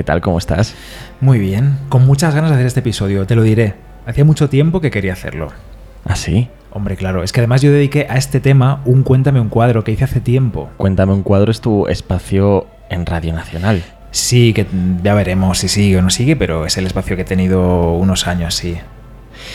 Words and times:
¿Qué 0.00 0.04
tal? 0.04 0.22
¿Cómo 0.22 0.38
estás? 0.38 0.74
Muy 1.20 1.38
bien. 1.38 1.76
Con 1.90 2.06
muchas 2.06 2.34
ganas 2.34 2.48
de 2.48 2.54
hacer 2.56 2.66
este 2.66 2.80
episodio, 2.80 3.26
te 3.26 3.36
lo 3.36 3.42
diré. 3.42 3.74
Hacía 4.06 4.24
mucho 4.24 4.48
tiempo 4.48 4.80
que 4.80 4.90
quería 4.90 5.12
hacerlo. 5.12 5.48
¿Ah, 6.06 6.16
sí? 6.16 6.48
Hombre, 6.70 6.96
claro. 6.96 7.22
Es 7.22 7.32
que 7.32 7.40
además 7.40 7.60
yo 7.60 7.70
dediqué 7.70 8.06
a 8.08 8.16
este 8.16 8.40
tema 8.40 8.80
un 8.86 9.02
Cuéntame 9.02 9.40
un 9.40 9.50
cuadro 9.50 9.84
que 9.84 9.92
hice 9.92 10.04
hace 10.04 10.20
tiempo. 10.20 10.70
Cuéntame 10.78 11.12
un 11.12 11.22
cuadro 11.22 11.50
es 11.50 11.60
tu 11.60 11.86
espacio 11.86 12.66
en 12.88 13.04
Radio 13.04 13.34
Nacional. 13.34 13.82
Sí, 14.10 14.54
que 14.54 14.64
ya 15.02 15.12
veremos 15.12 15.58
si 15.58 15.68
sigue 15.68 15.98
o 15.98 16.02
no 16.02 16.08
sigue, 16.08 16.34
pero 16.34 16.64
es 16.64 16.78
el 16.78 16.86
espacio 16.86 17.14
que 17.14 17.20
he 17.20 17.26
tenido 17.26 17.92
unos 17.92 18.26
años, 18.26 18.54
sí. 18.54 18.78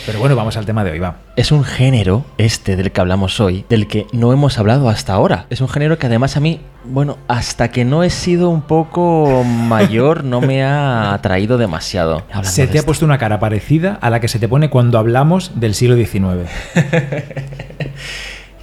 Pero 0.05 0.19
bueno, 0.19 0.35
vamos 0.35 0.55
al 0.55 0.65
tema 0.65 0.83
de 0.83 0.91
hoy, 0.91 0.99
va. 0.99 1.15
Es 1.35 1.51
un 1.51 1.63
género, 1.63 2.25
este 2.37 2.75
del 2.75 2.91
que 2.91 3.01
hablamos 3.01 3.39
hoy, 3.39 3.65
del 3.69 3.87
que 3.87 4.05
no 4.11 4.31
hemos 4.33 4.59
hablado 4.59 4.87
hasta 4.87 5.13
ahora. 5.13 5.47
Es 5.49 5.61
un 5.61 5.67
género 5.69 5.97
que 5.97 6.05
además 6.05 6.37
a 6.37 6.39
mí, 6.39 6.61
bueno, 6.83 7.17
hasta 7.27 7.69
que 7.71 7.85
no 7.85 8.03
he 8.03 8.11
sido 8.11 8.49
un 8.49 8.61
poco 8.61 9.43
mayor, 9.43 10.23
no 10.23 10.41
me 10.41 10.63
ha 10.63 11.13
atraído 11.13 11.57
demasiado. 11.57 12.21
Se 12.43 12.63
de 12.63 12.67
te 12.67 12.73
ha 12.77 12.79
esto. 12.81 12.85
puesto 12.85 13.05
una 13.05 13.17
cara 13.17 13.39
parecida 13.39 13.97
a 13.99 14.11
la 14.11 14.19
que 14.19 14.27
se 14.27 14.37
te 14.37 14.47
pone 14.47 14.69
cuando 14.69 14.99
hablamos 14.99 15.53
del 15.59 15.73
siglo 15.73 15.95
XIX. 15.95 16.49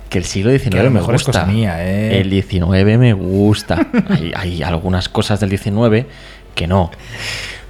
Que 0.09 0.19
el 0.19 0.25
siglo 0.27 0.51
XIX 0.51 0.69
Que 0.70 0.79
a 0.81 0.83
lo 0.83 0.91
me 0.91 1.01
mejor 1.01 1.15
es 1.15 1.25
gusta. 1.25 1.41
cosa 1.41 1.51
mía, 1.51 1.83
¿eh? 1.89 2.20
El 2.20 2.31
XIX 2.31 2.98
me 2.98 3.15
gusta. 3.15 3.87
hay, 4.11 4.31
hay 4.37 4.63
algunas 4.63 5.09
cosas 5.09 5.41
del 5.41 5.57
XIX 5.57 6.05
que 6.55 6.67
no. 6.67 6.91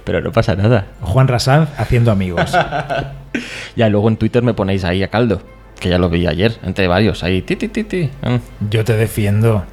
Pero 0.03 0.19
no 0.19 0.33
pasa 0.33 0.53
nada. 0.57 0.87
Juan 0.99 1.29
Rasanz 1.29 1.69
haciendo 1.77 2.11
amigos. 2.11 2.51
Ya 3.75 3.89
luego 3.89 4.07
en 4.09 4.17
Twitter 4.17 4.43
me 4.43 4.53
ponéis 4.53 4.83
ahí 4.83 5.03
a 5.03 5.09
caldo. 5.09 5.41
Que 5.79 5.89
ya 5.89 5.97
lo 5.97 6.09
vi 6.09 6.27
ayer, 6.27 6.57
entre 6.63 6.87
varios. 6.87 7.23
Ahí, 7.23 7.41
ti, 7.41 7.55
ti, 7.55 7.67
ti, 7.67 7.83
ti. 7.83 8.09
Mm. 8.21 8.69
Yo 8.69 8.85
te 8.85 8.95
defiendo. 8.95 9.65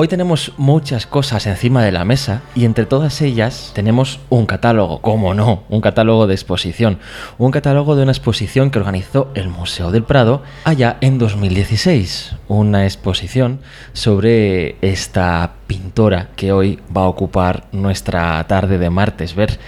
Hoy 0.00 0.06
tenemos 0.06 0.52
muchas 0.58 1.08
cosas 1.08 1.44
encima 1.48 1.82
de 1.82 1.90
la 1.90 2.04
mesa 2.04 2.42
y 2.54 2.66
entre 2.66 2.86
todas 2.86 3.20
ellas 3.20 3.72
tenemos 3.74 4.20
un 4.28 4.46
catálogo, 4.46 5.00
cómo 5.00 5.34
no, 5.34 5.64
un 5.68 5.80
catálogo 5.80 6.28
de 6.28 6.34
exposición, 6.34 7.00
un 7.36 7.50
catálogo 7.50 7.96
de 7.96 8.04
una 8.04 8.12
exposición 8.12 8.70
que 8.70 8.78
organizó 8.78 9.32
el 9.34 9.48
Museo 9.48 9.90
del 9.90 10.04
Prado 10.04 10.44
allá 10.62 10.98
en 11.00 11.18
2016, 11.18 12.36
una 12.46 12.84
exposición 12.84 13.58
sobre 13.92 14.76
esta 14.82 15.54
pintora 15.66 16.28
que 16.36 16.52
hoy 16.52 16.78
va 16.96 17.02
a 17.02 17.08
ocupar 17.08 17.66
nuestra 17.72 18.46
tarde 18.46 18.78
de 18.78 18.90
martes 18.90 19.34
ver. 19.34 19.58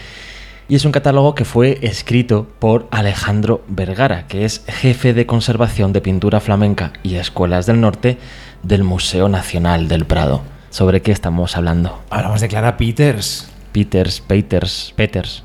Y 0.70 0.76
es 0.76 0.84
un 0.84 0.92
catálogo 0.92 1.34
que 1.34 1.44
fue 1.44 1.80
escrito 1.82 2.46
por 2.60 2.86
Alejandro 2.92 3.64
Vergara, 3.66 4.28
que 4.28 4.44
es 4.44 4.64
jefe 4.68 5.12
de 5.12 5.26
conservación 5.26 5.92
de 5.92 6.00
pintura 6.00 6.38
flamenca 6.38 6.92
y 7.02 7.16
escuelas 7.16 7.66
del 7.66 7.80
norte 7.80 8.18
del 8.62 8.84
Museo 8.84 9.28
Nacional 9.28 9.88
del 9.88 10.04
Prado. 10.04 10.42
¿Sobre 10.70 11.02
qué 11.02 11.10
estamos 11.10 11.56
hablando? 11.56 12.00
Hablamos 12.08 12.40
de 12.40 12.46
Clara 12.46 12.76
Peters. 12.76 13.50
Peters, 13.72 14.20
Peters, 14.20 14.92
Peters. 14.94 15.42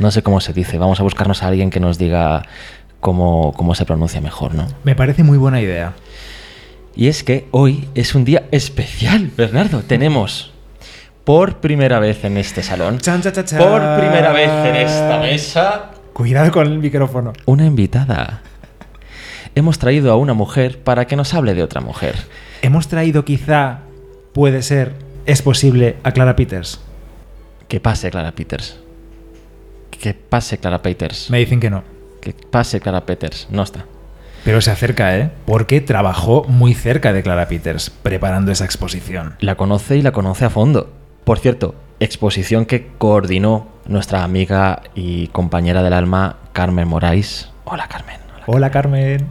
No 0.00 0.10
sé 0.10 0.24
cómo 0.24 0.40
se 0.40 0.52
dice. 0.52 0.76
Vamos 0.76 0.98
a 0.98 1.04
buscarnos 1.04 1.44
a 1.44 1.46
alguien 1.46 1.70
que 1.70 1.78
nos 1.78 1.96
diga 1.96 2.42
cómo, 2.98 3.52
cómo 3.56 3.76
se 3.76 3.84
pronuncia 3.84 4.20
mejor, 4.20 4.56
¿no? 4.56 4.66
Me 4.82 4.96
parece 4.96 5.22
muy 5.22 5.38
buena 5.38 5.60
idea. 5.60 5.92
Y 6.96 7.06
es 7.06 7.22
que 7.22 7.46
hoy 7.52 7.88
es 7.94 8.16
un 8.16 8.24
día 8.24 8.42
especial, 8.50 9.30
Bernardo. 9.36 9.82
Tenemos 9.82 10.51
por 11.24 11.56
primera 11.60 11.98
vez 12.00 12.24
en 12.24 12.36
este 12.36 12.62
salón, 12.62 12.98
Chan, 12.98 13.22
por 13.22 13.96
primera 13.96 14.32
vez 14.32 14.50
en 14.50 14.76
esta 14.76 15.18
mesa, 15.20 15.90
Cuidado 16.12 16.50
con 16.50 16.66
el 16.66 16.78
micrófono. 16.78 17.32
una 17.46 17.64
invitada. 17.64 18.42
Hemos 19.54 19.78
traído 19.78 20.12
a 20.12 20.16
una 20.16 20.34
mujer 20.34 20.78
para 20.82 21.06
que 21.06 21.16
nos 21.16 21.34
hable 21.34 21.54
de 21.54 21.62
otra 21.62 21.80
mujer. 21.80 22.14
Hemos 22.62 22.88
traído 22.88 23.24
quizá, 23.24 23.80
puede 24.32 24.62
ser, 24.62 24.94
es 25.26 25.42
posible, 25.42 25.96
a 26.02 26.12
Clara 26.12 26.36
Peters. 26.36 26.80
Que 27.68 27.80
pase 27.80 28.10
Clara 28.10 28.32
Peters. 28.32 28.78
Que 29.90 30.14
pase 30.14 30.58
Clara 30.58 30.82
Peters. 30.82 31.30
Me 31.30 31.38
dicen 31.38 31.60
que 31.60 31.70
no. 31.70 31.84
Que 32.20 32.32
pase 32.32 32.80
Clara 32.80 33.04
Peters. 33.06 33.46
No 33.50 33.62
está. 33.62 33.84
Pero 34.44 34.60
se 34.60 34.70
acerca, 34.70 35.16
¿eh? 35.16 35.30
Porque 35.46 35.80
trabajó 35.80 36.44
muy 36.48 36.74
cerca 36.74 37.12
de 37.12 37.22
Clara 37.22 37.46
Peters 37.48 37.90
preparando 37.90 38.50
esa 38.52 38.64
exposición. 38.64 39.36
La 39.40 39.54
conoce 39.56 39.96
y 39.96 40.02
la 40.02 40.12
conoce 40.12 40.44
a 40.46 40.50
fondo. 40.50 40.90
Por 41.24 41.38
cierto, 41.38 41.74
exposición 42.00 42.66
que 42.66 42.88
coordinó 42.98 43.68
nuestra 43.86 44.24
amiga 44.24 44.82
y 44.94 45.28
compañera 45.28 45.82
del 45.82 45.92
alma, 45.92 46.36
Carmen 46.52 46.88
Morais. 46.88 47.50
Hola, 47.64 47.86
Carmen. 47.88 48.16
Hola. 48.46 48.70
Carmen. 48.70 49.26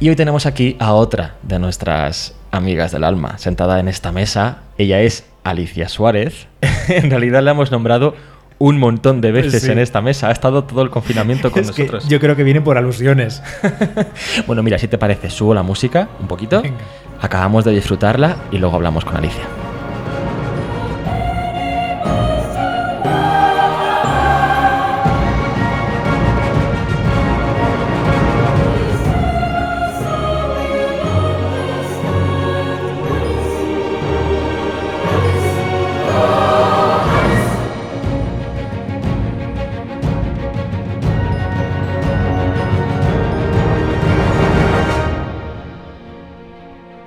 Y 0.00 0.10
hoy 0.10 0.16
tenemos 0.16 0.44
aquí 0.44 0.76
a 0.78 0.92
otra 0.92 1.36
de 1.42 1.58
nuestras 1.58 2.34
amigas 2.50 2.92
del 2.92 3.04
alma, 3.04 3.38
sentada 3.38 3.80
en 3.80 3.88
esta 3.88 4.12
mesa. 4.12 4.58
Ella 4.76 5.00
es 5.00 5.24
Alicia 5.44 5.88
Suárez. 5.88 6.46
en 6.88 7.08
realidad 7.10 7.42
la 7.42 7.52
hemos 7.52 7.70
nombrado 7.72 8.14
un 8.58 8.78
montón 8.78 9.20
de 9.22 9.32
veces 9.32 9.62
Sí. 9.62 9.72
en 9.72 9.78
esta 9.78 10.02
mesa. 10.02 10.28
Ha 10.28 10.32
estado 10.32 10.64
todo 10.64 10.82
el 10.82 10.90
confinamiento 10.90 11.50
con 11.50 11.62
Es 11.62 11.70
que 11.72 11.82
nosotros. 11.84 12.08
yo 12.08 12.20
creo 12.20 12.36
que 12.36 12.44
viene 12.44 12.60
por 12.60 12.76
alusiones. 12.76 13.42
Bueno, 14.46 14.62
mira, 14.62 14.78
si 14.78 14.88
te 14.88 14.98
parece, 14.98 15.30
subo 15.30 15.54
la 15.54 15.62
música 15.62 16.08
un 16.20 16.28
poquito. 16.28 16.60
Venga. 16.60 16.76
Acabamos 17.22 17.64
de 17.64 17.72
disfrutarla 17.72 18.36
y 18.52 18.58
luego 18.58 18.76
hablamos 18.76 19.04
con 19.06 19.16
Alicia. 19.16 19.42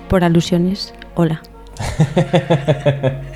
Por 0.09 0.23
alusiones, 0.23 0.93
hola. 1.15 1.41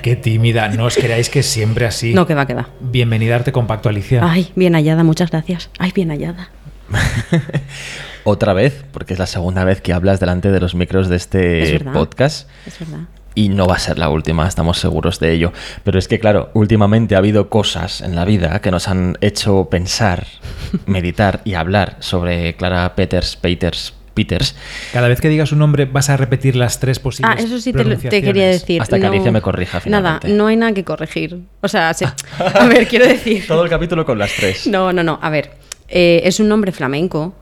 Qué 0.02 0.16
tímida. 0.16 0.68
No 0.68 0.86
os 0.86 0.96
creáis 0.96 1.30
que 1.30 1.42
siempre 1.42 1.86
así. 1.86 2.12
No, 2.12 2.26
que 2.26 2.34
va, 2.34 2.46
que 2.46 2.54
va. 2.54 2.68
Bienvenida 2.80 3.34
a 3.34 3.38
Arte 3.38 3.52
Compacto, 3.52 3.88
Alicia. 3.88 4.20
Ay, 4.22 4.50
bien 4.56 4.74
hallada, 4.74 5.04
muchas 5.04 5.30
gracias. 5.30 5.70
Ay, 5.78 5.92
bien 5.94 6.10
hallada. 6.10 6.50
Otra 8.24 8.52
vez, 8.54 8.84
porque 8.92 9.12
es 9.12 9.18
la 9.18 9.26
segunda 9.26 9.64
vez 9.64 9.80
que 9.80 9.92
hablas 9.92 10.18
delante 10.18 10.50
de 10.50 10.60
los 10.60 10.74
micros 10.74 11.08
de 11.08 11.16
Es 11.16 11.22
este 11.22 11.72
verdad. 11.78 11.92
podcast. 11.92 12.48
Es 12.66 12.78
verdad. 12.80 13.04
Y 13.36 13.48
no 13.48 13.66
va 13.66 13.76
a 13.76 13.80
ser 13.80 13.98
la 13.98 14.08
última, 14.10 14.46
estamos 14.46 14.78
seguros 14.78 15.18
de 15.20 15.32
ello. 15.32 15.52
Pero 15.84 15.98
es 15.98 16.06
que, 16.08 16.18
claro, 16.18 16.50
últimamente 16.54 17.14
ha 17.14 17.18
habido 17.18 17.48
cosas 17.48 18.00
en 18.00 18.14
la 18.16 18.24
vida 18.24 18.60
que 18.60 18.70
nos 18.70 18.88
han 18.88 19.16
hecho 19.20 19.68
pensar, 19.70 20.26
meditar 20.86 21.40
y 21.44 21.54
hablar 21.54 21.96
sobre 22.00 22.54
Clara 22.56 22.94
Peters, 22.94 23.36
Peters, 23.36 23.94
Peters, 24.14 24.54
Cada 24.92 25.08
vez 25.08 25.20
que 25.20 25.28
digas 25.28 25.52
un 25.52 25.58
nombre 25.58 25.84
vas 25.86 26.08
a 26.08 26.16
repetir 26.16 26.56
las 26.56 26.78
tres 26.80 26.98
posibles 27.00 27.34
Ah, 27.36 27.42
eso 27.42 27.58
sí 27.60 27.72
te, 27.72 27.78
lo- 27.78 27.84
te 27.84 27.88
pronunciaciones. 27.96 28.24
quería 28.26 28.46
decir. 28.46 28.80
Hasta 28.80 28.98
que 28.98 29.06
Alicia 29.06 29.32
me 29.32 29.42
corrija 29.42 29.82
Nada, 29.86 30.20
no 30.28 30.46
hay 30.46 30.56
nada 30.56 30.72
que 30.72 30.84
corregir. 30.84 31.40
O 31.60 31.68
sea, 31.68 31.92
se- 31.94 32.06
a 32.38 32.66
ver, 32.68 32.86
quiero 32.88 33.06
decir. 33.06 33.44
Todo 33.48 33.64
el 33.64 33.70
capítulo 33.70 34.04
con 34.06 34.18
las 34.18 34.32
tres. 34.34 34.66
No, 34.66 34.92
no, 34.92 35.02
no. 35.02 35.18
A 35.20 35.30
ver, 35.30 35.50
eh, 35.88 36.22
es 36.24 36.38
un 36.40 36.48
nombre 36.48 36.72
flamenco. 36.72 37.34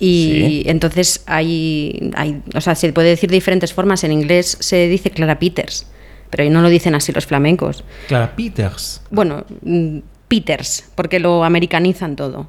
Y 0.00 0.32
Sí. 0.32 0.62
entonces 0.66 1.22
hay, 1.26 2.10
hay. 2.14 2.40
O 2.54 2.60
sea, 2.60 2.74
se 2.76 2.92
puede 2.92 3.08
decir 3.08 3.30
de 3.30 3.36
diferentes 3.36 3.72
formas. 3.74 4.04
En 4.04 4.12
inglés 4.12 4.56
se 4.60 4.86
dice 4.88 5.10
Clara 5.10 5.38
Peters. 5.38 5.86
Pero 6.30 6.44
ahí 6.44 6.50
no 6.50 6.60
lo 6.60 6.68
dicen 6.68 6.94
así 6.94 7.10
los 7.10 7.24
flamencos. 7.26 7.82
Clara 8.06 8.36
Peters. 8.36 9.00
Bueno, 9.10 9.44
mm, 9.62 9.98
Peters, 10.28 10.84
porque 10.94 11.18
lo 11.18 11.42
americanizan 11.42 12.14
todo. 12.16 12.48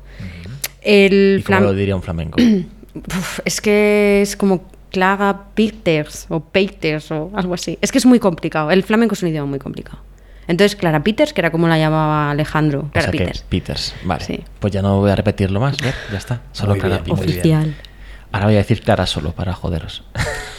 El 0.81 1.37
¿Y 1.39 1.43
cómo 1.43 1.59
lo 1.61 1.73
diría 1.73 1.95
un 1.95 2.03
flamenco? 2.03 2.37
Uf, 2.95 3.39
es 3.45 3.61
que 3.61 4.21
es 4.21 4.35
como 4.35 4.63
Clara 4.91 5.45
Peters 5.53 6.25
o 6.29 6.39
Peters 6.39 7.11
o 7.11 7.31
algo 7.35 7.53
así. 7.53 7.77
Es 7.81 7.91
que 7.91 7.97
es 7.97 8.05
muy 8.05 8.19
complicado. 8.19 8.71
El 8.71 8.83
flamenco 8.83 9.13
es 9.13 9.23
un 9.23 9.29
idioma 9.29 9.47
muy 9.47 9.59
complicado. 9.59 9.99
Entonces, 10.47 10.75
Clara 10.75 11.03
Peters, 11.03 11.31
que 11.31 11.41
era 11.41 11.51
como 11.51 11.67
la 11.67 11.77
llamaba 11.77 12.31
Alejandro. 12.31 12.85
O 12.87 12.91
Clara 12.91 13.11
que 13.11 13.19
Peters. 13.19 13.41
Peters, 13.47 13.95
vale. 14.03 14.25
Sí. 14.25 14.43
Pues 14.59 14.73
ya 14.73 14.81
no 14.81 14.99
voy 14.99 15.11
a 15.11 15.15
repetirlo 15.15 15.59
más, 15.59 15.77
¿ver? 15.77 15.93
ya 16.11 16.17
está. 16.17 16.41
Solo 16.53 16.71
Muy 16.71 16.79
Clara 16.79 16.97
bien, 17.03 17.15
Peters. 17.15 17.37
Oficial. 17.37 17.75
Ahora 18.31 18.45
voy 18.45 18.55
a 18.55 18.57
decir 18.59 18.81
Clara 18.81 19.07
solo 19.07 19.31
para 19.31 19.53
joderos. 19.53 20.03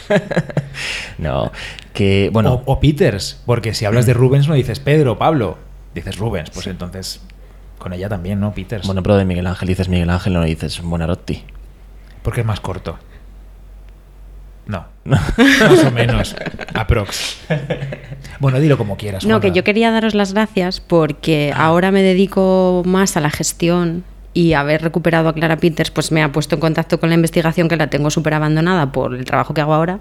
no, 1.17 1.51
que 1.93 2.29
bueno, 2.33 2.63
O, 2.65 2.73
o 2.73 2.79
Peters, 2.81 3.41
porque 3.45 3.73
si 3.73 3.85
hablas 3.85 4.05
de 4.05 4.13
Rubens 4.13 4.47
no 4.49 4.55
dices 4.55 4.81
Pedro, 4.81 5.17
Pablo. 5.17 5.57
Dices 5.95 6.17
Rubens, 6.17 6.49
pues 6.51 6.67
entonces 6.67 7.21
con 7.77 7.93
ella 7.93 8.09
también, 8.09 8.39
¿no? 8.39 8.53
Peters. 8.53 8.85
bueno, 8.85 9.01
pero 9.03 9.15
de 9.15 9.25
Miguel 9.25 9.47
Ángel 9.47 9.67
dices 9.69 9.87
Miguel 9.89 10.09
Ángel, 10.09 10.33
no 10.33 10.43
dices 10.43 10.81
Buonarotti. 10.81 11.43
Porque 12.21 12.41
es 12.41 12.47
más 12.47 12.59
corto. 12.59 12.97
No. 14.67 14.85
Más 15.03 15.83
o 15.83 15.91
menos. 15.91 16.35
Aprox. 16.75 17.39
Bueno, 18.39 18.59
dilo 18.59 18.77
como 18.77 18.95
quieras. 18.95 19.25
No, 19.25 19.39
que 19.39 19.47
Juanra. 19.47 19.55
yo 19.55 19.63
quería 19.63 19.91
daros 19.91 20.13
las 20.13 20.33
gracias 20.33 20.79
porque 20.79 21.51
ahora 21.55 21.91
me 21.91 22.03
dedico 22.03 22.83
más 22.85 23.17
a 23.17 23.21
la 23.21 23.31
gestión 23.31 24.03
y 24.33 24.53
haber 24.53 24.81
recuperado 24.83 25.27
a 25.29 25.33
Clara 25.33 25.57
Peters 25.57 25.91
pues 25.91 26.11
me 26.11 26.23
ha 26.23 26.31
puesto 26.31 26.55
en 26.55 26.61
contacto 26.61 26.99
con 26.99 27.09
la 27.09 27.15
investigación 27.15 27.67
que 27.67 27.75
la 27.75 27.89
tengo 27.89 28.11
súper 28.11 28.35
abandonada 28.35 28.91
por 28.91 29.15
el 29.15 29.25
trabajo 29.25 29.53
que 29.53 29.61
hago 29.61 29.73
ahora 29.73 29.99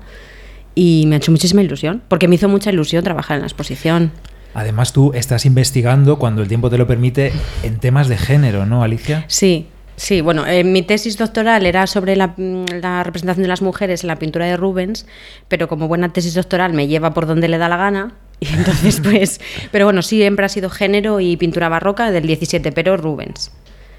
y 0.74 1.04
me 1.08 1.16
ha 1.16 1.18
hecho 1.18 1.32
muchísima 1.32 1.62
ilusión, 1.62 2.02
porque 2.06 2.28
me 2.28 2.36
hizo 2.36 2.48
mucha 2.48 2.70
ilusión 2.70 3.02
trabajar 3.02 3.36
en 3.36 3.40
la 3.40 3.46
exposición. 3.48 4.12
Además, 4.54 4.92
tú 4.92 5.12
estás 5.14 5.46
investigando, 5.46 6.18
cuando 6.18 6.42
el 6.42 6.48
tiempo 6.48 6.70
te 6.70 6.78
lo 6.78 6.86
permite, 6.86 7.32
en 7.62 7.78
temas 7.78 8.08
de 8.08 8.18
género, 8.18 8.66
¿no, 8.66 8.82
Alicia? 8.82 9.24
Sí, 9.28 9.68
Sí, 10.00 10.22
bueno, 10.22 10.46
eh, 10.46 10.64
mi 10.64 10.80
tesis 10.80 11.18
doctoral 11.18 11.66
era 11.66 11.86
sobre 11.86 12.16
la, 12.16 12.28
mm, 12.28 12.80
la, 12.80 13.02
representación 13.02 13.42
de 13.42 13.48
las 13.48 13.60
mujeres 13.60 14.02
en 14.02 14.08
la 14.08 14.16
pintura 14.16 14.46
de 14.46 14.56
Rubens, 14.56 15.04
pero 15.46 15.68
como 15.68 15.88
buena 15.88 16.10
tesis 16.10 16.32
doctoral 16.32 16.72
me 16.72 16.88
lleva 16.88 17.12
por 17.12 17.26
donde 17.26 17.48
le 17.48 17.58
da 17.58 17.68
la 17.68 17.76
gana. 17.76 18.14
Y 18.40 18.48
entonces, 18.48 19.02
pues, 19.02 19.42
pero 19.70 19.84
bueno, 19.84 20.00
siempre 20.00 20.46
ha 20.46 20.48
sido 20.48 20.70
género 20.70 21.20
y 21.20 21.36
pintura 21.36 21.68
barroca 21.68 22.10
del 22.10 22.26
17, 22.26 22.72
pero 22.72 22.96
Rubens. 22.96 23.52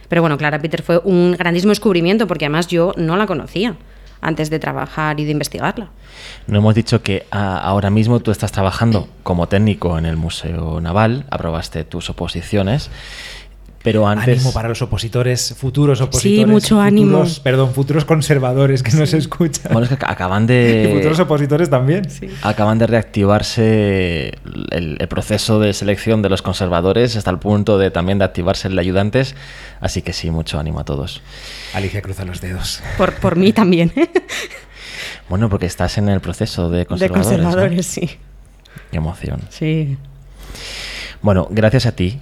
Pero 0.10 0.24
bueno, 0.24 0.40
Clara 0.40 0.60
Peter 0.60 0.82
fue 0.82 0.98
un 1.04 1.34
grandísimo 1.38 1.70
descubrimiento 1.70 2.26
porque 2.26 2.46
además 2.46 2.66
yo 2.66 2.94
no 2.98 3.16
la 3.16 3.28
conocía 3.28 3.76
antes 4.22 4.50
de 4.50 4.58
trabajar 4.58 5.20
y 5.20 5.26
de 5.26 5.32
investigarla. 5.32 5.92
No 6.48 6.58
hemos 6.58 6.74
dicho 6.74 7.04
que 7.04 7.28
a, 7.30 7.60
ahora 7.60 7.92
mismo 7.92 8.20
tú 8.22 8.32
estás 8.32 8.52
trabajando 8.52 9.08
como 9.22 9.48
técnico 9.48 10.00
en 10.00 10.08
el 10.08 10.18
Museo 10.18 10.82
Naval, 10.82 11.26
aprobaste 11.30 11.84
tus 11.84 12.10
oposiciones 12.10 12.90
pero 13.84 14.08
antes... 14.08 14.40
Ánimo 14.40 14.54
para 14.54 14.70
los 14.70 14.82
opositores, 14.82 15.56
futuros 15.58 16.02
opositores. 16.02 16.40
Sí, 16.40 16.46
mucho 16.46 16.76
futuros, 16.76 16.86
ánimo. 16.86 17.26
Perdón, 17.44 17.74
futuros 17.74 18.06
conservadores 18.06 18.84
que 18.84 18.92
sí. 18.92 18.98
no 18.98 19.06
se 19.06 19.18
escuchan. 19.18 19.72
Bueno, 19.72 19.88
es 19.90 19.98
que 19.98 20.06
acaban 20.06 20.46
de... 20.46 20.88
Y 20.92 20.94
futuros 20.96 21.20
opositores 21.20 21.70
también. 21.70 22.10
Sí. 22.10 22.28
Acaban 22.44 22.78
de 22.78 22.88
reactivarse 22.88 24.34
el, 24.72 24.98
el, 25.00 25.08
proceso 25.08 25.60
de 25.60 25.74
selección 25.74 26.22
de 26.22 26.30
los 26.30 26.42
conservadores 26.42 27.16
hasta 27.16 27.32
el 27.32 27.40
punto 27.40 27.78
de 27.78 27.92
también 27.92 28.20
de 28.20 28.26
activarse 28.26 28.68
el 28.68 28.76
de 28.76 28.82
ayudantes. 28.82 29.36
Así 29.80 30.02
que 30.02 30.14
sí, 30.14 30.30
mucho 30.30 30.60
ánimo 30.60 30.80
a 30.80 30.86
todos. 30.86 31.22
Alicia 31.74 32.02
cruza 32.02 32.24
los 32.24 32.40
dedos. 32.42 32.82
Por, 32.98 33.16
por 33.16 33.36
mí 33.36 33.52
también. 33.52 33.92
bueno, 35.30 35.50
porque 35.50 35.66
estás 35.66 35.98
en 35.98 36.10
el 36.10 36.20
proceso 36.20 36.70
de 36.70 36.86
conservadores. 36.86 37.30
De 37.30 37.34
conservadores, 37.34 37.78
¿no? 37.78 37.84
sí. 37.84 38.18
Qué 38.92 38.98
emoción. 38.98 39.42
Sí. 39.50 39.98
Bueno, 41.22 41.48
gracias 41.50 41.86
a 41.86 41.94
ti 41.94 42.20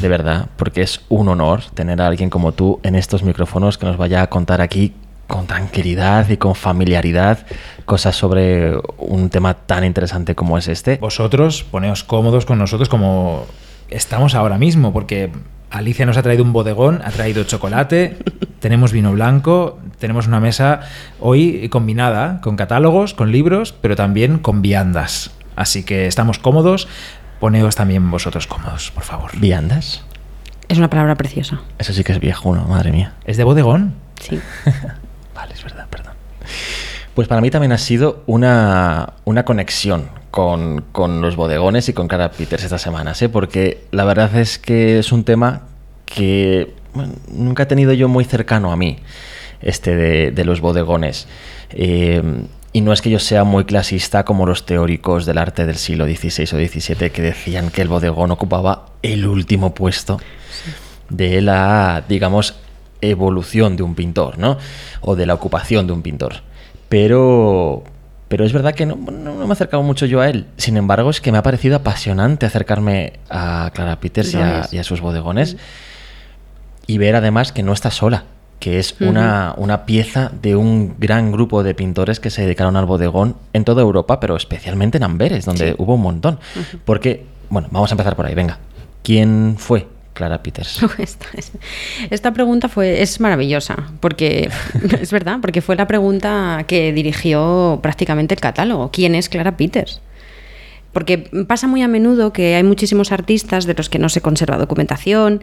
de 0.00 0.08
verdad, 0.08 0.48
porque 0.56 0.82
es 0.82 1.00
un 1.08 1.28
honor 1.28 1.62
tener 1.74 2.00
a 2.00 2.06
alguien 2.06 2.30
como 2.30 2.52
tú 2.52 2.80
en 2.82 2.94
estos 2.94 3.22
micrófonos 3.22 3.78
que 3.78 3.86
nos 3.86 3.96
vaya 3.96 4.22
a 4.22 4.28
contar 4.28 4.60
aquí 4.60 4.94
con 5.26 5.46
tranquilidad 5.46 6.28
y 6.28 6.36
con 6.36 6.54
familiaridad 6.54 7.46
cosas 7.84 8.16
sobre 8.16 8.74
un 8.98 9.30
tema 9.30 9.54
tan 9.54 9.84
interesante 9.84 10.34
como 10.34 10.58
es 10.58 10.68
este. 10.68 10.96
Vosotros 10.96 11.64
poneos 11.64 12.04
cómodos 12.04 12.44
con 12.46 12.58
nosotros 12.58 12.88
como 12.88 13.46
estamos 13.88 14.34
ahora 14.34 14.58
mismo, 14.58 14.92
porque 14.92 15.30
Alicia 15.70 16.04
nos 16.04 16.16
ha 16.16 16.22
traído 16.22 16.42
un 16.42 16.52
bodegón, 16.52 17.00
ha 17.04 17.10
traído 17.10 17.44
chocolate, 17.44 18.16
tenemos 18.60 18.92
vino 18.92 19.12
blanco, 19.12 19.78
tenemos 19.98 20.26
una 20.26 20.40
mesa 20.40 20.80
hoy 21.20 21.68
combinada 21.68 22.40
con 22.40 22.56
catálogos, 22.56 23.14
con 23.14 23.32
libros, 23.32 23.72
pero 23.72 23.96
también 23.96 24.38
con 24.38 24.62
viandas. 24.62 25.30
Así 25.56 25.84
que 25.84 26.06
estamos 26.06 26.38
cómodos. 26.38 26.88
Poneos 27.40 27.74
también 27.74 28.10
vosotros 28.10 28.46
cómodos, 28.46 28.90
por 28.90 29.02
favor. 29.02 29.30
¿Viandas? 29.38 30.04
Es 30.68 30.76
una 30.76 30.90
palabra 30.90 31.14
preciosa. 31.16 31.60
Eso 31.78 31.94
sí 31.94 32.04
que 32.04 32.12
es 32.12 32.20
viejuno, 32.20 32.66
madre 32.66 32.92
mía. 32.92 33.14
¿Es 33.24 33.38
de 33.38 33.44
bodegón? 33.44 33.94
Sí. 34.20 34.38
vale, 35.34 35.54
es 35.54 35.64
verdad, 35.64 35.86
perdón. 35.88 36.12
Pues 37.14 37.28
para 37.28 37.40
mí 37.40 37.50
también 37.50 37.72
ha 37.72 37.78
sido 37.78 38.22
una, 38.26 39.14
una 39.24 39.44
conexión 39.46 40.10
con, 40.30 40.82
con, 40.92 41.22
los 41.22 41.34
bodegones 41.34 41.88
y 41.88 41.94
con 41.94 42.08
Cara 42.08 42.30
Peters 42.30 42.62
estas 42.62 42.82
semanas, 42.82 43.20
¿eh? 43.22 43.28
porque 43.28 43.84
la 43.90 44.04
verdad 44.04 44.36
es 44.36 44.58
que 44.58 44.98
es 44.98 45.10
un 45.10 45.24
tema 45.24 45.62
que 46.04 46.74
bueno, 46.92 47.14
nunca 47.32 47.64
he 47.64 47.66
tenido 47.66 47.92
yo 47.94 48.08
muy 48.08 48.24
cercano 48.24 48.70
a 48.70 48.76
mí, 48.76 48.98
este 49.60 49.96
de, 49.96 50.30
de 50.30 50.44
los 50.44 50.60
bodegones. 50.60 51.26
Eh, 51.70 52.22
y 52.72 52.80
no 52.82 52.92
es 52.92 53.02
que 53.02 53.10
yo 53.10 53.18
sea 53.18 53.44
muy 53.44 53.64
clasista 53.64 54.24
como 54.24 54.46
los 54.46 54.64
teóricos 54.64 55.26
del 55.26 55.38
arte 55.38 55.66
del 55.66 55.76
siglo 55.76 56.06
XVI 56.06 56.44
o 56.44 56.68
XVII 56.68 57.10
que 57.10 57.22
decían 57.22 57.70
que 57.70 57.82
el 57.82 57.88
bodegón 57.88 58.30
ocupaba 58.30 58.86
el 59.02 59.26
último 59.26 59.74
puesto 59.74 60.20
de 61.08 61.40
la, 61.40 62.04
digamos, 62.08 62.54
evolución 63.00 63.76
de 63.76 63.82
un 63.82 63.94
pintor, 63.94 64.38
¿no? 64.38 64.56
O 65.00 65.16
de 65.16 65.26
la 65.26 65.34
ocupación 65.34 65.88
de 65.88 65.92
un 65.92 66.02
pintor. 66.02 66.42
Pero, 66.88 67.82
pero 68.28 68.44
es 68.44 68.52
verdad 68.52 68.74
que 68.74 68.86
no, 68.86 68.96
no, 68.96 69.34
me 69.34 69.46
he 69.46 69.52
acercado 69.52 69.82
mucho 69.82 70.06
yo 70.06 70.20
a 70.20 70.28
él. 70.28 70.46
Sin 70.56 70.76
embargo, 70.76 71.10
es 71.10 71.20
que 71.20 71.32
me 71.32 71.38
ha 71.38 71.42
parecido 71.42 71.76
apasionante 71.76 72.46
acercarme 72.46 73.14
a 73.28 73.72
Clara 73.74 73.98
Peters 73.98 74.32
y 74.34 74.36
a, 74.36 74.68
y 74.70 74.78
a, 74.78 74.84
sus 74.84 75.00
bodegones 75.00 75.56
y 76.86 76.98
ver 76.98 77.16
además 77.16 77.50
que 77.50 77.64
no 77.64 77.72
está 77.72 77.90
sola 77.90 78.24
que 78.60 78.78
es 78.78 78.92
uh 78.92 79.04
-huh. 79.04 79.08
una, 79.08 79.54
una, 79.56 79.86
pieza 79.86 80.30
de 80.40 80.54
un 80.54 80.94
gran 80.98 81.32
grupo 81.32 81.62
de 81.62 81.74
pintores 81.74 82.20
que 82.20 82.30
se 82.30 82.42
dedicaron 82.42 82.76
al 82.76 82.84
bodegón 82.84 83.34
en 83.52 83.64
toda 83.64 83.82
Europa, 83.82 84.20
pero 84.20 84.36
especialmente 84.36 84.98
en 84.98 85.04
Amberes, 85.04 85.46
donde 85.46 85.70
sí. 85.70 85.74
hubo 85.78 85.94
un 85.94 86.02
montón. 86.02 86.38
Uh 86.54 86.58
-huh. 86.60 86.78
Porque, 86.84 87.24
bueno, 87.48 87.68
vamos 87.72 87.90
a 87.90 87.94
empezar 87.94 88.14
por 88.14 88.26
ahí, 88.26 88.34
venga. 88.34 88.58
¿Quién 89.02 89.56
fue 89.58 89.88
Clara 90.12 90.42
Peters? 90.42 90.80
Esta, 90.98 91.26
esta, 92.10 92.32
pregunta 92.32 92.68
fue, 92.68 93.00
es 93.00 93.18
maravillosa, 93.18 93.90
porque 94.00 94.50
es 95.00 95.10
verdad, 95.10 95.38
porque 95.40 95.62
fue 95.62 95.74
la 95.74 95.86
pregunta 95.86 96.64
que 96.66 96.92
dirigió 96.92 97.80
prácticamente 97.82 98.34
el 98.34 98.40
catálogo. 98.40 98.90
¿Quién 98.92 99.14
es 99.14 99.30
Clara 99.30 99.56
Peters? 99.56 100.02
Porque 100.92 101.18
pasa 101.46 101.66
muy 101.66 101.82
a 101.82 101.88
menudo 101.88 102.32
que 102.32 102.56
hay 102.56 102.64
muchísimos 102.64 103.12
artistas 103.12 103.64
de 103.64 103.74
los 103.74 103.88
que 103.88 103.98
no 103.98 104.08
se 104.08 104.20
conserva 104.20 104.58
documentación 104.58 105.42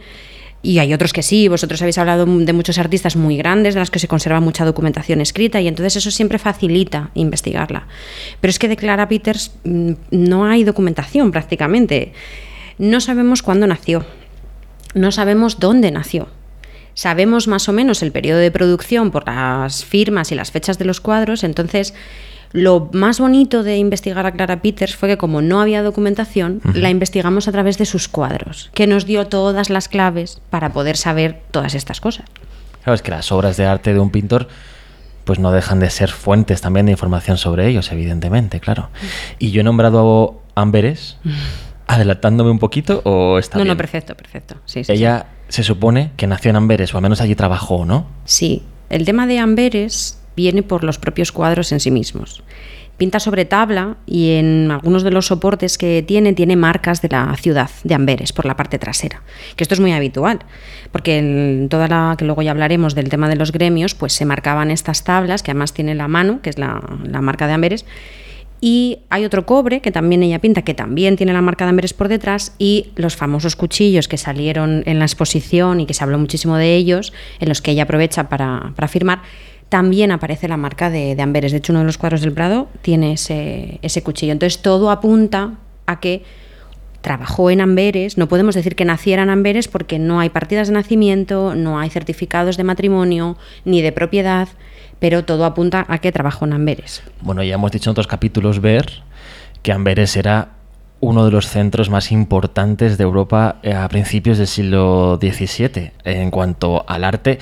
y 0.67 0.79
hay 0.79 0.93
otros 0.93 1.13
que 1.13 1.24
sí, 1.24 1.47
vosotros 1.47 1.81
habéis 1.81 1.97
hablado 1.97 2.25
de 2.25 2.51
muchos 2.51 2.77
artistas 2.77 3.15
muy 3.15 3.38
grandes, 3.38 3.74
de 3.74 3.79
las 3.79 3.89
que 3.89 4.00
se 4.00 4.09
conserva 4.09 4.41
mucha 4.41 4.65
documentación 4.65 5.21
escrita, 5.21 5.62
y 5.62 5.67
entonces 5.69 5.95
eso 5.95 6.12
siempre 6.12 6.39
facilita 6.39 7.09
investigarla. 7.13 7.88
Pero 8.41 8.50
es 8.50 8.59
que 8.59 8.67
de 8.67 8.75
Clara 8.75 9.07
Peters 9.07 9.51
mm, 9.63 9.91
no 10.12 10.45
hay 10.45 10.65
documentación 10.65 11.31
prácticamente. 11.31 12.12
No 12.77 13.00
sabemos 13.00 13.43
cuándo 13.43 13.65
nació, 13.65 14.05
no 14.93 15.13
sabemos 15.13 15.57
dónde 15.57 15.89
nació. 15.89 16.27
Sabemos 16.95 17.47
más 17.47 17.69
o 17.69 17.71
menos 17.71 18.03
el 18.03 18.12
periodo 18.12 18.39
de 18.39 18.51
producción 18.51 19.09
por 19.12 19.25
las 19.25 19.86
firmas 19.86 20.33
y 20.33 20.36
las 20.36 20.51
fechas 20.51 20.77
de 20.77 20.83
los 20.83 21.00
cuadros, 21.00 21.45
entonces 21.45 21.93
lo 22.54 22.89
más 22.94 23.20
bonito 23.20 23.63
de 23.63 23.77
investigar 23.77 24.25
a 24.25 24.32
Clara 24.32 24.62
Peters 24.62 24.96
fue 24.96 25.10
que 25.10 25.18
como 25.18 25.42
no 25.42 25.60
había 25.62 25.84
documentación, 25.84 26.62
uh 26.63 26.70
-huh. 26.70 26.74
la 26.75 26.89
investigamos 26.89 27.48
a 27.48 27.51
través 27.51 27.77
de 27.77 27.86
sus 27.86 28.08
cuadros, 28.08 28.70
que 28.74 28.88
nos 28.88 29.06
dio 29.06 29.27
todas 29.27 29.70
las 29.70 29.88
claves 29.89 30.42
para 30.50 30.72
poder 30.74 30.98
saber 30.98 31.42
todas 31.51 31.75
estas 31.75 32.00
cosas. 32.01 32.25
Claro, 32.84 32.96
es 32.96 33.01
que 33.01 33.12
las 33.12 33.32
obras 33.32 33.58
de 33.58 33.66
arte 33.66 33.94
de 33.94 34.00
un 34.00 34.10
pintor 34.12 34.48
pues 35.25 35.39
no 35.39 35.51
dejan 35.51 35.82
de 35.82 35.89
ser 35.89 36.10
fuentes 36.10 36.62
también 36.62 36.86
de 36.86 36.94
información 36.94 37.38
sobre 37.38 37.68
ellos, 37.68 37.92
evidentemente, 37.92 38.62
claro. 38.62 38.89
Y 39.39 39.51
yo 39.51 39.60
he 39.60 39.63
nombrado 39.66 40.39
a 40.56 40.62
Amberes, 40.62 41.18
adelantándome 41.86 42.50
un 42.50 42.60
poquito 42.60 43.01
o 43.04 43.38
está 43.38 43.58
No, 43.58 43.63
bien? 43.66 43.74
no, 43.74 43.77
perfecto, 43.77 44.16
perfecto. 44.16 44.56
Sí, 44.66 44.84
sí, 44.86 44.92
Ella 44.94 45.25
sí. 45.50 45.56
se 45.58 45.63
supone 45.63 46.12
que 46.18 46.27
nació 46.27 46.50
en 46.51 46.56
Amberes, 46.56 46.94
o 46.94 46.98
al 46.98 47.04
menos 47.04 47.20
allí 47.22 47.36
trabajó, 47.36 47.86
¿no? 47.86 48.08
Sí, 48.25 48.63
el 48.89 49.04
tema 49.04 49.27
de 49.27 49.39
Amberes 49.39 50.16
viene 50.38 50.63
por 50.63 50.86
los 50.86 51.00
propios 51.00 51.34
cuadros 51.34 51.74
en 51.74 51.82
sí 51.82 51.91
mismos. 51.91 52.44
Pinta 52.96 53.20
sobre 53.20 53.46
tabla 53.46 53.98
y 54.06 54.32
en 54.34 54.72
algunos 54.72 55.03
de 55.03 55.12
los 55.12 55.27
soportes 55.27 55.77
que 55.77 56.03
tiene 56.08 56.34
tiene 56.34 56.56
marcas 56.56 57.01
de 57.01 57.10
la 57.10 57.36
ciudad 57.36 57.70
de 57.84 57.94
Amberes 57.94 58.34
por 58.34 58.46
la 58.46 58.56
parte 58.56 58.79
trasera, 58.79 59.22
que 59.56 59.63
esto 59.63 59.74
es 59.74 59.79
muy 59.79 59.94
habitual, 59.94 60.39
porque 60.91 61.17
en 61.17 61.67
toda 61.70 61.88
la 61.88 62.15
que 62.17 62.25
luego 62.25 62.41
ya 62.41 62.51
hablaremos 62.51 62.96
del 62.96 63.10
tema 63.10 63.29
de 63.29 63.36
los 63.36 63.51
gremios, 63.51 63.94
pues 63.94 64.13
se 64.13 64.25
marcaban 64.25 64.72
estas 64.72 65.03
tablas 65.03 65.44
que 65.44 65.51
además 65.51 65.74
tiene 65.74 65.94
la 65.94 66.08
mano, 66.08 66.41
que 66.41 66.50
es 66.50 66.58
la, 66.58 66.82
marca 67.22 67.46
de 67.46 67.53
Amberes, 67.53 67.86
y 68.62 69.00
hay 69.10 69.25
otro 69.25 69.46
cobre 69.46 69.82
que 69.82 69.91
también 69.91 70.24
ella 70.24 70.39
pinta, 70.39 70.63
que 70.63 70.74
también 70.74 71.15
tiene 71.17 71.34
la 71.34 71.44
marca 71.44 71.65
de 71.65 71.70
Amberes 71.70 71.94
por 71.94 72.08
detrás, 72.08 72.56
y 72.58 72.88
los 72.96 73.15
famosos 73.15 73.56
cuchillos 73.56 74.08
que 74.08 74.17
salieron 74.17 74.82
en 74.88 74.98
la 74.98 75.06
exposición 75.06 75.79
y 75.82 75.86
que 75.86 75.94
se 75.94 76.03
habló 76.03 76.17
muchísimo 76.17 76.58
de 76.58 76.75
ellos, 76.75 77.13
en 77.39 77.50
los 77.50 77.62
que 77.62 77.72
ella 77.72 77.84
aprovecha 77.84 78.27
para, 78.27 78.74
para 78.75 78.88
firmar, 78.88 79.22
también 79.69 80.12
aparece 80.12 80.47
la 80.47 80.57
marca 80.57 80.89
de, 80.89 81.15
Amberes. 81.21 81.51
De 81.51 81.59
hecho, 81.59 81.74
uno 81.74 81.79
de 81.79 81.86
los 81.86 81.97
cuadros 81.97 82.21
del 82.21 82.33
Prado 82.33 82.69
tiene 82.81 83.13
ese, 83.13 83.79
ese 83.81 84.01
cuchillo. 84.01 84.31
Entonces, 84.31 84.62
todo 84.62 84.91
apunta 84.91 85.55
a 85.86 86.00
que 86.00 86.24
trabajó 87.01 87.50
en 87.50 87.62
Amberes. 87.62 88.17
No 88.17 88.27
podemos 88.27 88.55
decir 88.55 88.75
que 88.75 88.86
naciera 88.86 89.24
en 89.24 89.29
Amberes 89.29 89.67
porque 89.67 90.00
no 90.00 90.19
hay 90.19 90.29
partidas 90.29 90.67
de 90.67 90.74
nacimiento, 90.74 91.55
no 91.55 91.79
hay 91.79 91.89
certificados 91.89 92.57
de 92.57 92.63
matrimonio 92.63 93.38
ni 93.65 93.81
de 93.81 93.91
propiedad, 93.91 94.47
pero 95.00 95.24
todo 95.24 95.45
apunta 95.45 95.86
a 95.88 96.00
que 96.00 96.12
trabajó 96.12 96.45
en 96.45 96.53
Amberes. 96.53 97.03
Bueno, 97.21 97.43
ya 97.43 97.55
hemos 97.55 97.71
dicho 97.71 97.89
en 97.89 97.91
otros 97.91 98.07
capítulos 98.07 98.59
ver 98.62 99.03
que 99.62 99.71
Amberes 99.71 100.15
era 100.17 100.50
uno 101.00 101.25
de 101.25 101.31
los 101.31 101.47
centros 101.47 101.89
más 101.89 102.12
importantes 102.12 102.97
de 102.97 103.03
Europa 103.03 103.57
eh, 103.62 103.74
a 103.74 103.88
principios 103.88 104.38
del 104.38 104.47
siglo 104.47 105.19
XVII 105.21 105.91
en 106.03 106.31
cuanto 106.31 106.83
al 106.88 107.03
arte 107.03 107.38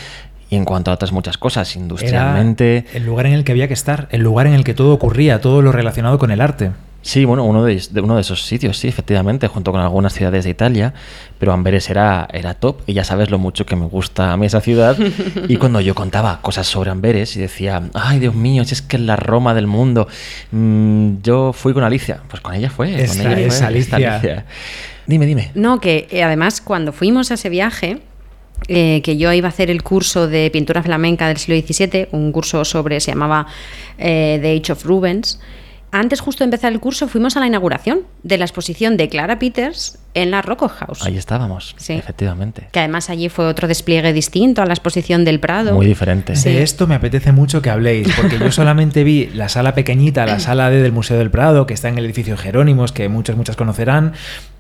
y 0.50 0.56
en 0.56 0.66
cuanto 0.66 0.92
a 0.92 0.94
otras 0.94 1.12
muchas 1.12 1.38
cosas, 1.38 1.75
industrialmente. 1.75 2.86
Era 2.90 2.98
el 2.98 3.06
lugar 3.06 3.25
en 3.25 3.34
el 3.34 3.44
que 3.44 3.52
había 3.52 3.68
que 3.68 3.74
estar, 3.74 4.08
el 4.12 4.22
lugar 4.22 4.48
en 4.48 4.54
el 4.54 4.64
que 4.64 4.74
todo 4.74 4.94
ocurría, 4.94 5.42
todo 5.42 5.62
lo 5.62 5.72
relacionado 5.72 6.18
con 6.20 6.32
el 6.32 6.42
arte. 6.42 6.72
Sí, 7.06 7.24
bueno, 7.24 7.44
uno 7.44 7.64
de, 7.64 7.80
de 7.92 8.02
uno 8.02 8.16
de 8.16 8.22
esos 8.22 8.44
sitios, 8.46 8.80
sí, 8.80 8.88
efectivamente, 8.88 9.48
junto 9.48 9.72
con 9.72 9.80
algunas 9.80 10.12
ciudades 10.12 10.44
de 10.44 10.50
Italia, 10.50 10.96
pero 11.38 11.54
Amberes 11.54 11.88
era, 11.92 12.28
era 12.34 12.56
top 12.56 12.82
y 12.88 12.94
ya 12.94 13.04
sabes 13.04 13.30
lo 13.30 13.38
mucho 13.38 13.64
que 13.64 13.75
me 13.75 13.86
gusta 13.86 14.34
a 14.34 14.38
mí 14.38 14.48
esa 14.48 14.60
ciudad. 14.60 14.98
Y 15.48 15.58
cuando 15.58 15.80
yo 15.82 15.94
contaba 15.94 16.42
cosas 16.42 16.66
sobre 16.66 16.90
Amberes 16.90 17.36
y 17.36 17.40
decía, 17.40 17.84
ay 17.94 18.18
Dios 18.18 18.34
mío, 18.34 18.66
si 18.66 18.74
es 18.74 18.82
que 18.82 18.96
es 18.96 19.04
la 19.04 19.16
Roma 19.16 19.54
del 19.54 19.68
mundo, 19.68 20.08
mm, 20.52 21.18
yo 21.22 21.54
fui 21.54 21.74
con 21.74 21.84
Alicia, 21.84 22.22
pues 22.28 22.42
con 22.42 22.56
ella 22.56 22.72
fue. 22.72 23.00
Esta 23.00 23.22
con 23.22 23.34
ella 23.34 23.48
es 23.48 23.58
fue, 23.58 23.68
Alicia. 23.68 23.98
Alicia. 23.98 24.46
Dime, 25.06 25.28
dime. 25.28 25.52
No, 25.54 25.80
que 25.80 26.08
eh, 26.10 26.24
además 26.24 26.60
cuando 26.60 26.92
fuimos 26.92 27.30
a 27.30 27.36
ese 27.36 27.50
viaje, 27.50 28.00
eh, 28.68 29.02
que 29.04 29.18
yo 29.18 29.32
iba 29.34 29.48
a 29.48 29.50
hacer 29.50 29.70
el 29.70 29.84
curso 29.84 30.28
de 30.28 30.50
pintura 30.52 30.82
flamenca 30.84 31.28
del 31.28 31.38
siglo 31.38 31.56
XVII, 31.62 32.08
un 32.12 32.32
curso 32.32 32.66
sobre, 32.66 33.00
se 33.00 33.12
llamaba 33.12 33.46
eh, 33.98 34.40
The 34.42 34.58
Age 34.62 34.72
of 34.72 34.86
Rubens. 34.86 35.40
Antes 35.92 36.20
justo 36.20 36.44
de 36.44 36.46
empezar 36.46 36.74
el 36.74 36.82
curso 36.82 37.08
fuimos 37.08 37.38
a 37.38 37.40
la 37.40 37.48
inauguración 37.48 38.02
de 38.22 38.38
la 38.38 38.44
exposición 38.44 38.98
de 38.98 39.08
Clara 39.08 39.40
Peters 39.40 39.98
en 40.14 40.30
la 40.30 40.42
Rocco 40.42 40.68
House. 40.68 41.02
Ahí 41.06 41.16
estábamos, 41.16 41.74
Sí. 41.78 41.94
efectivamente. 41.94 42.68
Que 42.74 42.80
además 42.80 43.10
allí 43.10 43.30
fue 43.30 43.46
otro 43.46 43.70
despliegue 43.70 44.12
distinto 44.12 44.62
a 44.62 44.66
la 44.66 44.74
exposición 44.74 45.24
del 45.24 45.40
Prado. 45.40 45.74
Muy 45.74 45.86
diferente. 45.86 46.36
Sí. 46.36 46.50
De 46.50 46.64
esto 46.64 46.86
me 46.86 46.96
apetece 46.96 47.32
mucho 47.32 47.62
que 47.62 47.70
habléis, 47.70 48.10
porque 48.14 48.38
yo 48.40 48.52
solamente 48.52 49.06
vi 49.06 49.28
la 49.28 49.48
sala 49.48 49.74
pequeñita, 49.74 50.26
la 50.26 50.40
sala 50.42 50.70
D 50.70 50.82
del 50.82 50.92
Museo 50.92 51.18
del 51.18 51.32
Prado, 51.32 51.66
que 51.66 51.74
está 51.74 51.88
en 51.88 51.98
el 51.98 52.04
edificio 52.04 52.36
Jerónimos, 52.36 52.92
que 52.92 53.08
muchos, 53.08 53.38
muchas 53.38 53.56
conocerán. 53.56 54.14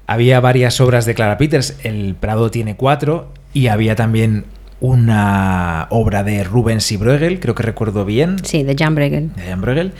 Había 0.07 0.39
varias 0.39 0.79
obras 0.79 1.05
de 1.05 1.15
Clara 1.15 1.37
Peters, 1.37 1.77
el 1.83 2.15
Prado 2.17 2.49
tiene 2.49 2.77
cuatro, 2.77 3.33
y 3.55 3.67
había 3.69 3.95
también 3.95 4.45
una 4.81 5.87
obra 5.89 6.23
de 6.23 6.43
Rubens 6.43 6.91
y 6.91 6.97
Bruegel, 6.97 7.39
creo 7.39 7.55
que 7.55 7.63
recuerdo 7.63 8.05
bien, 8.05 8.35
Sí, 8.43 8.61
de 8.63 8.75
Jan 8.77 8.93
Bruegel. 8.93 9.33
de 9.33 9.41
Jan 9.43 9.61
Bruegel. 9.61 9.93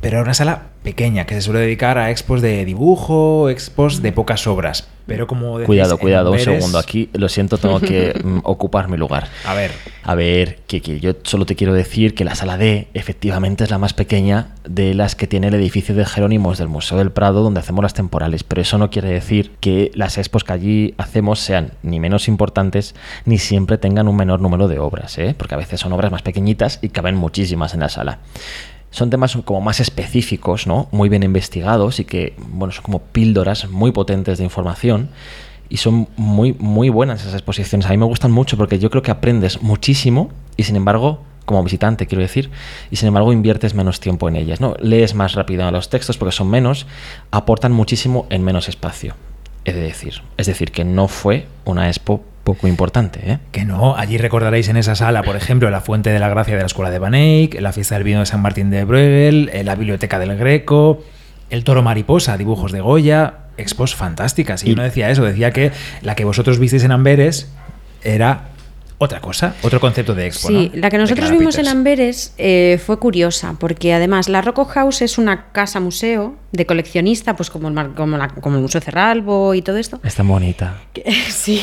Pero 0.00 0.18
era 0.18 0.22
una 0.24 0.34
sala 0.34 0.62
pequeña 0.84 1.24
que 1.24 1.34
se 1.34 1.40
suele 1.40 1.60
dedicar 1.60 1.98
a 1.98 2.12
expos 2.12 2.42
de 2.42 2.64
dibujo, 2.64 3.48
expos 3.48 4.02
de 4.02 4.12
pocas 4.12 4.46
obras. 4.46 4.86
Pero 5.06 5.26
como 5.26 5.58
decís, 5.58 5.66
Cuidado, 5.66 5.98
cuidado, 5.98 6.32
un 6.32 6.38
segundo. 6.38 6.78
Aquí, 6.78 7.10
lo 7.12 7.28
siento, 7.28 7.58
tengo 7.58 7.80
que 7.80 8.18
mm, 8.24 8.38
ocupar 8.44 8.88
mi 8.88 8.96
lugar. 8.96 9.28
A 9.44 9.52
ver, 9.52 9.70
A 10.02 10.14
ver, 10.14 10.60
que, 10.66 10.80
que 10.80 10.98
yo 11.00 11.12
solo 11.24 11.44
te 11.44 11.56
quiero 11.56 11.74
decir 11.74 12.14
que 12.14 12.24
la 12.24 12.34
sala 12.34 12.56
D 12.56 12.88
efectivamente 12.94 13.64
es 13.64 13.70
la 13.70 13.78
más 13.78 13.92
pequeña 13.92 14.48
de 14.66 14.94
las 14.94 15.14
que 15.14 15.26
tiene 15.26 15.48
el 15.48 15.54
edificio 15.54 15.94
de 15.94 16.06
Jerónimos 16.06 16.56
del 16.56 16.68
Museo 16.68 16.96
del 16.96 17.10
Prado 17.10 17.42
donde 17.42 17.60
hacemos 17.60 17.82
las 17.82 17.92
temporales, 17.92 18.44
pero 18.44 18.62
eso 18.62 18.78
no 18.78 18.88
quiere 18.90 19.08
decir 19.08 19.52
que 19.60 19.90
las 19.94 20.16
expos 20.16 20.44
que 20.44 20.52
allí 20.52 20.94
hacemos 20.96 21.38
sean 21.38 21.72
ni 21.82 22.00
menos 22.00 22.28
importantes 22.28 22.94
ni 23.26 23.38
siempre 23.38 23.76
tengan 23.76 24.08
un 24.08 24.16
menor 24.16 24.40
número 24.40 24.68
de 24.68 24.78
obras, 24.78 25.18
¿eh? 25.18 25.34
porque 25.36 25.54
a 25.54 25.58
veces 25.58 25.80
son 25.80 25.92
obras 25.92 26.12
más 26.12 26.22
pequeñitas 26.22 26.78
y 26.80 26.88
caben 26.88 27.16
muchísimas 27.16 27.74
en 27.74 27.80
la 27.80 27.88
sala. 27.90 28.20
Son 28.94 29.10
temas 29.10 29.36
como 29.44 29.60
más 29.60 29.80
específicos, 29.80 30.68
¿no? 30.68 30.86
Muy 30.92 31.08
bien 31.08 31.24
investigados 31.24 31.98
y 31.98 32.04
que, 32.04 32.36
bueno, 32.38 32.72
son 32.72 32.84
como 32.84 33.00
píldoras 33.00 33.68
muy 33.68 33.90
potentes 33.90 34.38
de 34.38 34.44
información 34.44 35.08
y 35.68 35.78
son 35.78 36.06
muy, 36.16 36.52
muy 36.52 36.90
buenas 36.90 37.22
esas 37.22 37.34
exposiciones. 37.34 37.88
A 37.88 37.90
mí 37.90 37.96
me 37.96 38.04
gustan 38.04 38.30
mucho 38.30 38.56
porque 38.56 38.78
yo 38.78 38.90
creo 38.90 39.02
que 39.02 39.10
aprendes 39.10 39.62
muchísimo 39.62 40.30
y 40.56 40.62
sin 40.62 40.76
embargo, 40.76 41.24
como 41.44 41.64
visitante 41.64 42.06
quiero 42.06 42.22
decir, 42.22 42.52
y 42.88 42.94
sin 42.94 43.08
embargo 43.08 43.32
inviertes 43.32 43.74
menos 43.74 43.98
tiempo 43.98 44.28
en 44.28 44.36
ellas. 44.36 44.60
¿no? 44.60 44.76
Lees 44.78 45.16
más 45.16 45.34
rápido 45.34 45.68
los 45.72 45.90
textos 45.90 46.16
porque 46.16 46.30
son 46.30 46.48
menos, 46.48 46.86
aportan 47.32 47.72
muchísimo 47.72 48.28
en 48.30 48.44
menos 48.44 48.68
espacio. 48.68 49.16
He 49.64 49.72
de 49.72 49.80
decir. 49.80 50.22
Es 50.36 50.46
decir, 50.46 50.70
que 50.70 50.84
no 50.84 51.08
fue 51.08 51.48
una 51.64 51.88
expo 51.88 52.22
poco 52.44 52.68
importante. 52.68 53.20
¿eh? 53.24 53.38
Que 53.50 53.64
no, 53.64 53.96
allí 53.96 54.18
recordaréis 54.18 54.68
en 54.68 54.76
esa 54.76 54.94
sala, 54.94 55.22
por 55.22 55.34
ejemplo, 55.36 55.70
la 55.70 55.80
Fuente 55.80 56.10
de 56.10 56.18
la 56.18 56.28
Gracia 56.28 56.54
de 56.54 56.60
la 56.60 56.66
Escuela 56.66 56.90
de 56.90 56.98
Van 56.98 57.14
Eyck, 57.14 57.60
la 57.60 57.72
Fiesta 57.72 57.94
del 57.96 58.04
Vino 58.04 58.20
de 58.20 58.26
San 58.26 58.40
Martín 58.42 58.70
de 58.70 58.84
Bruegel, 58.84 59.50
eh, 59.52 59.64
la 59.64 59.74
Biblioteca 59.74 60.18
del 60.18 60.36
Greco, 60.36 61.02
el 61.50 61.64
Toro 61.64 61.82
Mariposa, 61.82 62.36
dibujos 62.36 62.70
de 62.72 62.80
Goya, 62.80 63.34
expos 63.56 63.94
fantásticas. 63.94 64.62
Y, 64.62 64.66
Y- 64.66 64.70
yo 64.70 64.76
no 64.76 64.82
decía 64.82 65.10
eso, 65.10 65.24
decía 65.24 65.50
que 65.52 65.72
la 66.02 66.14
que 66.14 66.24
vosotros 66.24 66.58
visteis 66.58 66.84
en 66.84 66.92
Amberes 66.92 67.50
era 68.02 68.48
otra 69.04 69.20
cosa, 69.20 69.54
otro 69.62 69.80
concepto 69.80 70.14
de 70.14 70.26
expo. 70.26 70.48
Sí, 70.48 70.70
¿no? 70.74 70.80
la 70.80 70.90
que 70.90 70.98
nosotros 70.98 71.30
vimos 71.30 71.58
en. 71.58 71.68
Amberes 71.68 72.34
eh, 72.38 72.80
fue 72.84 72.98
curiosa, 72.98 73.56
porque 73.58 73.92
además 73.94 74.28
la 74.28 74.40
Rocco 74.42 74.64
House 74.64 75.02
es 75.02 75.18
una 75.18 75.52
casa 75.52 75.80
museo 75.80 76.36
de 76.52 76.66
coleccionista, 76.66 77.36
pues 77.36 77.50
como 77.50 77.68
el, 77.68 77.94
como 77.94 78.16
la- 78.16 78.28
como 78.28 78.56
el 78.56 78.62
Museo 78.62 78.80
Cerralbo 78.80 79.54
y 79.54 79.62
todo 79.62 79.76
esto. 79.76 80.00
Es 80.04 80.14
tan 80.14 80.28
bonita. 80.28 80.80
Que- 80.92 81.04
sí, 81.30 81.62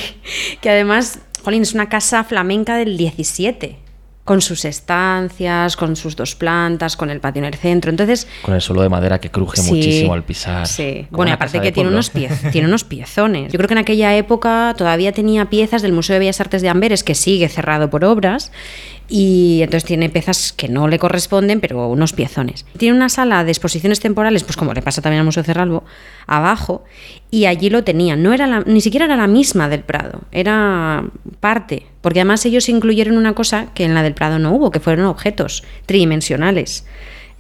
que 0.62 0.69
además, 0.69 1.19
Jolín, 1.43 1.62
es 1.63 1.74
una 1.74 1.89
casa 1.89 2.24
flamenca 2.24 2.75
del 2.75 2.98
17, 2.98 3.77
con 4.24 4.42
sus 4.42 4.66
estancias, 4.66 5.75
con 5.75 5.96
sus 5.96 6.16
dos 6.16 6.36
plantas, 6.36 6.96
con 6.96 7.10
el 7.10 7.20
patio 7.20 7.40
en 7.40 7.46
el 7.46 7.56
centro. 7.56 7.90
Entonces, 7.90 8.28
Con 8.44 8.54
el 8.54 8.62
suelo 8.62 8.82
de 8.84 8.90
madera 8.90 9.20
que 9.20 9.32
cruje 9.32 9.58
Sí, 9.62 9.72
muchísimo 9.74 10.13
al 10.13 10.24
pisar. 10.24 10.68
Sí, 10.68 11.08
bueno, 11.10 11.34
aparte 11.34 11.60
que 11.60 11.72
tiene 11.72 11.90
unos, 11.90 12.12
tiene 12.51 12.68
unos 12.68 12.84
piezones. 12.84 13.51
Yo 13.51 13.58
creo 13.58 13.68
que 13.68 13.74
en 13.74 13.80
aquella 13.80 14.16
época 14.16 14.75
todavía 14.78 15.12
tenía 15.12 15.50
piezas 15.50 15.82
del 15.82 15.94
Museo 15.94 16.13
de 16.13 16.20
Bellas 16.20 16.40
Artes 16.40 16.62
de 16.62 16.70
Amberes, 16.70 17.04
que 17.04 17.16
sigue 17.16 17.50
cerrado 17.50 17.90
por 17.90 18.06
obras, 18.06 18.51
y 19.13 19.60
entonces 19.62 19.84
tiene 19.86 20.10
piezas 20.10 20.53
que 20.53 20.70
no 20.70 20.88
le 20.88 20.98
corresponden, 20.98 21.60
pero 21.60 21.88
unos 21.89 22.13
piezones. 22.13 22.65
Tiene 22.77 22.96
una 22.96 23.10
sala 23.10 23.44
de 23.44 23.51
exposiciones 23.51 24.00
temporales, 24.00 24.44
pues 24.46 24.56
como 24.56 24.74
le 24.74 24.82
pasa 24.82 25.01
también 25.01 25.20
al 25.20 25.25
Museo 25.25 25.44
Cerralbo, 25.44 25.84
abajo, 26.27 26.86
y 27.30 27.46
allí 27.46 27.70
lo 27.70 27.84
tenían. 27.84 28.24
No 28.24 28.32
era 28.32 28.48
la- 28.48 28.62
ni 28.62 28.80
siquiera 28.80 29.06
era 29.06 29.18
la 29.18 29.27
misma 29.27 29.68
del 29.68 29.82
Prado, 29.82 30.22
era 30.32 31.03
parte, 31.41 31.86
porque 32.00 32.22
además 32.22 32.46
ellos 32.46 32.70
incluyeron 32.70 33.18
una 33.18 33.34
cosa 33.36 33.68
que 33.74 33.84
en 33.84 33.94
la 33.94 34.01
del 34.01 34.13
Prado 34.13 34.39
no 34.39 34.53
hubo, 34.53 34.72
que 34.72 34.80
fueron 34.80 35.06
objetos 35.06 35.63
tridimensionales 35.86 36.86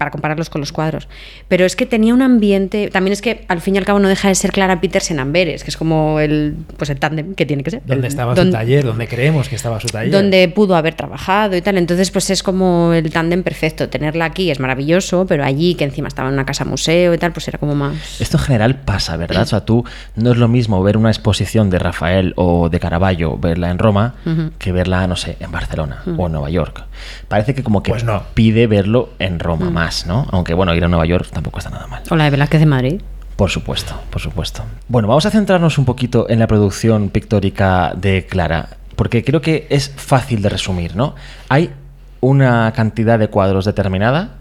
para 0.01 0.09
compararlos 0.09 0.49
con 0.49 0.61
los 0.61 0.71
cuadros. 0.71 1.07
Pero 1.47 1.63
es 1.63 1.75
que 1.75 1.85
tenía 1.85 2.11
un 2.11 2.23
ambiente, 2.23 2.89
también 2.89 3.13
es 3.13 3.21
que 3.21 3.45
al 3.47 3.61
fin 3.61 3.75
y 3.75 3.77
al 3.77 3.85
cabo 3.85 3.99
no 3.99 4.07
deja 4.07 4.29
de 4.29 4.33
ser 4.33 4.51
Clara 4.51 4.81
Peters 4.81 5.11
en 5.11 5.19
Amberes, 5.19 5.63
que 5.63 5.69
es 5.69 5.77
como 5.77 6.19
el 6.19 6.55
pues 6.77 6.89
el 6.89 6.97
tándem 6.97 7.35
que 7.35 7.45
tiene 7.45 7.61
que 7.61 7.69
ser. 7.69 7.81
¿Dónde 7.85 8.07
El- 8.07 8.11
estaba 8.11 8.33
don- 8.33 8.47
su 8.47 8.51
taller? 8.51 8.83
¿Dónde 8.83 9.07
creemos 9.07 9.47
que 9.47 9.55
estaba 9.55 9.79
su 9.79 9.89
taller? 9.89 10.11
Donde 10.11 10.47
pudo 10.49 10.75
haber 10.75 10.95
trabajado 10.95 11.55
y 11.55 11.61
tal. 11.61 11.77
Entonces, 11.77 12.09
pues 12.09 12.31
es 12.31 12.41
como 12.41 12.93
el 12.93 13.11
tándem 13.11 13.43
perfecto. 13.43 13.89
Tenerla 13.89 14.25
aquí 14.25 14.49
es 14.49 14.59
maravilloso, 14.59 15.27
pero 15.27 15.43
allí, 15.43 15.75
que 15.75 15.83
encima 15.83 16.07
estaba 16.07 16.29
en 16.29 16.33
una 16.33 16.45
casa 16.47 16.65
museo 16.65 17.13
y 17.13 17.19
tal, 17.19 17.31
pues 17.31 17.47
era 17.47 17.59
como 17.59 17.75
más. 17.75 18.19
Esto 18.19 18.37
en 18.37 18.43
general 18.43 18.75
pasa, 18.77 19.17
¿verdad? 19.17 19.43
O 19.43 19.45
sea, 19.45 19.65
tú 19.65 19.85
no 20.15 20.31
es 20.31 20.37
lo 20.37 20.47
mismo 20.47 20.81
ver 20.81 20.97
una 20.97 21.09
exposición 21.11 21.69
de 21.69 21.77
Rafael 21.77 22.33
o 22.37 22.69
de 22.69 22.79
Caravaggio, 22.79 23.37
verla 23.37 23.69
en 23.69 23.77
Roma, 23.77 24.15
que 24.57 24.71
verla, 24.71 25.05
no 25.05 25.15
sé, 25.15 25.37
en 25.39 25.51
Barcelona 25.51 26.01
o 26.17 26.25
en 26.25 26.31
Nueva 26.31 26.49
York. 26.49 26.85
Parece 27.27 27.53
que 27.53 27.61
como 27.63 27.83
que 27.83 27.91
Pues 27.91 28.03
no. 28.03 28.23
pide 28.33 28.65
verlo 28.67 29.09
en 29.19 29.39
Roma 29.39 29.69
más, 29.69 29.90
¿no? 30.05 30.27
Aunque 30.31 30.53
bueno, 30.53 30.73
ir 30.75 30.83
a 30.83 30.87
Nueva 30.87 31.05
York 31.05 31.29
tampoco 31.31 31.59
está 31.59 31.69
nada 31.69 31.87
mal. 31.87 32.03
O 32.09 32.15
la 32.15 32.25
de 32.25 32.29
Velázquez 32.31 32.59
de 32.59 32.65
Madrid. 32.65 33.01
Por 33.35 33.49
supuesto, 33.49 33.95
por 34.09 34.21
supuesto. 34.21 34.63
Bueno, 34.87 35.07
vamos 35.07 35.25
a 35.25 35.31
centrarnos 35.31 35.77
un 35.77 35.85
poquito 35.85 36.29
en 36.29 36.39
la 36.39 36.47
producción 36.47 37.09
pictórica 37.09 37.93
de 37.95 38.25
Clara, 38.25 38.69
porque 38.95 39.23
creo 39.23 39.41
que 39.41 39.67
es 39.69 39.91
fácil 39.95 40.41
de 40.41 40.49
resumir, 40.49 40.95
¿no? 40.95 41.15
Hay 41.49 41.71
una 42.19 42.71
cantidad 42.73 43.17
de 43.17 43.29
cuadros 43.29 43.65
determinada, 43.65 44.37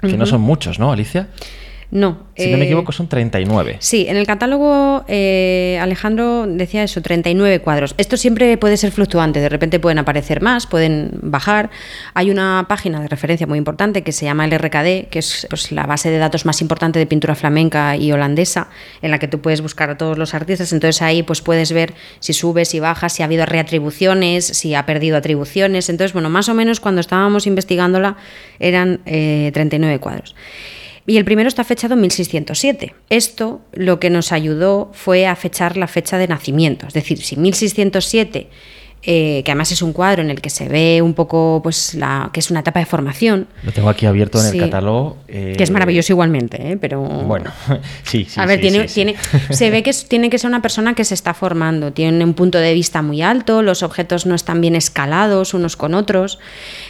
que 0.00 0.18
no 0.18 0.26
son 0.26 0.42
muchos, 0.42 0.78
¿no, 0.78 0.92
Alicia? 0.92 1.28
No. 1.90 2.24
Si 2.36 2.50
no 2.50 2.56
me 2.56 2.64
eh, 2.64 2.66
equivoco, 2.66 2.90
son 2.92 3.08
39. 3.08 3.76
Sí, 3.78 4.06
en 4.08 4.16
el 4.16 4.26
catálogo 4.26 5.04
eh, 5.06 5.78
Alejandro 5.80 6.46
decía 6.46 6.82
eso, 6.82 7.00
39 7.00 7.60
cuadros. 7.60 7.94
Esto 7.98 8.16
siempre 8.16 8.56
puede 8.58 8.76
ser 8.76 8.90
fluctuante, 8.90 9.40
de 9.40 9.48
repente 9.48 9.78
pueden 9.78 9.98
aparecer 9.98 10.42
más, 10.42 10.66
pueden 10.66 11.10
bajar. 11.22 11.70
Hay 12.14 12.30
una 12.30 12.66
página 12.68 13.00
de 13.00 13.08
referencia 13.08 13.46
muy 13.46 13.58
importante 13.58 14.02
que 14.02 14.12
se 14.12 14.24
llama 14.24 14.44
el 14.44 14.50
RKD, 14.58 15.08
que 15.08 15.18
es 15.18 15.46
pues, 15.48 15.70
la 15.72 15.86
base 15.86 16.10
de 16.10 16.18
datos 16.18 16.44
más 16.44 16.60
importante 16.60 16.98
de 16.98 17.06
pintura 17.06 17.34
flamenca 17.34 17.96
y 17.96 18.10
holandesa, 18.12 18.68
en 19.02 19.10
la 19.10 19.18
que 19.18 19.28
tú 19.28 19.40
puedes 19.40 19.60
buscar 19.60 19.90
a 19.90 19.96
todos 19.96 20.18
los 20.18 20.34
artistas. 20.34 20.72
Entonces 20.72 21.02
ahí 21.02 21.22
pues 21.22 21.42
puedes 21.42 21.72
ver 21.72 21.94
si 22.18 22.32
sube, 22.32 22.64
si 22.64 22.80
baja, 22.80 23.08
si 23.08 23.22
ha 23.22 23.26
habido 23.26 23.46
reatribuciones, 23.46 24.46
si 24.46 24.74
ha 24.74 24.86
perdido 24.86 25.16
atribuciones. 25.16 25.88
Entonces, 25.88 26.12
bueno, 26.12 26.30
más 26.30 26.48
o 26.48 26.54
menos 26.54 26.80
cuando 26.80 27.00
estábamos 27.00 27.46
investigándola 27.46 28.16
eran 28.58 29.00
eh, 29.06 29.50
39 29.54 29.98
cuadros. 30.00 30.34
Y 31.06 31.18
el 31.18 31.24
primero 31.24 31.48
está 31.48 31.64
fechado 31.64 31.94
en 31.94 32.00
1607. 32.00 32.94
Esto 33.10 33.60
lo 33.72 34.00
que 34.00 34.10
nos 34.10 34.32
ayudó 34.32 34.90
fue 34.94 35.26
a 35.26 35.36
fechar 35.36 35.76
la 35.76 35.86
fecha 35.86 36.16
de 36.16 36.28
nacimiento. 36.28 36.86
Es 36.86 36.94
decir, 36.94 37.22
si 37.22 37.36
1607, 37.36 38.48
eh, 39.06 39.42
que 39.44 39.50
además 39.50 39.70
es 39.72 39.82
un 39.82 39.92
cuadro 39.92 40.22
en 40.22 40.30
el 40.30 40.40
que 40.40 40.50
se 40.50 40.68
ve 40.68 41.00
un 41.02 41.14
poco, 41.14 41.60
pues, 41.62 41.94
la, 41.94 42.30
que 42.32 42.40
es 42.40 42.50
una 42.50 42.60
etapa 42.60 42.80
de 42.80 42.86
formación, 42.86 43.46
Lo 43.62 43.72
tengo 43.72 43.88
aquí 43.88 44.06
abierto 44.06 44.38
en 44.42 44.50
Sí. 44.50 44.58
el 44.58 44.64
catálogo. 44.64 45.16
eh, 45.28 45.54
que 45.56 45.62
es 45.64 45.70
maravilloso 45.70 46.12
igualmente, 46.12 46.72
¿eh? 46.72 46.76
pero... 46.80 47.00
Bueno, 47.02 47.50
sí, 48.04 48.24
sí. 48.28 48.40
a 48.40 48.46
ver, 48.46 48.56
sí, 48.60 48.62
tiene, 48.68 48.88
sí, 48.88 48.94
tiene, 48.94 49.16
se 49.50 49.70
ve 49.70 49.82
que 49.82 49.90
es- 49.90 50.08
tiene 50.08 50.30
que 50.30 50.38
ser 50.38 50.48
una 50.48 50.62
persona 50.62 50.94
que 50.94 51.04
se 51.04 51.14
está 51.14 51.34
formando, 51.34 51.92
tiene 51.92 52.24
un 52.24 52.34
punto 52.34 52.58
de 52.58 52.72
vista 52.74 53.02
muy 53.02 53.20
alto, 53.22 53.62
los 53.62 53.82
objetos 53.82 54.26
no 54.26 54.34
están 54.34 54.60
bien 54.60 54.74
escalados 54.76 55.54
unos 55.54 55.76
con 55.76 55.94
otros, 55.94 56.38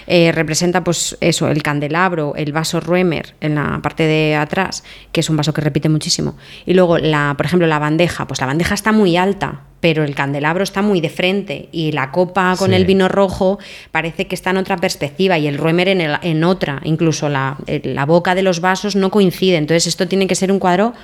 eh, 0.06 0.30
representa 0.33 0.85
pues 0.85 1.16
eso, 1.21 1.49
el 1.49 1.62
candelabro, 1.62 2.35
el 2.37 2.52
vaso 2.52 2.80
Ruemer 2.80 3.35
en 3.40 3.54
la 3.56 3.80
parte 3.83 4.04
de 4.04 4.35
atrás, 4.37 4.85
que 5.12 5.21
es 5.21 5.30
un 5.30 5.37
vaso 5.37 5.52
que 5.52 5.61
repite 5.61 5.88
muchísimo, 5.88 6.37
y 6.66 6.75
luego, 6.75 6.99
la, 6.99 7.35
por 7.37 7.47
ejemplo, 7.47 7.66
la 7.66 7.78
bandeja, 7.78 8.26
pues 8.26 8.40
la 8.40 8.47
bandeja 8.47 8.75
está 8.75 8.92
muy 8.92 9.16
alta, 9.16 9.62
pero 9.81 10.02
el 10.04 10.14
candelabro 10.14 10.62
está 10.64 10.81
muy 10.81 11.00
de 11.00 11.11
frente 11.11 11.69
y 11.73 11.93
la 11.93 12.11
copa 12.11 12.54
con 12.57 12.71
Sí. 12.71 12.75
el 12.76 12.87
vino 12.87 13.09
rojo 13.09 13.59
parece 13.90 14.26
que 14.26 14.35
está 14.35 14.50
en 14.50 14.57
otra 14.57 14.76
perspectiva 14.78 15.38
y 15.38 15.47
el 15.47 15.59
Ruemer 15.59 15.88
en, 15.88 16.00
el- 16.00 16.19
en 16.23 16.43
otra. 16.45 16.81
Incluso 16.85 17.28
la, 17.28 17.59
eh, 17.66 17.83
la 17.85 18.07
boca 18.07 18.35
de 18.35 18.43
los 18.43 18.61
vasos 18.61 18.97
no 18.97 19.11
coincide. 19.11 19.57
Entonces 19.57 19.87
esto 19.87 20.09
tiene 20.09 20.26
que 20.26 20.35
ser 20.35 20.50
un 20.50 20.59
cuadro 20.59 20.95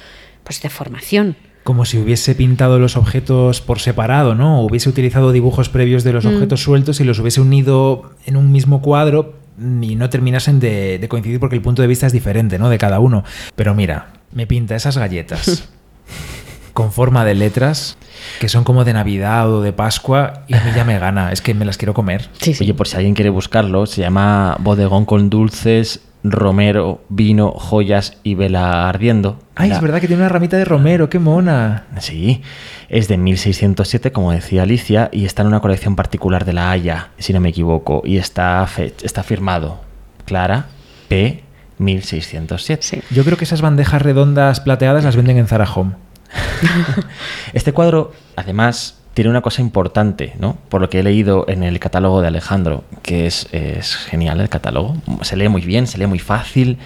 pues, 0.45 0.63
de 0.63 0.71
formación. 0.71 1.37
Como 1.63 1.85
si 1.85 1.99
hubiese 1.99 2.35
pintado 2.35 2.79
los 2.79 2.97
objetos 2.97 3.61
por 3.61 3.81
separado, 3.81 4.35
¿no? 4.35 4.61
O 4.63 4.65
hubiese 4.67 4.89
utilizado 4.89 5.31
dibujos 5.31 5.69
previos 5.69 6.03
de 6.03 6.15
los 6.15 6.25
objetos 6.25 6.63
sueltos 6.63 7.01
y 7.01 7.05
los 7.05 7.19
hubiese 7.19 7.43
unido 7.43 8.13
en 8.25 8.37
un 8.39 8.51
mismo 8.51 8.81
cuadro 8.81 9.35
y 9.59 9.95
no 9.95 10.09
terminasen 10.09 10.59
de, 10.59 10.99
de 10.99 11.09
coincidir 11.09 11.39
porque 11.39 11.55
el 11.57 11.61
punto 11.61 11.83
de 11.83 11.89
vista 11.89 12.07
es 12.07 12.15
diferente, 12.15 12.59
¿no? 12.59 12.71
De 12.71 12.79
cada 12.79 12.99
uno. 12.99 13.25
Pero 13.57 13.75
mira, 13.75 14.15
me 14.33 14.47
pinta 14.47 14.75
esas 14.75 14.97
galletas 14.97 15.69
con 16.73 16.93
forma 16.93 17.25
de 17.25 17.35
letras 17.35 17.97
que 18.41 18.49
son 18.49 18.65
como 18.65 18.85
de 18.85 18.93
Navidad 18.93 19.51
o 19.53 19.63
de 19.63 19.73
Pascua 19.73 20.45
y 20.49 20.55
a 20.55 20.61
mí 20.63 20.71
ya 20.75 20.85
me 20.85 20.99
gana. 20.99 21.33
Es 21.33 21.41
que 21.43 21.55
me 21.55 21.65
las 21.65 21.77
quiero 21.77 21.95
comer. 21.95 22.29
Sí, 22.41 22.55
sí. 22.55 22.65
Oye, 22.65 22.75
por 22.75 22.87
si 22.89 22.97
alguien 22.97 23.15
quiere 23.15 23.31
buscarlo, 23.31 23.87
se 23.87 24.01
llama 24.03 24.57
Bodegón 24.61 25.05
con 25.05 25.31
dulces, 25.31 26.01
romero, 26.23 27.03
vino, 27.09 27.51
joyas 27.53 28.19
y 28.23 28.35
vela 28.35 28.89
ardiendo. 28.89 29.39
Ay, 29.55 29.71
La- 29.71 29.77
es 29.77 29.81
verdad 29.83 30.01
que 30.01 30.07
tiene 30.07 30.23
una 30.23 30.29
ramita 30.29 30.57
de 30.59 30.65
romero, 30.67 31.09
qué 31.09 31.19
mona. 31.19 31.85
Sí, 31.99 32.43
es 32.91 33.09
de 33.09 33.17
1607, 33.17 34.13
como 34.13 34.33
decía 34.33 34.63
Alicia, 34.65 35.09
y 35.13 35.25
está 35.25 35.43
en 35.43 35.49
una 35.49 35.61
colección 35.61 35.97
particular 35.97 36.45
de 36.45 36.53
La 36.53 36.71
Haya, 36.71 37.09
si 37.19 37.33
no 37.33 37.41
me 37.41 37.49
equivoco, 37.51 38.03
y 38.05 38.19
está, 38.19 38.67
fe- 38.67 38.95
está 39.03 39.23
firmado 39.23 39.81
Clara 40.27 40.67
P. 41.09 41.43
1607. 41.79 42.83
Sí. 42.83 43.03
Yo 43.11 43.25
creo 43.25 43.39
que 43.39 43.45
esas 43.45 43.63
bandejas 43.63 44.03
redondas 44.03 44.61
plateadas 44.61 45.03
las 45.05 45.17
venden 45.17 45.39
en 45.39 45.47
Zara 45.47 45.67
Home. 45.75 45.93
Este 47.53 47.73
cuadro, 47.73 48.13
además, 48.37 49.01
tiene 49.15 49.31
una 49.31 49.43
cosa 49.43 49.61
importante, 49.61 50.35
¿no? 50.39 50.57
Por 50.69 50.81
lo 50.81 50.89
que 50.89 51.01
he 51.01 51.03
leído 51.03 51.45
en 51.49 51.63
el 51.63 51.79
catálogo 51.79 52.21
de 52.21 52.29
Alejandro, 52.29 52.85
que 53.03 53.27
es, 53.27 53.49
es 53.53 53.97
genial 53.97 54.41
el 54.41 54.49
catálogo. 54.49 54.97
Se 55.23 55.37
lee 55.37 55.49
muy 55.49 55.63
bien, 55.63 55.87
se 55.87 55.99
lee 55.99 56.07
muy 56.07 56.21
fácil, 56.21 56.79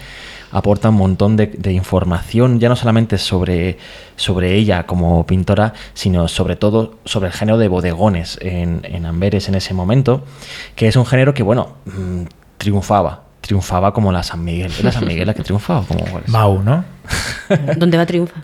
aporta 0.50 0.88
un 0.88 0.96
montón 0.96 1.36
de, 1.36 1.46
de 1.46 1.72
información, 1.72 2.60
ya 2.60 2.68
no 2.68 2.76
solamente 2.76 3.18
sobre, 3.18 3.78
sobre 4.16 4.54
ella 4.54 4.86
como 4.86 5.26
pintora, 5.26 5.74
sino 5.92 6.28
sobre 6.28 6.56
todo 6.56 6.98
sobre 7.04 7.28
el 7.28 7.34
género 7.34 7.58
de 7.58 7.68
bodegones 7.68 8.38
en, 8.40 8.80
en 8.84 9.04
Amberes 9.04 9.48
en 9.48 9.56
ese 9.56 9.74
momento, 9.74 10.24
que 10.76 10.88
es 10.88 10.96
un 10.96 11.06
género 11.06 11.34
que, 11.34 11.42
bueno, 11.42 11.74
mm, 11.84 12.22
triunfaba. 12.56 13.24
Triunfaba 13.42 13.92
como 13.92 14.10
la 14.10 14.22
San 14.22 14.42
Miguel. 14.42 14.72
¿Es 14.72 14.82
la 14.82 14.90
San 14.90 15.06
Miguel 15.06 15.26
la 15.26 15.34
que 15.34 15.42
triunfaba? 15.42 15.84
Mau, 16.28 16.62
¿no? 16.62 16.82
¿Dónde 17.76 17.98
va 17.98 18.06
triunfa? 18.06 18.42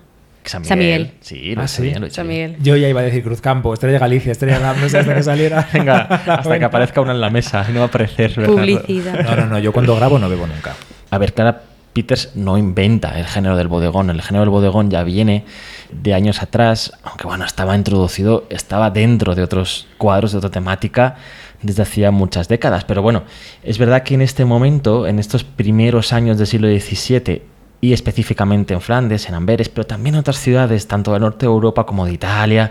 San 0.51 0.65
San 0.65 0.79
Miguel. 0.79 1.13
Sí, 1.21 1.55
lo 1.55 1.63
Ah, 1.63 1.69
sí. 1.69 1.83
bien, 1.83 2.01
lo 2.01 2.11
San. 2.11 2.27
Miguel. 2.27 2.57
Yo 2.63 2.77
ya 2.77 2.89
iba 2.89 3.01
a 3.01 3.05
decir 3.05 3.23
Cruzcampo, 3.23 3.73
Estrella 3.73 3.99
Galicia, 3.99 4.33
Estrella 4.33 4.59
Galicia, 4.59 4.83
no 4.83 4.89
sé 4.89 4.99
hasta 4.99 5.15
que 5.15 5.23
saliera. 5.23 5.69
Venga, 5.73 6.01
hasta 6.01 6.59
que 6.59 6.65
aparezca 6.71 7.01
una 7.01 7.13
en 7.13 7.21
la 7.21 7.31
mesa 7.31 7.65
y 7.69 7.73
no 7.73 7.79
va 7.81 7.85
a 7.87 7.89
aparecer. 7.89 8.33
¿verdad? 8.37 8.53
Publicidad. 8.53 9.21
No, 9.25 9.37
no, 9.37 9.47
no, 9.47 9.59
yo 9.59 9.73
cuando 9.73 9.95
grabo 9.97 10.19
no 10.19 10.29
bebo 10.29 10.47
nunca. 10.47 10.75
A 11.11 11.19
ver, 11.19 11.33
Clara 11.35 11.63
Peters 11.93 12.31
no 12.37 12.57
inventa 12.57 13.19
el 13.19 13.27
género 13.27 13.57
del 13.57 13.69
bodegón. 13.69 14.11
El 14.11 14.23
género 14.23 14.43
del 14.43 14.51
bodegón 14.51 14.91
ya 14.91 15.03
viene 15.03 15.45
de 15.93 16.15
años 16.15 16.43
atrás, 16.43 16.93
aunque 17.03 17.27
bueno, 17.27 17.45
estaba 17.45 17.75
introducido, 17.77 18.45
estaba 18.51 18.91
dentro 18.91 19.35
de 19.35 19.43
otros 19.43 19.87
cuadros 19.99 20.33
de 20.33 20.39
otra 20.39 20.51
temática 20.51 21.17
desde 21.63 21.83
hacía 21.83 22.11
muchas 22.11 22.49
décadas. 22.49 22.85
Pero 22.85 23.03
bueno, 23.03 23.25
es 23.63 23.77
verdad 23.79 24.03
que 24.03 24.15
en 24.15 24.23
este 24.23 24.45
momento, 24.45 25.07
en 25.07 25.19
estos 25.19 25.45
primeros 25.45 26.13
años 26.13 26.39
del 26.39 26.47
siglo 26.47 26.69
XVII, 26.69 27.43
y 27.81 27.93
específicamente 27.93 28.75
en 28.75 28.81
Flandes, 28.81 29.29
en 29.29 29.35
Amberes, 29.35 29.69
pero 29.69 29.87
también 29.87 30.15
en 30.15 30.21
otras 30.21 30.39
ciudades, 30.39 30.87
tanto 30.87 31.13
del 31.13 31.23
norte 31.23 31.47
de 31.47 31.53
Europa 31.53 31.87
como 31.87 32.07
de 32.07 32.13
Italia, 32.13 32.71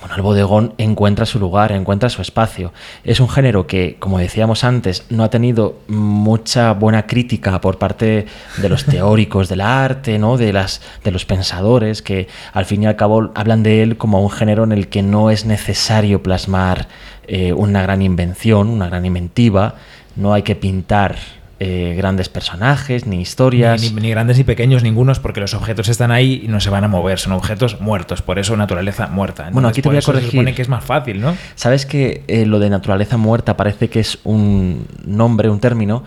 bueno, 0.00 0.14
el 0.14 0.22
bodegón 0.22 0.74
encuentra 0.78 1.26
su 1.26 1.40
lugar, 1.40 1.72
encuentra 1.72 2.08
su 2.08 2.22
espacio. 2.22 2.72
Es 3.02 3.18
un 3.18 3.28
género 3.28 3.66
que, 3.66 3.96
como 3.98 4.20
decíamos 4.20 4.62
antes, 4.62 5.04
no 5.10 5.24
ha 5.24 5.30
tenido 5.30 5.80
mucha 5.88 6.72
buena 6.72 7.06
crítica 7.06 7.60
por 7.60 7.78
parte 7.78 8.26
de 8.58 8.68
los 8.68 8.84
teóricos 8.86 9.48
del 9.48 9.60
arte, 9.60 10.20
¿no? 10.20 10.36
de, 10.36 10.52
las, 10.52 10.82
de 11.02 11.10
los 11.10 11.24
pensadores, 11.24 12.00
que 12.02 12.28
al 12.52 12.64
fin 12.64 12.84
y 12.84 12.86
al 12.86 12.94
cabo 12.94 13.32
hablan 13.34 13.64
de 13.64 13.82
él 13.82 13.96
como 13.96 14.22
un 14.22 14.30
género 14.30 14.62
en 14.62 14.70
el 14.70 14.86
que 14.86 15.02
no 15.02 15.30
es 15.30 15.44
necesario 15.46 16.22
plasmar 16.22 16.86
eh, 17.26 17.52
una 17.52 17.82
gran 17.82 18.00
invención, 18.00 18.68
una 18.68 18.88
gran 18.88 19.04
inventiva, 19.04 19.74
no 20.14 20.32
hay 20.32 20.42
que 20.42 20.54
pintar 20.54 21.16
eh, 21.60 21.94
grandes 21.96 22.28
personajes 22.28 23.06
ni 23.06 23.20
historias. 23.20 23.82
Ni, 23.82 23.90
ni- 23.90 24.00
ni 24.02 24.10
grandes 24.10 24.38
ni 24.38 24.44
pequeños, 24.44 24.82
ningunos, 24.82 25.18
porque 25.18 25.40
los 25.40 25.54
objetos 25.54 25.88
están 25.88 26.10
ahí 26.12 26.42
y 26.44 26.48
no 26.48 26.60
se 26.60 26.70
van 26.70 26.84
a 26.84 26.88
mover, 26.88 27.18
son 27.18 27.32
objetos 27.32 27.80
muertos, 27.80 28.22
por 28.22 28.38
eso 28.38 28.56
naturaleza 28.56 29.08
muerta. 29.08 29.48
Bueno, 29.52 29.68
aquí 29.68 29.82
te 29.82 29.88
voy 29.88 29.96
a 29.96 29.98
eso 29.98 30.12
se 30.12 30.18
corregir. 30.18 30.30
supone 30.32 30.54
que 30.54 30.62
es 30.62 30.68
más 30.68 30.84
fácil, 30.84 31.20
¿no? 31.20 31.36
Sabes 31.56 31.84
que 31.86 32.22
eh, 32.28 32.46
lo 32.46 32.58
de 32.60 32.70
naturaleza 32.70 33.16
muerta 33.16 33.56
parece 33.56 33.88
que 33.88 34.00
es 34.00 34.18
un 34.24 34.86
nombre, 35.04 35.48
un 35.50 35.58
término 35.60 36.04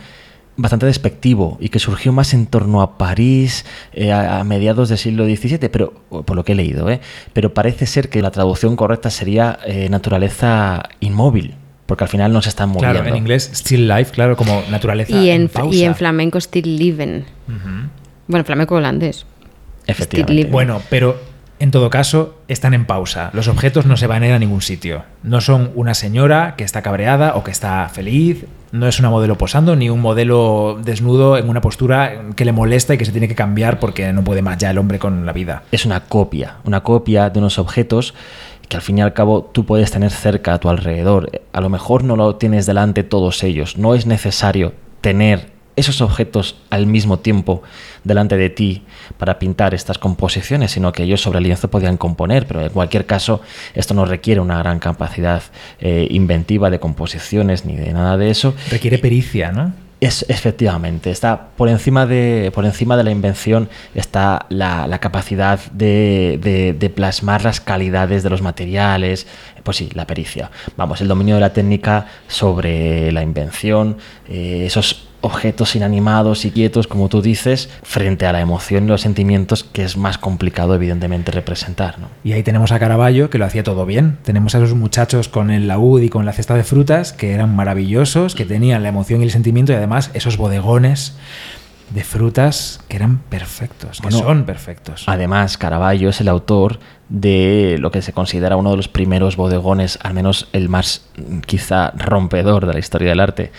bastante 0.57 0.85
despectivo 0.85 1.57
y 1.61 1.69
que 1.69 1.79
surgió 1.79 2.11
más 2.11 2.33
en 2.33 2.45
torno 2.45 2.81
a 2.81 2.97
París 2.97 3.65
eh, 3.93 4.11
a, 4.11 4.39
a 4.39 4.43
mediados 4.43 4.89
del 4.89 4.97
siglo 4.97 5.25
XVII, 5.25 5.69
pero 5.69 5.93
por 6.25 6.35
lo 6.35 6.43
que 6.45 6.51
he 6.51 6.55
leído, 6.55 6.89
¿eh? 6.89 6.99
pero 7.33 7.53
parece 7.53 7.85
ser 7.87 8.09
que 8.09 8.21
la 8.21 8.31
traducción 8.31 8.75
correcta 8.75 9.09
sería 9.09 9.57
naturaleza 9.89 10.83
inmóvil, 10.99 11.55
porque 11.91 12.05
al 12.05 12.09
final 12.09 12.31
no 12.31 12.41
se 12.41 12.47
están 12.47 12.69
moviendo. 12.69 13.01
Claro, 13.01 13.09
en 13.09 13.17
inglés, 13.17 13.51
still 13.53 13.85
life, 13.85 14.13
claro, 14.13 14.37
como 14.37 14.63
naturaleza. 14.71 15.13
Y 15.13 15.29
en, 15.29 15.49
pausa. 15.49 15.75
y 15.75 15.83
en 15.83 15.93
flamenco 15.93 16.39
still 16.39 16.77
living. 16.77 17.23
Ujú. 17.49 17.89
Bueno, 18.27 18.45
flamenco 18.45 18.75
holandés. 18.75 19.25
Efectivamente. 19.87 20.49
Bueno, 20.49 20.81
pero 20.89 21.19
en 21.59 21.69
todo 21.69 21.89
caso, 21.89 22.37
están 22.47 22.73
en 22.73 22.85
pausa. 22.85 23.29
Los 23.33 23.49
objetos 23.49 23.85
no 23.85 23.97
se 23.97 24.07
van 24.07 24.23
a 24.23 24.27
ir 24.27 24.31
a 24.31 24.39
ningún 24.39 24.61
sitio. 24.61 25.03
No 25.21 25.41
son 25.41 25.71
una 25.75 25.93
señora 25.93 26.55
que 26.55 26.63
está 26.63 26.81
cabreada 26.81 27.35
o 27.35 27.43
que 27.43 27.51
está 27.51 27.89
feliz. 27.89 28.45
No 28.71 28.87
es 28.87 28.99
una 28.99 29.09
modelo 29.09 29.37
posando, 29.37 29.75
ni 29.75 29.89
un 29.89 29.99
modelo 29.99 30.79
desnudo 30.81 31.37
en 31.37 31.49
una 31.49 31.59
postura 31.59 32.21
que 32.37 32.45
le 32.45 32.53
molesta 32.53 32.93
y 32.93 32.97
que 32.97 33.03
se 33.03 33.11
tiene 33.11 33.27
que 33.27 33.35
cambiar 33.35 33.81
porque 33.81 34.13
no 34.13 34.23
puede 34.23 34.41
más 34.41 34.59
ya 34.59 34.71
el 34.71 34.77
hombre 34.77 34.97
con 34.97 35.25
la 35.25 35.33
vida. 35.33 35.63
es 35.73 35.85
una 35.85 35.99
copia, 36.05 36.55
una 36.63 36.83
copia 36.83 37.29
de 37.29 37.39
unos 37.39 37.59
objetos 37.59 38.13
que 38.71 38.77
al 38.77 38.81
fin 38.81 38.99
y 38.99 39.01
al 39.01 39.13
cabo 39.13 39.43
tú 39.43 39.65
puedes 39.65 39.91
tener 39.91 40.11
cerca 40.11 40.53
a 40.53 40.59
tu 40.59 40.69
alrededor. 40.69 41.29
A 41.51 41.59
lo 41.59 41.67
mejor 41.67 42.05
no 42.05 42.15
lo 42.15 42.37
tienes 42.37 42.65
delante 42.65 43.03
todos 43.03 43.43
ellos. 43.43 43.77
No 43.77 43.95
es 43.95 44.05
necesario 44.05 44.73
tener 45.01 45.51
esos 45.75 45.99
objetos 45.99 46.55
al 46.69 46.87
mismo 46.87 47.19
tiempo 47.19 47.63
delante 48.05 48.37
de 48.37 48.49
ti 48.49 48.83
para 49.17 49.39
pintar 49.39 49.73
estas 49.73 49.97
composiciones, 49.97 50.71
sino 50.71 50.93
que 50.93 51.03
ellos 51.03 51.19
sobre 51.19 51.39
el 51.39 51.43
lienzo 51.43 51.69
podían 51.69 51.97
componer, 51.97 52.47
pero 52.47 52.61
en 52.61 52.69
cualquier 52.69 53.05
caso 53.05 53.41
esto 53.73 53.93
no 53.93 54.05
requiere 54.05 54.39
una 54.39 54.57
gran 54.59 54.79
capacidad 54.79 55.43
eh, 55.81 56.07
inventiva 56.09 56.69
de 56.69 56.79
composiciones 56.79 57.65
ni 57.65 57.75
de 57.75 57.91
nada 57.91 58.15
de 58.15 58.29
eso. 58.29 58.53
Requiere 58.69 58.99
pericia, 58.99 59.51
¿no? 59.51 59.73
Es, 60.01 60.25
efectivamente, 60.29 61.11
está 61.11 61.49
por 61.55 61.69
encima 61.69 62.07
de, 62.07 62.51
por 62.55 62.65
encima 62.65 62.97
de 62.97 63.03
la 63.03 63.11
invención 63.11 63.69
está 63.93 64.47
la, 64.49 64.87
la 64.87 64.97
capacidad 64.97 65.59
de, 65.73 66.39
de- 66.41 66.89
plasmar 66.89 67.43
las 67.43 67.61
calidades 67.61 68.23
de 68.23 68.31
los 68.31 68.41
materiales, 68.41 69.27
pues 69.61 69.77
sí, 69.77 69.89
la 69.93 70.07
pericia. 70.07 70.49
Vamos, 70.75 71.01
el 71.01 71.07
dominio 71.07 71.35
de 71.35 71.41
la 71.41 71.53
técnica 71.53 72.07
sobre 72.27 73.11
la 73.11 73.21
invención, 73.21 73.97
eh, 74.27 74.63
esos 74.65 75.07
objetos 75.21 75.75
inanimados 75.75 76.45
y 76.45 76.51
quietos, 76.51 76.87
como 76.87 77.07
tú 77.07 77.21
dices, 77.21 77.69
frente 77.83 78.25
a 78.25 78.33
la 78.33 78.41
emoción 78.41 78.85
y 78.85 78.87
los 78.87 79.01
sentimientos, 79.01 79.63
que 79.63 79.83
es 79.83 79.95
más 79.97 80.17
complicado, 80.17 80.75
evidentemente, 80.75 81.31
representar. 81.31 81.99
¿no? 81.99 82.07
Y 82.23 82.33
ahí 82.33 82.43
tenemos 82.43 82.71
a 82.71 82.79
Caravaggio, 82.79 83.29
que 83.29 83.37
lo 83.37 83.45
hacía 83.45 83.63
todo 83.63 83.85
bien. 83.85 84.17
Tenemos 84.23 84.55
a 84.55 84.57
esos 84.57 84.73
muchachos 84.73 85.29
con 85.29 85.51
el 85.51 85.67
laúd 85.67 86.01
y 86.01 86.09
con 86.09 86.25
la 86.25 86.33
cesta 86.33 86.55
de 86.55 86.63
frutas, 86.63 87.13
que 87.13 87.33
eran 87.33 87.55
maravillosos, 87.55 88.35
que 88.35 88.45
tenían 88.45 88.83
la 88.83 88.89
emoción 88.89 89.21
y 89.21 89.25
el 89.25 89.31
sentimiento, 89.31 89.71
y 89.71 89.75
además 89.75 90.11
esos 90.13 90.37
bodegones 90.37 91.15
de 91.93 92.03
frutas 92.03 92.79
que 92.87 92.95
eran 92.95 93.19
perfectos, 93.19 93.99
que 93.99 94.03
Bueno, 94.03 94.19
son 94.19 94.45
perfectos. 94.45 95.03
Además, 95.07 95.57
Caravaggio 95.57 96.09
es 96.09 96.21
el 96.21 96.29
autor 96.29 96.79
de 97.09 97.75
lo 97.79 97.91
que 97.91 98.01
se 98.01 98.13
considera 98.13 98.55
uno 98.55 98.71
de 98.71 98.77
los 98.77 98.87
primeros 98.87 99.35
bodegones, 99.35 99.99
al 100.01 100.13
menos 100.13 100.47
el 100.53 100.69
más 100.69 101.05
mm, 101.17 101.39
quizá 101.41 101.91
rompedor 101.91 102.65
de 102.65 102.73
la 102.73 102.79
historia 102.79 103.09
del 103.09 103.19
arte, 103.19 103.51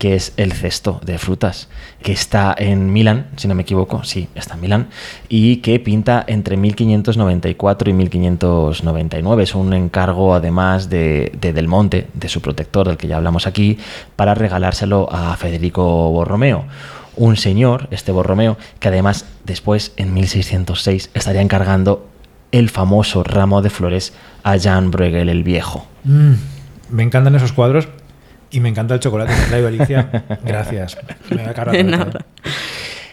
que 0.00 0.14
es 0.14 0.32
el 0.38 0.54
cesto 0.54 0.98
de 1.04 1.18
frutas, 1.18 1.68
que 2.02 2.12
está 2.12 2.54
en 2.56 2.90
Milán, 2.90 3.26
si 3.36 3.46
no 3.48 3.54
me 3.54 3.64
equivoco, 3.64 4.02
sí, 4.02 4.30
está 4.34 4.54
en 4.54 4.60
Milán, 4.62 4.88
y 5.28 5.58
que 5.58 5.78
pinta 5.78 6.24
entre 6.26 6.56
1594 6.56 7.90
y 7.90 7.92
1599. 7.92 9.42
Es 9.42 9.54
un 9.54 9.74
encargo 9.74 10.34
además 10.34 10.88
de, 10.88 11.30
de 11.38 11.52
Del 11.52 11.68
Monte, 11.68 12.06
de 12.14 12.30
su 12.30 12.40
protector, 12.40 12.88
del 12.88 12.96
que 12.96 13.08
ya 13.08 13.18
hablamos 13.18 13.46
aquí, 13.46 13.76
para 14.16 14.34
regalárselo 14.34 15.06
a 15.12 15.36
Federico 15.36 16.10
Borromeo 16.10 16.64
un 17.16 17.36
señor, 17.36 17.88
este 17.90 18.12
Borromeo, 18.12 18.56
que 18.78 18.88
además 18.88 19.26
después, 19.44 19.92
en 19.98 20.14
1606, 20.14 21.10
estaría 21.12 21.42
encargando 21.42 22.08
el 22.52 22.70
famoso 22.70 23.22
ramo 23.22 23.60
de 23.60 23.68
flores 23.68 24.14
a 24.44 24.58
Jan 24.58 24.90
Bruegel 24.90 25.28
el 25.28 25.42
Viejo. 25.42 25.86
Mm, 26.04 26.32
me 26.88 27.02
encantan 27.02 27.34
esos 27.34 27.52
cuadros 27.52 27.88
y 28.50 28.60
me 28.60 28.68
encanta 28.68 28.94
el 28.94 29.00
chocolate 29.00 29.32
que 29.34 29.40
ha 29.40 29.46
traído 29.46 29.68
Alicia. 29.68 30.24
Gracias. 30.44 30.96
Me 31.30 31.36
voy 31.42 31.46
a 31.50 31.54
cargar 31.54 31.76
De 31.76 31.84
nada. 31.84 32.04
boca. 32.06 32.24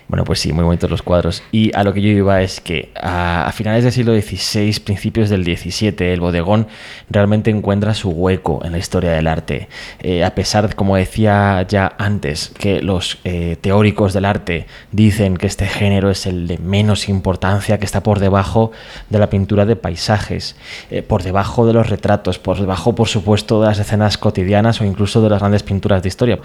Bueno, 0.08 0.24
pues 0.24 0.40
sí, 0.40 0.54
muy 0.54 0.64
bonitos 0.64 0.90
los 0.90 1.02
cuadros. 1.02 1.44
Y 1.52 1.76
a 1.76 1.84
lo 1.84 1.94
que 1.94 2.02
yo 2.02 2.10
iba 2.10 2.42
es 2.42 2.62
que 2.62 2.92
a, 2.96 3.52
finales 3.54 3.84
del 3.84 3.92
siglo 3.92 4.14
XVI, 4.14 4.80
principios 4.80 5.30
del 5.30 5.44
XVII, 5.44 6.14
el 6.14 6.22
bodegón 6.22 6.68
realmente 7.10 7.52
encuentra 7.52 7.94
su 7.94 8.12
hueco 8.12 8.62
en 8.64 8.72
la 8.72 8.78
historia 8.78 9.12
del 9.12 9.28
arte. 9.28 9.68
Eh, 10.00 10.24
a 10.24 10.34
pesar, 10.34 10.74
como 10.76 10.96
decía 10.96 11.66
ya 11.68 11.94
antes, 11.98 12.54
que 12.58 12.82
los 12.82 13.20
eh, 13.26 13.58
teóricos 13.60 14.14
del 14.14 14.24
arte 14.24 14.68
dicen 14.94 15.36
que 15.36 15.48
este 15.48 15.66
género 15.66 16.10
es 16.10 16.26
el 16.26 16.48
de 16.48 16.58
menos 16.58 17.10
importancia, 17.10 17.78
que 17.78 17.86
está 17.86 18.02
por 18.02 18.20
debajo 18.20 18.72
de 19.10 19.20
la 19.20 19.30
pintura 19.30 19.66
de 19.66 19.76
paisajes, 19.76 20.56
eh, 20.90 21.02
por 21.02 21.24
debajo 21.24 21.68
de 21.68 21.74
los 21.74 21.90
retratos, 21.90 22.40
por 22.40 22.58
debajo, 22.58 22.96
por 22.96 23.10
supuesto, 23.10 23.60
de 23.60 23.68
las 23.68 23.80
escenas 23.80 24.18
cotidianas 24.18 24.80
o 24.80 24.86
incluso 24.86 25.22
de 25.22 25.30
las 25.30 25.40
grandes 25.40 25.64
pinturas 25.64 26.02
de 26.02 26.08
historia. 26.08 26.40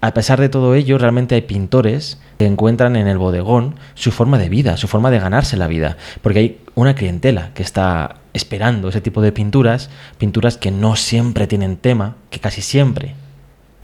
A 0.00 0.14
pesar 0.14 0.38
de 0.38 0.48
todo 0.48 0.76
ello, 0.76 0.98
realmente 0.98 1.34
hay 1.34 1.42
pintores 1.42 2.18
encuentran 2.46 2.96
en 2.96 3.08
el 3.08 3.18
bodegón 3.18 3.74
su 3.94 4.12
forma 4.12 4.38
de 4.38 4.48
vida, 4.48 4.76
su 4.76 4.88
forma 4.88 5.10
de 5.10 5.18
ganarse 5.18 5.56
la 5.56 5.66
vida, 5.66 5.96
porque 6.22 6.38
hay 6.38 6.60
una 6.74 6.94
clientela 6.94 7.50
que 7.54 7.62
está 7.62 8.16
esperando 8.32 8.88
ese 8.88 9.00
tipo 9.00 9.20
de 9.20 9.32
pinturas, 9.32 9.90
pinturas 10.18 10.56
que 10.56 10.70
no 10.70 10.96
siempre 10.96 11.46
tienen 11.46 11.76
tema, 11.76 12.16
que 12.30 12.40
casi 12.40 12.62
siempre 12.62 13.14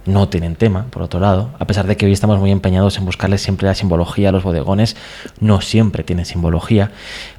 no 0.07 0.29
tienen 0.29 0.57
tema, 0.57 0.87
por 0.90 1.03
otro 1.03 1.21
lado, 1.21 1.51
a 1.59 1.67
pesar 1.67 1.87
de 1.87 1.97
que 1.97 2.07
hoy 2.07 2.12
estamos 2.12 2.38
muy 2.38 2.51
empeñados 2.51 2.99
en 2.99 3.07
buscarles 3.07 3.43
siempre 3.43 3.67
la 3.67 3.75
simbología 3.75 4.29
a 4.29 4.33
los 4.33 4.43
bodegones, 4.43 4.97
no 5.40 5.61
siempre 5.61 6.05
tienen 6.05 6.27
simbología, 6.27 6.90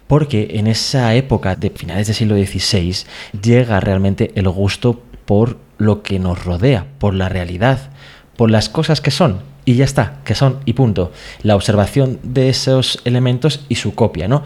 porque 0.08 0.47
en 0.54 0.67
esa 0.67 1.13
época 1.13 1.56
de 1.56 1.69
finales 1.69 2.08
del 2.08 2.15
siglo 2.15 2.36
XVI 2.36 3.06
llega 3.39 3.80
realmente 3.80 4.32
el 4.36 4.49
gusto 4.49 5.01
por 5.25 5.58
lo 5.78 6.01
que 6.01 6.19
nos 6.19 6.43
rodea, 6.43 6.88
por 6.99 7.13
la 7.13 7.30
realidad, 7.30 7.89
por 8.36 8.49
las 8.49 8.69
cosas 8.69 9.01
que 9.01 9.12
son, 9.12 9.39
y 9.65 9.75
ya 9.75 9.86
está, 9.86 10.19
que 10.23 10.36
son 10.36 10.60
y 10.65 10.73
punto. 10.73 11.12
La 11.41 11.56
observación 11.56 12.19
de 12.23 12.49
esos 12.49 13.01
elementos 13.04 13.65
y 13.67 13.75
su 13.75 13.95
copia, 13.95 14.28
¿no? 14.28 14.43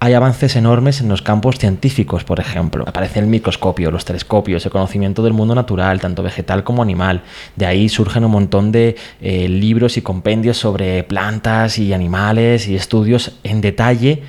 Hay 0.00 0.14
avances 0.14 0.54
enormes 0.54 1.00
en 1.00 1.08
los 1.08 1.22
campos 1.22 1.58
científicos, 1.58 2.22
por 2.22 2.38
ejemplo. 2.38 2.84
Aparece 2.86 3.18
el 3.18 3.26
microscopio, 3.26 3.90
los 3.90 4.04
telescopios, 4.04 4.64
el 4.64 4.70
conocimiento 4.70 5.24
del 5.24 5.32
mundo 5.32 5.56
natural, 5.56 5.98
tanto 6.00 6.22
vegetal 6.22 6.62
como 6.62 6.82
animal. 6.82 7.22
De 7.56 7.66
ahí 7.66 7.88
surgen 7.88 8.24
un 8.24 8.30
montón 8.30 8.70
de 8.70 8.94
eh, 9.20 9.48
libros 9.48 9.96
y 9.96 10.02
compendios 10.02 10.56
sobre 10.56 11.02
plantas 11.02 11.78
y 11.78 11.92
animales 11.92 12.68
y 12.68 12.76
estudios 12.76 13.32
en 13.42 13.60
detalle 13.60 14.22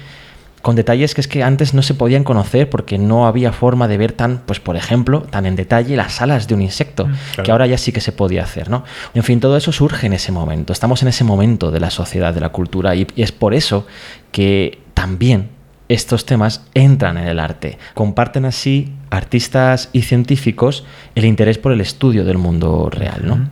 con 0.61 0.75
detalles 0.75 1.15
que 1.15 1.21
es 1.21 1.27
que 1.27 1.43
antes 1.43 1.73
no 1.73 1.81
se 1.81 1.93
podían 1.93 2.23
conocer 2.23 2.69
porque 2.69 2.97
no 2.97 3.27
había 3.27 3.51
forma 3.51 3.87
de 3.87 3.97
ver 3.97 4.11
tan, 4.11 4.39
pues 4.39 4.59
por 4.59 4.75
ejemplo, 4.75 5.21
tan 5.21 5.45
en 5.45 5.55
detalle 5.55 5.95
las 5.95 6.21
alas 6.21 6.47
de 6.47 6.53
un 6.53 6.61
insecto, 6.61 7.07
mm, 7.07 7.41
que 7.43 7.51
ahora 7.51 7.67
ya 7.67 7.77
sí 7.77 7.91
que 7.91 8.01
se 8.01 8.11
podía 8.11 8.43
hacer, 8.43 8.69
¿no? 8.69 8.83
En 9.13 9.23
fin, 9.23 9.39
todo 9.39 9.57
eso 9.57 9.71
surge 9.71 10.07
en 10.07 10.13
ese 10.13 10.31
momento, 10.31 10.73
estamos 10.73 11.01
en 11.01 11.07
ese 11.07 11.23
momento 11.23 11.71
de 11.71 11.79
la 11.79 11.89
sociedad, 11.89 12.33
de 12.33 12.41
la 12.41 12.49
cultura, 12.49 12.95
y, 12.95 13.07
y 13.15 13.21
es 13.21 13.31
por 13.31 13.53
eso 13.53 13.87
que 14.31 14.81
también 14.93 15.49
estos 15.89 16.25
temas 16.25 16.63
entran 16.75 17.17
en 17.17 17.27
el 17.27 17.39
arte. 17.39 17.77
Comparten 17.95 18.45
así 18.45 18.93
artistas 19.09 19.89
y 19.91 20.03
científicos 20.03 20.85
el 21.15 21.25
interés 21.25 21.57
por 21.57 21.71
el 21.71 21.81
estudio 21.81 22.23
del 22.25 22.37
mundo 22.37 22.89
real, 22.91 23.21
¿no? 23.23 23.49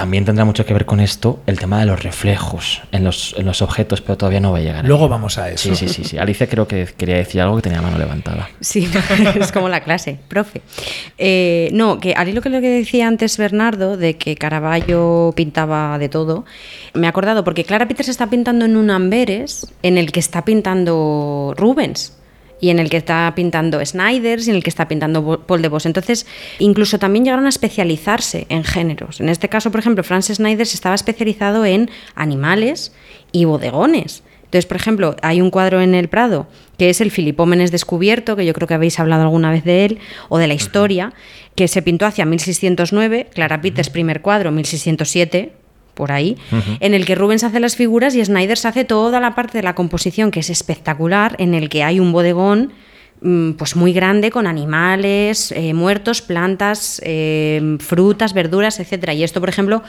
También 0.00 0.24
tendrá 0.24 0.46
mucho 0.46 0.64
que 0.64 0.72
ver 0.72 0.86
con 0.86 0.98
esto 0.98 1.42
el 1.44 1.58
tema 1.58 1.78
de 1.78 1.84
los 1.84 2.02
reflejos 2.02 2.80
en 2.90 3.04
los, 3.04 3.34
en 3.36 3.44
los 3.44 3.60
objetos, 3.60 4.00
pero 4.00 4.16
todavía 4.16 4.40
no 4.40 4.50
va 4.50 4.56
a 4.56 4.62
llegar. 4.62 4.82
Luego 4.86 5.10
vamos 5.10 5.36
a 5.36 5.50
eso. 5.50 5.68
Sí, 5.68 5.76
sí, 5.76 5.92
sí, 5.92 6.04
sí. 6.04 6.16
Alicia 6.16 6.48
creo 6.48 6.66
que 6.66 6.86
quería 6.96 7.16
decir 7.16 7.42
algo 7.42 7.56
que 7.56 7.62
tenía 7.62 7.82
mano 7.82 7.98
levantada. 7.98 8.48
Sí, 8.62 8.88
es 9.38 9.52
como 9.52 9.68
la 9.68 9.82
clase, 9.82 10.18
profe. 10.26 10.62
Eh, 11.18 11.68
no, 11.74 12.00
que 12.00 12.14
al 12.14 12.30
hilo 12.30 12.40
que 12.40 12.48
lo 12.48 12.62
que 12.62 12.70
decía 12.70 13.08
antes 13.08 13.36
Bernardo, 13.36 13.98
de 13.98 14.16
que 14.16 14.36
Caravaggio 14.36 15.34
pintaba 15.36 15.98
de 15.98 16.08
todo, 16.08 16.46
me 16.94 17.06
he 17.06 17.10
acordado 17.10 17.44
porque 17.44 17.64
Clara 17.64 17.86
Peters 17.86 18.08
está 18.08 18.30
pintando 18.30 18.64
en 18.64 18.78
un 18.78 18.90
Amberes 18.90 19.66
en 19.82 19.98
el 19.98 20.12
que 20.12 20.20
está 20.20 20.46
pintando 20.46 21.52
Rubens 21.58 22.14
y 22.60 22.70
en 22.70 22.78
el 22.78 22.90
que 22.90 22.96
está 22.96 23.32
pintando 23.34 23.84
Snyders 23.84 24.46
y 24.46 24.50
en 24.50 24.56
el 24.56 24.62
que 24.62 24.70
está 24.70 24.88
pintando 24.88 25.44
Paul 25.46 25.62
de 25.62 25.68
Vos. 25.68 25.86
Entonces, 25.86 26.26
incluso 26.58 26.98
también 26.98 27.24
llegaron 27.24 27.46
a 27.46 27.50
especializarse 27.50 28.46
en 28.48 28.64
géneros. 28.64 29.20
En 29.20 29.28
este 29.28 29.48
caso, 29.48 29.70
por 29.70 29.80
ejemplo, 29.80 30.04
Francis 30.04 30.36
Snyders 30.36 30.74
estaba 30.74 30.94
especializado 30.94 31.64
en 31.64 31.90
animales 32.14 32.92
y 33.32 33.44
bodegones. 33.44 34.22
Entonces, 34.44 34.66
por 34.66 34.76
ejemplo, 34.76 35.16
hay 35.22 35.40
un 35.40 35.50
cuadro 35.50 35.80
en 35.80 35.94
el 35.94 36.08
Prado 36.08 36.48
que 36.80 36.88
es 36.88 37.02
el 37.02 37.10
Filipómenes 37.10 37.70
descubierto, 37.70 38.36
que 38.36 38.46
yo 38.46 38.54
creo 38.54 38.66
que 38.66 38.72
habéis 38.72 38.98
hablado 38.98 39.24
alguna 39.24 39.50
vez 39.50 39.64
de 39.64 39.84
él, 39.84 39.98
o 40.30 40.38
de 40.38 40.46
la 40.46 40.54
historia, 40.54 41.12
que 41.54 41.68
se 41.68 41.82
pintó 41.82 42.06
hacia 42.06 42.24
1609, 42.24 43.26
Clara 43.34 43.60
Peters 43.60 43.90
primer 43.90 44.22
cuadro, 44.22 44.50
1607, 44.50 45.52
por 46.00 46.12
ahí, 46.12 46.38
en 46.80 46.94
el 46.94 47.04
que 47.04 47.14
Rubens 47.14 47.44
hace 47.44 47.60
las 47.60 47.76
figuras 47.76 48.14
y 48.14 48.24
Snyders 48.24 48.64
hace 48.64 48.86
toda 48.86 49.20
la 49.20 49.34
parte 49.34 49.58
de 49.58 49.62
la 49.62 49.74
composición 49.74 50.30
que 50.30 50.40
es 50.40 50.48
espectacular, 50.48 51.36
en 51.36 51.52
el 51.52 51.68
que 51.68 51.84
hay 51.84 52.00
un 52.00 52.10
bodegón 52.10 52.72
pues 53.20 53.76
muy 53.76 53.92
grande 53.92 54.30
con 54.30 54.46
animales 54.46 55.52
eh, 55.52 55.74
muertos, 55.74 56.22
plantas, 56.22 57.02
eh, 57.04 57.76
frutas, 57.78 58.32
verduras, 58.32 58.80
etcétera. 58.80 59.12
Y 59.12 59.22
esto, 59.22 59.40
por 59.40 59.50
ejemplo, 59.50 59.82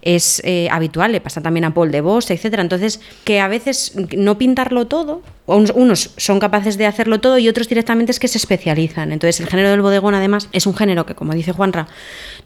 es 0.00 0.40
eh, 0.44 0.68
habitual, 0.70 1.12
le 1.12 1.20
pasa 1.20 1.42
también 1.42 1.66
a 1.66 1.74
Paul 1.74 1.90
de 1.90 2.00
Vos, 2.00 2.30
etcétera. 2.30 2.62
Entonces, 2.62 3.00
que 3.24 3.40
a 3.40 3.48
veces 3.48 3.92
no 4.16 4.38
pintarlo 4.38 4.86
todo, 4.86 5.22
unos 5.46 6.10
son 6.16 6.40
capaces 6.40 6.78
de 6.78 6.86
hacerlo 6.86 7.20
todo 7.20 7.38
y 7.38 7.48
otros 7.48 7.68
directamente 7.68 8.12
es 8.12 8.18
que 8.18 8.28
se 8.28 8.38
especializan. 8.38 9.12
Entonces, 9.12 9.40
el 9.40 9.48
género 9.48 9.70
del 9.70 9.82
bodegón, 9.82 10.14
además, 10.14 10.48
es 10.52 10.66
un 10.66 10.74
género 10.74 11.04
que, 11.04 11.14
como 11.14 11.34
dice 11.34 11.52
Juanra, 11.52 11.88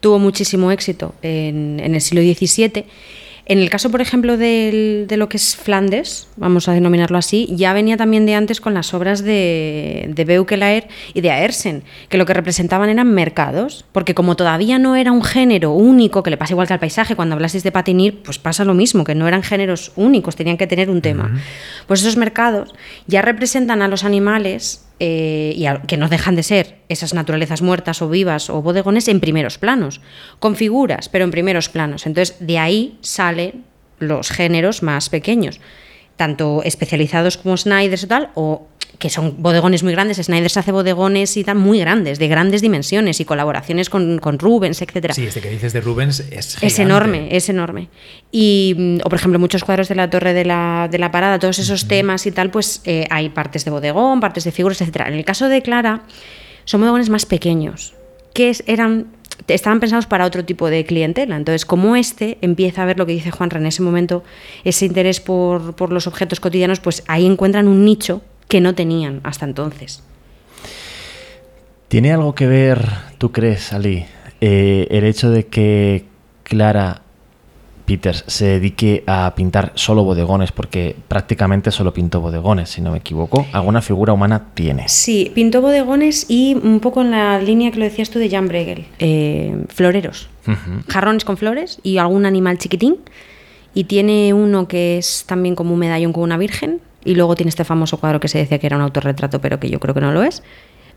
tuvo 0.01 0.19
muchísimo 0.19 0.73
éxito 0.73 1.15
en, 1.23 1.81
el 1.81 2.01
siglo 2.01 2.21
XVII. 2.23 2.87
En 3.45 3.59
el 3.59 3.71
caso, 3.71 3.91
por 3.91 4.01
ejemplo, 4.01 4.37
de 4.37 5.07
lo 5.17 5.29
que 5.29 5.37
es 5.37 5.57
Flandes, 5.57 6.29
vamos 6.37 6.69
a 6.69 6.73
denominarlo 6.73 7.19
así, 7.19 7.49
ya 7.51 7.73
venía 7.73 7.97
también 7.97 8.25
de 8.25 8.35
antes 8.35 8.61
con 8.61 8.73
las 8.73 8.95
obras 8.95 9.25
de, 9.25 10.09
de 10.15 10.25
Beukelaer 10.25 10.89
y 11.13 11.23
de 11.23 11.33
Aersen, 11.33 11.83
que 12.09 12.19
lo 12.19 12.27
que 12.27 12.35
representaban 12.35 12.89
eran 12.89 13.13
mercados, 13.13 13.85
porque 13.91 14.15
como 14.15 14.37
todavía 14.37 14.79
no 14.79 14.95
era 14.95 15.11
un 15.11 15.25
género 15.25 15.73
único, 15.73 16.23
que 16.23 16.31
le 16.31 16.37
pasa 16.37 16.53
igual 16.53 16.69
que 16.69 16.75
al 16.75 16.81
paisaje, 16.81 17.17
cuando 17.17 17.35
hablases 17.35 17.65
de 17.65 17.73
patinir, 17.73 18.23
pues 18.23 18.39
pasa 18.39 18.65
lo 18.65 18.75
mismo, 18.75 19.03
que 19.03 19.17
no 19.17 19.27
eran 19.27 19.43
géneros 19.43 19.93
únicos, 19.97 20.37
tenían 20.37 20.57
que 20.57 20.69
tener 20.69 20.89
un 20.89 21.03
tema. 21.03 21.41
Pues 21.89 22.01
esos 22.01 22.17
mercados 22.17 22.73
ya 23.09 23.23
representan 23.23 23.83
a 23.83 23.89
los 23.89 24.05
animales 24.05 24.85
eh, 25.01 25.55
y 25.57 25.67
que 25.87 25.97
no 25.97 26.09
dejan 26.09 26.37
de 26.37 26.43
ser 26.43 26.79
esas 26.89 27.15
naturalezas 27.15 27.63
muertas 27.63 28.03
o 28.03 28.09
vivas 28.09 28.51
o 28.51 28.63
bodegones 28.63 29.09
en 29.09 29.21
primeros 29.21 29.59
planos, 29.59 30.01
con 30.39 30.57
figuras, 30.57 31.09
pero 31.09 31.25
en 31.25 31.31
primeros 31.31 31.69
planos. 31.69 32.07
Entonces, 32.07 32.37
de 32.41 32.59
ahí 32.59 32.99
salen 33.01 33.65
los 33.99 34.31
géneros 34.31 34.83
más 34.83 35.09
pequeños, 35.09 35.61
tanto 36.17 36.63
especializados 36.65 37.37
como 37.37 37.57
Snyders 37.57 38.05
o 38.05 38.09
tal, 38.09 38.31
o 38.35 38.69
que 39.03 39.11
son 39.11 39.43
bodegones 39.43 39.83
muy 39.83 39.91
grandes. 39.91 40.19
Snyder 40.19 40.49
hace 40.55 40.71
bodegones 40.71 41.37
y 41.37 41.43
tal 41.43 41.57
muy 41.57 41.81
grandes, 41.81 42.21
de 42.21 42.29
grandes 42.29 42.63
dimensiones 42.63 43.19
y 43.19 43.25
colaboraciones 43.25 43.91
con, 43.91 44.21
con 44.21 44.39
Rubens, 44.39 44.81
etcétera. 44.81 45.13
Sí, 45.13 45.27
este 45.27 45.41
que 45.41 45.51
dices 45.51 45.73
de 45.73 45.81
Rubens 45.81 46.21
es 46.31 46.63
Es 46.63 46.79
enorme, 46.79 47.27
es 47.33 47.49
enorme. 47.49 47.89
Y, 48.31 48.77
mm, 48.79 48.99
o 49.05 49.09
por 49.09 49.15
ejemplo, 49.19 49.41
muchos 49.41 49.65
cuadros 49.65 49.89
de 49.89 49.97
la 49.97 50.09
Torre 50.09 50.35
de 50.35 50.45
la, 50.45 50.87
de 50.89 50.99
la 50.99 51.11
Parada, 51.11 51.41
todos 51.41 51.59
esos 51.59 51.89
temas 51.89 52.27
y 52.27 52.31
tal, 52.31 52.53
pues 52.53 52.81
eh, 52.85 53.09
hay 53.11 53.31
partes 53.31 53.65
de 53.65 53.73
bodegón, 53.73 54.21
partes 54.21 54.45
de 54.45 54.53
figuras, 54.53 54.81
etcétera. 54.81 55.09
En 55.09 55.15
el 55.15 55.25
caso 55.25 55.49
de 55.49 55.63
Clara, 55.63 56.05
son 56.65 56.81
bodegones 56.81 57.11
más 57.11 57.27
pequeños, 57.27 57.95
que 58.35 58.57
eran 58.69 59.09
estaban 59.49 59.81
pensados 59.81 60.07
para 60.07 60.27
otro 60.27 60.45
tipo 60.45 60.71
de 60.71 60.85
clientela. 60.85 61.35
Entonces, 61.35 61.67
como 61.67 61.97
este 61.97 62.39
empieza 62.41 62.85
a 62.85 62.85
ver 62.85 62.99
lo 62.99 63.07
que 63.07 63.15
dice 63.15 63.33
Juanra 63.33 63.59
en 63.59 63.67
ese 63.67 63.83
momento, 63.83 64.23
ese 64.63 64.87
interés 64.87 65.19
por, 65.19 65.75
por 65.75 65.91
los 65.91 66.07
objetos 66.07 66.39
cotidianos, 66.39 66.79
pues 66.79 67.03
ahí 67.09 67.27
encuentran 67.27 67.67
un 67.67 67.85
nicho 67.85 68.23
que 68.53 68.61
no 68.61 68.75
tenían 68.75 69.23
hasta 69.25 69.47
entonces. 69.47 70.03
¿Tiene 71.89 72.13
algo 72.13 72.35
que 72.35 72.47
ver, 72.47 72.87
tú 73.17 73.33
crees, 73.33 73.73
Ali, 73.73 74.05
eh, 74.43 74.87
el 74.91 75.05
hecho 75.05 75.31
de 75.31 75.47
que 75.47 76.05
Clara 76.43 77.01
Peters 77.87 78.25
se 78.27 78.45
dedique 78.45 79.05
a 79.07 79.33
pintar 79.35 79.73
solo 79.75 80.05
bodegones, 80.05 80.53
porque 80.53 80.95
prácticamente 81.09 81.71
solo 81.71 81.95
pintó 81.95 82.21
bodegones, 82.21 82.69
si 82.69 82.83
no 82.83 82.91
me 82.91 82.99
equivoco. 82.99 83.47
¿Alguna 83.53 83.81
figura 83.81 84.13
humana 84.13 84.49
tiene? 84.53 84.87
Sí, 84.87 85.33
pintó 85.35 85.63
bodegones 85.63 86.27
y 86.29 86.55
un 86.55 86.81
poco 86.81 87.01
en 87.01 87.13
la 87.13 87.39
línea 87.41 87.71
que 87.71 87.79
lo 87.79 87.87
decías 87.87 88.11
tú 88.11 88.19
de 88.19 88.29
Jan 88.29 88.49
Bregel, 88.49 88.85
eh, 88.99 89.65
floreros, 89.69 90.29
jarrones 90.89 91.25
con 91.25 91.39
flores 91.39 91.81
y 91.83 91.97
algún 91.97 92.27
animal 92.27 92.59
chiquitín. 92.59 92.99
Y 93.73 93.85
tiene 93.85 94.35
uno 94.35 94.69
que 94.69 94.99
es 94.99 95.25
también 95.27 95.55
como 95.55 95.73
un 95.73 95.79
medallón 95.79 96.13
con 96.13 96.25
una 96.25 96.37
virgen, 96.37 96.83
y 97.05 97.15
luego 97.15 97.35
tiene 97.35 97.51
este 97.51 97.65
famoso 97.65 97.99
cuadro 97.99 98.21
que 98.21 98.29
se 98.29 98.39
decía 98.39 98.59
que 98.59 98.67
era 98.67 98.77
un 98.77 98.83
autorretrato, 98.83 99.41
pero 99.41 99.59
que 99.61 99.71
yo 99.71 99.81
creo 99.81 99.95
que 99.95 100.01
no 100.01 100.13
lo 100.13 100.23
es. 100.23 100.43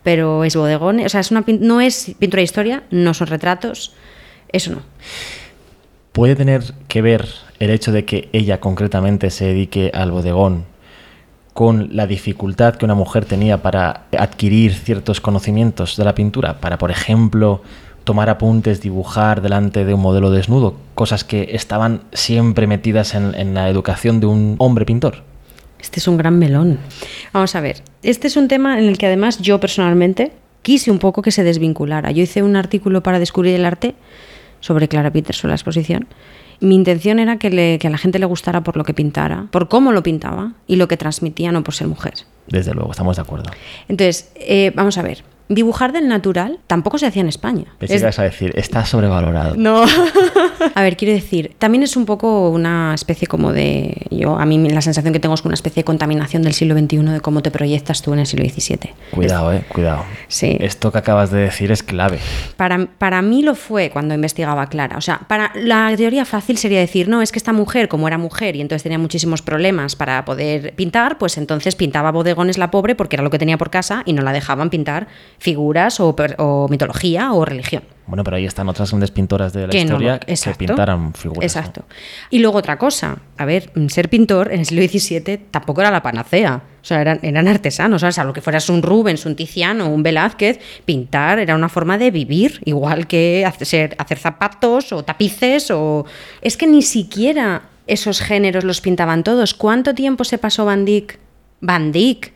Pero 0.03 0.43
es 0.43 0.55
bodegón, 0.55 0.99
o 0.99 1.09
sea, 1.09 1.19
es 1.19 1.31
una, 1.31 1.43
no 1.47 1.81
es 1.81 2.15
pintura 2.19 2.39
de 2.39 2.43
historia, 2.43 2.83
no 2.91 3.13
son 3.13 3.27
retratos, 3.27 3.93
eso 4.49 4.71
no. 4.71 4.81
¿Puede 6.11 6.35
tener 6.35 6.63
que 6.87 7.01
ver 7.01 7.27
el 7.59 7.71
hecho 7.71 7.91
de 7.91 8.05
que 8.05 8.29
ella 8.31 8.59
concretamente 8.59 9.29
se 9.31 9.45
dedique 9.45 9.91
al 9.93 10.11
bodegón 10.11 10.65
con 11.53 11.95
la 11.95 12.05
dificultad 12.05 12.75
que 12.75 12.85
una 12.85 12.95
mujer 12.95 13.25
tenía 13.25 13.61
para 13.61 14.05
adquirir 14.17 14.73
ciertos 14.73 15.19
conocimientos 15.19 15.97
de 15.97 16.05
la 16.05 16.15
pintura? 16.15 16.59
Para, 16.61 16.77
por 16.77 16.91
ejemplo, 16.91 17.63
tomar 18.03 18.29
apuntes, 18.29 18.81
dibujar 18.81 19.41
delante 19.41 19.83
de 19.83 19.93
un 19.93 20.01
modelo 20.01 20.31
desnudo, 20.31 20.75
cosas 20.93 21.23
que 21.23 21.49
estaban 21.53 22.03
siempre 22.13 22.67
metidas 22.67 23.15
en, 23.15 23.33
en 23.35 23.53
la 23.53 23.69
educación 23.69 24.19
de 24.19 24.27
un 24.27 24.55
hombre 24.59 24.85
pintor. 24.85 25.23
Este 25.85 25.99
es 25.99 26.07
un 26.07 26.17
gran 26.17 26.39
melón. 26.39 26.79
Vamos 27.31 27.55
a 27.55 27.61
ver, 27.61 27.83
este 28.01 28.25
es 28.27 28.37
un 28.37 28.47
tema 28.47 28.79
en 28.79 28.85
el 28.85 28.97
que 28.97 29.05
además 29.05 29.37
yo 29.39 29.59
personalmente 29.59 30.31
quise 30.63 30.89
un 30.89 30.97
poco 30.97 31.21
que 31.21 31.29
se 31.29 31.43
desvinculara. 31.43 32.09
Yo 32.09 32.23
hice 32.23 32.41
un 32.41 32.55
artículo 32.55 33.03
para 33.03 33.19
descubrir 33.19 33.53
el 33.53 33.65
arte 33.65 33.93
sobre 34.61 34.87
Clara 34.87 35.11
Peterson, 35.11 35.49
la 35.51 35.55
exposición. 35.55 36.07
Mi 36.59 36.73
intención 36.73 37.19
era 37.19 37.37
que, 37.37 37.51
le- 37.51 37.77
que 37.77 37.85
a 37.85 37.91
la 37.91 37.99
gente 37.99 38.17
le 38.17 38.25
gustara 38.25 38.63
por 38.63 38.77
lo 38.77 38.83
que 38.83 38.95
pintara, 38.95 39.45
por 39.51 39.67
cómo 39.69 39.91
lo 39.91 40.01
pintaba 40.01 40.53
y 40.65 40.77
lo 40.77 40.87
que 40.87 40.97
transmitía, 40.97 41.51
no 41.51 41.63
por 41.63 41.75
ser 41.75 41.87
mujer. 41.87 42.13
Desde 42.47 42.73
luego, 42.73 42.89
estamos 42.89 43.17
de 43.17 43.21
acuerdo. 43.21 43.51
Entonces, 43.87 44.31
eh, 44.37 44.71
vamos 44.73 44.97
a 44.97 45.03
ver, 45.03 45.23
dibujar 45.49 45.91
del 45.93 46.07
natural 46.07 46.59
tampoco 46.67 46.97
se 46.97 47.05
hacía 47.05 47.21
en 47.21 47.29
España. 47.29 47.65
Pensé 47.77 47.95
Es- 47.95 48.01
que 48.01 48.05
ibas 48.05 48.19
a 48.19 48.23
decir, 48.23 48.51
está 48.55 48.85
sobrevalorado. 48.85 49.55
no. 49.55 49.83
a 50.75 50.81
ver, 50.81 50.97
quiero 50.97 51.13
decir, 51.13 51.55
también 51.59 51.83
es 51.83 51.95
un 51.95 52.05
poco 52.05 52.49
una 52.49 52.93
especie 52.93 53.27
como 53.27 53.51
de. 53.53 54.07
Yo, 54.11 54.37
a 54.37 54.45
mí 54.45 54.69
la 54.69 54.81
sensación 54.81 55.13
que 55.13 55.19
tengo 55.19 55.35
es 55.35 55.43
una 55.45 55.53
especie 55.53 55.81
de 55.81 55.85
contaminación 55.85 56.41
del 56.43 56.53
siglo 56.53 56.75
XXI 56.77 56.97
de 56.97 57.19
cómo 57.21 57.41
te 57.41 57.51
proyectas 57.51 58.01
tú 58.01 58.13
en 58.13 58.19
el 58.19 58.25
siglo 58.25 58.45
XVII. 58.49 58.93
Cuidado, 59.11 59.53
eh, 59.53 59.63
cuidado. 59.69 60.03
Sí. 60.27 60.57
Esto 60.59 60.91
que 60.91 60.97
acabas 60.97 61.31
de 61.31 61.39
decir 61.41 61.71
es 61.71 61.83
clave. 61.83 62.19
Para, 62.57 62.85
para 62.97 63.21
mí 63.21 63.41
lo 63.43 63.55
fue 63.55 63.89
cuando 63.91 64.13
investigaba 64.15 64.67
Clara. 64.67 64.97
O 64.97 65.01
sea, 65.01 65.19
para 65.27 65.51
la 65.55 65.93
teoría 65.95 66.25
fácil 66.25 66.57
sería 66.57 66.79
decir, 66.79 67.07
no, 67.07 67.21
es 67.21 67.31
que 67.31 67.39
esta 67.39 67.53
mujer, 67.53 67.87
como 67.87 68.07
era 68.07 68.17
mujer 68.17 68.55
y 68.55 68.61
entonces 68.61 68.83
tenía 68.83 68.97
muchísimos 68.99 69.41
problemas 69.41 69.95
para 69.95 70.25
poder 70.25 70.73
pintar, 70.75 71.17
pues 71.17 71.37
entonces 71.37 71.75
pintaba 71.75 72.11
bodegones 72.11 72.57
la 72.57 72.71
pobre 72.71 72.95
porque 72.95 73.15
era 73.15 73.23
lo 73.23 73.29
que 73.29 73.39
tenía 73.39 73.57
por 73.57 73.69
casa 73.69 74.03
y 74.05 74.13
no 74.13 74.21
la 74.21 74.31
dejaban 74.33 74.69
pintar 74.69 75.07
figuras 75.37 75.99
o, 75.99 76.67
mitología 76.69 77.33
o 77.33 77.45
religión. 77.45 77.83
Bueno, 78.07 78.23
pero 78.23 78.37
ahí 78.37 78.45
están 78.45 78.69
otras 78.69 78.91
grandes 78.91 79.09
pintoras 79.09 79.51
de 79.53 79.61
la 79.61 79.69
que 79.69 79.83
no 79.83 79.91
lo- 79.91 79.97
historia 79.97 80.19
que 80.19 80.31
exacto. 80.31 80.59
pintaran 80.59 81.13
figuras. 81.13 81.55
¿no? 81.55 81.61
Exacto. 81.61 81.85
Y 82.29 82.39
luego 82.39 82.59
otra 82.59 82.77
cosa, 82.77 83.17
a 83.37 83.45
ver, 83.45 83.71
ser 83.87 84.09
pintor 84.09 84.51
en 84.51 84.59
el 84.59 84.65
siglo 84.65 84.83
XVII 84.87 85.37
tampoco 85.49 85.81
era 85.81 85.89
la 85.89 86.03
panacea. 86.03 86.61
O 86.81 86.85
sea, 86.87 87.01
eran, 87.01 87.19
eran 87.23 87.47
artesanos, 87.47 88.01
¿sabes? 88.01 88.15
Salvo 88.15 88.31
que 88.31 88.41
fueras 88.41 88.69
un 88.69 88.83
Rubens, 88.83 89.25
un 89.25 89.35
Tiziano, 89.35 89.89
un 89.89 90.03
Velázquez, 90.03 90.59
pintar 90.85 91.39
era 91.39 91.55
una 91.55 91.67
forma 91.67 91.97
de 91.97 92.11
vivir, 92.11 92.61
igual 92.65 93.07
que 93.07 93.43
hacer, 93.43 93.95
hacer 93.97 94.19
zapatos 94.19 94.91
o 94.91 95.03
tapices 95.03 95.71
o... 95.71 96.05
Es 96.41 96.57
que 96.57 96.67
ni 96.67 96.83
siquiera 96.83 97.63
esos 97.87 98.21
géneros 98.21 98.63
los 98.63 98.81
pintaban 98.81 99.23
todos. 99.23 99.55
¿Cuánto 99.55 99.95
tiempo 99.95 100.23
se 100.25 100.37
pasó 100.37 100.65
Van 100.65 100.85
Dyck? 100.85 101.17
Van 101.61 101.91
Dyck 101.91 102.34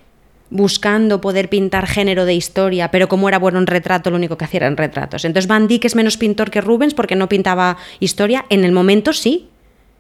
buscando 0.50 1.22
poder 1.22 1.50
pintar 1.50 1.88
género 1.88 2.26
de 2.26 2.34
historia, 2.34 2.92
pero 2.92 3.08
como 3.08 3.30
era 3.30 3.40
bueno 3.40 3.60
en 3.60 3.68
retrato, 3.68 4.10
lo 4.10 4.18
único 4.18 4.38
que 4.38 4.46
hacía 4.46 4.60
eran 4.60 4.78
retratos. 4.78 5.26
Entonces 5.26 5.48
Van 5.48 5.68
Dyck 5.68 5.86
es 5.86 5.96
menos 5.96 6.18
pintor 6.18 6.50
que 6.50 6.62
Rubens 6.62 6.94
porque 6.94 7.16
no 7.16 7.30
pintaba 7.30 7.78
historia. 8.00 8.46
En 8.50 8.64
el 8.64 8.72
momento 8.72 9.14
sí, 9.14 9.50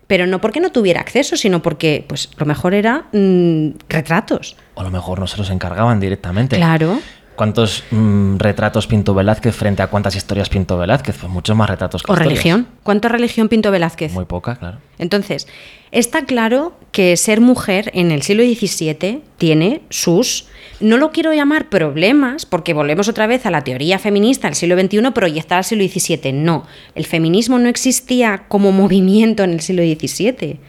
pero 0.07 0.25
no 0.25 0.41
porque 0.41 0.59
no 0.59 0.71
tuviera 0.71 1.01
acceso, 1.01 1.37
sino 1.37 1.61
porque 1.61 2.03
pues 2.07 2.29
lo 2.37 2.45
mejor 2.47 2.73
era 2.73 3.05
mm, 3.11 3.69
retratos. 3.87 4.55
O 4.73 4.81
a 4.81 4.83
lo 4.83 4.89
mejor 4.89 5.19
no 5.19 5.27
se 5.27 5.37
los 5.37 5.51
encargaban 5.51 5.99
directamente. 5.99 6.55
Claro. 6.55 6.99
¿Cuántos 7.39 7.85
mm, 7.91 8.35
retratos 8.35 8.85
pintó 8.85 9.13
Velázquez 9.13 9.55
frente 9.55 9.81
a 9.81 9.87
cuántas 9.87 10.13
historias 10.13 10.49
pintó 10.49 10.77
Velázquez? 10.77 11.15
Pues 11.19 11.31
muchos 11.31 11.55
más 11.55 11.69
retratos 11.69 12.03
que 12.03 12.11
O 12.11 12.13
historias. 12.13 12.33
religión. 12.33 12.67
¿Cuánto 12.83 13.07
religión 13.07 13.47
pintó 13.47 13.71
Velázquez? 13.71 14.11
Muy 14.11 14.25
poca, 14.25 14.57
claro. 14.57 14.79
Entonces, 14.97 15.47
está 15.93 16.25
claro 16.25 16.73
que 16.91 17.15
ser 17.15 17.39
mujer 17.39 17.91
en 17.93 18.11
el 18.11 18.23
siglo 18.23 18.43
XVII 18.43 19.21
tiene 19.37 19.83
sus, 19.89 20.47
no 20.81 20.97
lo 20.97 21.13
quiero 21.13 21.33
llamar 21.33 21.69
problemas, 21.69 22.45
porque 22.45 22.73
volvemos 22.73 23.07
otra 23.07 23.25
vez 23.25 23.45
a 23.45 23.51
la 23.51 23.63
teoría 23.63 23.99
feminista 23.99 24.49
del 24.49 24.55
siglo 24.55 24.77
XXI 24.77 25.11
proyectada 25.11 25.59
al 25.59 25.63
siglo 25.63 25.87
XVII. 25.87 26.33
No, 26.33 26.65
el 26.93 27.05
feminismo 27.05 27.57
no 27.57 27.69
existía 27.69 28.49
como 28.49 28.73
movimiento 28.73 29.45
en 29.45 29.51
el 29.51 29.61
siglo 29.61 29.83
XVII. 29.83 30.59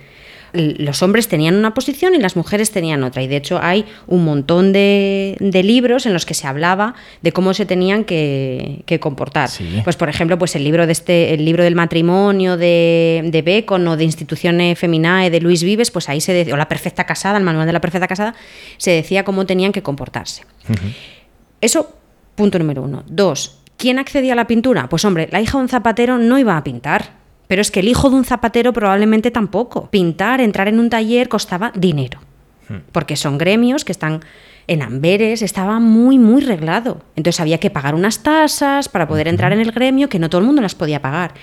Los 0.52 1.02
hombres 1.02 1.28
tenían 1.28 1.54
una 1.54 1.74
posición 1.74 2.14
y 2.14 2.18
las 2.18 2.36
mujeres 2.36 2.70
tenían 2.70 3.04
otra. 3.04 3.22
Y 3.22 3.28
de 3.28 3.36
hecho 3.36 3.60
hay 3.62 3.84
un 4.06 4.24
montón 4.24 4.72
de, 4.72 5.36
de 5.38 5.62
libros 5.62 6.06
en 6.06 6.12
los 6.12 6.26
que 6.26 6.34
se 6.34 6.46
hablaba 6.46 6.94
de 7.22 7.32
cómo 7.32 7.54
se 7.54 7.66
tenían 7.66 8.04
que, 8.04 8.82
que 8.86 9.00
comportar. 9.00 9.48
Sí. 9.48 9.80
Pues 9.84 9.96
por 9.96 10.08
ejemplo, 10.08 10.38
pues 10.38 10.56
el 10.56 10.64
libro 10.64 10.86
de 10.86 10.92
este, 10.92 11.34
el 11.34 11.44
libro 11.44 11.62
del 11.62 11.74
matrimonio 11.74 12.56
de, 12.56 13.22
de 13.24 13.42
Bacon 13.42 13.86
o 13.88 13.96
de 13.96 14.04
Instituciones 14.04 14.78
Feminae 14.78 15.30
de 15.30 15.40
Luis 15.40 15.62
Vives, 15.62 15.90
pues 15.90 16.08
ahí 16.08 16.20
se 16.20 16.32
decía, 16.32 16.54
o 16.54 16.56
la 16.56 16.68
perfecta 16.68 17.04
casada, 17.04 17.38
el 17.38 17.44
manual 17.44 17.66
de 17.66 17.72
la 17.72 17.80
perfecta 17.80 18.08
casada, 18.08 18.34
se 18.76 18.90
decía 18.90 19.24
cómo 19.24 19.46
tenían 19.46 19.72
que 19.72 19.82
comportarse. 19.82 20.42
Eso, 21.60 21.94
punto 22.34 22.58
número 22.58 22.82
uno. 22.82 23.04
Dos, 23.06 23.58
¿quién 23.76 23.98
accedía 23.98 24.32
a 24.32 24.36
la 24.36 24.46
pintura? 24.46 24.88
Pues 24.88 25.04
hombre, 25.04 25.28
la 25.30 25.40
hija 25.40 25.58
de 25.58 25.62
un 25.62 25.68
zapatero 25.68 26.18
no 26.18 26.38
iba 26.38 26.56
a 26.56 26.64
pintar. 26.64 27.19
Pero 27.50 27.62
es 27.62 27.72
que 27.72 27.80
el 27.80 27.88
hijo 27.88 28.10
de 28.10 28.14
un 28.14 28.24
zapatero 28.24 28.72
probablemente 28.72 29.32
tampoco. 29.32 29.90
Pintar, 29.90 30.40
entrar 30.40 30.68
en 30.68 30.78
un 30.78 30.88
taller 30.88 31.28
costaba 31.28 31.72
dinero. 31.74 32.20
Porque 32.92 33.16
son 33.16 33.38
gremios 33.38 33.84
que 33.84 33.90
están 33.90 34.20
en 34.68 34.82
Amberes, 34.82 35.42
estaba 35.42 35.80
muy, 35.80 36.16
muy 36.16 36.42
reglado. 36.42 37.02
Entonces 37.16 37.40
había 37.40 37.58
que 37.58 37.68
pagar 37.68 37.96
unas 37.96 38.22
tasas 38.22 38.88
para 38.88 39.08
poder 39.08 39.26
entrar 39.26 39.52
en 39.52 39.58
el 39.58 39.72
gremio 39.72 40.08
que 40.08 40.20
no 40.20 40.30
todo 40.30 40.42
el 40.42 40.46
mundo 40.46 40.62
las 40.62 40.76
podía 40.76 41.02
pagar. 41.02 41.34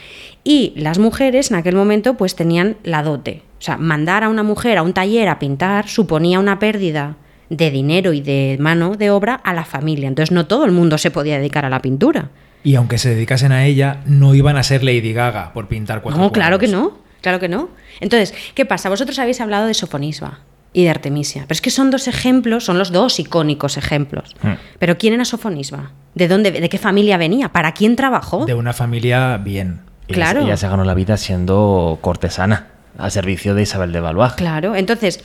Y 0.45 0.71
las 0.77 0.97
mujeres 0.97 1.51
en 1.51 1.57
aquel 1.57 1.75
momento 1.75 2.13
pues 2.13 2.37
tenían 2.37 2.77
la 2.83 3.03
dote. 3.03 3.41
O 3.59 3.61
sea, 3.61 3.75
mandar 3.75 4.23
a 4.23 4.29
una 4.29 4.43
mujer 4.43 4.77
a 4.77 4.83
un 4.83 4.93
taller 4.93 5.27
a 5.27 5.39
pintar 5.39 5.89
suponía 5.89 6.39
una 6.39 6.57
pérdida 6.57 7.17
de 7.49 7.69
dinero 7.69 8.13
y 8.13 8.21
de 8.21 8.55
mano 8.61 8.95
de 8.95 9.09
obra 9.09 9.35
a 9.35 9.53
la 9.53 9.65
familia. 9.65 10.07
Entonces 10.07 10.31
no 10.31 10.47
todo 10.47 10.63
el 10.63 10.71
mundo 10.71 10.97
se 10.97 11.11
podía 11.11 11.37
dedicar 11.37 11.65
a 11.65 11.69
la 11.69 11.81
pintura. 11.81 12.29
Y 12.67 12.75
aunque 12.75 12.97
se 12.97 13.15
dedicasen 13.15 13.53
a 13.53 13.63
ella, 13.63 14.01
no 14.07 14.35
iban 14.35 14.57
a 14.57 14.63
ser 14.63 14.83
Lady 14.83 15.13
Gaga 15.13 15.53
por 15.53 15.69
pintar 15.69 16.01
cuatro 16.01 16.21
No, 16.21 16.33
claro 16.33 16.59
que 16.59 16.67
cuadros. 16.67 16.91
no, 16.91 16.97
claro 17.21 17.39
que 17.39 17.47
no. 17.47 17.69
Entonces, 18.01 18.33
¿qué 18.55 18.65
pasa? 18.65 18.89
Vosotros 18.89 19.17
habéis 19.19 19.39
hablado 19.39 19.67
de 19.67 19.73
Sofonisba 19.73 20.39
y 20.73 20.83
de 20.83 20.89
Artemisia, 20.89 21.45
pero 21.47 21.53
es 21.53 21.61
que 21.61 21.69
son 21.69 21.91
dos 21.91 22.09
ejemplos, 22.09 22.65
son 22.65 22.77
los 22.77 22.91
dos 22.91 23.21
icónicos 23.21 23.77
ejemplos. 23.77 24.35
Hmm. 24.43 24.55
Pero 24.79 24.97
¿quién 24.97 25.13
era 25.13 25.23
Sofonisba? 25.23 25.93
¿De 26.13 26.27
dónde, 26.27 26.51
de 26.51 26.67
qué 26.67 26.77
familia 26.77 27.15
venía? 27.15 27.53
¿Para 27.53 27.71
quién 27.71 27.95
trabajó? 27.95 28.45
De 28.45 28.53
una 28.53 28.73
familia 28.73 29.37
bien. 29.37 29.83
Claro. 30.07 30.41
Ella 30.41 30.57
se 30.57 30.67
ganó 30.67 30.83
la 30.83 30.93
vida 30.93 31.15
siendo 31.15 31.99
cortesana, 32.01 32.67
al 32.97 33.11
servicio 33.11 33.55
de 33.55 33.61
Isabel 33.61 33.93
de 33.93 34.01
Valois. 34.01 34.33
Claro, 34.33 34.75
entonces, 34.75 35.23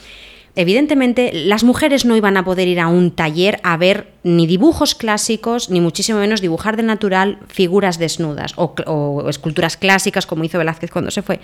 evidentemente, 0.57 1.33
las 1.33 1.65
mujeres 1.65 2.05
no 2.05 2.17
iban 2.17 2.37
a 2.37 2.45
poder 2.45 2.69
ir 2.69 2.81
a 2.81 2.89
un 2.89 3.11
taller 3.11 3.61
a 3.63 3.77
ver 3.77 4.13
ni 4.23 4.47
dibujos 4.47 4.95
clásicos, 4.95 5.71
ni 5.71 5.81
muchísimo 5.81 6.19
menos 6.19 6.41
dibujar 6.41 6.77
de 6.77 6.83
natural 6.83 7.39
figuras 7.49 7.99
desnudas 7.99 8.55
o, 8.57 9.25
esculturas 9.29 9.77
clásicas, 9.77 10.27
como 10.27 10.45
hizo 10.45 10.59
Velázquez 10.59 10.91
cuando 10.91 11.11
se 11.11 11.23
fue 11.23 11.41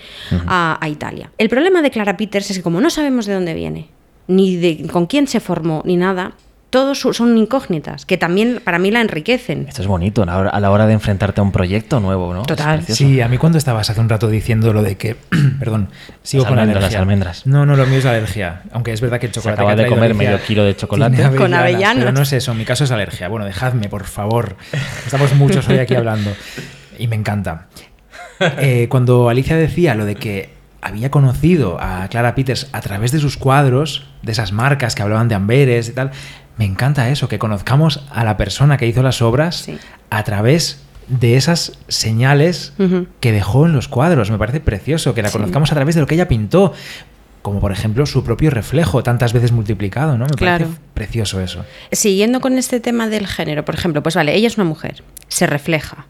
a, 0.47 0.77
a 0.79 0.89
Italia. 0.89 1.31
El 1.37 1.49
problema 1.49 1.81
de 1.81 1.91
Clara 1.91 2.17
Peters 2.17 2.49
es 2.51 2.57
que, 2.57 2.63
como 2.63 2.81
no 2.81 2.89
sabemos 2.89 3.25
de 3.25 3.33
dónde 3.33 3.53
viene, 3.53 3.89
ni 4.27 4.55
de 4.55 4.87
con 4.87 5.07
quién 5.07 5.27
se 5.27 5.39
formó, 5.39 5.81
ni 5.85 5.97
nada, 5.97 6.33
todos 6.69 6.99
son 6.99 7.37
incógnitas, 7.37 8.05
que 8.05 8.17
también 8.17 8.61
para 8.63 8.77
mí 8.77 8.91
la 8.91 9.01
enriquecen. 9.01 9.65
Esto 9.67 9.81
es 9.81 9.87
bonito 9.87 10.23
a 10.23 10.59
la, 10.59 10.71
hora, 10.71 10.85
de 10.85 10.93
enfrentarte 10.93 11.41
a 11.41 11.43
un 11.43 11.51
proyecto 11.51 11.99
nuevo, 11.99 12.33
¿no? 12.33 12.43
Total. 12.43 12.83
Sí, 12.85 13.21
a 13.21 13.27
mí 13.27 13.37
cuando 13.37 13.57
estabas 13.57 13.89
hace 13.89 13.99
un 13.99 14.09
rato 14.09 14.27
diciendo 14.27 14.71
lo 14.71 14.83
de 14.83 14.95
que, 14.95 15.15
perdón, 15.59 15.89
sigo 16.21 16.43
Las 16.43 16.49
con 16.49 16.57
la 16.57 16.63
alergia. 16.63 16.81
las 16.81 16.95
almendras. 16.95 17.47
No, 17.47 17.65
no, 17.65 17.75
lo 17.75 17.85
mío 17.87 17.97
es 17.97 18.05
la 18.05 18.11
alergia. 18.11 18.61
Aunque 18.71 18.93
es 18.93 19.01
verdad 19.01 19.19
que 19.19 19.25
el 19.25 19.31
chocolate 19.31 19.61
acaba 19.61 19.75
que 19.75 19.81
ha 19.81 19.83
de 19.85 19.89
comer 19.89 20.13
medio 20.13 20.39
kilo 20.41 20.63
de 20.63 20.75
chocolate. 20.75 21.35
Con 21.35 21.53
avellanas. 21.53 22.03
Pero 22.03 22.11
no 22.11 22.21
es 22.21 22.33
eso, 22.33 22.51
en 22.51 22.57
mi 22.59 22.65
caso 22.65 22.83
es 22.83 22.91
alergia. 22.91 23.27
Bueno, 23.29 23.45
dejadme, 23.45 23.89
por 23.89 24.03
favor. 24.05 24.55
Estamos 25.05 25.33
muchos 25.35 25.67
hoy 25.69 25.79
aquí 25.79 25.95
hablando. 25.95 26.31
Y 26.99 27.07
me 27.07 27.15
encanta. 27.15 27.67
Eh, 28.39 28.87
cuando 28.89 29.29
Alicia 29.29 29.57
decía 29.57 29.95
lo 29.95 30.05
de 30.05 30.15
que 30.15 30.49
había 30.81 31.11
conocido 31.11 31.77
a 31.81 32.07
Clara 32.07 32.35
Peters 32.35 32.69
a 32.71 32.81
través 32.81 33.11
de 33.11 33.19
sus 33.19 33.37
cuadros, 33.37 34.07
de 34.21 34.31
esas 34.31 34.51
marcas 34.51 34.95
que 34.95 35.01
hablaban 35.01 35.27
de 35.27 35.35
Amberes 35.35 35.89
y 35.89 35.93
tal, 35.93 36.11
me 36.59 36.65
encanta 36.65 37.09
eso, 37.09 37.27
que 37.27 37.39
conozcamos 37.39 38.03
a 38.11 38.23
la 38.23 38.37
persona 38.37 38.77
que 38.77 38.85
hizo 38.85 39.01
las 39.01 39.21
obras 39.23 39.55
Sí. 39.55 39.77
a 40.11 40.23
través 40.23 40.81
de 41.07 41.37
esas 41.37 41.79
señales 41.87 42.73
que 43.19 43.31
dejó 43.31 43.65
en 43.65 43.73
los 43.73 43.87
cuadros. 43.87 44.29
Me 44.29 44.37
parece 44.37 44.59
precioso 44.59 45.15
que 45.15 45.23
la 45.23 45.29
Sí. 45.29 45.37
conozcamos 45.37 45.71
a 45.71 45.75
través 45.75 45.95
de 45.95 46.01
lo 46.01 46.07
que 46.07 46.13
ella 46.15 46.27
pintó. 46.27 46.73
Como 47.41 47.61
por 47.61 47.71
ejemplo 47.71 48.05
su 48.05 48.23
propio 48.25 48.49
reflejo, 48.51 49.01
tantas 49.01 49.31
veces 49.31 49.53
multiplicado, 49.53 50.17
¿no? 50.17 50.25
Me 50.25 50.31
Claro. 50.31 50.65
parece 50.65 50.81
precioso 50.93 51.39
eso. 51.41 51.63
Siguiendo 51.91 52.41
con 52.41 52.57
este 52.57 52.81
tema 52.81 53.07
del 53.07 53.25
género, 53.25 53.63
por 53.63 53.73
ejemplo, 53.75 54.03
pues 54.03 54.13
vale, 54.15 54.35
ella 54.35 54.47
es 54.47 54.57
una 54.57 54.65
mujer, 54.65 55.01
se 55.29 55.47
refleja. 55.47 56.05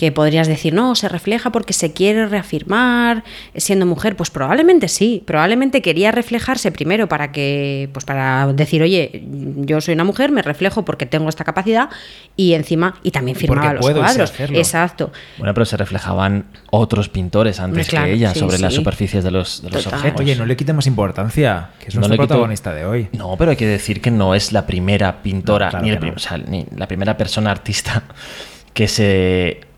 Que 0.00 0.10
podrías 0.12 0.48
decir, 0.48 0.72
no, 0.72 0.94
se 0.94 1.10
refleja 1.10 1.52
porque 1.52 1.74
se 1.74 1.92
quiere 1.92 2.26
reafirmar 2.26 3.22
siendo 3.54 3.84
mujer. 3.84 4.16
Pues 4.16 4.30
probablemente 4.30 4.88
sí, 4.88 5.22
probablemente 5.26 5.82
quería 5.82 6.10
reflejarse 6.10 6.72
primero 6.72 7.06
para 7.06 7.32
que, 7.32 7.90
pues 7.92 8.06
para 8.06 8.50
decir, 8.54 8.82
oye, 8.82 9.22
yo 9.58 9.78
soy 9.82 9.92
una 9.92 10.04
mujer, 10.04 10.32
me 10.32 10.40
reflejo 10.40 10.86
porque 10.86 11.04
tengo 11.04 11.28
esta 11.28 11.44
capacidad 11.44 11.90
y 12.34 12.54
encima, 12.54 12.94
y 13.02 13.10
también 13.10 13.34
Porque 13.34 13.46
firmaba 13.48 13.74
los 13.74 13.80
puedo 13.82 14.00
cuadros. 14.00 14.32
Exacto. 14.38 15.12
Bueno, 15.36 15.52
pero 15.52 15.66
se 15.66 15.76
reflejaban 15.76 16.46
otros 16.70 17.10
pintores 17.10 17.60
antes 17.60 17.90
Claro, 17.90 18.06
que 18.06 18.12
ella 18.14 18.32
sí, 18.32 18.38
sobre 18.40 18.58
las 18.58 18.72
superficies 18.72 19.22
de 19.22 19.30
los, 19.30 19.60
de 19.60 19.68
los 19.68 19.84
Total. 19.84 19.98
objetos. 19.98 20.22
Oye, 20.22 20.34
no 20.34 20.46
le 20.46 20.56
quitemos 20.56 20.86
importancia, 20.86 21.72
que 21.78 21.88
es 21.88 21.94
No 21.94 22.00
nuestro 22.00 22.16
quito- 22.16 22.26
protagonista 22.28 22.72
de 22.72 22.86
hoy. 22.86 23.08
No, 23.12 23.36
pero 23.36 23.50
hay 23.50 23.58
que 23.58 23.66
decir 23.66 24.00
que 24.00 24.10
no 24.10 24.34
es 24.34 24.52
la 24.52 24.66
primera 24.66 25.20
pintora, 25.22 25.66
No, 25.66 25.70
claro 25.72 25.84
ni, 25.84 25.90
el 25.90 25.96
que 25.96 26.00
prim- 26.00 26.12
no. 26.14 26.16
o 26.16 26.20
sea, 26.20 26.38
ni 26.38 26.64
la 26.74 26.88
primera 26.88 27.18
persona 27.18 27.50
artista 27.50 28.04
que 28.72 28.88
se 28.88 29.68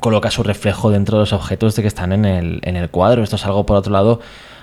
coloca 0.00 0.30
su 0.30 0.42
reflejo 0.42 0.90
dentro 0.90 1.18
de 1.18 1.22
los 1.22 1.32
objetos 1.32 1.76
de 1.76 1.82
que 1.82 1.88
están 1.88 2.12
en 2.12 2.24
el, 2.24 2.60
en 2.62 2.76
el 2.76 2.90
cuadro. 2.90 3.22
Esto 3.22 3.36
es 3.36 3.44
algo, 3.46 3.66
por 3.66 3.76
otro 3.76 3.92
lado, 3.92 4.20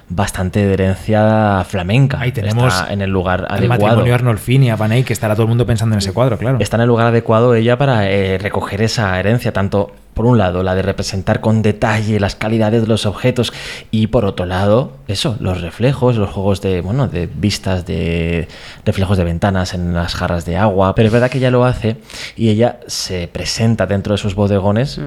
bastante 0.08 0.66
de 0.66 0.74
herencia 0.74 1.64
flamenca. 1.68 2.20
Ahí 2.20 2.32
tenemos 2.32 2.74
Está 2.74 2.94
en 2.94 3.02
el 3.02 3.10
lugar 3.10 3.48
El 3.50 3.56
adecuado. 3.56 3.84
matrimonio 3.84 4.16
Arnolfini 4.16 4.70
a 4.70 4.78
Panay, 4.78 5.04
que 5.04 5.14
estará 5.14 5.34
todo 5.34 5.44
el 5.44 5.50
mundo 5.50 5.66
pensando 5.66 5.96
en 5.96 6.00
ese 6.00 6.14
cuadro, 6.14 6.38
claro. 6.38 6.58
Está 6.60 6.78
en 6.78 6.82
el 6.82 6.88
lugar 6.88 7.08
adecuado 7.08 7.56
ella 7.56 7.78
para 7.78 8.10
eh, 8.10 8.38
recoger 8.38 8.82
esa 8.82 9.20
herencia, 9.20 9.52
tanto 9.52 9.94
por 10.14 10.26
un 10.26 10.38
lado 10.38 10.64
la 10.64 10.76
de 10.76 10.82
representar 10.82 11.42
con 11.42 11.62
detalle 11.62 12.20
las 12.22 12.36
calidades 12.36 12.82
de 12.82 12.88
los 12.88 13.06
objetos 13.06 13.52
y 13.92 14.08
por 14.08 14.24
otro 14.24 14.46
lado 14.46 14.94
eso, 15.10 15.36
los 15.42 15.60
reflejos, 15.60 16.16
los 16.16 16.30
juegos 16.30 16.62
de 16.62 16.80
bueno, 16.80 17.10
de 17.10 17.28
vistas 17.28 17.86
de 17.86 18.48
reflejos 18.86 19.18
de 19.18 19.26
ventanas 19.26 19.74
en 19.74 19.94
las 19.94 20.16
jarras 20.16 20.46
de 20.46 20.56
agua, 20.56 20.96
pero 20.96 21.08
es 21.08 21.14
verdad 21.14 21.30
que 21.30 21.40
ella 21.40 21.52
lo 21.52 21.66
hace 21.66 21.98
y 22.38 22.48
ella 22.48 22.80
se 22.88 23.28
presenta 23.28 23.88
dentro 23.88 24.14
de 24.14 24.18
sus 24.18 24.36
bodegones 24.36 25.02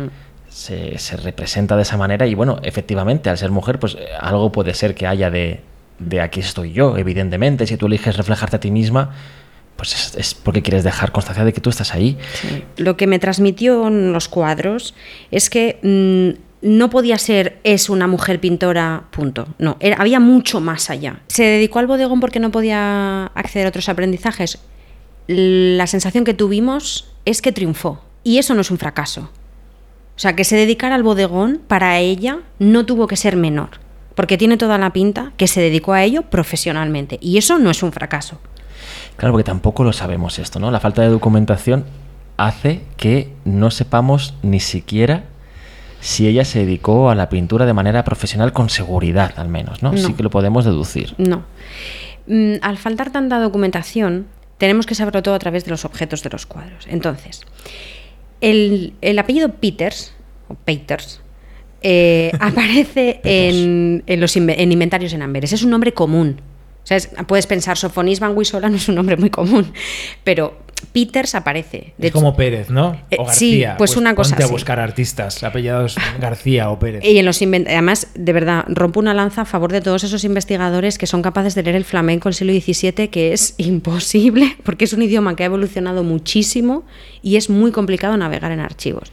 se, 0.58 0.98
se 0.98 1.16
representa 1.16 1.76
de 1.76 1.82
esa 1.82 1.96
manera 1.96 2.26
y 2.26 2.34
bueno, 2.34 2.58
efectivamente, 2.64 3.30
al 3.30 3.38
ser 3.38 3.52
mujer, 3.52 3.78
pues 3.78 3.94
eh, 3.94 4.08
algo 4.18 4.50
puede 4.50 4.74
ser 4.74 4.96
que 4.96 5.06
haya 5.06 5.30
de, 5.30 5.60
de 6.00 6.20
aquí 6.20 6.40
estoy 6.40 6.72
yo, 6.72 6.96
evidentemente, 6.96 7.64
si 7.64 7.76
tú 7.76 7.86
eliges 7.86 8.16
reflejarte 8.16 8.56
a 8.56 8.60
ti 8.60 8.72
misma, 8.72 9.14
pues 9.76 10.16
es, 10.16 10.34
porque 10.34 10.60
quieres 10.60 10.82
dejar 10.82 11.12
constancia 11.12 11.44
de 11.44 11.52
que 11.52 11.60
tú 11.60 11.70
estás 11.70 11.94
ahí. 11.94 12.18
Lo 12.76 12.96
que 12.96 13.06
me 13.06 13.20
transmitió 13.20 13.86
en 13.86 14.12
los 14.12 14.26
cuadros 14.26 14.96
es 15.30 15.48
que 15.48 15.78
mm, 15.84 16.66
no 16.68 16.90
podía 16.90 17.18
ser 17.18 17.60
es 17.62 17.88
una 17.88 18.08
mujer 18.08 18.40
pintora, 18.40 19.04
punto. 19.12 19.46
No, 19.58 19.78
había 19.96 20.18
mucho 20.18 20.60
más 20.60 20.90
allá. 20.90 21.20
Se 21.28 21.44
dedicó 21.44 21.78
al 21.78 21.86
bodegón 21.86 22.18
porque 22.18 22.40
no 22.40 22.50
podía 22.50 23.26
acceder 23.26 23.66
a 23.66 23.68
otros 23.68 23.88
aprendizajes. 23.88 24.58
La 25.28 25.86
sensación 25.86 26.24
que 26.24 26.34
tuvimos 26.34 27.12
es 27.24 27.42
que 27.42 27.52
triunfó. 27.52 28.02
Y 28.24 28.38
eso 28.38 28.54
no 28.56 28.62
es 28.62 28.72
un 28.72 28.78
fracaso. 28.78 29.30
O 30.18 30.20
sea, 30.20 30.34
que 30.34 30.42
se 30.42 30.56
dedicara 30.56 30.96
al 30.96 31.04
bodegón 31.04 31.60
para 31.68 32.00
ella 32.00 32.40
no 32.58 32.84
tuvo 32.84 33.06
que 33.06 33.14
ser 33.14 33.36
menor. 33.36 33.68
Porque 34.16 34.36
tiene 34.36 34.56
toda 34.56 34.76
la 34.76 34.92
pinta 34.92 35.30
que 35.36 35.46
se 35.46 35.60
dedicó 35.60 35.92
a 35.92 36.02
ello 36.02 36.22
profesionalmente. 36.22 37.18
Y 37.20 37.38
eso 37.38 37.60
no 37.60 37.70
es 37.70 37.84
un 37.84 37.92
fracaso. 37.92 38.40
Claro, 39.16 39.32
porque 39.32 39.44
tampoco 39.44 39.84
lo 39.84 39.92
sabemos 39.92 40.40
esto, 40.40 40.58
¿no? 40.58 40.72
La 40.72 40.80
falta 40.80 41.02
de 41.02 41.08
documentación 41.08 41.84
hace 42.36 42.82
que 42.96 43.32
no 43.44 43.70
sepamos 43.70 44.34
ni 44.42 44.58
siquiera 44.58 45.22
si 46.00 46.26
ella 46.26 46.44
se 46.44 46.58
dedicó 46.58 47.10
a 47.10 47.14
la 47.14 47.28
pintura 47.28 47.64
de 47.64 47.72
manera 47.72 48.02
profesional 48.02 48.52
con 48.52 48.70
seguridad, 48.70 49.34
al 49.36 49.48
menos, 49.48 49.84
¿no? 49.84 49.92
No. 49.92 49.98
Sí 49.98 50.14
que 50.14 50.24
lo 50.24 50.30
podemos 50.30 50.64
deducir. 50.64 51.14
No. 51.18 51.44
Mm, 52.26 52.54
al 52.62 52.76
faltar 52.76 53.10
tanta 53.12 53.38
documentación, 53.38 54.26
tenemos 54.58 54.84
que 54.84 54.96
saberlo 54.96 55.22
todo 55.22 55.36
a 55.36 55.38
través 55.38 55.64
de 55.64 55.70
los 55.70 55.84
objetos 55.84 56.24
de 56.24 56.30
los 56.30 56.44
cuadros. 56.44 56.88
Entonces, 56.88 57.42
el, 58.40 58.94
el 59.00 59.18
apellido 59.18 59.50
Peters, 59.52 60.12
o 60.48 60.54
Peters, 60.54 61.20
eh, 61.82 62.32
aparece 62.40 63.20
en, 63.24 64.02
en 64.06 64.20
los 64.20 64.36
en 64.36 64.72
inventarios 64.72 65.12
en 65.12 65.22
Amberes. 65.22 65.52
Es 65.52 65.62
un 65.62 65.70
nombre 65.70 65.92
común. 65.92 66.40
O 66.82 66.86
sea, 66.88 66.96
es- 66.96 67.10
puedes 67.26 67.46
pensar, 67.46 67.76
Sofonis 67.76 68.20
Van 68.20 68.36
Guisola 68.36 68.68
no 68.68 68.76
es 68.76 68.88
un 68.88 68.94
nombre 68.94 69.16
muy 69.16 69.30
común, 69.30 69.72
pero 70.24 70.56
Peters 70.92 71.34
aparece. 71.34 71.94
De 71.98 72.08
es 72.08 72.12
como 72.12 72.34
Pérez, 72.36 72.70
¿no? 72.70 73.00
Eh, 73.10 73.16
O 73.18 73.30
sí, 73.32 73.60
García. 73.60 73.74
pues 73.76 73.96
una 73.96 74.14
cosa 74.14 74.30
ponte 74.30 74.44
a 74.44 74.46
buscar 74.48 74.80
artistas, 74.80 75.42
apellidados 75.42 75.96
García 76.20 76.70
o 76.70 76.78
Pérez. 76.78 77.04
Y 77.04 77.18
en 77.18 77.26
los 77.26 77.40
además, 77.40 78.08
de 78.14 78.32
verdad, 78.32 78.64
rompo 78.68 79.00
una 79.00 79.14
lanza 79.14 79.42
a 79.42 79.44
favor 79.44 79.72
de 79.72 79.80
todos 79.80 80.04
esos 80.04 80.24
investigadores 80.24 80.98
que 80.98 81.06
son 81.06 81.22
capaces 81.22 81.54
de 81.54 81.62
leer 81.62 81.76
el 81.76 81.84
flamenco 81.84 82.28
del 82.28 82.34
siglo 82.34 82.52
XVII, 82.52 83.08
que 83.08 83.32
es 83.32 83.54
imposible, 83.58 84.56
porque 84.64 84.84
es 84.84 84.92
un 84.92 85.02
idioma 85.02 85.36
que 85.36 85.42
ha 85.42 85.46
evolucionado 85.46 86.02
muchísimo 86.04 86.84
y 87.22 87.36
es 87.36 87.50
muy 87.50 87.72
complicado 87.72 88.16
navegar 88.16 88.52
en 88.52 88.60
archivos. 88.60 89.12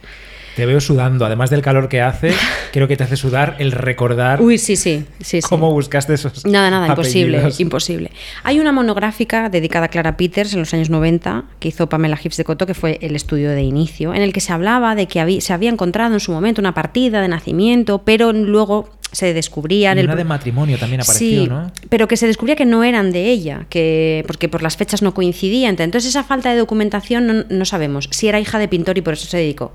Te 0.56 0.64
veo 0.64 0.80
sudando, 0.80 1.26
además 1.26 1.50
del 1.50 1.60
calor 1.60 1.90
que 1.90 2.00
hace, 2.00 2.32
creo 2.72 2.88
que 2.88 2.96
te 2.96 3.04
hace 3.04 3.18
sudar 3.18 3.56
el 3.58 3.72
recordar 3.72 4.40
Uy, 4.40 4.56
sí, 4.56 4.74
sí, 4.74 5.04
sí. 5.20 5.42
sí. 5.42 5.46
cómo 5.46 5.70
buscaste 5.70 6.14
esos. 6.14 6.46
Nada, 6.46 6.70
nada, 6.70 6.88
imposible, 6.88 7.36
apellidos. 7.36 7.60
imposible. 7.60 8.10
Hay 8.42 8.58
una 8.58 8.72
monográfica 8.72 9.50
dedicada 9.50 9.84
a 9.84 9.88
Clara 9.88 10.16
Peters 10.16 10.54
en 10.54 10.60
los 10.60 10.72
años 10.72 10.88
90 10.88 11.44
que 11.60 11.68
hizo 11.68 11.90
Pamela 11.90 12.16
Gibbs 12.16 12.38
de 12.38 12.44
Coto, 12.44 12.64
que 12.64 12.72
fue 12.72 12.98
el 13.02 13.14
estudio 13.14 13.50
de 13.50 13.64
inicio, 13.64 14.14
en 14.14 14.22
el 14.22 14.32
que 14.32 14.40
se 14.40 14.50
hablaba 14.50 14.94
de 14.94 15.06
que 15.06 15.42
se 15.42 15.52
había 15.52 15.68
encontrado 15.68 16.14
en 16.14 16.20
su 16.20 16.32
momento 16.32 16.62
una 16.62 16.72
partida 16.72 17.20
de 17.20 17.28
nacimiento, 17.28 17.98
pero 18.02 18.32
luego 18.32 18.88
se 19.12 19.34
descubría 19.34 19.94
Y 19.94 19.98
el 19.98 20.06
una 20.06 20.16
de 20.16 20.24
matrimonio 20.24 20.78
también 20.78 21.02
apareció, 21.02 21.42
sí, 21.42 21.48
¿no? 21.48 21.70
pero 21.90 22.08
que 22.08 22.16
se 22.16 22.26
descubría 22.26 22.56
que 22.56 22.64
no 22.64 22.82
eran 22.82 23.12
de 23.12 23.30
ella, 23.30 23.66
que 23.68 24.24
porque 24.26 24.48
por 24.48 24.62
las 24.62 24.78
fechas 24.78 25.02
no 25.02 25.12
coincidían. 25.12 25.76
Entonces 25.78 26.06
esa 26.08 26.24
falta 26.24 26.50
de 26.50 26.56
documentación 26.56 27.26
no, 27.26 27.44
no 27.48 27.64
sabemos 27.66 28.08
si 28.10 28.28
era 28.28 28.40
hija 28.40 28.58
de 28.58 28.68
pintor 28.68 28.96
y 28.96 29.02
por 29.02 29.14
eso 29.14 29.26
se 29.26 29.36
dedicó, 29.36 29.72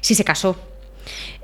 si 0.00 0.14
se 0.14 0.24
casó, 0.24 0.56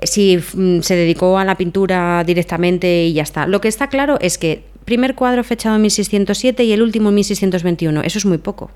si 0.01 0.37
mm, 0.37 0.81
se 0.81 0.95
dedicó 0.95 1.37
a 1.37 1.45
la 1.45 1.55
pintura 1.55 2.23
directamente 2.25 3.05
y 3.05 3.13
ya 3.13 3.23
está. 3.23 3.47
Lo 3.47 3.61
que 3.61 3.67
está 3.67 3.87
claro 3.87 4.17
es 4.21 4.37
que 4.37 4.63
primer 4.85 5.15
cuadro 5.15 5.43
fechado 5.43 5.75
en 5.75 5.81
1607 5.81 6.63
y 6.63 6.71
el 6.71 6.81
último 6.81 7.09
en 7.09 7.15
1621, 7.15 8.01
eso 8.01 8.19
es 8.19 8.25
muy 8.25 8.37
poco 8.37 8.71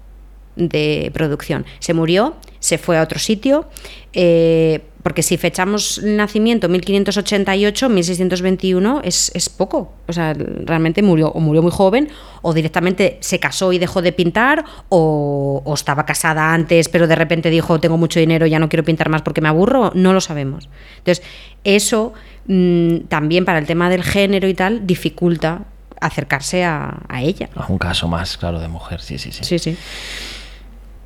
de 0.55 1.11
producción. 1.13 1.65
Se 1.79 1.93
murió, 1.93 2.35
se 2.59 2.77
fue 2.77 2.97
a 2.97 3.03
otro 3.03 3.19
sitio, 3.19 3.67
eh, 4.13 4.81
porque 5.03 5.23
si 5.23 5.37
fechamos 5.37 5.99
el 5.99 6.17
nacimiento 6.17 6.67
1588, 6.67 7.89
1621 7.89 9.01
es, 9.03 9.31
es 9.33 9.49
poco. 9.49 9.93
O 10.07 10.13
sea, 10.13 10.33
realmente 10.33 11.01
murió 11.01 11.29
o 11.29 11.39
murió 11.39 11.61
muy 11.61 11.71
joven, 11.71 12.09
o 12.41 12.53
directamente 12.53 13.17
se 13.21 13.39
casó 13.39 13.71
y 13.71 13.79
dejó 13.79 14.01
de 14.01 14.11
pintar, 14.11 14.65
o, 14.89 15.61
o 15.63 15.73
estaba 15.73 16.05
casada 16.05 16.53
antes, 16.53 16.89
pero 16.89 17.07
de 17.07 17.15
repente 17.15 17.49
dijo, 17.49 17.79
tengo 17.79 17.97
mucho 17.97 18.19
dinero, 18.19 18.45
ya 18.45 18.59
no 18.59 18.67
quiero 18.67 18.83
pintar 18.83 19.09
más 19.09 19.21
porque 19.21 19.41
me 19.41 19.47
aburro. 19.47 19.91
No 19.95 20.13
lo 20.13 20.21
sabemos. 20.21 20.69
Entonces, 20.97 21.23
eso 21.63 22.13
mm, 22.47 23.07
también 23.07 23.45
para 23.45 23.59
el 23.59 23.65
tema 23.65 23.89
del 23.89 24.03
género 24.03 24.47
y 24.47 24.53
tal 24.53 24.85
dificulta 24.85 25.63
acercarse 26.01 26.63
a, 26.63 26.99
a 27.07 27.21
ella. 27.21 27.49
Un 27.67 27.77
caso 27.77 28.07
más, 28.07 28.37
claro, 28.37 28.59
de 28.59 28.67
mujer, 28.67 29.01
sí, 29.01 29.17
sí, 29.17 29.31
sí. 29.31 29.43
Sí, 29.43 29.59
sí. 29.59 29.77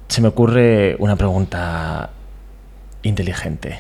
Se 0.08 0.22
me 0.22 0.28
ocurre 0.28 0.96
una 1.00 1.16
pregunta 1.16 2.12
inteligente. 3.04 3.78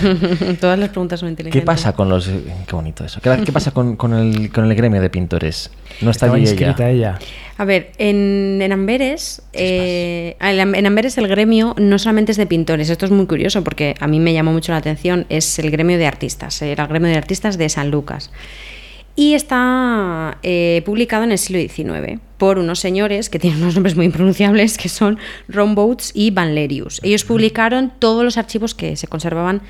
Todas 0.60 0.78
las 0.78 0.90
preguntas 0.90 1.20
son 1.20 1.30
inteligentes. 1.30 1.60
¿Qué 1.60 1.66
pasa 1.66 1.92
con 1.94 2.08
los... 2.08 2.28
Qué 2.28 2.72
bonito 2.76 3.04
eso. 3.04 3.20
¿Qué, 3.20 3.42
qué 3.44 3.52
pasa 3.52 3.70
con, 3.72 3.96
con 3.96 4.14
el, 4.14 4.52
con 4.52 4.64
el 4.64 4.74
gremio 4.74 5.00
de 5.00 5.10
pintores? 5.10 5.70
No 6.00 6.10
está 6.10 6.26
Estaba 6.26 6.34
allí 6.36 6.44
inscrita 6.44 6.90
ella. 6.90 7.18
ella. 7.18 7.26
A 7.58 7.64
ver, 7.64 7.92
en, 7.96 8.60
en 8.60 8.72
Amberes, 8.72 9.42
eh, 9.54 10.36
en 10.40 10.86
Amberes 10.86 11.16
el 11.16 11.26
gremio 11.26 11.74
no 11.78 11.98
solamente 11.98 12.32
es 12.32 12.38
de 12.38 12.46
pintores, 12.46 12.90
esto 12.90 13.06
es 13.06 13.10
muy 13.10 13.26
curioso 13.26 13.64
porque 13.64 13.94
a 13.98 14.06
mí 14.06 14.20
me 14.20 14.34
llamó 14.34 14.52
mucho 14.52 14.72
la 14.72 14.78
atención, 14.78 15.24
es 15.30 15.58
el 15.58 15.70
gremio 15.70 15.96
de 15.96 16.06
artistas, 16.06 16.60
era 16.60 16.84
el 16.84 16.90
gremio 16.90 17.08
de 17.08 17.16
artistas 17.16 17.56
de 17.56 17.70
San 17.70 17.90
Lucas. 17.90 18.30
Y 19.16 19.32
está 19.32 20.38
eh, 20.42 20.82
publicado 20.84 21.24
en 21.24 21.32
el 21.32 21.38
siglo 21.38 21.58
XIX 21.58 22.20
por 22.36 22.58
unos 22.58 22.80
señores 22.80 23.30
que 23.30 23.38
tienen 23.38 23.62
unos 23.62 23.74
nombres 23.74 23.96
muy 23.96 24.04
impronunciables 24.04 24.76
que 24.76 24.90
son 24.90 25.18
Ron 25.48 25.74
Boats 25.74 26.12
y 26.14 26.30
Van 26.30 26.54
Lerius. 26.54 27.00
Ellos 27.02 27.24
publicaron 27.24 27.92
todos 27.98 28.22
los 28.22 28.36
archivos 28.36 28.74
que 28.74 28.94
se 28.96 29.08
conservaban 29.08 29.62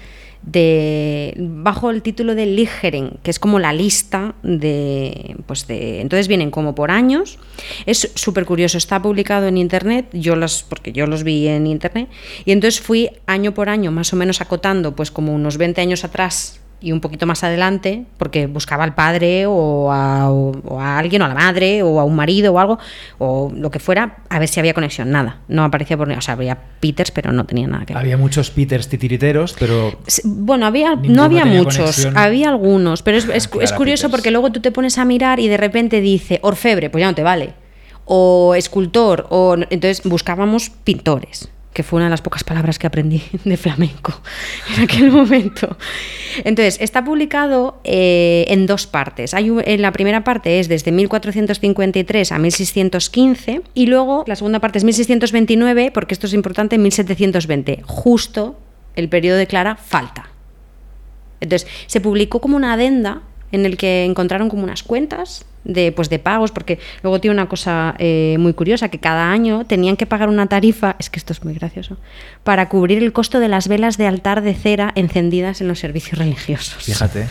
de 0.43 1.35
bajo 1.39 1.91
el 1.91 2.03
título 2.03 2.35
de 2.35 2.47
Ligeren, 2.47 3.19
que 3.23 3.31
es 3.31 3.39
como 3.39 3.59
la 3.59 3.73
lista 3.73 4.35
de 4.43 5.37
pues 5.47 5.67
de 5.67 6.01
entonces 6.01 6.29
vienen 6.29 6.51
como 6.51 6.75
por 6.75 6.91
años. 6.91 7.39
Es 7.85 8.13
súper 8.15 8.47
curioso, 8.47 8.79
está 8.79 9.03
publicado 9.03 9.49
en 9.49 9.59
internet, 9.59 10.09
yo 10.13 10.37
los 10.37 10.63
porque 10.63 10.93
yo 10.93 11.07
los 11.07 11.25
vi 11.25 11.49
en 11.49 11.67
internet 11.67 12.09
y 12.45 12.53
entonces 12.53 12.81
fui 12.81 13.11
año 13.27 13.55
por 13.55 13.69
año 13.69 13.91
más 13.91 14.13
o 14.13 14.17
menos 14.17 14.41
acotando 14.41 14.95
pues 14.95 15.11
como 15.11 15.35
unos 15.35 15.57
20 15.57 15.81
años 15.81 16.05
atrás 16.05 16.61
y 16.81 16.93
un 16.93 17.01
poquito 17.01 17.27
más 17.27 17.43
adelante, 17.43 18.05
porque 18.19 18.47
buscaba 18.47 18.85
al 18.85 18.95
padre 18.95 19.47
o 19.47 19.91
a, 19.91 20.31
o- 20.31 20.53
o 20.67 20.81
a 20.81 20.99
alguien, 20.99 21.23
o 21.23 21.25
a 21.25 21.29
la 21.29 21.35
madre, 21.35 21.83
o 21.83 21.99
a 22.01 22.05
un 22.05 22.15
marido 22.15 22.53
o 22.53 22.59
algo, 22.59 22.79
o 23.19 23.51
lo 23.55 23.71
que 23.71 23.79
fuera, 23.79 24.19
a 24.29 24.39
ver 24.39 24.47
si 24.49 24.61
había 24.61 24.75
conexión. 24.75 25.11
Nada, 25.11 25.39
no 25.49 25.65
aparecía 25.65 25.97
por... 25.97 26.11
O 26.11 26.21
sea, 26.21 26.35
había 26.35 26.59
Peters, 26.81 27.11
pero 27.11 27.33
no 27.33 27.45
tenía 27.47 27.67
nada 27.67 27.87
que 27.87 27.95
ver. 27.95 28.03
Había 28.03 28.17
muchos 28.19 28.51
Peters 28.51 28.89
titiriteros, 28.89 29.57
pero 29.59 29.99
Bueno, 30.25 30.67
había, 30.67 30.95
no 30.97 31.23
había 31.25 31.45
muchos, 31.47 31.77
conexión. 31.77 32.17
había 32.19 32.49
algunos, 32.51 33.03
pero 33.03 33.17
es, 33.19 33.27
es- 33.29 33.49
Clara 33.49 33.65
es 33.65 33.73
curioso 33.73 34.11
porque 34.11 34.31
luego 34.31 34.53
tú 34.53 34.61
te 34.61 34.71
pones 34.71 34.99
a 34.99 35.05
mirar 35.07 35.41
y 35.41 35.49
de 35.49 35.57
repente 35.57 36.01
dice 36.03 36.39
orfebre, 36.43 36.91
pues 36.91 37.01
ya 37.01 37.09
no 37.09 37.15
te 37.15 37.23
vale, 37.23 37.55
o 38.05 38.55
escultor, 38.55 39.27
o 39.31 39.57
entonces 39.71 40.03
buscábamos 40.05 40.71
pintores, 40.71 41.49
que 41.77 41.83
fue 41.83 41.99
una 41.99 42.07
de 42.07 42.11
las 42.11 42.23
pocas 42.23 42.43
palabras 42.43 42.79
que 42.79 42.87
aprendí 42.87 43.23
de 43.45 43.59
flamenco 43.59 44.19
en 44.75 44.85
aquel 44.85 45.11
momento. 45.11 45.77
Entonces, 46.43 46.79
está 46.81 47.05
publicado 47.05 47.81
eh, 47.85 48.47
en 48.49 48.65
dos 48.65 48.87
partes. 48.87 49.35
Hay 49.35 49.53
en 49.63 49.83
la 49.83 49.93
primera 49.93 50.25
parte 50.25 50.59
es 50.59 50.69
desde 50.69 50.91
1453 50.91 52.33
a 52.33 52.39
1615 52.39 53.61
y 53.75 53.87
luego 53.89 54.25
la 54.27 54.37
segunda 54.37 54.59
parte 54.59 54.79
es 54.79 54.85
1629, 54.85 55.91
porque 55.93 56.15
esto 56.15 56.27
es 56.27 56.33
importante, 56.33 56.79
1720. 56.79 57.83
Justo 57.85 58.59
el 58.95 59.11
periodo 59.11 59.37
de 59.37 59.47
Clara 59.47 59.77
falta. 59.77 60.31
Entonces, 61.41 61.69
se 61.89 62.01
publicó 62.01 62.41
como 62.41 62.57
una 62.57 62.73
adenda 62.73 63.21
en 63.53 63.67
el 63.67 63.77
que 63.77 64.05
encontraron 64.05 64.49
como 64.49 64.65
unas 64.65 64.83
cuentas 64.83 65.45
de, 65.67 65.93
pues, 65.93 66.09
de 66.09 66.19
pagos, 66.19 66.53
porque 66.53 66.79
luego 67.03 67.21
tiene 67.21 67.35
una 67.35 67.49
cosa 67.49 67.95
eh, 67.99 68.37
muy 68.39 68.55
curiosa, 68.55 68.89
que 68.89 68.99
cada 68.99 69.31
año 69.31 69.67
tenían 69.67 69.97
que 69.97 70.07
pagar 70.07 70.29
una 70.29 70.47
tarifa, 70.47 70.97
es 70.99 71.11
que 71.11 71.19
esto 71.19 71.33
es 71.33 71.45
muy 71.45 71.55
gracioso, 71.55 71.97
para 72.45 72.69
cubrir 72.69 73.03
el 73.03 73.13
costo 73.13 73.41
de 73.41 73.49
las 73.49 73.69
velas 73.69 73.99
de 73.99 74.07
altar 74.07 74.43
de 74.43 74.55
cera 74.55 74.93
encendidas 74.95 75.61
en 75.61 75.69
los 75.69 75.81
servicios 75.81 76.19
religiosos. 76.19 76.85
Fíjate. 76.85 77.27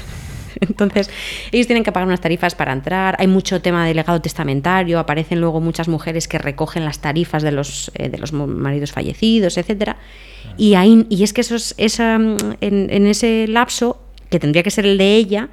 Entonces, 0.61 1.09
ellos 1.51 1.67
tienen 1.67 1.83
que 1.83 1.91
pagar 1.91 2.07
unas 2.07 2.21
tarifas 2.21 2.55
para 2.55 2.71
entrar. 2.71 3.15
Hay 3.19 3.27
mucho 3.27 3.61
tema 3.61 3.85
de 3.85 3.93
legado 3.93 4.21
testamentario. 4.21 4.99
Aparecen 4.99 5.41
luego 5.41 5.59
muchas 5.59 5.89
mujeres 5.89 6.29
que 6.29 6.37
recogen 6.37 6.85
las 6.85 6.99
tarifas 6.99 7.43
de 7.43 7.51
los, 7.51 7.91
eh, 7.95 8.07
de 8.07 8.17
los 8.17 8.31
maridos 8.31 8.93
fallecidos, 8.93 9.57
etcétera. 9.57 9.97
Y, 10.57 10.75
ahí, 10.75 11.05
y 11.09 11.23
es 11.23 11.33
que 11.33 11.41
eso 11.41 11.55
es, 11.55 11.75
esa, 11.77 12.15
en, 12.15 12.37
en 12.61 13.07
ese 13.07 13.47
lapso, 13.49 14.01
que 14.29 14.39
tendría 14.39 14.63
que 14.63 14.71
ser 14.71 14.85
el 14.85 14.97
de 14.97 15.15
ella, 15.15 15.49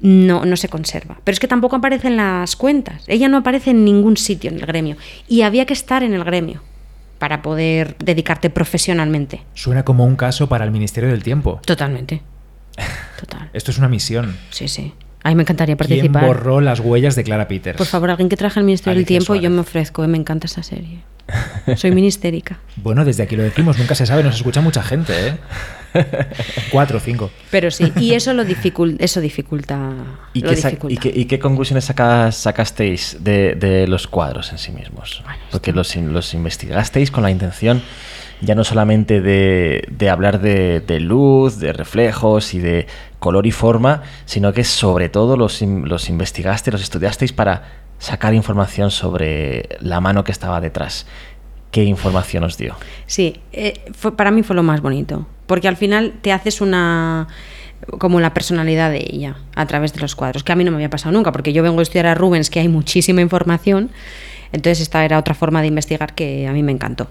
no, 0.00 0.44
no 0.44 0.56
se 0.56 0.68
conserva. 0.68 1.20
Pero 1.24 1.32
es 1.32 1.40
que 1.40 1.48
tampoco 1.48 1.76
aparece 1.76 2.08
en 2.08 2.16
las 2.16 2.56
cuentas. 2.56 3.04
Ella 3.06 3.28
no 3.28 3.38
aparece 3.38 3.70
en 3.70 3.84
ningún 3.84 4.16
sitio 4.16 4.50
en 4.50 4.58
el 4.58 4.66
gremio. 4.66 4.96
Y 5.28 5.42
había 5.42 5.66
que 5.66 5.72
estar 5.72 6.02
en 6.02 6.14
el 6.14 6.24
gremio 6.24 6.62
para 7.18 7.42
poder 7.42 7.96
dedicarte 7.98 8.50
profesionalmente. 8.50 9.42
Suena 9.54 9.84
como 9.84 10.04
un 10.04 10.16
caso 10.16 10.48
para 10.48 10.64
el 10.64 10.70
Ministerio 10.70 11.10
del 11.10 11.22
Tiempo. 11.22 11.60
Totalmente. 11.64 12.22
Total. 13.20 13.50
Esto 13.52 13.70
es 13.70 13.78
una 13.78 13.88
misión. 13.88 14.36
Sí, 14.50 14.68
sí. 14.68 14.94
A 15.24 15.30
mí 15.30 15.34
me 15.34 15.42
encantaría 15.42 15.76
¿Quién 15.76 15.88
participar. 15.88 16.24
borró 16.26 16.60
las 16.60 16.80
huellas 16.80 17.16
de 17.16 17.24
Clara 17.24 17.48
Peters? 17.48 17.76
Por 17.76 17.86
favor, 17.86 18.10
alguien 18.10 18.28
que 18.28 18.36
traje 18.36 18.60
al 18.60 18.64
Ministerio 18.66 18.94
del 18.94 18.98
Alicia 19.04 19.18
Tiempo, 19.18 19.34
yo 19.34 19.40
Suárez. 19.40 19.50
me 19.54 19.60
ofrezco. 19.60 20.04
eh, 20.04 20.08
Me 20.08 20.16
encanta 20.18 20.46
esa 20.46 20.62
serie. 20.62 21.00
Soy 21.76 21.90
ministérica. 21.92 22.58
Bueno, 22.76 23.04
desde 23.04 23.22
aquí 23.24 23.36
lo 23.36 23.42
decimos, 23.42 23.78
nunca 23.78 23.94
se 23.94 24.06
sabe, 24.06 24.22
nos 24.22 24.36
escucha 24.36 24.60
mucha 24.62 24.82
gente, 24.82 25.12
¿eh? 25.28 25.34
Cuatro 26.70 26.98
o 26.98 27.00
cinco. 27.00 27.30
Pero 27.50 27.70
sí, 27.70 27.92
y 27.96 28.14
eso 28.14 28.32
lo 28.34 28.44
dificul- 28.44 28.96
eso 28.98 29.20
dificulta. 29.20 29.78
¿Y 30.32 30.40
lo 30.40 30.50
qué, 30.50 30.56
dificulta. 30.56 30.94
y 30.94 30.96
qué- 30.96 31.20
y 31.20 31.24
qué 31.26 31.38
conclusiones 31.38 31.84
saca- 31.84 32.32
sacasteis 32.32 33.18
de, 33.20 33.54
de 33.56 33.86
los 33.88 34.06
cuadros 34.06 34.52
en 34.52 34.58
sí 34.58 34.70
mismos? 34.72 35.20
Bueno, 35.24 35.38
Porque 35.50 35.72
los, 35.72 35.94
los 35.96 36.32
investigasteis 36.34 37.10
con 37.10 37.22
la 37.22 37.30
intención 37.30 37.82
ya 38.40 38.54
no 38.54 38.62
solamente 38.64 39.20
de, 39.20 39.84
de 39.90 40.10
hablar 40.10 40.40
de, 40.40 40.80
de 40.80 41.00
luz, 41.00 41.58
de 41.58 41.72
reflejos 41.72 42.54
y 42.54 42.60
de 42.60 42.86
color 43.18 43.46
y 43.46 43.50
forma, 43.50 44.02
sino 44.24 44.52
que 44.52 44.64
sobre 44.64 45.08
todo 45.08 45.36
los, 45.36 45.60
los 45.62 46.08
investigasteis, 46.08 46.72
los 46.72 46.82
estudiasteis 46.82 47.32
para 47.32 47.62
sacar 47.98 48.34
información 48.34 48.90
sobre 48.90 49.68
la 49.80 50.00
mano 50.00 50.24
que 50.24 50.32
estaba 50.32 50.60
detrás. 50.60 51.06
¿Qué 51.70 51.84
información 51.84 52.44
os 52.44 52.56
dio? 52.56 52.76
Sí, 53.06 53.40
eh, 53.52 53.92
para 54.16 54.30
mí 54.30 54.42
fue 54.42 54.56
lo 54.56 54.62
más 54.62 54.80
bonito, 54.80 55.26
porque 55.46 55.68
al 55.68 55.76
final 55.76 56.14
te 56.22 56.32
haces 56.32 56.60
una 56.60 57.28
como 57.98 58.20
la 58.20 58.34
personalidad 58.34 58.90
de 58.90 59.06
ella 59.08 59.36
a 59.54 59.66
través 59.66 59.92
de 59.92 60.00
los 60.00 60.16
cuadros, 60.16 60.42
que 60.42 60.52
a 60.52 60.56
mí 60.56 60.64
no 60.64 60.70
me 60.70 60.76
había 60.76 60.90
pasado 60.90 61.12
nunca, 61.12 61.30
porque 61.30 61.52
yo 61.52 61.62
vengo 61.62 61.78
a 61.78 61.82
estudiar 61.82 62.06
a 62.06 62.14
Rubens, 62.14 62.50
que 62.50 62.60
hay 62.60 62.68
muchísima 62.68 63.20
información, 63.20 63.90
entonces 64.52 64.80
esta 64.80 65.04
era 65.04 65.18
otra 65.18 65.34
forma 65.34 65.60
de 65.60 65.68
investigar 65.68 66.14
que 66.14 66.48
a 66.48 66.52
mí 66.52 66.62
me 66.62 66.72
encantó. 66.72 67.08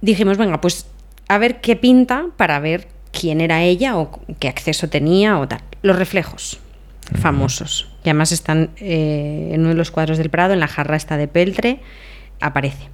Dijimos, 0.00 0.36
venga, 0.36 0.60
pues 0.60 0.86
a 1.28 1.38
ver 1.38 1.60
qué 1.60 1.76
pinta 1.76 2.26
para 2.36 2.58
ver 2.60 2.88
quién 3.18 3.40
era 3.40 3.62
ella 3.62 3.96
o 3.96 4.20
qué 4.38 4.48
acceso 4.48 4.88
tenía 4.88 5.38
o 5.38 5.48
tal. 5.48 5.60
Los 5.82 5.96
reflejos 5.96 6.58
famosos, 7.20 7.88
que 8.02 8.10
además 8.10 8.32
están 8.32 8.70
eh, 8.76 9.50
en 9.52 9.60
uno 9.60 9.70
de 9.70 9.74
los 9.74 9.90
cuadros 9.90 10.18
del 10.18 10.30
Prado, 10.30 10.54
en 10.54 10.60
la 10.60 10.68
jarra 10.68 10.96
esta 10.96 11.16
de 11.16 11.28
Peltre, 11.28 11.80
aparece. 12.40 12.88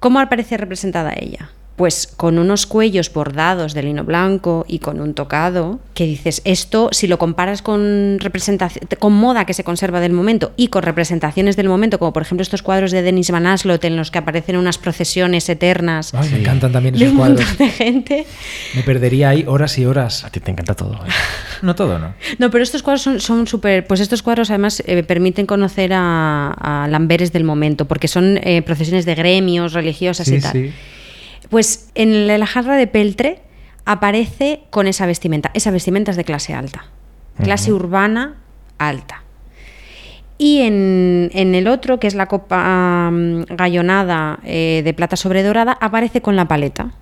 ¿Cómo 0.00 0.20
aparece 0.20 0.56
representada 0.56 1.14
ella? 1.16 1.50
Pues 1.76 2.06
con 2.16 2.38
unos 2.38 2.64
cuellos 2.66 3.12
bordados 3.12 3.74
de 3.74 3.82
lino 3.82 4.02
blanco 4.02 4.64
y 4.66 4.78
con 4.78 4.98
un 4.98 5.12
tocado, 5.12 5.78
que 5.92 6.06
dices, 6.06 6.40
esto, 6.46 6.88
si 6.90 7.06
lo 7.06 7.18
comparas 7.18 7.60
con 7.60 8.16
representación, 8.18 8.88
con 8.98 9.12
moda 9.12 9.44
que 9.44 9.52
se 9.52 9.62
conserva 9.62 10.00
del 10.00 10.14
momento 10.14 10.52
y 10.56 10.68
con 10.68 10.82
representaciones 10.84 11.54
del 11.54 11.68
momento, 11.68 11.98
como 11.98 12.14
por 12.14 12.22
ejemplo 12.22 12.42
estos 12.42 12.62
cuadros 12.62 12.92
de 12.92 13.02
Denis 13.02 13.30
Van 13.30 13.46
Aslot 13.46 13.84
en 13.84 13.96
los 13.96 14.10
que 14.10 14.16
aparecen 14.18 14.56
unas 14.56 14.78
procesiones 14.78 15.46
eternas 15.50 16.14
Ay, 16.14 16.30
me 16.30 16.38
encantan 16.40 16.72
también 16.72 16.94
de 16.94 17.00
esos 17.04 17.12
un 17.12 17.18
cuadros. 17.18 17.46
montón 17.46 17.58
de 17.66 17.72
gente. 17.72 18.26
Me 18.74 18.82
perdería 18.82 19.28
ahí 19.28 19.44
horas 19.46 19.76
y 19.78 19.84
horas. 19.84 20.24
A 20.24 20.30
ti 20.30 20.40
te 20.40 20.50
encanta 20.50 20.74
todo. 20.74 20.94
¿eh? 20.94 21.08
No 21.62 21.74
todo, 21.74 21.98
¿no? 21.98 22.14
No, 22.38 22.50
pero 22.50 22.62
estos 22.64 22.82
cuadros 22.82 23.02
son- 23.22 23.46
súper. 23.46 23.86
Pues 23.86 24.00
estos 24.00 24.22
cuadros 24.22 24.50
además 24.50 24.82
eh, 24.86 25.02
permiten 25.02 25.44
conocer 25.46 25.92
a, 25.94 26.52
a 26.52 26.88
Lamberes 26.88 27.32
del 27.32 27.44
momento, 27.44 27.84
porque 27.86 28.08
son 28.08 28.38
eh, 28.42 28.62
procesiones 28.62 29.04
de 29.06 29.14
gremios 29.14 29.72
religiosas 29.74 30.28
y 30.28 30.40
tal. 30.40 30.72
Pues 31.50 31.90
en 31.94 32.26
la 32.26 32.46
jarra 32.46 32.76
de 32.76 32.86
Peltre 32.86 33.40
aparece 33.84 34.62
con 34.70 34.86
esa 34.86 35.06
vestimenta. 35.06 35.50
Esa 35.54 35.70
vestimenta 35.70 36.10
es 36.10 36.16
de 36.16 36.24
clase 36.24 36.54
alta, 36.54 36.86
clase 37.42 37.72
urbana 37.72 38.36
alta. 38.78 39.22
Y 40.38 40.60
en, 40.60 41.30
en 41.32 41.54
el 41.54 41.66
otro, 41.66 41.98
que 41.98 42.06
es 42.06 42.14
la 42.14 42.26
copa 42.26 43.10
mm, 43.10 43.44
gallonada 43.56 44.38
eh, 44.44 44.82
de 44.84 44.92
plata 44.92 45.16
sobre 45.16 45.42
dorada, 45.42 45.78
aparece 45.80 46.20
con 46.20 46.36
la 46.36 46.46
paleta 46.46 46.92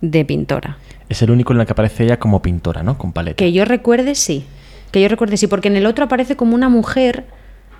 de 0.00 0.24
pintora. 0.24 0.78
Es 1.08 1.20
el 1.20 1.30
único 1.30 1.52
en 1.52 1.60
el 1.60 1.66
que 1.66 1.72
aparece 1.72 2.04
ella 2.04 2.18
como 2.18 2.40
pintora, 2.40 2.82
¿no? 2.82 2.96
Con 2.96 3.12
paleta. 3.12 3.36
Que 3.36 3.52
yo 3.52 3.66
recuerde, 3.66 4.14
sí. 4.14 4.46
Que 4.92 5.02
yo 5.02 5.08
recuerde, 5.08 5.36
sí, 5.36 5.46
porque 5.46 5.68
en 5.68 5.76
el 5.76 5.84
otro 5.84 6.06
aparece 6.06 6.36
como 6.36 6.54
una 6.54 6.68
mujer. 6.68 7.26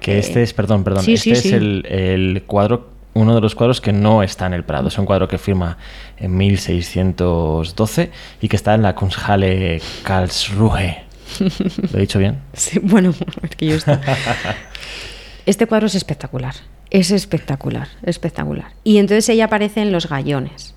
Que 0.01 0.19
este 0.19 0.43
es, 0.43 0.53
perdón, 0.53 0.85
perdón, 0.85 1.05
sí, 1.05 1.15
este 1.15 1.25
sí, 1.25 1.31
es 1.33 1.43
sí. 1.43 1.55
El, 1.55 1.87
el 1.87 2.43
cuadro, 2.47 2.91
uno 3.15 3.35
de 3.35 3.41
los 3.41 3.55
cuadros 3.55 3.81
que 3.81 3.93
no 3.93 4.23
está 4.23 4.47
en 4.47 4.55
el 4.55 4.65
Prado. 4.65 4.89
Es 4.89 4.99
un 4.99 5.07
cuadro 5.07 5.27
que 5.29 5.39
firma 5.39 5.79
en 6.17 6.37
1612 6.37 8.11
y 8.41 8.49
que 8.49 8.57
está 8.57 8.75
en 8.75 8.83
la 8.83 8.95
Kunsthalle 8.95 9.81
Karlsruhe. 10.03 11.05
¿Lo 11.93 11.99
he 11.99 12.01
dicho 12.01 12.19
bien? 12.19 12.39
Sí, 12.53 12.79
bueno, 12.81 13.11
es 13.43 13.51
que 13.57 13.67
yo 13.67 13.75
está. 13.77 14.01
Este 15.47 15.67
cuadro 15.67 15.87
es 15.87 15.95
espectacular. 15.95 16.55
Es 16.91 17.11
espectacular, 17.13 17.89
espectacular. 18.03 18.73
Y 18.85 18.99
entonces 18.99 19.29
ella 19.29 19.45
aparece 19.47 19.81
en 19.83 19.93
los 19.93 20.09
gallones. 20.09 20.75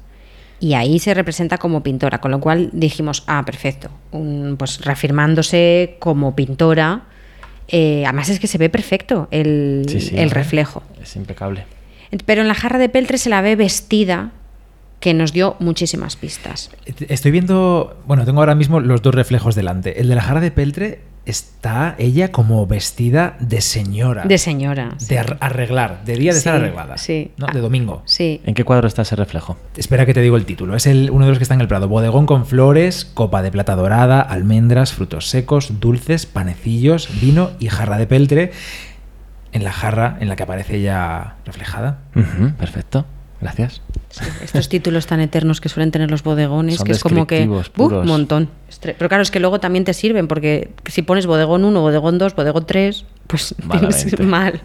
Y 0.60 0.76
ahí 0.76 1.00
se 1.00 1.14
representa 1.14 1.58
como 1.58 1.84
pintora, 1.84 2.22
con 2.22 2.32
lo 2.32 2.40
cual 2.40 2.70
dijimos, 2.72 3.24
ah, 3.28 3.44
perfecto. 3.46 3.90
Un- 4.12 4.56
pues 4.58 4.80
reafirmándose 4.86 5.98
como 6.00 6.36
pintora. 6.36 7.02
Eh, 7.68 8.04
además 8.06 8.30
es 8.30 8.40
que 8.40 8.48
se 8.48 8.58
ve 8.58 8.70
perfecto 8.70 9.28
el, 9.32 9.86
Sí, 9.90 10.00
sí. 10.02 10.18
el 10.18 10.30
reflejo. 10.32 10.84
Es 11.02 11.16
impecable. 11.16 11.66
Pero 12.26 12.42
en 12.42 12.48
la 12.48 12.54
jarra 12.56 12.80
de 12.80 12.90
Peltre 12.90 13.18
se 13.18 13.30
la 13.30 13.42
ve 13.42 13.56
vestida, 13.56 14.32
que 15.00 15.14
nos 15.14 15.34
dio 15.34 15.56
muchísimas 15.60 16.16
pistas. 16.16 16.70
Estoy 17.10 17.32
viendo, 17.32 18.02
bueno, 18.08 18.26
tengo 18.26 18.40
ahora 18.40 18.56
mismo 18.56 18.80
los 18.80 19.02
dos 19.02 19.14
reflejos 19.14 19.56
delante. 19.56 20.00
El 20.00 20.08
de 20.08 20.16
la 20.16 20.22
jarra 20.22 20.40
de 20.42 20.52
Peltre 20.52 21.02
está 21.26 21.96
ella 22.00 22.32
como 22.32 22.68
vestida 22.68 23.36
de 23.40 23.62
señora. 23.62 24.24
De 24.26 24.38
señora. 24.38 24.96
De 25.08 25.20
ar- 25.20 25.38
arreglar, 25.40 26.04
de 26.06 26.18
día 26.18 26.32
de 26.34 26.38
estar 26.38 26.56
Sí, 26.58 26.64
arreglada. 26.64 26.98
sí. 26.98 27.32
¿no? 27.38 27.48
Ah. 27.50 27.54
De 27.54 27.60
domingo. 27.62 28.02
Sí. 28.06 28.42
¿En 28.46 28.54
qué 28.54 28.64
cuadro 28.66 28.88
está 28.88 29.02
ese 29.04 29.16
reflejo? 29.16 29.58
Espera 29.78 30.06
que 30.06 30.14
te 30.14 30.22
digo 30.22 30.36
el 30.38 30.46
título. 30.46 30.76
Es 30.76 30.86
el, 30.86 31.10
uno 31.12 31.26
de 31.26 31.30
los 31.32 31.38
que 31.40 31.44
está 31.44 31.54
en 31.56 31.62
el 31.62 31.68
Prado. 31.68 31.88
Bodegón 31.88 32.26
con 32.26 32.46
flores, 32.46 33.06
copa 33.06 33.42
de 33.42 33.52
plata 33.52 33.76
dorada, 33.76 34.22
almendras, 34.22 34.94
frutos 34.94 35.28
secos, 35.30 35.80
dulces, 35.82 36.26
panecillos, 36.26 37.10
vino 37.22 37.52
y 37.60 37.68
jarra 37.70 37.98
de 37.98 38.08
peltre. 38.08 38.52
En 39.54 39.64
la 39.64 39.72
jarra 39.72 40.18
en 40.20 40.28
la 40.28 40.36
que 40.36 40.44
aparece 40.44 40.76
ella 40.76 41.36
reflejada. 41.46 42.00
Perfecto. 42.58 43.06
Gracias. 43.44 43.82
Sí, 44.10 44.24
estos 44.42 44.70
títulos 44.70 45.06
tan 45.06 45.20
eternos 45.20 45.60
que 45.60 45.68
suelen 45.68 45.92
tener 45.92 46.10
los 46.10 46.24
bodegones, 46.24 46.78
Son 46.78 46.86
que 46.86 46.94
es 46.94 47.04
como 47.04 47.28
que. 47.28 47.46
Un 47.46 48.06
montón. 48.06 48.50
Pero 48.82 49.10
claro, 49.10 49.22
es 49.22 49.32
que 49.32 49.42
luego 49.42 49.60
también 49.60 49.84
te 49.84 49.94
sirven, 49.94 50.30
porque 50.30 50.72
si 50.86 51.02
pones 51.02 51.26
bodegón 51.26 51.66
1, 51.66 51.82
bodegón 51.82 52.18
2, 52.18 52.36
bodegón 52.36 52.66
3, 52.66 53.06
pues 53.28 53.54
tienes 53.72 54.20
mal. 54.20 54.62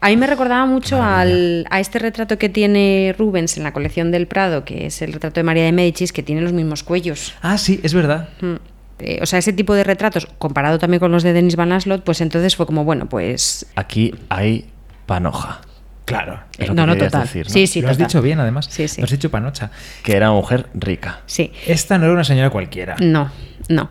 A 0.00 0.08
mí 0.08 0.16
me 0.16 0.26
recordaba 0.26 0.66
mucho 0.66 1.00
al, 1.00 1.66
a 1.70 1.78
este 1.78 2.00
retrato 2.00 2.36
que 2.36 2.48
tiene 2.48 3.14
Rubens 3.16 3.56
en 3.56 3.62
la 3.62 3.72
colección 3.72 4.10
del 4.10 4.26
Prado, 4.26 4.64
que 4.64 4.86
es 4.86 5.00
el 5.00 5.12
retrato 5.12 5.38
de 5.38 5.44
María 5.44 5.64
de 5.64 5.72
Médicis, 5.72 6.12
que 6.12 6.24
tiene 6.24 6.40
los 6.40 6.52
mismos 6.52 6.82
cuellos. 6.82 7.34
Ah, 7.42 7.58
sí, 7.58 7.78
es 7.84 7.94
verdad. 7.94 8.28
Mm. 8.40 8.56
Eh, 9.02 9.18
o 9.20 9.26
sea, 9.26 9.38
ese 9.38 9.52
tipo 9.52 9.74
de 9.74 9.84
retratos, 9.84 10.26
comparado 10.38 10.78
también 10.78 11.00
con 11.00 11.12
los 11.12 11.22
de 11.22 11.32
Denis 11.32 11.56
Van 11.56 11.72
Aslot, 11.72 12.04
pues 12.04 12.20
entonces 12.20 12.56
fue 12.56 12.66
como, 12.66 12.84
bueno, 12.84 13.08
pues. 13.08 13.66
Aquí 13.74 14.14
hay 14.28 14.66
panoja. 15.06 15.60
Claro. 16.04 16.40
Es 16.58 16.68
lo 16.68 16.74
no, 16.74 16.82
que 16.82 16.86
no, 16.86 16.96
total. 16.96 17.22
decir, 17.22 17.46
¿no? 17.46 17.52
Sí, 17.52 17.66
sí, 17.66 17.80
lo 17.80 17.88
has 17.88 17.98
dicho 17.98 18.20
bien, 18.22 18.40
además. 18.40 18.66
Sí, 18.70 18.88
sí. 18.88 19.00
Lo 19.00 19.04
has 19.04 19.10
dicho 19.10 19.30
panocha. 19.30 19.70
Que 20.02 20.16
era 20.16 20.30
una 20.30 20.40
mujer 20.40 20.66
rica. 20.74 21.20
Sí. 21.26 21.52
Esta 21.66 21.98
no 21.98 22.04
era 22.04 22.12
una 22.12 22.24
señora 22.24 22.50
cualquiera. 22.50 22.96
No, 23.00 23.30
no. 23.68 23.90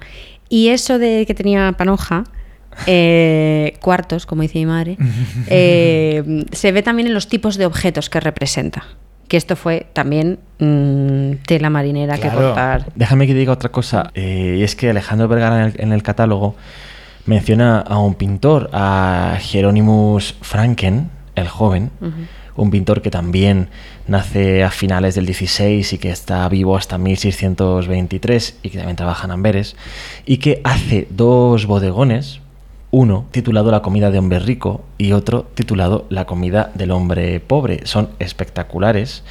Y 0.50 0.70
eso 0.70 1.00
de 1.00 1.26
que 1.26 1.34
tenía 1.34 1.72
panoja, 1.74 2.26
eh, 2.86 3.78
cuartos, 3.82 4.26
como 4.26 4.42
dice 4.42 4.60
mi 4.60 4.66
madre, 4.66 4.98
eh, 5.48 6.46
se 6.52 6.72
ve 6.72 6.84
también 6.84 7.08
en 7.08 7.14
los 7.14 7.28
tipos 7.28 7.58
de 7.58 7.66
objetos 7.66 8.10
que 8.10 8.20
representa. 8.20 8.86
Que 9.32 9.38
esto 9.38 9.56
fue 9.56 9.88
también 9.94 10.40
mm, 10.60 11.46
tela 11.48 11.70
marinera 11.70 12.18
que 12.18 12.28
cortar. 12.28 12.88
Déjame 12.96 13.28
que 13.28 13.34
diga 13.34 13.54
otra 13.54 13.70
cosa. 13.70 14.12
eh, 14.14 14.58
y 14.60 14.64
es 14.64 14.76
que 14.76 14.90
Alejandro 14.90 15.30
Vergara 15.30 15.62
en 15.62 15.68
el, 15.68 15.74
en 15.80 15.94
el 15.94 16.04
catálogo 16.04 16.58
menciona 17.26 17.80
a 17.80 17.98
un 17.98 18.16
pintor, 18.16 18.70
a 18.74 19.38
Hieronymus 19.40 20.36
Franken, 20.42 21.10
el 21.36 21.48
joven, 21.48 21.92
un 22.58 22.72
pintor 22.72 23.02
que 23.02 23.10
también 23.10 23.70
nace 24.06 24.66
a 24.66 24.70
finales 24.70 25.16
del 25.16 25.28
16 25.28 25.94
y 25.94 25.98
que 25.98 26.10
está 26.10 26.50
vivo 26.50 26.76
hasta 26.76 26.98
1623 26.98 28.60
y 28.64 28.70
que 28.70 28.80
también 28.80 28.98
trabaja 28.98 29.28
en 29.28 29.32
Amberes, 29.32 29.78
y 30.26 30.40
que 30.40 30.60
hace 30.66 31.08
dos 31.10 31.68
bodegones, 31.68 32.42
uno 32.92 33.26
titulado 33.32 33.72
La 33.72 33.82
comida 33.82 34.12
de 34.12 34.20
hombre 34.20 34.40
rico 34.40 34.84
y 34.98 35.14
otro 35.14 35.48
titulado 35.54 36.06
La 36.10 36.26
comida 36.26 36.72
del 36.76 36.92
hombre 36.92 37.40
pobre. 37.40 37.86
Son 37.86 38.10
espectaculares 38.20 39.24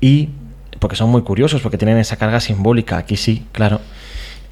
y 0.00 0.30
porque 0.78 0.96
son 0.96 1.10
muy 1.10 1.22
curiosos, 1.22 1.60
porque 1.60 1.78
tienen 1.78 1.98
esa 1.98 2.16
carga 2.16 2.38
simbólica, 2.38 2.98
aquí 2.98 3.16
sí, 3.16 3.44
claro 3.52 3.80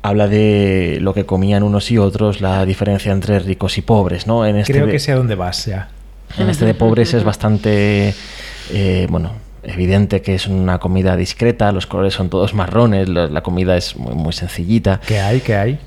habla 0.06 0.28
de 0.28 0.98
lo 1.00 1.14
que 1.14 1.26
comían 1.26 1.64
unos 1.64 1.90
y 1.90 1.98
otros, 1.98 2.40
la 2.40 2.64
diferencia 2.64 3.12
entre 3.12 3.40
ricos 3.40 3.76
y 3.76 3.82
pobres, 3.82 4.26
¿no? 4.26 4.46
En 4.46 4.56
este 4.56 4.72
Creo 4.72 4.86
que 4.86 5.00
sé 5.00 5.12
a 5.12 5.16
dónde 5.16 5.34
vas 5.34 5.66
ya. 5.66 5.88
En 6.38 6.48
este 6.48 6.64
de 6.64 6.74
pobres 6.74 7.12
es 7.14 7.24
bastante, 7.24 8.14
eh, 8.72 9.06
bueno, 9.10 9.32
evidente 9.64 10.22
que 10.22 10.34
es 10.34 10.46
una 10.46 10.78
comida 10.78 11.16
discreta, 11.16 11.72
los 11.72 11.86
colores 11.86 12.14
son 12.14 12.30
todos 12.30 12.54
marrones, 12.54 13.08
la, 13.08 13.42
comida 13.42 13.76
es 13.76 13.96
muy, 13.96 14.14
muy 14.14 14.32
sencillita. 14.32 15.00
¿Qué 15.06 15.18
hay? 15.18 15.40
¿Qué 15.40 15.56
hay? 15.56 15.78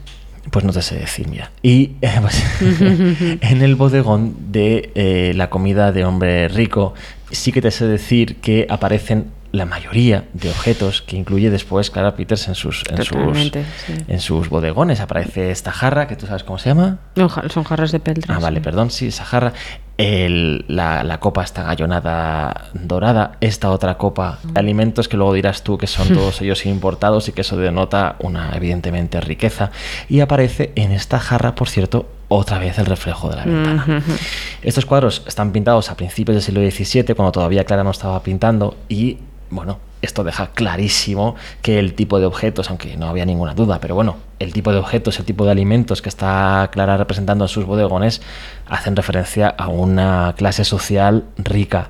Pues 0.52 0.66
no 0.66 0.72
te 0.72 0.82
sé 0.82 0.96
decir, 0.96 1.28
mira. 1.28 1.52
Y 1.62 1.92
eh, 2.02 2.20
pues, 2.22 2.44
en 3.42 3.62
el 3.62 3.76
bodegón 3.76 4.52
de 4.52 4.92
eh, 4.96 5.34
la 5.36 5.50
comida 5.50 5.92
de 5.92 6.06
hombre 6.06 6.48
rico, 6.48 6.94
sí 7.32 7.52
que 7.52 7.62
te 7.62 7.72
sé 7.72 7.86
decir 7.86 8.38
que 8.38 8.66
aparecen 8.70 9.32
la 9.52 9.66
mayoría 9.66 10.26
de 10.34 10.50
objetos 10.50 11.02
que 11.02 11.18
incluye 11.18 11.50
después 11.50 11.90
Clara 11.90 12.16
Peters 12.16 12.48
en 12.48 12.56
sus 12.56 12.84
en 12.90 13.04
sus, 13.04 13.52
en 14.08 14.20
sus 14.20 14.50
bodegones. 14.50 15.00
Aparece 15.00 15.52
esta 15.52 15.72
jarra, 15.72 16.08
que 16.08 16.16
tú 16.16 16.28
sabes 16.28 16.44
cómo 16.44 16.60
se 16.60 16.70
llama. 16.70 17.00
son 17.50 17.64
jarras 17.64 17.92
de 17.92 18.00
peltre. 18.00 18.34
Ah, 18.34 18.40
vale, 18.40 18.62
perdón, 18.62 18.92
sí, 18.92 19.08
esa 19.08 19.26
jarra. 19.26 19.54
El, 20.00 20.64
la, 20.70 21.04
la, 21.04 21.20
copa 21.20 21.44
está 21.44 21.64
gallonada 21.64 22.70
dorada. 22.74 23.34
Esta 23.42 23.70
otra 23.70 23.98
copa 23.98 24.40
de 24.44 24.58
alimentos 24.58 25.10
que 25.10 25.18
luego 25.18 25.34
dirás 25.34 25.62
tú 25.62 25.78
que 25.78 25.88
son 25.88 26.08
todos 26.14 26.42
ellos 26.42 26.66
importados 26.66 27.28
y 27.28 27.34
que 27.34 27.42
eso 27.42 27.58
denota 27.58 28.16
una 28.20 28.52
evidentemente 28.56 29.20
riqueza. 29.20 29.72
Y 30.08 30.22
aparece 30.22 30.72
en 30.76 30.94
esta 30.94 31.20
jarra, 31.20 31.54
por 31.54 31.68
cierto, 31.68 32.08
otra 32.30 32.60
vez 32.60 32.80
el 32.80 32.86
reflejo 32.86 33.30
de 33.30 33.36
la 33.36 33.44
ventana. 33.44 34.04
Estos 34.62 34.86
cuadros 34.86 35.24
están 35.28 35.52
pintados 35.52 35.90
a 35.90 35.98
principios 35.98 36.36
del 36.36 36.44
siglo 36.44 36.62
XVII, 36.62 37.14
cuando 37.14 37.34
todavía 37.34 37.66
Clara 37.66 37.84
no 37.84 37.92
estaba 37.92 38.24
pintando, 38.24 38.78
y 38.88 39.18
bueno, 39.50 39.80
esto 40.02 40.24
deja 40.24 40.48
clarísimo 40.48 41.36
que 41.62 41.80
el 41.80 41.94
tipo 41.94 42.20
de 42.20 42.26
objetos, 42.26 42.70
aunque 42.70 42.96
no 42.98 43.08
había 43.08 43.26
ninguna 43.26 43.54
duda, 43.54 43.80
pero 43.80 43.96
bueno, 43.96 44.18
el 44.40 44.54
tipo 44.54 44.72
de 44.72 44.78
objetos, 44.80 45.20
el 45.20 45.26
tipo 45.26 45.46
de 45.46 45.52
alimentos 45.52 46.02
que 46.02 46.10
está 46.10 46.70
Clara 46.72 46.98
representando 46.98 47.46
en 47.46 47.50
sus 47.50 47.66
bodegones 47.66 48.22
hacen 48.68 48.96
referencia 48.96 49.48
a 49.50 49.68
una 49.68 50.34
clase 50.38 50.64
social 50.64 51.26
rica 51.38 51.90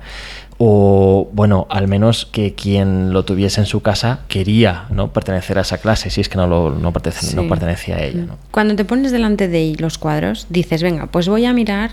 o 0.62 1.30
bueno, 1.32 1.66
al 1.70 1.88
menos 1.88 2.26
que 2.26 2.54
quien 2.54 3.14
lo 3.14 3.24
tuviese 3.24 3.62
en 3.62 3.66
su 3.66 3.80
casa 3.80 4.20
quería 4.28 4.84
¿no? 4.90 5.10
pertenecer 5.10 5.56
a 5.56 5.62
esa 5.62 5.78
clase, 5.78 6.10
si 6.10 6.20
es 6.20 6.28
que 6.28 6.36
no, 6.36 6.46
lo, 6.46 6.70
no, 6.70 6.92
pertenece, 6.92 7.34
no 7.34 7.48
pertenecía 7.48 7.96
a 7.96 8.02
ella. 8.02 8.26
Cuando 8.50 8.76
te 8.76 8.84
pones 8.84 9.10
delante 9.10 9.48
de 9.48 9.74
los 9.78 9.96
cuadros, 9.96 10.48
dices, 10.50 10.82
venga, 10.82 11.06
pues 11.06 11.28
voy 11.28 11.46
a 11.46 11.54
mirar 11.54 11.92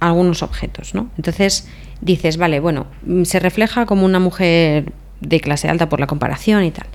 algunos 0.00 0.42
objetos, 0.42 0.92
¿no? 0.92 1.08
Entonces 1.18 1.68
dices, 2.00 2.36
vale, 2.36 2.58
bueno, 2.58 2.86
se 3.22 3.38
refleja 3.38 3.86
como 3.86 4.06
una 4.06 4.18
mujer 4.18 4.92
de 5.20 5.40
clase 5.40 5.68
alta 5.68 5.88
por 5.88 6.00
la 6.00 6.06
comparación 6.06 6.64
y 6.64 6.70
tal. 6.70 6.86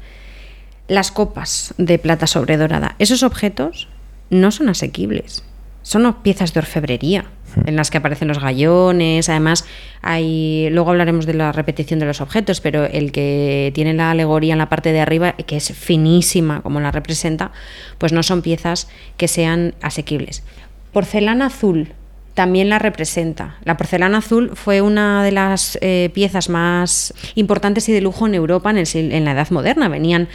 Las 0.87 1.11
copas 1.11 1.73
de 1.77 1.97
plata 1.97 2.27
sobre 2.27 2.57
dorada, 2.57 2.95
esos 2.99 3.23
objetos 3.23 3.87
no 4.29 4.51
son 4.51 4.69
asequibles. 4.69 5.43
Son 5.81 6.11
piezas 6.23 6.53
de 6.53 6.59
orfebrería 6.61 7.25
hmm. 7.55 7.69
en 7.69 7.75
las 7.75 7.91
que 7.91 7.99
aparecen 7.99 8.27
los 8.27 8.39
gallones. 8.39 9.29
Además, 9.29 9.65
hay. 10.01 10.67
Luego 10.71 10.89
hablaremos 10.89 11.27
de 11.27 11.35
la 11.35 11.51
repetición 11.51 11.99
de 11.99 12.07
los 12.07 12.21
objetos, 12.21 12.59
pero 12.59 12.85
el 12.85 13.11
que 13.11 13.71
tiene 13.75 13.93
la 13.93 14.11
alegoría 14.11 14.53
en 14.53 14.59
la 14.59 14.69
parte 14.69 14.91
de 14.91 15.01
arriba, 15.01 15.33
que 15.33 15.57
es 15.57 15.73
finísima 15.73 16.61
como 16.61 16.79
la 16.79 16.91
representa, 16.91 17.51
pues 17.99 18.13
no 18.13 18.23
son 18.23 18.41
piezas 18.41 18.87
que 19.17 19.27
sean 19.27 19.75
asequibles. 19.81 20.43
Porcelana 20.91 21.47
azul 21.47 21.93
también 22.35 22.69
la 22.69 22.79
representa. 22.79 23.55
La 23.63 23.77
porcelana 23.77 24.17
azul 24.17 24.51
fue 24.55 24.81
una 24.81 25.23
de 25.23 25.31
las 25.31 25.79
eh, 25.81 26.11
piezas 26.13 26.49
más 26.49 27.13
importantes 27.35 27.87
y 27.87 27.93
de 27.93 28.01
lujo 28.01 28.27
en 28.27 28.35
Europa 28.35 28.69
en, 28.69 28.77
en 28.77 29.25
la 29.25 29.31
Edad 29.31 29.49
Moderna. 29.51 29.87
Venían 29.87 30.27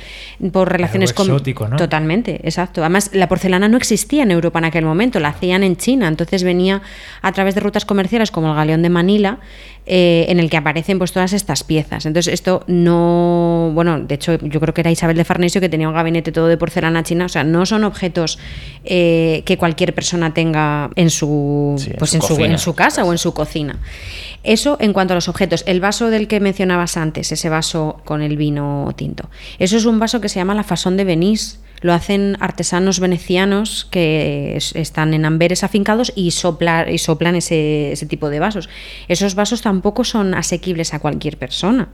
por 0.51 0.73
relaciones 0.73 1.13
con... 1.13 1.29
¿no? 1.29 1.77
Totalmente, 1.77 2.41
exacto. 2.43 2.81
Además, 2.81 3.11
la 3.13 3.29
porcelana 3.29 3.69
no 3.69 3.77
existía 3.77 4.23
en 4.23 4.31
Europa 4.31 4.59
en 4.59 4.65
aquel 4.65 4.85
momento, 4.87 5.21
la 5.21 5.29
hacían 5.29 5.63
en 5.63 5.77
China. 5.77 6.09
Entonces 6.09 6.43
venía 6.43 6.81
a 7.21 7.33
través 7.33 7.55
de 7.55 7.61
rutas 7.61 7.85
comerciales 7.85 8.31
como 8.31 8.49
el 8.49 8.57
galeón 8.57 8.83
de 8.83 8.89
Manila, 8.89 9.39
eh, 9.87 10.27
en 10.29 10.39
el 10.39 10.51
que 10.51 10.57
aparecen 10.57 10.99
pues 10.99 11.13
todas 11.13 11.33
estas 11.33 11.65
piezas. 11.65 12.07
Entonces 12.07 12.33
esto 12.33 12.63
no, 12.67 13.71
bueno, 13.75 13.99
de 13.99 14.15
hecho 14.15 14.39
yo 14.39 14.61
creo 14.61 14.75
que 14.75 14.83
era 14.83 14.91
Isabel 14.91 15.17
de 15.17 15.25
Farnesio 15.25 15.61
que 15.61 15.69
tenía 15.69 15.89
un 15.89 15.95
gabinete 15.95 16.33
todo 16.33 16.47
de 16.47 16.57
porcelana 16.57 17.03
china, 17.03 17.27
o 17.27 17.29
sea, 17.29 17.45
no 17.45 17.67
son 17.67 17.85
objetos 17.85 18.39
eh, 18.85 19.43
que 19.47 19.57
cualquier 19.57 19.95
persona 19.95 20.35
tenga 20.35 20.91
en 20.97 21.11
su, 21.11 21.83
pues 21.99 22.15
en, 22.15 22.23
su, 22.23 22.37
en 22.45 22.59
su 22.59 22.75
casa 22.75 23.05
o 23.05 23.13
en 23.13 23.19
su 23.19 23.35
cocina. 23.35 23.79
Eso 24.43 24.77
en 24.81 24.93
cuanto 24.93 25.13
a 25.13 25.17
los 25.17 25.29
objetos. 25.29 25.65
El 25.67 25.81
vaso 25.81 26.11
del 26.11 26.29
que 26.29 26.41
mencionabas 26.41 26.97
antes, 26.97 27.31
ese 27.33 27.49
vaso 27.49 28.01
con 28.05 28.23
el 28.23 28.37
vino 28.37 28.93
tinto. 28.97 29.29
Eso 29.59 29.77
es 29.77 29.85
un 29.85 29.99
vaso 29.99 30.21
que 30.21 30.29
se 30.29 30.39
llama 30.39 30.55
la 30.55 30.63
fasón 30.63 30.97
de 30.97 31.05
Venís 31.05 31.61
lo 31.81 31.93
hacen 31.93 32.37
artesanos 32.41 33.01
venecianos 33.01 33.87
que 33.91 34.57
están 34.57 35.15
en 35.15 35.25
Amberes 35.25 35.65
afincados 35.65 36.13
y, 36.15 36.29
y 36.29 36.31
soplan 36.31 37.37
ese, 37.37 37.93
ese, 37.93 38.07
tipo 38.07 38.29
de 38.29 38.39
vasos. 38.39 38.69
Esos 39.09 39.35
vasos 39.35 39.63
tampoco 39.63 40.05
son 40.05 40.35
asequibles 40.35 40.93
a 40.95 40.99
cualquier 40.99 41.39
persona. 41.39 41.89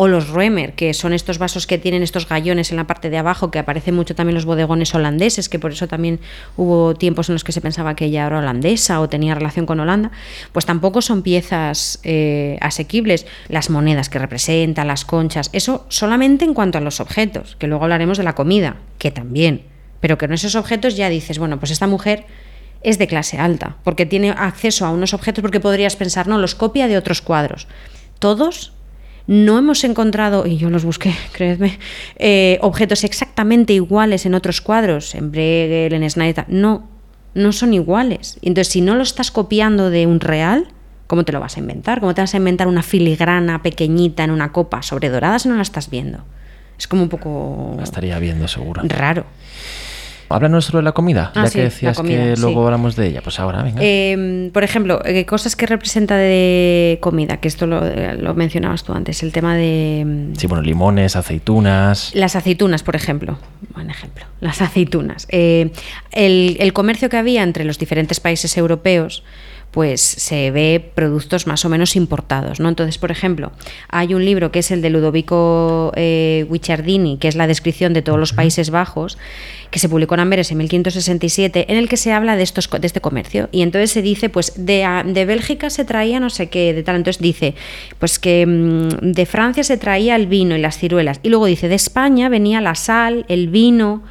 O 0.00 0.06
los 0.06 0.28
Römer, 0.28 0.74
que 0.74 0.94
son 0.94 1.12
estos 1.12 1.38
vasos 1.38 1.66
que 1.66 1.76
tienen 1.76 2.04
estos 2.04 2.28
gallones 2.28 2.70
en 2.70 2.76
la 2.76 2.86
parte 2.86 3.10
de 3.10 3.18
abajo, 3.18 3.50
que 3.50 3.58
aparecen 3.58 3.96
mucho 3.96 4.14
también 4.14 4.36
los 4.36 4.44
bodegones 4.44 4.94
holandeses, 4.94 5.48
que 5.48 5.58
por 5.58 5.72
eso 5.72 5.88
también 5.88 6.20
hubo 6.56 6.94
tiempos 6.94 7.28
en 7.28 7.32
los 7.32 7.42
que 7.42 7.50
se 7.50 7.60
pensaba 7.60 7.96
que 7.96 8.04
ella 8.04 8.24
era 8.24 8.38
holandesa 8.38 9.00
o 9.00 9.08
tenía 9.08 9.34
relación 9.34 9.66
con 9.66 9.80
Holanda, 9.80 10.12
pues 10.52 10.66
tampoco 10.66 11.02
son 11.02 11.22
piezas 11.22 11.98
eh, 12.04 12.58
asequibles. 12.60 13.26
Las 13.48 13.70
monedas 13.70 14.08
que 14.08 14.20
representan, 14.20 14.86
las 14.86 15.04
conchas, 15.04 15.50
eso 15.52 15.84
solamente 15.88 16.44
en 16.44 16.54
cuanto 16.54 16.78
a 16.78 16.80
los 16.80 17.00
objetos, 17.00 17.56
que 17.56 17.66
luego 17.66 17.82
hablaremos 17.82 18.18
de 18.18 18.22
la 18.22 18.36
comida, 18.36 18.76
que 18.98 19.10
también, 19.10 19.62
pero 19.98 20.16
que 20.16 20.26
en 20.26 20.34
esos 20.34 20.54
objetos 20.54 20.96
ya 20.96 21.08
dices, 21.08 21.40
bueno, 21.40 21.58
pues 21.58 21.72
esta 21.72 21.88
mujer 21.88 22.24
es 22.84 22.98
de 22.98 23.08
clase 23.08 23.38
alta, 23.38 23.78
porque 23.82 24.06
tiene 24.06 24.30
acceso 24.30 24.86
a 24.86 24.90
unos 24.90 25.12
objetos, 25.12 25.42
porque 25.42 25.58
podrías 25.58 25.96
pensar, 25.96 26.28
no, 26.28 26.38
los 26.38 26.54
copia 26.54 26.86
de 26.86 26.96
otros 26.96 27.20
cuadros. 27.20 27.66
Todos 28.20 28.77
no 29.28 29.58
hemos 29.58 29.84
encontrado, 29.84 30.46
y 30.46 30.56
yo 30.56 30.70
los 30.70 30.84
busqué, 30.84 31.14
creedme, 31.32 31.78
eh, 32.16 32.58
objetos 32.62 33.04
exactamente 33.04 33.74
iguales 33.74 34.26
en 34.26 34.34
otros 34.34 34.60
cuadros, 34.60 35.14
en 35.14 35.30
Bruegel, 35.30 35.92
en 35.92 36.10
Snyder, 36.10 36.46
no, 36.48 36.88
no 37.34 37.52
son 37.52 37.74
iguales. 37.74 38.38
Entonces, 38.42 38.72
si 38.72 38.80
no 38.80 38.96
lo 38.96 39.02
estás 39.02 39.30
copiando 39.30 39.90
de 39.90 40.06
un 40.06 40.20
real, 40.20 40.68
¿cómo 41.06 41.24
te 41.24 41.32
lo 41.32 41.40
vas 41.40 41.58
a 41.58 41.60
inventar? 41.60 42.00
¿Cómo 42.00 42.14
te 42.14 42.22
vas 42.22 42.32
a 42.32 42.38
inventar 42.38 42.68
una 42.68 42.82
filigrana 42.82 43.62
pequeñita 43.62 44.24
en 44.24 44.30
una 44.30 44.50
copa 44.50 44.80
sobre 44.80 45.10
dorada 45.10 45.38
si 45.38 45.48
no 45.48 45.56
la 45.56 45.62
estás 45.62 45.90
viendo? 45.90 46.24
Es 46.78 46.88
como 46.88 47.02
un 47.02 47.08
poco... 47.10 47.74
La 47.76 47.84
estaría 47.84 48.18
viendo 48.18 48.48
seguro. 48.48 48.80
Raro. 48.84 49.26
Háblanos 50.28 50.66
sobre 50.66 50.84
la 50.84 50.92
comida, 50.92 51.32
ah, 51.34 51.44
ya 51.44 51.50
que 51.50 51.62
decías 51.62 52.00
que 52.00 52.34
luego 52.36 52.64
hablamos 52.64 52.96
de 52.96 53.06
ella. 53.06 53.22
Pues 53.22 53.40
ahora, 53.40 53.62
venga. 53.62 53.80
Em, 53.82 54.50
por 54.50 54.62
ejemplo, 54.62 55.00
eh, 55.04 55.24
cosas 55.24 55.56
que 55.56 55.66
representa 55.66 56.16
de 56.16 56.98
comida, 57.00 57.38
que 57.38 57.48
esto 57.48 57.66
eh, 57.66 58.16
lo, 58.18 58.34
mencionabas 58.34 58.84
tú 58.84 58.92
antes, 58.92 59.22
el 59.22 59.32
tema 59.32 59.56
de... 59.56 60.00
Em, 60.00 60.36
sí, 60.36 60.46
bueno, 60.46 60.62
limones, 60.62 61.16
aceitunas. 61.16 62.10
Las 62.14 62.36
aceitunas, 62.36 62.82
por 62.82 62.94
ejemplo. 62.94 63.38
Buen 63.74 63.90
ejemplo. 63.90 64.24
Las 64.40 64.60
aceitunas. 64.60 65.26
Eh, 65.30 65.72
el, 66.12 66.56
el 66.60 66.72
comercio 66.72 67.08
que 67.08 67.16
había 67.16 67.42
entre 67.42 67.64
los 67.64 67.78
diferentes 67.78 68.20
países 68.20 68.56
europeos 68.56 69.24
pues 69.70 70.00
se 70.00 70.50
ve 70.50 70.92
productos 70.94 71.46
más 71.46 71.64
o 71.64 71.68
menos 71.68 71.94
importados. 71.96 72.60
¿no? 72.60 72.68
Entonces, 72.68 72.98
por 72.98 73.10
ejemplo, 73.10 73.52
hay 73.88 74.14
un 74.14 74.24
libro 74.24 74.50
que 74.50 74.60
es 74.60 74.70
el 74.70 74.82
de 74.82 74.90
Ludovico 74.90 75.92
eh, 75.94 76.46
Guicciardini, 76.50 77.18
que 77.18 77.28
es 77.28 77.36
la 77.36 77.46
descripción 77.46 77.92
de 77.92 78.02
todos 78.02 78.18
los 78.18 78.32
Países 78.32 78.70
Bajos, 78.70 79.18
que 79.70 79.78
se 79.78 79.88
publicó 79.88 80.14
en 80.14 80.20
Amberes 80.20 80.50
en 80.50 80.58
1567, 80.58 81.66
en 81.70 81.76
el 81.76 81.88
que 81.88 81.98
se 81.98 82.12
habla 82.12 82.36
de, 82.36 82.42
estos, 82.42 82.70
de 82.70 82.86
este 82.86 83.00
comercio. 83.00 83.48
Y 83.52 83.62
entonces 83.62 83.90
se 83.90 84.00
dice, 84.00 84.30
pues 84.30 84.52
de, 84.56 84.86
de 85.06 85.24
Bélgica 85.26 85.68
se 85.70 85.84
traía 85.84 86.18
no 86.20 86.30
sé 86.30 86.48
qué, 86.48 86.72
de 86.72 86.82
tal. 86.82 86.96
Entonces 86.96 87.20
dice, 87.20 87.54
pues 87.98 88.18
que 88.18 88.46
mm, 88.46 89.12
de 89.12 89.26
Francia 89.26 89.64
se 89.64 89.76
traía 89.76 90.16
el 90.16 90.26
vino 90.26 90.56
y 90.56 90.60
las 90.60 90.78
ciruelas. 90.78 91.20
Y 91.22 91.28
luego 91.28 91.46
dice, 91.46 91.68
de 91.68 91.74
España 91.74 92.28
venía 92.28 92.60
la 92.60 92.74
sal, 92.74 93.26
el 93.28 93.48
vino 93.48 94.02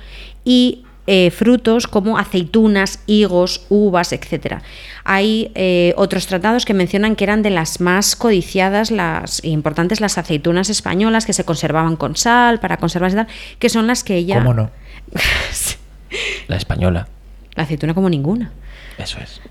y 0.45 0.83
eh, 1.09 1.31
frutos 1.31 1.87
como 1.87 2.17
aceitunas, 2.17 2.99
higos, 3.05 3.65
uvas, 3.69 4.11
etc. 4.11 4.57
Hay 5.05 5.51
eh, 5.55 5.93
otros 5.95 6.27
tratados 6.27 6.65
que 6.65 6.73
mencionan 6.73 7.15
que 7.15 7.23
eran 7.23 7.43
de 7.43 7.49
las 7.49 7.79
más 7.79 8.17
codiciadas, 8.17 8.91
las 8.91 9.41
importantes, 9.45 10.01
las 10.01 10.17
aceitunas 10.17 10.69
españolas 10.69 11.25
que 11.25 11.31
se 11.31 11.45
conservaban 11.45 11.95
con 11.95 12.17
sal 12.17 12.59
para 12.59 12.75
conservarse 12.75 13.15
tal, 13.15 13.27
que 13.57 13.69
son 13.69 13.87
las 13.87 14.03
que 14.03 14.17
ella. 14.17 14.39
¿Cómo 14.39 14.53
no? 14.53 14.69
la 16.47 16.57
española. 16.57 17.07
La 17.55 17.63
aceituna 17.63 17.93
como 17.93 18.09
ninguna. 18.09 18.51
Eso 18.97 19.19
es. 19.19 19.41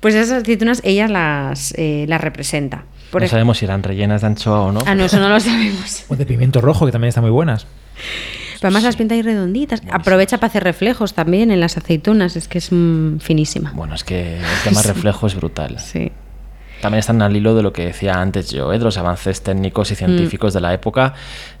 Pues 0.00 0.14
esas 0.14 0.42
aceitunas 0.42 0.80
ella 0.82 1.08
las, 1.08 1.74
eh, 1.76 2.06
las 2.08 2.20
representa. 2.22 2.84
Por 3.10 3.20
no 3.20 3.28
sabemos 3.28 3.58
si 3.58 3.66
eran 3.66 3.82
rellenas 3.82 4.22
de 4.22 4.28
anchoa 4.28 4.62
o 4.62 4.72
no. 4.72 4.80
Ah, 4.86 4.94
no, 4.94 5.04
eso 5.04 5.20
no 5.20 5.28
lo 5.28 5.38
sabemos. 5.40 6.04
O 6.08 6.16
de 6.16 6.26
pimiento 6.26 6.60
rojo, 6.60 6.86
que 6.86 6.92
también 6.92 7.10
están 7.10 7.22
muy 7.22 7.30
buenas. 7.30 7.66
Pero 8.60 8.68
además 8.68 8.84
las 8.84 8.96
pinta 8.96 9.14
ahí 9.14 9.22
redonditas. 9.22 9.82
Aprovecha 9.90 10.38
para 10.38 10.48
hacer 10.48 10.64
reflejos 10.64 11.14
también 11.14 11.50
en 11.50 11.60
las 11.60 11.76
aceitunas, 11.76 12.36
es 12.36 12.48
que 12.48 12.58
es 12.58 12.68
mm, 12.70 13.18
finísima. 13.18 13.72
Bueno, 13.74 13.94
es 13.94 14.04
que 14.04 14.38
el 14.38 14.44
tema 14.64 14.82
reflejo 14.84 15.26
es 15.26 15.34
brutal. 15.34 15.78
Sí. 15.78 16.12
También 16.82 16.98
están 16.98 17.22
al 17.22 17.34
hilo 17.34 17.54
de 17.54 17.62
lo 17.62 17.72
que 17.72 17.86
decía 17.86 18.20
antes 18.20 18.50
yo, 18.50 18.70
¿eh? 18.72 18.78
de 18.78 18.84
los 18.84 18.98
avances 18.98 19.42
técnicos 19.42 19.90
y 19.90 19.94
Mm. 19.94 19.96
científicos 19.96 20.52
de 20.52 20.60
la 20.60 20.74
época. 20.74 21.14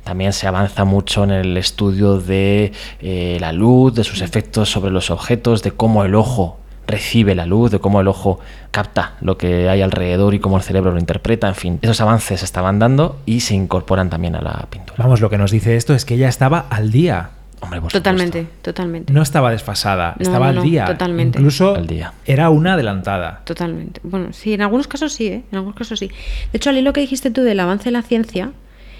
También 0.04 0.32
se 0.34 0.46
avanza 0.46 0.84
mucho 0.84 1.24
en 1.24 1.30
el 1.30 1.56
estudio 1.56 2.18
de 2.20 2.72
eh, 3.00 3.38
la 3.40 3.52
luz, 3.52 3.94
de 3.94 4.04
sus 4.04 4.20
efectos 4.20 4.70
sobre 4.70 4.90
los 4.90 5.10
objetos, 5.10 5.62
de 5.62 5.70
cómo 5.72 6.04
el 6.04 6.14
ojo 6.14 6.58
recibe 6.86 7.34
la 7.34 7.46
luz, 7.46 7.70
de 7.70 7.78
cómo 7.80 8.00
el 8.00 8.08
ojo 8.08 8.38
capta 8.70 9.14
lo 9.20 9.36
que 9.38 9.68
hay 9.68 9.82
alrededor 9.82 10.34
y 10.34 10.38
cómo 10.38 10.56
el 10.56 10.62
cerebro 10.62 10.92
lo 10.92 10.98
interpreta. 10.98 11.48
En 11.48 11.54
fin, 11.54 11.78
esos 11.82 12.00
avances 12.00 12.40
se 12.40 12.44
estaban 12.46 12.78
dando 12.78 13.18
y 13.26 13.40
se 13.40 13.54
incorporan 13.54 14.08
también 14.10 14.36
a 14.36 14.40
la 14.42 14.66
pintura. 14.70 14.96
Vamos, 15.02 15.20
lo 15.20 15.30
que 15.30 15.38
nos 15.38 15.50
dice 15.50 15.76
esto 15.76 15.94
es 15.94 16.04
que 16.04 16.14
ella 16.14 16.28
estaba 16.28 16.66
al 16.70 16.90
día. 16.90 17.30
Hombre, 17.60 17.80
por 17.80 17.90
Totalmente, 17.90 18.40
supuesto. 18.40 18.62
totalmente. 18.72 19.12
No 19.12 19.22
estaba 19.22 19.50
desfasada, 19.50 20.14
No, 20.18 20.22
estaba 20.22 20.52
no, 20.52 20.60
al 20.60 20.66
día. 20.66 20.84
totalmente. 20.84 21.38
Incluso 21.38 21.74
Al 21.74 21.86
día. 21.86 22.12
era 22.26 22.50
una 22.50 22.74
adelantada. 22.74 23.40
Totalmente. 23.44 24.00
Bueno, 24.04 24.32
sí, 24.32 24.52
en 24.52 24.60
algunos 24.60 24.86
casos 24.86 25.14
sí, 25.14 25.28
¿eh? 25.28 25.42
En 25.50 25.56
algunos 25.56 25.74
casos 25.76 25.98
sí. 25.98 26.08
De 26.52 26.58
hecho, 26.58 26.68
al 26.68 26.76
hilo 26.76 26.92
que 26.92 27.00
dijiste 27.00 27.30
tú 27.30 27.40
del 27.42 27.58
avance 27.58 27.84
de 27.86 27.92
la 27.92 28.02
ciencia, 28.02 28.52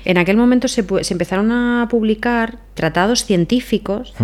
en 0.06 0.16
aquel 0.18 0.38
momento 0.38 0.68
se, 0.68 0.84
se 1.04 1.14
empezaron 1.14 1.52
a 1.52 1.86
publicar 1.90 2.56
tratados 2.74 3.24
científicos. 3.26 4.14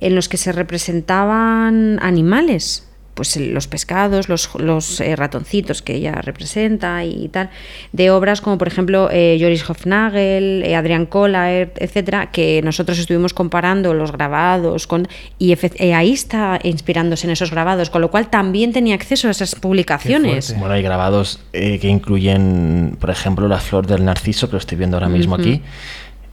En 0.00 0.14
los 0.14 0.28
que 0.28 0.36
se 0.36 0.52
representaban 0.52 1.98
animales, 2.02 2.84
pues 3.14 3.36
el- 3.36 3.52
los 3.52 3.66
pescados, 3.66 4.28
los, 4.28 4.48
los 4.60 5.00
eh, 5.00 5.16
ratoncitos 5.16 5.82
que 5.82 5.96
ella 5.96 6.12
representa 6.22 7.04
y 7.04 7.28
tal, 7.28 7.50
de 7.92 8.10
obras 8.12 8.40
como 8.40 8.58
por 8.58 8.68
ejemplo 8.68 9.08
eh, 9.10 9.36
Joris 9.40 9.68
Hofnagel, 9.68 10.62
eh, 10.64 10.76
Adrián 10.76 11.08
etcétera, 11.10 12.30
que 12.30 12.60
nosotros 12.62 12.96
estuvimos 13.00 13.34
comparando 13.34 13.92
los 13.92 14.12
grabados 14.12 14.86
con 14.86 15.08
y 15.36 15.52
eh, 15.52 15.94
ahí 15.94 16.12
está 16.12 16.60
inspirándose 16.62 17.26
en 17.26 17.32
esos 17.32 17.50
grabados, 17.50 17.90
con 17.90 18.02
lo 18.02 18.10
cual 18.12 18.30
también 18.30 18.72
tenía 18.72 18.94
acceso 18.94 19.26
a 19.26 19.32
esas 19.32 19.56
publicaciones. 19.56 20.54
Bueno, 20.56 20.74
hay 20.74 20.82
grabados 20.82 21.40
eh, 21.52 21.80
que 21.80 21.88
incluyen, 21.88 22.96
por 23.00 23.10
ejemplo, 23.10 23.48
la 23.48 23.58
flor 23.58 23.88
del 23.88 24.04
narciso, 24.04 24.46
que 24.46 24.52
lo 24.52 24.58
estoy 24.58 24.78
viendo 24.78 24.96
ahora 24.96 25.08
mismo 25.08 25.34
aquí, 25.34 25.60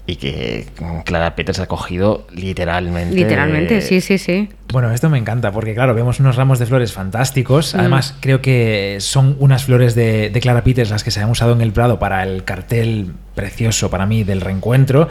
y 0.08 0.18
que 0.18 0.68
Clara 1.04 1.36
Peters 1.36 1.60
ha 1.60 1.68
cogido 1.68 2.28
literalmente. 2.32 3.16
Literalmente, 3.16 3.82
sí, 3.82 4.02
sí, 4.02 4.18
sí. 4.18 4.50
Bueno, 4.72 4.92
esto 4.92 5.10
me 5.10 5.18
encanta 5.18 5.52
porque, 5.52 5.74
claro, 5.74 5.96
vemos 5.96 6.20
unos 6.20 6.36
ramos 6.36 6.60
de 6.60 6.68
flores 6.68 6.94
fantásticos. 6.94 7.74
Mm. 7.74 7.80
Además, 7.80 8.16
creo 8.20 8.42
que 8.42 8.98
son 9.00 9.36
unas 9.40 9.64
flores 9.64 9.96
de, 9.96 10.30
de 10.30 10.40
Clara 10.40 10.64
Peters 10.64 10.92
las 10.92 11.04
que 11.04 11.12
se 11.12 11.22
han 11.22 11.30
usado 11.30 11.54
en 11.54 11.62
el 11.62 11.72
Prado 11.72 11.98
para 11.98 12.24
el 12.24 12.44
cartel 12.44 13.14
precioso 13.34 13.90
para 13.90 14.06
mí 14.06 14.24
del 14.24 14.42
reencuentro. 14.42 15.10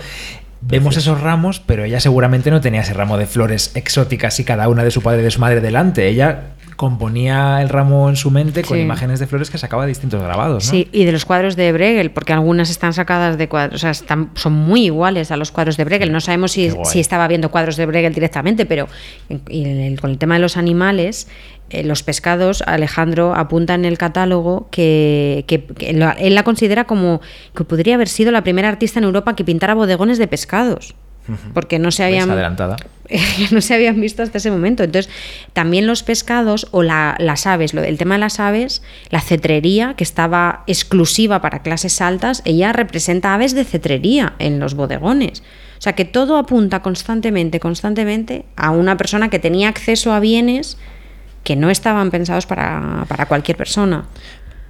Vemos 0.66 0.96
esos 0.96 1.20
ramos, 1.20 1.60
pero 1.60 1.84
ella 1.84 2.00
seguramente 2.00 2.50
no 2.50 2.60
tenía 2.60 2.80
ese 2.80 2.94
ramo 2.94 3.18
de 3.18 3.26
flores 3.26 3.72
exóticas 3.74 4.40
y 4.40 4.44
cada 4.44 4.68
una 4.68 4.82
de 4.82 4.90
su 4.90 5.02
padre 5.02 5.20
y 5.20 5.24
de 5.24 5.30
su 5.30 5.40
madre 5.40 5.60
delante. 5.60 6.08
Ella 6.08 6.54
componía 6.76 7.60
el 7.62 7.68
ramo 7.68 8.08
en 8.08 8.16
su 8.16 8.30
mente 8.30 8.62
con 8.62 8.76
Sí. 8.76 8.82
imágenes 8.82 9.20
de 9.20 9.26
flores 9.26 9.50
que 9.50 9.58
sacaba 9.58 9.82
de 9.84 9.88
distintos 9.88 10.22
grabados, 10.22 10.64
¿no? 10.66 10.70
Sí, 10.70 10.88
y 10.92 11.04
de 11.04 11.12
los 11.12 11.24
cuadros 11.24 11.56
de 11.56 11.72
Bruegel, 11.72 12.10
porque 12.10 12.32
algunas 12.32 12.70
están 12.70 12.92
sacadas 12.92 13.38
de 13.38 13.48
cuadros, 13.48 13.76
o 13.76 13.78
sea, 13.78 13.90
están, 13.90 14.30
son 14.34 14.52
muy 14.52 14.84
iguales 14.86 15.30
a 15.30 15.36
los 15.36 15.50
cuadros 15.50 15.76
de 15.76 15.84
Bruegel. 15.84 16.12
No 16.12 16.20
sabemos 16.20 16.52
si, 16.52 16.70
si 16.84 17.00
estaba 17.00 17.28
viendo 17.28 17.50
cuadros 17.50 17.76
de 17.76 17.86
Bruegel 17.86 18.12
directamente, 18.14 18.66
pero 18.66 18.88
en- 19.28 19.42
y 19.48 19.64
en 19.64 19.80
el- 19.80 20.00
con 20.00 20.10
el 20.10 20.18
tema 20.18 20.34
de 20.34 20.40
los 20.40 20.56
animales, 20.56 21.28
eh, 21.70 21.82
los 21.84 22.02
pescados, 22.02 22.62
Alejandro 22.66 23.34
apunta 23.34 23.74
en 23.74 23.84
el 23.84 23.96
catálogo 23.98 24.68
que, 24.70 25.44
que- 25.46 25.64
que 25.64 25.92
lo- 25.92 26.12
él 26.18 26.34
la 26.34 26.42
considera 26.42 26.84
como 26.84 27.20
que 27.56 27.64
podría 27.64 27.94
haber 27.94 28.08
sido 28.08 28.30
la 28.32 28.42
primera 28.42 28.68
artista 28.68 28.98
en 28.98 29.04
Europa 29.04 29.34
que 29.36 29.44
pintara 29.44 29.74
bodegones 29.74 30.18
de 30.18 30.26
pescados. 30.28 30.94
Porque 31.54 31.78
no 31.78 31.90
se 31.90 32.02
¿Ves? 32.02 32.08
habían 32.12 32.30
adelantada. 32.30 32.76
no 33.50 33.60
se 33.60 33.74
habían 33.74 34.00
visto 34.00 34.22
hasta 34.22 34.38
ese 34.38 34.50
momento. 34.50 34.82
Entonces, 34.82 35.10
también 35.52 35.86
los 35.86 36.02
pescados 36.02 36.68
o 36.70 36.82
la- 36.82 37.16
las 37.18 37.46
aves, 37.46 37.74
lo, 37.74 37.82
el 37.82 37.98
tema 37.98 38.14
de 38.14 38.20
las 38.20 38.40
aves, 38.40 38.82
la 39.10 39.20
cetrería, 39.20 39.94
que 39.94 40.04
estaba 40.04 40.64
exclusiva 40.66 41.40
para 41.40 41.60
clases 41.62 42.00
altas, 42.00 42.42
ella 42.44 42.72
representa 42.72 43.34
aves 43.34 43.54
de 43.54 43.64
cetrería 43.64 44.34
en 44.38 44.58
los 44.60 44.74
bodegones. 44.74 45.42
O 45.78 45.82
sea 45.84 45.94
que 45.94 46.04
todo 46.04 46.38
apunta 46.38 46.80
constantemente, 46.80 47.60
constantemente 47.60 48.44
a 48.56 48.70
una 48.70 48.96
persona 48.96 49.28
que 49.28 49.38
tenía 49.38 49.68
acceso 49.68 50.12
a 50.12 50.20
bienes 50.20 50.78
que 51.42 51.56
no 51.56 51.68
estaban 51.68 52.10
pensados 52.10 52.46
para, 52.46 53.04
para 53.06 53.26
cualquier 53.26 53.56
persona. 53.58 54.06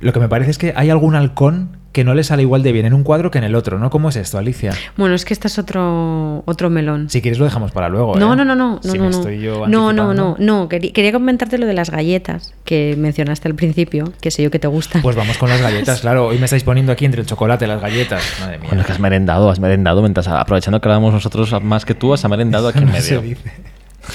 Lo 0.01 0.13
que 0.13 0.19
me 0.19 0.29
parece 0.29 0.51
es 0.51 0.59
que 0.59 0.73
hay 0.75 0.91
algún 0.91 1.15
halcón 1.15 1.77
que 1.95 2.03
no 2.03 2.13
le 2.13 2.25
sale 2.25 2.43
igual 2.43 2.65
de 2.65 2.73
bien 2.73 2.87
en 2.87 2.93
un 2.93 3.05
cuadro 3.05 3.31
que 3.31 3.39
en 3.39 3.45
el 3.45 3.55
otro, 3.55 3.79
¿no? 3.79 3.89
¿Cómo 3.89 4.09
es 4.09 4.17
esto, 4.17 4.37
Alicia? 4.37 4.73
Bueno, 4.97 5.15
es 5.15 5.25
que 5.25 5.33
este 5.33 5.47
es 5.47 5.59
otro, 5.61 6.43
otro 6.45 6.69
melón. 6.69 7.09
Si 7.09 7.23
quieres 7.23 7.39
lo 7.39 7.45
dejamos 7.45 7.71
para 7.71 7.89
luego. 7.89 8.17
No, 8.17 8.33
¿eh? 8.33 8.37
no, 8.37 8.45
no, 8.45 8.57
no, 8.57 8.75
no, 8.75 8.81
Si 8.83 8.99
no, 8.99 9.05
me 9.05 9.11
no. 9.11 9.17
estoy 9.17 9.41
yo 9.41 9.67
no, 9.69 9.93
no, 9.93 10.13
no, 10.13 10.35
no. 10.39 10.69
Quería, 10.69 11.13
comentarte 11.13 11.57
lo 11.57 11.67
de 11.67 11.73
las 11.73 11.91
galletas 11.91 12.53
que 12.65 12.97
mencionaste 12.99 13.47
al 13.47 13.55
principio, 13.55 14.13
que 14.21 14.33
sé 14.33 14.43
yo 14.43 14.51
que 14.51 14.59
te 14.59 14.67
gustan. 14.67 15.03
Pues 15.03 15.15
vamos 15.15 15.39
con 15.39 15.49
las 15.49 15.63
galletas, 15.63 16.01
claro. 16.03 16.27
Hoy 16.27 16.39
me 16.39 16.47
estáis 16.47 16.65
poniendo 16.65 16.91
aquí 16.91 17.05
entre 17.05 17.21
el 17.21 17.29
chocolate 17.29 17.65
y 17.65 17.69
las 17.69 17.81
galletas. 17.81 18.23
Madre 18.41 18.59
mía. 18.59 18.69
Bueno, 18.71 18.81
es 18.81 18.87
que 18.87 18.93
has 18.93 18.99
merendado, 19.01 19.49
has 19.49 19.61
merendado 19.61 20.03
mientras 20.03 20.27
aprovechando 20.27 20.81
que 20.81 20.89
hablamos 20.89 21.15
nosotros 21.15 21.55
más 21.63 21.85
que 21.85 21.95
tú, 21.95 22.13
has 22.13 22.29
merendado 22.29 22.67
aquí 22.67 22.81
en 22.81 22.87
No 22.87 22.93
se 23.01 23.17
medio. 23.21 23.23
dice. 23.23 23.53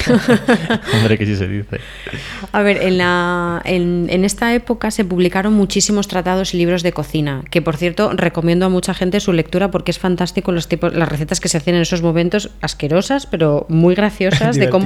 Hombre, 0.93 1.17
que 1.17 1.25
sí 1.25 1.35
se 1.35 1.47
dice. 1.47 1.79
A 2.51 2.61
ver, 2.61 2.77
en, 2.81 2.97
la, 2.97 3.61
en, 3.65 4.07
en 4.09 4.25
esta 4.25 4.53
época 4.53 4.91
se 4.91 5.03
publicaron 5.05 5.53
muchísimos 5.53 6.07
tratados 6.07 6.53
y 6.53 6.57
libros 6.57 6.83
de 6.83 6.91
cocina, 6.91 7.43
que 7.49 7.61
por 7.61 7.77
cierto 7.77 8.11
recomiendo 8.13 8.65
a 8.65 8.69
mucha 8.69 8.93
gente 8.93 9.19
su 9.19 9.33
lectura 9.33 9.71
porque 9.71 9.91
es 9.91 9.99
fantástico 9.99 10.51
los 10.51 10.67
tipos, 10.67 10.93
las 10.93 11.09
recetas 11.09 11.39
que 11.39 11.49
se 11.49 11.57
hacían 11.57 11.75
en 11.77 11.81
esos 11.83 12.01
momentos, 12.01 12.49
asquerosas, 12.61 13.25
pero 13.25 13.65
muy 13.69 13.95
graciosas, 13.95 14.55
de 14.55 14.69
cómo, 14.69 14.85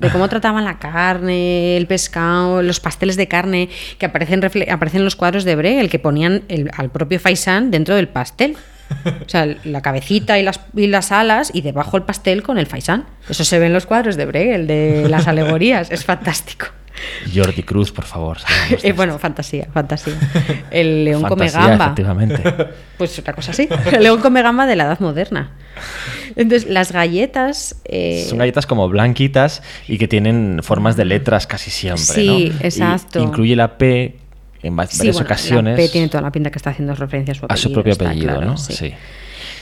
de 0.00 0.10
cómo 0.10 0.28
trataban 0.28 0.64
la 0.64 0.78
carne, 0.78 1.76
el 1.76 1.86
pescado, 1.86 2.62
los 2.62 2.80
pasteles 2.80 3.16
de 3.16 3.28
carne, 3.28 3.68
que 3.98 4.06
aparecen, 4.06 4.42
refle- 4.42 4.70
aparecen 4.70 5.00
en 5.00 5.04
los 5.04 5.16
cuadros 5.16 5.44
de 5.44 5.56
Bruegel, 5.56 5.88
que 5.90 5.98
ponían 5.98 6.42
el- 6.48 6.70
al 6.76 6.90
propio 6.90 7.18
faisán 7.20 7.70
dentro 7.70 7.94
del 7.96 8.08
pastel. 8.08 8.56
O 9.24 9.28
sea, 9.28 9.46
la 9.64 9.80
cabecita 9.82 10.38
y 10.38 10.42
las, 10.42 10.60
y 10.74 10.86
las 10.86 11.12
alas 11.12 11.50
y 11.54 11.60
debajo 11.62 11.96
el 11.96 12.02
pastel 12.04 12.42
con 12.42 12.58
el 12.58 12.66
faisán. 12.66 13.06
Eso 13.28 13.44
se 13.44 13.58
ve 13.58 13.66
en 13.66 13.72
los 13.72 13.86
cuadros 13.86 14.16
de 14.16 14.26
Bruegel, 14.26 14.66
de 14.66 15.08
las 15.08 15.26
alegorías. 15.28 15.90
Es 15.90 16.04
fantástico. 16.04 16.66
Jordi 17.34 17.62
Cruz, 17.62 17.90
por 17.90 18.04
favor. 18.04 18.38
de 18.70 18.90
Eh, 18.90 18.92
bueno, 18.92 19.18
fantasía, 19.18 19.66
fantasía. 19.72 20.14
El 20.70 21.04
león 21.04 21.22
come 21.22 21.48
gamba. 21.48 21.86
efectivamente. 21.86 22.42
Pues 22.98 23.18
otra 23.18 23.32
cosa 23.32 23.50
así. 23.52 23.68
El 23.90 24.02
león 24.04 24.20
come 24.20 24.42
gamba 24.42 24.66
de 24.66 24.76
la 24.76 24.84
edad 24.84 25.00
moderna. 25.00 25.52
Entonces, 26.36 26.68
las 26.70 26.92
galletas. 26.92 27.80
eh, 27.86 28.24
Son 28.28 28.38
galletas 28.38 28.66
como 28.66 28.88
blanquitas 28.88 29.62
y 29.88 29.98
que 29.98 30.06
tienen 30.06 30.60
formas 30.62 30.96
de 30.96 31.04
letras 31.06 31.46
casi 31.46 31.70
siempre. 31.70 32.04
Sí, 32.04 32.26
¿no? 32.26 32.38
Y 32.38 32.52
exacto. 32.60 33.20
incluye 33.20 33.56
la 33.56 33.78
P 33.78 34.18
en 34.62 34.72
sí, 34.72 34.76
varias 34.76 35.16
bueno, 35.16 35.20
ocasiones 35.26 35.72
La 35.72 35.76
P 35.76 35.88
tiene 35.88 36.08
toda 36.08 36.22
la 36.22 36.30
pinta 36.32 36.50
que 36.50 36.58
está 36.58 36.70
haciendo 36.70 36.94
referencia 36.94 37.32
a 37.32 37.34
su 37.34 37.44
apellido. 37.44 37.54
a 37.54 37.56
su 37.56 37.72
propio 37.72 37.92
apellido, 37.94 38.26
claro, 38.26 38.46
¿no? 38.46 38.56
sí. 38.56 38.94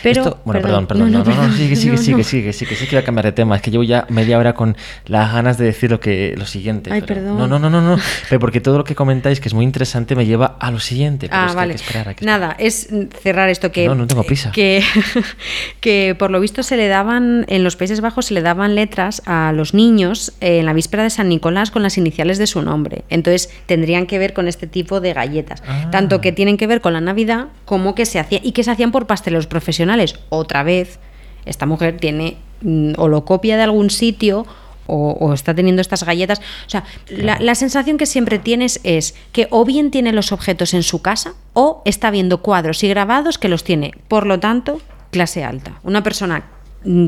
Pero, 0.02 0.22
Esto- 0.22 0.40
bueno, 0.44 0.60
perdón, 0.62 0.86
perdón. 0.86 1.12
No, 1.12 1.24
no, 1.24 1.34
no, 1.34 1.52
sigue, 1.52 1.76
sigue, 1.76 1.92
no, 1.92 1.98
sigue, 1.98 2.16
no. 2.18 2.24
sigue, 2.24 2.52
sigue, 2.52 2.74
sí 2.74 2.86
que 2.86 2.96
voy 2.96 3.02
a 3.02 3.04
cambiar 3.04 3.26
de 3.26 3.32
tema. 3.32 3.56
Es 3.56 3.62
que 3.62 3.70
llevo 3.70 3.84
ya 3.84 4.06
media 4.08 4.38
hora 4.38 4.54
con 4.54 4.76
las 5.06 5.32
ganas 5.32 5.58
de 5.58 5.66
decir 5.66 5.90
lo 5.90 6.00
que 6.00 6.34
lo 6.36 6.46
siguiente. 6.46 6.90
Ay, 6.92 7.00
pero- 7.02 7.20
perdón. 7.20 7.38
No, 7.38 7.46
no, 7.46 7.58
no, 7.58 7.68
no, 7.70 7.80
no. 7.80 7.96
Pero 8.28 8.40
porque 8.40 8.60
todo 8.60 8.78
lo 8.78 8.84
que 8.84 8.94
comentáis, 8.94 9.40
que 9.40 9.48
es 9.48 9.54
muy 9.54 9.64
interesante, 9.64 10.14
me 10.16 10.26
lleva 10.26 10.56
a 10.58 10.70
lo 10.70 10.80
siguiente. 10.80 11.28
Pero 11.28 11.40
Ah, 11.40 11.44
es 11.46 11.50
que 11.52 11.56
vale. 11.56 11.72
hay 11.72 11.76
que 11.78 11.84
esperar, 11.84 12.08
hay 12.08 12.14
que 12.14 12.24
Nada, 12.24 12.56
es 12.58 12.88
cerrar 13.22 13.48
esto 13.48 13.70
que. 13.72 13.86
No, 13.86 13.94
no 13.94 14.06
tengo 14.06 14.22
prisa. 14.22 14.50
Que, 14.52 14.82
que 15.80 16.14
por 16.18 16.30
lo 16.30 16.40
visto 16.40 16.62
se 16.62 16.76
le 16.76 16.88
daban, 16.88 17.44
en 17.48 17.64
los 17.64 17.76
Países 17.76 18.00
Bajos 18.00 18.26
se 18.26 18.34
le 18.34 18.42
daban 18.42 18.74
letras 18.74 19.22
a 19.26 19.52
los 19.52 19.74
niños 19.74 20.32
eh, 20.40 20.58
en 20.60 20.66
la 20.66 20.72
víspera 20.72 21.02
de 21.02 21.10
San 21.10 21.28
Nicolás 21.28 21.70
con 21.70 21.82
las 21.82 21.98
iniciales 21.98 22.38
de 22.38 22.46
su 22.46 22.62
nombre. 22.62 23.04
Entonces 23.10 23.50
tendrían 23.66 24.06
que 24.06 24.18
ver 24.18 24.32
con 24.32 24.48
este 24.48 24.66
tipo 24.66 25.00
de 25.00 25.12
galletas. 25.12 25.62
Ah. 25.66 25.88
Tanto 25.90 26.20
que 26.20 26.32
tienen 26.32 26.56
que 26.56 26.66
ver 26.66 26.80
con 26.80 26.92
la 26.92 27.00
Navidad 27.00 27.46
como 27.64 27.94
que 27.94 28.06
se 28.06 28.18
hacía 28.18 28.40
y 28.42 28.52
que 28.52 28.64
se 28.64 28.70
hacían 28.70 28.92
por 28.92 29.06
pasteleros 29.06 29.46
profesionales. 29.46 29.89
Otra 30.28 30.62
vez, 30.62 30.98
esta 31.44 31.66
mujer 31.66 31.96
tiene 31.98 32.36
mm, 32.62 32.92
o 32.98 33.08
lo 33.08 33.24
copia 33.24 33.56
de 33.56 33.62
algún 33.62 33.90
sitio 33.90 34.46
o, 34.86 35.12
o 35.20 35.32
está 35.32 35.54
teniendo 35.54 35.82
estas 35.82 36.04
galletas. 36.04 36.40
O 36.66 36.70
sea, 36.70 36.84
la, 37.08 37.38
la 37.40 37.54
sensación 37.54 37.96
que 37.96 38.06
siempre 38.06 38.38
tienes 38.38 38.80
es 38.82 39.14
que 39.32 39.48
o 39.50 39.64
bien 39.64 39.90
tiene 39.90 40.12
los 40.12 40.32
objetos 40.32 40.74
en 40.74 40.82
su 40.82 41.02
casa 41.02 41.34
o 41.52 41.82
está 41.84 42.10
viendo 42.10 42.42
cuadros 42.42 42.82
y 42.84 42.88
grabados 42.88 43.38
que 43.38 43.48
los 43.48 43.64
tiene. 43.64 43.92
Por 44.08 44.26
lo 44.26 44.40
tanto, 44.40 44.80
clase 45.10 45.44
alta. 45.44 45.80
Una 45.82 46.02
persona 46.02 46.44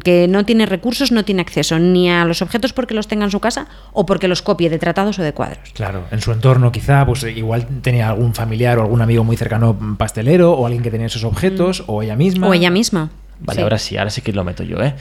que 0.04 0.26
no 0.28 0.44
tiene 0.44 0.66
recursos 0.66 1.12
no 1.12 1.24
tiene 1.24 1.40
acceso 1.42 1.78
ni 1.78 2.10
a 2.10 2.24
los 2.24 2.42
objetos 2.42 2.72
porque 2.72 2.94
los 2.94 3.08
tenga 3.08 3.24
en 3.24 3.30
su 3.30 3.40
casa 3.40 3.68
o 3.92 4.04
porque 4.06 4.28
los 4.28 4.42
copie 4.42 4.68
de 4.70 4.78
tratados 4.78 5.18
o 5.18 5.22
de 5.22 5.32
cuadros. 5.32 5.70
Claro, 5.74 6.04
en 6.10 6.20
su 6.20 6.32
entorno 6.32 6.70
quizá, 6.72 7.06
pues 7.06 7.22
igual 7.24 7.66
tenía 7.80 8.08
algún 8.10 8.34
familiar 8.34 8.78
o 8.78 8.82
algún 8.82 9.00
amigo 9.00 9.24
muy 9.24 9.36
cercano 9.36 9.74
mm, 9.78 9.96
pastelero 9.96 10.52
o 10.52 10.66
alguien 10.66 10.82
que 10.82 10.90
tenía 10.90 11.06
esos 11.06 11.24
objetos 11.24 11.84
o 11.86 12.02
ella 12.02 12.16
misma. 12.16 12.48
O 12.48 12.54
ella 12.54 12.70
misma. 12.70 13.10
Vale, 13.40 13.56
Sí. 13.56 13.62
ahora 13.62 13.78
sí, 13.78 13.96
ahora 13.96 14.10
sí 14.10 14.20
que 14.22 14.32
lo 14.32 14.44
meto 14.44 14.62
yo, 14.62 14.76
¿eh? 14.82 14.94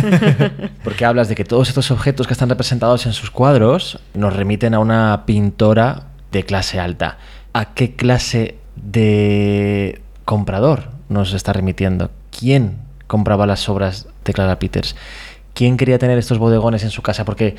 Porque 0.84 1.04
hablas 1.04 1.28
de 1.28 1.34
que 1.34 1.44
todos 1.44 1.68
estos 1.68 1.90
objetos 1.90 2.26
que 2.26 2.32
están 2.32 2.48
representados 2.48 3.06
en 3.06 3.12
sus 3.12 3.30
cuadros 3.30 3.98
nos 4.14 4.34
remiten 4.34 4.74
a 4.74 4.78
una 4.78 5.24
pintora 5.26 6.08
de 6.30 6.44
clase 6.44 6.78
alta. 6.78 7.18
¿A 7.52 7.74
qué 7.74 7.96
clase 7.96 8.58
de 8.76 10.00
comprador 10.24 10.90
nos 11.08 11.32
está 11.32 11.52
remitiendo. 11.52 12.10
¿Quién 12.36 12.78
compraba 13.14 13.46
las 13.46 13.68
obras 13.68 14.08
de 14.24 14.32
Clara 14.32 14.58
Peters? 14.58 14.96
¿Quién 15.54 15.76
quería 15.76 16.00
tener 16.00 16.18
estos 16.18 16.38
bodegones 16.38 16.82
en 16.82 16.90
su 16.90 17.00
casa? 17.00 17.24
Porque 17.24 17.54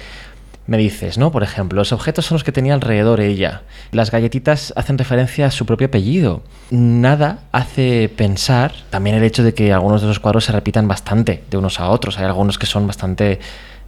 me 0.67 0.77
dices, 0.77 1.17
¿no? 1.17 1.31
Por 1.31 1.43
ejemplo, 1.43 1.77
los 1.77 1.93
objetos 1.93 2.25
son 2.25 2.35
los 2.35 2.43
que 2.43 2.51
tenía 2.51 2.73
alrededor 2.73 3.21
ella. 3.21 3.61
Las 3.93 4.11
galletitas 4.11 4.73
hacen 4.75 4.97
referencia 4.97 5.45
a 5.45 5.51
su 5.51 5.65
propio 5.65 5.87
apellido. 5.87 6.41
Nada 6.71 7.39
hace 7.53 8.09
pensar 8.09 8.73
también 8.89 9.15
el 9.15 9.23
hecho 9.23 9.43
de 9.43 9.53
que 9.53 9.71
algunos 9.71 10.01
de 10.01 10.07
los 10.07 10.19
cuadros 10.19 10.43
se 10.43 10.51
repitan 10.51 10.89
bastante 10.89 11.43
de 11.49 11.57
unos 11.57 11.79
a 11.79 11.89
otros. 11.89 12.17
Hay 12.17 12.25
algunos 12.25 12.59
que 12.59 12.65
son 12.65 12.85
bastante, 12.85 13.39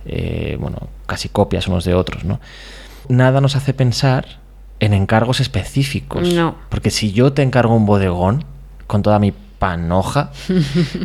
eh, 0.05 0.55
bueno, 0.59 0.88
casi 1.05 1.28
copias 1.28 1.68
unos 1.68 1.84
de 1.84 1.95
otros, 1.95 2.24
¿no? 2.24 2.39
Nada 3.09 3.41
nos 3.41 3.57
hace 3.57 3.74
pensar 3.74 4.39
en 4.80 4.93
encargos 4.93 5.41
específicos. 5.41 6.34
No. 6.34 6.55
Porque 6.70 6.91
si 6.91 7.11
yo 7.11 7.34
te 7.34 7.41
encargo 7.41 7.76
un 7.76 7.86
bodegón 7.86 8.45
con 8.86 9.01
toda 9.01 9.20
mi 9.20 9.34
panoja, 9.60 10.32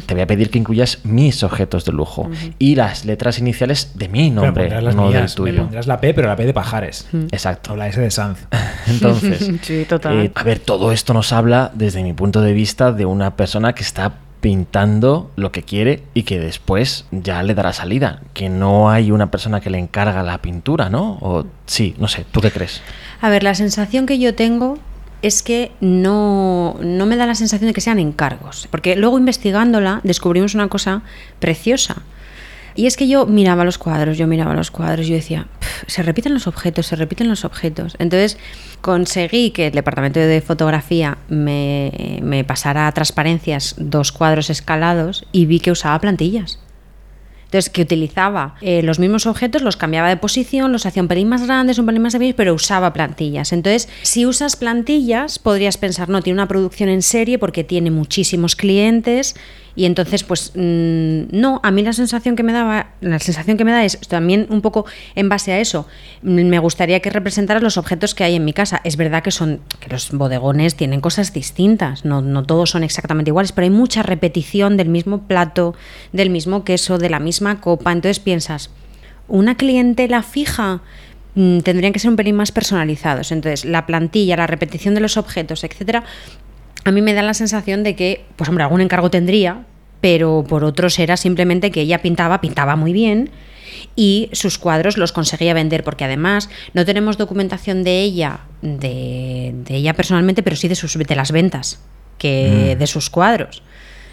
te 0.07 0.14
voy 0.14 0.22
a 0.22 0.26
pedir 0.26 0.50
que 0.50 0.59
incluyas 0.59 0.98
mis 1.05 1.42
objetos 1.42 1.84
de 1.84 1.92
lujo 1.92 2.30
y 2.59 2.74
las 2.74 3.05
letras 3.05 3.38
iniciales 3.38 3.92
de 3.94 4.09
mi 4.09 4.30
nombre, 4.30 4.68
no 4.68 4.80
del 4.82 4.96
mías, 4.96 5.32
me 5.32 5.36
tuyo. 5.36 5.62
pondrás 5.62 5.86
la 5.86 6.00
P, 6.00 6.14
pero 6.14 6.28
la 6.28 6.36
P 6.36 6.44
de 6.46 6.55
Pajares. 6.55 7.07
Exacto. 7.30 7.72
O 7.72 7.76
la 7.76 7.88
S 7.88 8.00
de 8.00 8.11
Sanz. 8.11 8.38
Entonces, 8.86 9.50
Sí, 9.62 9.84
total. 9.88 10.18
eh, 10.20 10.32
a 10.34 10.42
ver, 10.42 10.59
todo 10.59 10.92
esto 10.92 11.14
nos 11.14 11.32
habla 11.32 11.70
desde 11.74 12.03
mi 12.03 12.12
punto 12.12 12.40
de 12.40 12.53
vista 12.53 12.92
de 12.92 13.07
una 13.07 13.36
persona 13.36 13.74
que 13.74 13.82
está 13.82 14.12
pintando 14.40 15.30
lo 15.36 15.53
que 15.53 15.62
quiere 15.62 16.03
y 16.14 16.24
que 16.24 16.40
después 16.40 17.07
ya 17.12 17.42
le 17.44 17.55
dará 17.55 17.72
salida. 17.72 18.22
Que 18.34 18.48
no 18.48 18.90
hay 18.90 19.11
una 19.12 19.30
persona 19.30 19.61
que 19.61 19.70
le 19.70 19.78
encarga 19.78 20.22
la 20.24 20.38
pintura, 20.42 20.90
¿no? 20.90 21.16
O 21.20 21.46
sí, 21.66 21.94
no 21.98 22.09
sé, 22.09 22.26
¿tú 22.30 22.40
qué 22.40 22.50
crees? 22.50 22.82
A 23.20 23.28
ver, 23.30 23.44
la 23.44 23.55
sensación 23.55 24.05
que 24.05 24.18
yo 24.18 24.34
tengo 24.34 24.78
es 25.22 25.42
que 25.42 25.72
no, 25.80 26.76
no 26.82 27.06
me 27.06 27.16
da 27.16 27.26
la 27.26 27.34
sensación 27.34 27.68
de 27.68 27.74
que 27.74 27.80
sean 27.80 27.98
encargos. 27.98 28.68
Porque 28.70 28.96
luego 28.96 29.18
investigándola 29.18 30.00
descubrimos 30.02 30.54
una 30.54 30.68
cosa 30.68 31.02
preciosa. 31.38 32.02
Y 32.74 32.86
es 32.86 32.96
que 32.96 33.06
yo 33.06 33.26
miraba 33.26 33.64
los 33.64 33.76
cuadros, 33.76 34.16
yo 34.16 34.26
miraba 34.26 34.54
los 34.54 34.70
cuadros, 34.70 35.06
yo 35.06 35.14
decía, 35.14 35.46
"Pf, 35.60 35.84
se 35.88 36.02
repiten 36.02 36.32
los 36.32 36.46
objetos, 36.46 36.86
se 36.86 36.96
repiten 36.96 37.28
los 37.28 37.44
objetos. 37.44 37.96
Entonces 37.98 38.38
conseguí 38.80 39.50
que 39.50 39.66
el 39.66 39.74
departamento 39.74 40.20
de 40.20 40.40
fotografía 40.40 41.18
me, 41.28 42.18
me 42.22 42.44
pasara 42.44 42.86
a 42.86 42.92
transparencias 42.92 43.74
dos 43.78 44.10
cuadros 44.10 44.48
escalados 44.48 45.26
y 45.32 45.46
vi 45.46 45.60
que 45.60 45.70
usaba 45.70 46.00
plantillas. 46.00 46.61
Entonces, 47.53 47.68
que 47.68 47.82
utilizaba 47.82 48.55
eh, 48.62 48.82
los 48.82 48.98
mismos 48.98 49.26
objetos, 49.26 49.61
los 49.61 49.76
cambiaba 49.76 50.09
de 50.09 50.16
posición, 50.16 50.72
los 50.72 50.86
hacía 50.86 51.03
un 51.03 51.09
pelín 51.09 51.28
más 51.28 51.42
grandes, 51.42 51.78
un 51.78 51.84
pelín 51.84 52.00
más 52.00 52.14
pequeños, 52.14 52.34
pero 52.34 52.55
usaba 52.55 52.94
plantillas. 52.94 53.53
Entonces, 53.53 53.90
si 54.00 54.24
usas 54.24 54.57
plantillas, 54.57 55.38
podrías 55.38 55.76
pensar, 55.76 56.09
no, 56.09 56.22
tiene 56.22 56.38
una 56.38 56.48
producción 56.48 56.88
en 56.88 57.03
serie 57.03 57.38
porque 57.38 57.62
tiene 57.62 57.90
muchísimos 57.90 58.57
clientes 58.57 59.34
y 59.74 59.86
entonces, 59.86 60.22
pues, 60.22 60.52
mm, 60.54 61.24
no, 61.30 61.60
a 61.62 61.70
mí 61.70 61.82
la 61.82 61.92
sensación 61.92 62.36
que 62.36 62.42
me 62.42 62.52
daba, 62.52 62.90
la 63.00 63.18
sensación 63.18 63.56
que 63.56 63.64
me 63.64 63.72
da 63.72 63.84
es 63.84 63.98
también 64.00 64.46
un 64.50 64.60
poco 64.60 64.84
en 65.14 65.28
base 65.28 65.52
a 65.52 65.60
eso. 65.60 65.86
Mm, 66.22 66.42
Me 66.52 66.58
gustaría 66.58 67.00
que 67.00 67.08
representaras 67.10 67.62
los 67.62 67.78
objetos 67.78 68.14
que 68.14 68.24
hay 68.24 68.34
en 68.34 68.44
mi 68.44 68.52
casa. 68.52 68.80
Es 68.84 68.96
verdad 68.96 69.22
que 69.22 69.30
son, 69.30 69.60
que 69.80 69.88
los 69.88 70.12
bodegones 70.12 70.74
tienen 70.74 71.00
cosas 71.00 71.32
distintas, 71.32 72.04
no, 72.04 72.20
no 72.20 72.42
todos 72.42 72.70
son 72.70 72.84
exactamente 72.84 73.30
iguales, 73.30 73.52
pero 73.52 73.64
hay 73.64 73.70
mucha 73.70 74.02
repetición 74.02 74.76
del 74.76 74.88
mismo 74.88 75.26
plato, 75.26 75.74
del 76.12 76.28
mismo 76.30 76.64
queso, 76.64 76.98
de 76.98 77.08
la 77.08 77.20
misma 77.20 77.60
copa. 77.60 77.92
Entonces 77.92 78.18
piensas, 78.20 78.70
una 79.28 79.56
clientela 79.56 80.22
fija 80.22 80.82
mm, 81.34 81.60
tendrían 81.60 81.94
que 81.94 81.98
ser 81.98 82.10
un 82.10 82.16
pelín 82.16 82.36
más 82.36 82.52
personalizados. 82.52 83.32
Entonces, 83.32 83.64
la 83.64 83.86
plantilla, 83.86 84.36
la 84.36 84.46
repetición 84.46 84.94
de 84.94 85.00
los 85.00 85.16
objetos, 85.16 85.64
etcétera, 85.64 86.04
a 86.85 86.91
mí 86.91 87.03
me 87.03 87.14
da 87.14 87.22
la 87.22 87.35
sensación 87.35 87.83
de 87.83 87.95
que, 87.97 88.24
pues 88.37 88.49
hombre, 88.49 88.64
algún 88.64 88.80
encargo 88.80 89.11
tendría, 89.11 89.64
pero 90.01 90.45
por 90.49 90.64
otros 90.64 90.99
era 90.99 91.16
simplemente 91.16 91.70
que 91.70 91.83
ella 91.83 92.03
pintaba, 92.03 92.41
pintaba 92.41 92.76
muy 92.76 92.93
bien 92.93 93.30
y 93.95 94.28
sus 94.33 94.59
cuadros 94.59 94.97
los 94.97 95.12
conseguía 95.12 95.55
vender, 95.55 95.85
porque 95.85 96.05
además 96.05 96.49
no 96.74 96.85
tenemos 96.85 97.18
documentación 97.18 97.85
de 97.85 98.01
ella, 98.01 98.41
de, 98.62 99.53
de 99.55 99.76
ella 99.76 99.95
personalmente, 99.95 100.43
pero 100.43 100.57
sí 100.57 100.68
de, 100.68 100.74
sus, 100.74 100.95
de 100.95 101.14
las 101.14 101.33
ventas, 101.33 101.80
que, 102.18 102.76
de 102.78 102.87
sus 102.87 103.11
cuadros. 103.11 103.62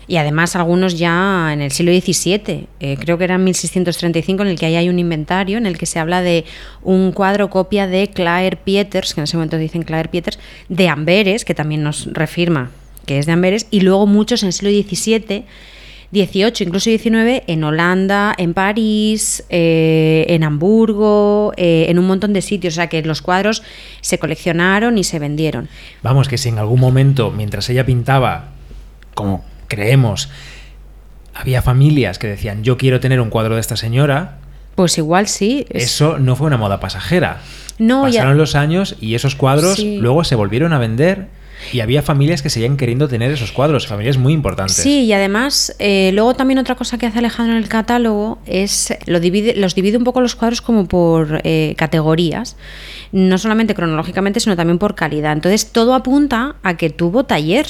Y 0.09 0.17
además 0.17 0.55
algunos 0.55 0.97
ya 0.97 1.53
en 1.53 1.61
el 1.61 1.71
siglo 1.71 1.93
XVII, 1.93 2.67
eh, 2.79 2.97
creo 2.99 3.19
que 3.19 3.25
era 3.25 3.35
en 3.35 3.43
1635, 3.43 4.41
en 4.41 4.49
el 4.49 4.59
que 4.59 4.65
ahí 4.65 4.75
hay 4.75 4.89
un 4.89 4.97
inventario 4.97 5.59
en 5.59 5.67
el 5.67 5.77
que 5.77 5.85
se 5.85 5.99
habla 5.99 6.23
de 6.23 6.45
un 6.81 7.11
cuadro 7.11 7.51
copia 7.51 7.85
de 7.85 8.09
Claire 8.09 8.57
Pieters, 8.57 9.13
que 9.13 9.21
en 9.21 9.25
ese 9.25 9.37
momento 9.37 9.59
dicen 9.59 9.83
Claire 9.83 10.09
Pieters, 10.09 10.39
de 10.67 10.89
Amberes, 10.89 11.45
que 11.45 11.53
también 11.53 11.83
nos 11.83 12.11
refirma 12.11 12.71
que 13.05 13.19
es 13.19 13.27
de 13.27 13.33
Amberes, 13.33 13.67
y 13.69 13.81
luego 13.81 14.07
muchos 14.07 14.41
en 14.41 14.47
el 14.47 14.53
siglo 14.53 14.71
XVII, 14.71 15.45
XVIII, 16.11 16.53
incluso 16.61 16.89
XIX, 16.89 17.43
en 17.45 17.63
Holanda, 17.63 18.33
en 18.35 18.55
París, 18.55 19.43
eh, 19.49 20.25
en 20.29 20.43
Hamburgo, 20.43 21.53
eh, 21.55 21.85
en 21.87 21.99
un 21.99 22.07
montón 22.07 22.33
de 22.33 22.41
sitios. 22.41 22.73
O 22.73 22.75
sea 22.75 22.87
que 22.87 23.03
los 23.03 23.21
cuadros 23.21 23.61
se 24.01 24.17
coleccionaron 24.17 24.97
y 24.97 25.03
se 25.03 25.19
vendieron. 25.19 25.69
Vamos, 26.01 26.27
que 26.27 26.39
si 26.39 26.49
en 26.49 26.57
algún 26.57 26.79
momento, 26.79 27.29
mientras 27.29 27.69
ella 27.69 27.85
pintaba, 27.85 28.49
como 29.13 29.43
creemos, 29.69 30.29
había 31.33 31.61
familias 31.61 32.19
que 32.19 32.27
decían, 32.27 32.63
yo 32.63 32.77
quiero 32.77 32.99
tener 32.99 33.21
un 33.21 33.29
cuadro 33.29 33.55
de 33.55 33.61
esta 33.61 33.77
señora, 33.77 34.39
Pues 34.75 34.97
igual 34.97 35.27
sí. 35.27 35.65
es- 35.69 35.83
eso 35.85 36.19
no 36.19 36.35
fue 36.35 36.47
una 36.47 36.57
moda 36.57 36.79
pasajera. 36.79 37.39
No, 37.77 38.07
ya- 38.09 38.19
Pasaron 38.19 38.37
los 38.37 38.55
años 38.55 38.97
y 38.99 39.15
esos 39.15 39.35
cuadros 39.35 39.75
Sí. 39.77 39.99
luego 40.01 40.25
se 40.25 40.35
volvieron 40.35 40.73
a 40.73 40.79
vender 40.79 41.27
y 41.73 41.79
había 41.81 42.01
familias 42.01 42.41
que 42.41 42.49
seguían 42.49 42.77
queriendo 42.77 43.07
tener 43.07 43.31
esos 43.31 43.51
cuadros, 43.53 43.87
familias 43.87 44.17
muy 44.17 44.33
importantes. 44.33 44.75
Sí, 44.77 45.05
y 45.05 45.13
además, 45.13 45.75
eh, 45.79 46.11
luego 46.13 46.33
también 46.33 46.57
otra 46.59 46.75
cosa 46.75 46.97
que 46.97 47.05
hace 47.05 47.19
Alejandro 47.19 47.55
en 47.57 47.61
el 47.63 47.69
catálogo 47.69 48.39
es 48.45 48.93
lo 49.05 49.19
divide, 49.21 49.55
los 49.55 49.75
divide 49.75 49.97
un 49.97 50.03
poco 50.05 50.19
los 50.21 50.35
cuadros 50.35 50.61
como 50.61 50.87
por 50.87 51.41
eh, 51.45 51.73
categorías, 51.77 52.55
no 53.13 53.37
solamente 53.37 53.75
cronológicamente, 53.75 54.39
sino 54.41 54.55
también 54.57 54.77
por 54.77 54.95
calidad. 54.95 55.33
Entonces, 55.33 55.71
todo 55.71 55.93
apunta 55.95 56.55
a 56.63 56.75
que 56.77 56.89
tuvo 56.89 57.23
taller. 57.25 57.65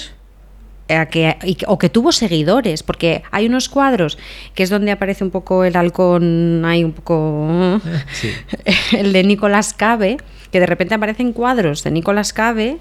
A 0.95 1.05
que, 1.07 1.37
y 1.43 1.55
que- 1.55 1.65
o 1.67 1.77
que 1.77 1.89
tuvo 1.89 2.11
seguidores, 2.11 2.83
porque 2.83 3.23
hay 3.31 3.45
unos 3.47 3.69
cuadros 3.69 4.17
que 4.55 4.63
es 4.63 4.69
donde 4.69 4.91
aparece 4.91 5.23
un 5.23 5.31
poco 5.31 5.63
el 5.63 5.75
halcón, 5.75 6.63
hay 6.65 6.83
un 6.83 6.93
poco 6.93 7.81
Sí. 8.13 8.31
el 8.97 9.13
de 9.13 9.23
Nicolás 9.23 9.73
Cabe, 9.73 10.17
que 10.51 10.59
de 10.59 10.65
repente 10.65 10.95
aparecen 10.95 11.33
cuadros 11.33 11.83
de 11.83 11.91
Nicolás 11.91 12.33
Cabe 12.33 12.77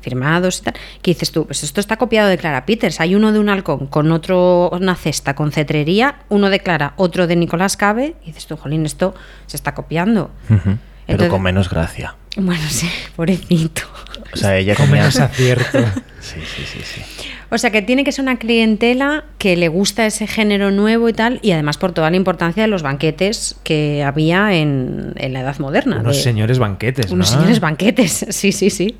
firmados 0.00 0.58
y 0.58 0.62
tal, 0.64 0.74
que 1.00 1.12
dices 1.12 1.30
tú, 1.30 1.46
pues 1.46 1.62
esto 1.62 1.78
está 1.80 1.96
copiado 1.96 2.28
de 2.28 2.36
Clara 2.36 2.66
Peters. 2.66 2.98
Hay 3.00 3.14
uno 3.14 3.30
de 3.30 3.38
un 3.38 3.48
halcón 3.48 3.86
con 3.86 4.10
otro, 4.10 4.68
una 4.70 4.96
cesta 4.96 5.36
con 5.36 5.52
cetrería, 5.52 6.16
uno 6.28 6.50
de 6.50 6.58
Clara, 6.58 6.94
otro 6.96 7.28
de 7.28 7.36
Nicolás 7.36 7.76
Cabe, 7.76 8.16
y 8.24 8.26
dices 8.26 8.46
tú, 8.48 8.56
jolín, 8.56 8.84
esto 8.84 9.14
se 9.46 9.56
está 9.56 9.74
copiando. 9.74 10.32
Pero 10.48 10.78
Entonces- 11.06 11.30
con 11.30 11.42
menos 11.42 11.70
gracia. 11.70 12.16
Bueno, 12.36 12.62
sí, 12.68 12.88
pobrecito. 13.14 13.82
O 14.32 14.36
sea, 14.36 14.56
ella 14.56 14.74
Con 14.76 14.90
menos 14.90 15.20
acierto. 15.20 15.78
Sí, 16.18 16.40
sí, 16.44 16.64
sí, 16.66 16.80
sí. 16.82 17.02
O 17.54 17.58
sea, 17.58 17.70
que 17.70 17.82
tiene 17.82 18.02
que 18.02 18.12
ser 18.12 18.22
una 18.22 18.38
clientela 18.38 19.24
que 19.36 19.56
le 19.58 19.68
gusta 19.68 20.06
ese 20.06 20.26
género 20.26 20.70
nuevo 20.70 21.08
y 21.08 21.12
tal, 21.12 21.38
y 21.42 21.52
además 21.52 21.76
por 21.76 21.92
toda 21.92 22.10
la 22.10 22.16
importancia 22.16 22.62
de 22.62 22.66
los 22.68 22.82
banquetes 22.82 23.56
que 23.62 24.02
había 24.02 24.54
en, 24.54 25.12
en 25.16 25.32
la 25.34 25.40
Edad 25.40 25.58
Moderna. 25.58 25.98
Unos 26.00 26.16
de- 26.16 26.22
señores 26.22 26.58
banquetes, 26.58 27.10
Unos 27.12 27.30
¿no? 27.30 27.36
señores 27.38 27.60
banquetes, 27.60 28.26
sí, 28.30 28.52
sí, 28.52 28.70
sí. 28.70 28.96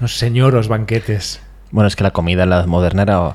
Unos 0.00 0.16
señoros 0.16 0.68
banquetes. 0.68 1.40
Bueno, 1.72 1.88
es 1.88 1.94
que 1.94 2.02
la 2.02 2.10
comida 2.10 2.44
en 2.44 2.50
la 2.50 2.56
edad 2.56 2.66
moderna 2.66 3.02
era... 3.02 3.34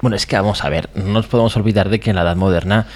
Bueno, 0.00 0.16
es 0.16 0.24
que 0.26 0.34
vamos 0.36 0.64
a 0.64 0.70
ver, 0.70 0.88
no 0.94 1.04
nos 1.12 1.26
podemos 1.26 1.54
olvidar 1.58 1.90
de 1.90 2.00
que 2.00 2.08
en 2.08 2.16
la 2.16 2.22
edad 2.22 2.36
moderna 2.36 2.86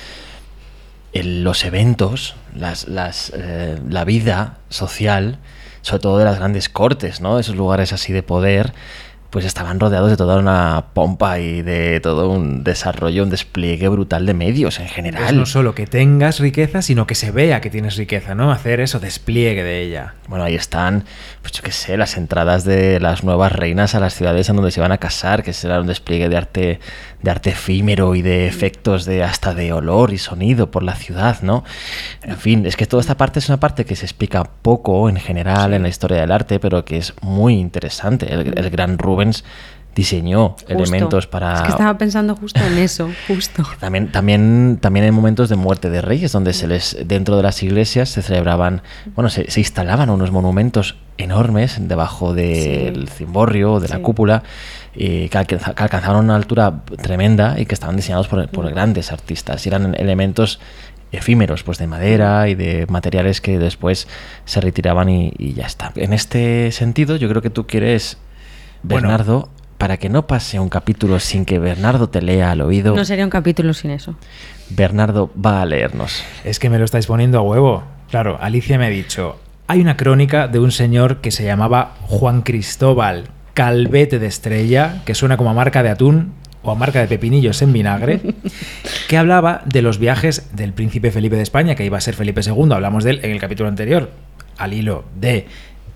el- 1.13 1.45
los 1.45 1.65
eventos, 1.65 2.35
las, 2.57 2.89
las, 2.89 3.31
eh, 3.37 3.79
la 3.89 4.05
vida 4.05 4.59
social, 4.71 5.39
sobre 5.83 6.01
todo 6.01 6.19
de 6.19 6.25
las 6.25 6.39
grandes 6.39 6.69
cortes, 6.69 7.21
¿no? 7.21 7.39
Esos 7.39 7.57
lugares 7.57 7.93
así 7.93 8.13
de 8.13 8.23
poder, 8.23 8.73
pues 9.35 9.47
estaban 9.47 9.81
rodeados 9.81 10.11
de 10.11 10.17
toda 10.17 10.39
una 10.39 10.85
pompa 10.95 11.41
y 11.41 11.63
de 11.63 11.99
todo 11.99 12.31
un 12.31 12.63
desarrollo, 12.63 13.25
un 13.25 13.31
despliegue 13.31 13.89
brutal 13.89 14.27
de 14.27 14.33
medios 14.33 14.79
en 14.79 14.87
Es 14.87 14.93
general. 14.93 15.37
no 15.37 15.45
solo 15.45 15.75
que 15.75 15.89
tengas 15.89 16.39
riqueza, 16.39 16.83
sino 16.83 17.09
que 17.09 17.17
se 17.17 17.33
vea 17.33 17.61
que 17.61 17.69
tienes 17.69 17.97
riqueza, 17.97 18.37
¿no? 18.37 18.53
Hacer 18.53 18.79
eso, 18.79 19.01
despliegue 19.01 19.65
de 19.65 19.83
ella. 19.83 20.15
Bueno, 20.29 20.45
ahí 20.45 20.55
están, 20.55 21.03
pues 21.43 21.53
yo 21.53 21.65
qué 21.65 21.73
sé, 21.73 21.97
las 21.97 22.17
entradas 22.17 22.65
de 22.65 23.01
las 23.01 23.25
nuevas 23.25 23.51
reinas 23.51 23.97
a 23.97 23.99
las 24.01 24.15
ciudades 24.15 24.49
en 24.51 24.55
donde 24.55 24.71
se 24.71 24.81
van 24.81 24.93
a 24.93 24.99
casar, 24.99 25.43
que 25.43 25.53
será 25.53 25.81
un 25.81 25.89
despliegue 25.89 26.29
de 26.29 26.37
arte, 26.37 26.79
de 27.25 27.31
arte 27.31 27.51
efímero 27.51 28.15
y 28.15 28.23
de 28.23 28.47
efectos 28.47 29.05
de 29.07 29.25
hasta 29.25 29.55
de 29.55 29.73
olor 29.73 30.13
y 30.13 30.19
sonido 30.19 30.71
por 30.71 30.83
la 30.83 30.95
ciudad, 30.95 31.41
¿no? 31.43 31.65
En 32.23 32.37
fin, 32.37 32.67
es 32.67 32.77
que 32.77 32.87
toda 32.87 33.01
esta 33.01 33.17
parte 33.17 33.39
es 33.39 33.49
una 33.49 33.59
parte 33.59 33.85
que 33.85 33.97
se 33.97 34.05
explica 34.05 34.45
poco 34.45 35.09
en 35.09 35.17
general 35.17 35.73
en 35.75 35.83
la 35.83 35.89
historia 35.89 36.21
del 36.21 36.31
arte, 36.31 36.61
pero 36.61 36.85
que 36.85 36.99
es 36.99 37.15
muy 37.23 37.55
interesante. 37.55 38.33
El, 38.33 38.57
el 38.59 38.71
gran 38.71 38.99
Rubens 38.99 39.43
diseñó 39.95 40.51
Justo. 40.51 40.73
elementos 40.73 41.27
para... 41.29 41.55
Es 41.55 41.63
que 41.63 41.69
estaba 41.69 41.97
pensando 41.97 42.35
justo 42.35 42.61
en 42.61 42.79
eso, 42.79 43.09
justo. 43.29 43.63
También, 43.81 44.11
también, 44.11 44.79
también 44.81 45.07
en 45.07 45.15
momentos 45.15 45.49
de 45.49 45.55
muerte 45.57 45.89
de 45.89 46.03
reyes, 46.03 46.33
donde 46.33 46.53
se 46.53 46.67
les, 46.67 46.97
dentro 47.07 47.37
de 47.37 47.45
las 47.45 47.63
iglesias 47.63 48.09
se 48.09 48.21
celebraban, 48.21 48.83
bueno, 49.15 49.31
se, 49.31 49.49
se 49.51 49.61
instalaban 49.61 50.11
unos 50.11 50.33
monumentos 50.33 50.97
enormes 51.17 51.77
debajo 51.81 52.35
del 52.35 53.09
cimborrio, 53.09 53.79
de 53.79 53.87
la 53.89 53.97
Sí. 53.97 54.03
cúpula, 54.03 54.43
eh, 54.97 55.29
que, 55.31 55.39
alcanza- 55.39 55.75
que 55.75 55.83
alcanzaban 55.83 56.25
una 56.25 56.37
altura 56.37 56.83
tremenda 57.03 57.59
y 57.59 57.67
que 57.67 57.75
estaban 57.75 57.97
diseñados 57.97 58.29
por, 58.29 58.49
por 58.49 58.69
grandes 58.71 59.13
artistas. 59.13 59.65
Y 59.67 59.69
eran 59.69 59.95
elementos 59.99 60.61
efímeros, 61.13 61.63
pues 61.63 61.79
de 61.79 61.87
madera 61.87 62.49
y 62.49 62.55
de 62.55 62.87
materiales 62.89 63.41
que 63.41 63.59
después 63.59 64.09
se 64.45 64.61
retiraban 64.61 65.09
y, 65.09 65.33
y 65.39 65.55
ya 65.55 65.67
está. 65.67 65.93
En 65.97 66.13
este 66.13 66.73
sentido, 66.73 67.17
yo 67.17 67.29
creo 67.29 67.41
que 67.43 67.51
tú 67.51 67.67
quieres, 67.67 68.19
Bueno. 68.83 69.09
Bernardo, 69.09 69.49
para 69.79 69.97
que 69.97 70.09
no 70.09 70.27
pase 70.27 70.59
un 70.59 70.69
capítulo 70.69 71.21
sin 71.21 71.45
que 71.45 71.59
Bernardo 71.59 72.09
te 72.09 72.23
lea 72.23 72.51
al 72.53 72.61
oído. 72.63 72.97
No 72.97 73.05
sería 73.05 73.25
un 73.25 73.31
capítulo 73.31 73.75
sin 73.75 73.91
eso. 73.91 74.17
Bernardo 74.71 75.31
va 75.35 75.63
a 75.63 75.67
leernos. 75.67 76.23
Es 76.45 76.59
que 76.59 76.71
me 76.71 76.79
lo 76.79 76.85
estáis 76.85 77.07
poniendo 77.07 77.39
a 77.39 77.43
huevo. 77.43 77.85
Claro, 78.11 78.39
Alicia 78.41 78.79
me 78.79 78.87
ha 78.87 78.91
dicho, 78.91 79.39
hay 79.67 79.81
una 79.81 79.97
crónica 79.97 80.49
de 80.49 80.59
un 80.59 80.73
señor 80.73 81.21
que 81.21 81.31
se 81.31 81.45
llamaba 81.45 81.95
Juan 82.03 82.43
Cristóbal 82.43 83.25
Calvete 83.55 84.19
de 84.19 84.27
Estrella, 84.27 85.03
que 85.05 85.15
suena 85.15 85.37
como 85.37 85.51
a 85.51 85.55
marca 85.55 85.83
de 85.83 85.89
atún 85.89 86.33
o 86.63 86.71
a 86.71 86.75
marca 86.75 87.01
de 87.01 87.07
pepinillos 87.07 87.63
en 87.63 87.73
vinagre, 87.73 88.21
que 89.09 89.17
hablaba 89.17 89.63
de 89.65 89.83
los 89.83 89.99
viajes 89.99 90.51
del 90.55 90.73
príncipe 90.73 91.11
Felipe 91.11 91.37
de 91.37 91.43
España, 91.43 91.75
que 91.75 91.85
iba 91.85 91.99
a 91.99 92.01
ser 92.01 92.15
Felipe 92.15 92.41
II, 92.45 92.73
hablamos 92.73 93.05
de 93.05 93.11
él 93.11 93.21
en 93.23 93.31
el 93.31 93.41
capítulo 93.41 93.69
anterior, 93.69 94.11
al 94.57 94.73
hilo 94.73 95.05
de 95.19 95.47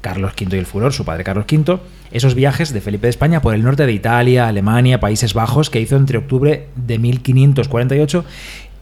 Carlos 0.01 0.33
V 0.41 0.55
y 0.55 0.59
el 0.59 0.67
Furor, 0.67 0.93
su 0.93 1.05
padre 1.05 1.25
Carlos 1.25 1.47
V, 1.51 1.81
esos 2.13 2.35
viajes 2.35 2.73
de 2.73 2.81
Felipe 2.81 3.07
de 3.07 3.11
España 3.11 3.43
por 3.43 3.55
el 3.55 3.63
norte 3.63 3.87
de 3.87 3.93
Italia, 3.93 4.47
Alemania, 4.47 5.01
Países 5.01 5.35
Bajos, 5.35 5.71
que 5.71 5.81
hizo 5.81 5.97
entre 5.97 6.19
octubre 6.19 6.69
de 6.77 6.99
1548 6.99 8.25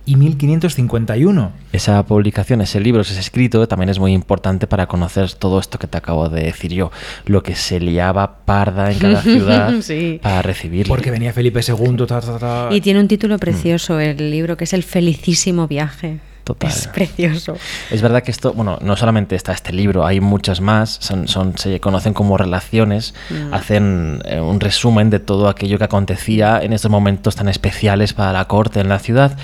y 0.07 0.17
1551. 0.17 1.53
Esa 1.73 2.03
publicación, 2.07 2.61
ese 2.61 2.81
libro, 2.81 3.03
ese 3.03 3.19
escrito, 3.21 3.67
también 3.69 3.89
es 3.91 3.99
muy 3.99 4.13
importante 4.13 4.67
para 4.67 4.87
conocer 4.87 5.33
todo 5.35 5.59
esto 5.61 5.79
que 5.79 5.87
te 5.87 5.99
acabo 5.99 6.29
de 6.29 6.45
decir 6.45 6.73
yo. 6.73 6.91
Lo 7.27 7.43
que 7.43 7.55
se 7.55 7.81
liaba 7.81 8.39
parda 8.45 8.91
en 8.93 8.99
cada 8.99 9.23
ciudad 9.23 9.75
Sí. 9.83 10.21
para 10.23 10.43
recibirle. 10.43 10.89
Porque 10.89 11.11
venía 11.11 11.33
Felipe 11.33 11.61
II, 11.67 11.97
ta, 12.07 12.21
ta, 12.21 12.39
ta. 12.39 12.69
Y 12.71 12.81
tiene 12.81 13.01
un 13.01 13.09
título 13.09 13.39
precioso 13.39 14.01
el 14.01 14.31
libro, 14.31 14.57
que 14.57 14.65
es 14.65 14.73
El 14.73 14.83
felicísimo 14.83 15.67
viaje. 15.69 16.19
Total. 16.47 16.71
Es 16.71 16.87
precioso. 16.87 17.57
Es 17.91 18.01
verdad 18.03 18.23
que 18.23 18.31
esto, 18.31 18.53
bueno, 18.53 18.79
no 18.81 18.95
solamente 18.95 19.35
está 19.35 19.51
este 19.51 19.73
libro, 19.73 20.07
hay 20.07 20.21
muchas 20.21 20.61
más, 20.61 20.97
son, 21.01 21.27
son, 21.27 21.59
se 21.59 21.81
conocen 21.81 22.15
como 22.15 22.37
relaciones, 22.37 23.15
Mm. 23.31 23.53
hacen 23.53 24.23
eh, 24.25 24.39
un 24.41 24.61
resumen 24.61 25.11
de 25.11 25.19
todo 25.19 25.49
aquello 25.49 25.77
que 25.77 25.83
acontecía 25.85 26.61
en 26.63 26.73
estos 26.73 26.89
momentos 26.89 27.35
tan 27.35 27.49
especiales 27.49 28.13
para 28.13 28.33
la 28.33 28.45
corte 28.47 28.79
en 28.79 28.89
la 28.89 29.01
ciudad. 29.01 29.37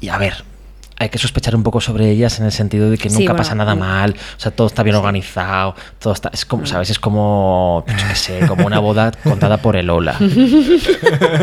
Y 0.00 0.08
a 0.08 0.18
ver, 0.18 0.44
hay 0.98 1.08
que 1.10 1.18
sospechar 1.18 1.54
un 1.54 1.62
poco 1.62 1.80
sobre 1.80 2.10
ellas 2.10 2.38
en 2.40 2.46
el 2.46 2.52
sentido 2.52 2.90
de 2.90 2.96
que 2.98 3.10
Sí, 3.10 3.16
nunca 3.18 3.32
bueno, 3.32 3.36
pasa 3.42 3.54
nada 3.54 3.74
mm. 3.74 3.78
mal, 3.78 4.10
o 4.36 4.40
sea, 4.40 4.50
todo 4.50 4.66
está 4.66 4.82
bien 4.82 4.96
organizado, 4.96 5.74
todo 5.98 6.12
está, 6.12 6.30
es 6.32 6.44
como, 6.46 6.64
¿sabes? 6.66 6.90
Es 6.90 6.98
como, 6.98 7.84
yo 7.86 7.94
qué 8.08 8.14
sé, 8.14 8.46
como 8.46 8.66
una 8.66 8.78
boda 8.78 9.12
contada 9.22 9.58
por 9.58 9.76
el 9.76 9.90
Ola. 9.90 10.16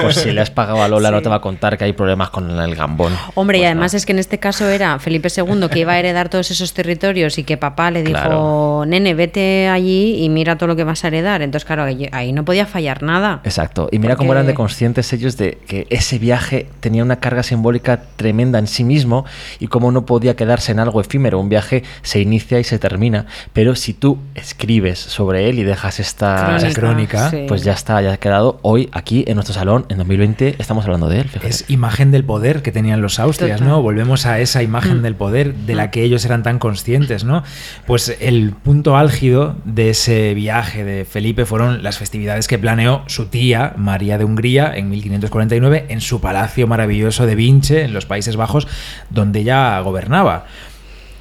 Pues 0.02 0.16
si 0.18 0.32
le 0.32 0.42
has 0.42 0.50
pagado 0.52 0.82
a 0.84 0.88
Lola 0.88 1.12
no 1.12 1.18
Sí. 1.18 1.24
te 1.24 1.30
va 1.30 1.36
a 1.36 1.42
contar 1.42 1.78
que 1.78 1.84
hay 1.86 1.94
problemas 1.94 2.30
con 2.30 2.50
el 2.60 2.76
gambón. 2.76 3.14
Hombre, 3.36 3.58
y 3.60 3.62
Pues 3.62 3.68
además 3.72 3.94
no. 3.94 3.98
es 3.98 4.06
que 4.06 4.12
en 4.12 4.20
este 4.20 4.40
caso 4.40 4.68
era 4.68 4.98
Felipe 5.00 5.30
II 5.36 5.68
que 5.72 5.80
iba 5.80 5.94
a 5.94 6.00
heredar 6.00 6.30
todos 6.30 6.52
esos 6.52 6.74
territorios 6.74 7.38
y 7.38 7.44
que 7.44 7.58
papá 7.58 7.92
le 7.92 8.04
dijo, 8.04 8.20
Claro. 8.20 8.84
nene, 8.88 9.14
vete 9.14 9.68
allí 9.70 10.24
y 10.24 10.30
mira 10.30 10.58
todo 10.58 10.68
lo 10.68 10.76
que 10.76 10.84
vas 10.84 11.04
a 11.04 11.08
heredar. 11.08 11.42
Entonces, 11.42 11.66
claro, 11.66 11.84
ahí, 11.84 12.34
no 12.34 12.44
podía 12.46 12.66
fallar 12.66 13.04
nada. 13.04 13.42
Exacto. 13.44 13.90
Y 13.92 14.00
mira 14.00 14.16
cómo 14.16 14.34
eran 14.34 14.48
de 14.48 14.54
conscientes 14.54 15.12
ellos 15.14 15.38
de 15.38 15.58
que 15.68 15.88
ese 15.90 16.20
viaje 16.20 16.68
tenía 16.80 17.04
una 17.04 17.18
carga 17.18 17.44
simbólica 17.44 18.02
tremenda 18.16 18.60
en 18.60 18.68
sí 18.68 18.84
mismo 18.84 19.26
y 19.60 19.68
cómo 19.68 19.92
no 19.92 20.06
podía 20.06 20.36
quedarse 20.36 20.72
en 20.72 20.80
algo 20.80 21.02
efímero. 21.02 21.40
Un 21.40 21.50
viaje 21.50 21.84
se 22.02 22.20
inicia 22.20 22.60
y 22.60 22.64
se 22.64 22.80
termina. 22.80 23.26
Pero 23.54 23.76
si 23.76 23.94
tú 23.94 24.18
escribes 24.36 25.00
sobre 25.00 25.50
él 25.50 25.60
y 25.60 25.64
dejas 25.64 26.00
esta... 26.00 26.58
Crónica, 26.74 27.30
sí. 27.30 27.46
Pues 27.48 27.64
ya 27.64 27.74
está, 27.74 28.02
ya 28.02 28.14
ha 28.14 28.18
quedado 28.18 28.60
hoy 28.62 28.90
aquí 28.92 29.24
en 29.28 29.36
nuestro 29.36 29.54
salón, 29.54 29.86
en 29.90 29.98
2020, 29.98 30.56
estamos 30.60 30.86
hablando 30.86 31.08
de 31.08 31.22
él. 31.22 31.30
fíjate. 31.30 31.48
Es 31.48 31.66
imagen 31.70 32.12
del 32.12 32.24
poder 32.24 32.62
que 32.62 32.72
tenían 32.72 33.02
los 33.02 33.20
austrias. 33.20 33.62
¿no? 33.62 33.82
Volvemos 33.82 34.26
a 34.26 34.40
esa 34.40 34.64
imagen 34.64 35.02
del 35.02 35.16
poder 35.16 35.54
de 35.54 35.76
la 35.76 35.92
que 35.92 36.04
ellos 36.04 36.26
eran 36.26 36.44
tan 36.44 36.60
conscientes, 36.60 37.24
¿no? 37.24 37.44
Pues 37.86 38.16
el 38.20 38.52
punto 38.52 38.98
álgido 38.98 39.56
de 39.66 39.90
ese 39.90 40.34
viaje 40.34 40.84
de 40.84 41.06
Felipe 41.06 41.46
fueron 41.46 41.84
las 41.84 41.98
festividades 41.98 42.48
que 42.48 42.58
planeó 42.58 43.04
su 43.08 43.28
tía, 43.28 43.74
María 43.78 44.18
de 44.18 44.26
Hungría, 44.26 44.74
en 44.76 44.90
1549, 44.90 45.86
en 45.90 46.02
su 46.02 46.22
palacio 46.22 46.68
maravilloso 46.68 47.26
de 47.26 47.36
Vinche, 47.36 47.84
en 47.84 47.94
los 47.94 48.06
Países 48.06 48.36
Bajos, 48.36 48.68
donde 49.10 49.33
ella 49.42 49.80
gobernaba. 49.82 50.46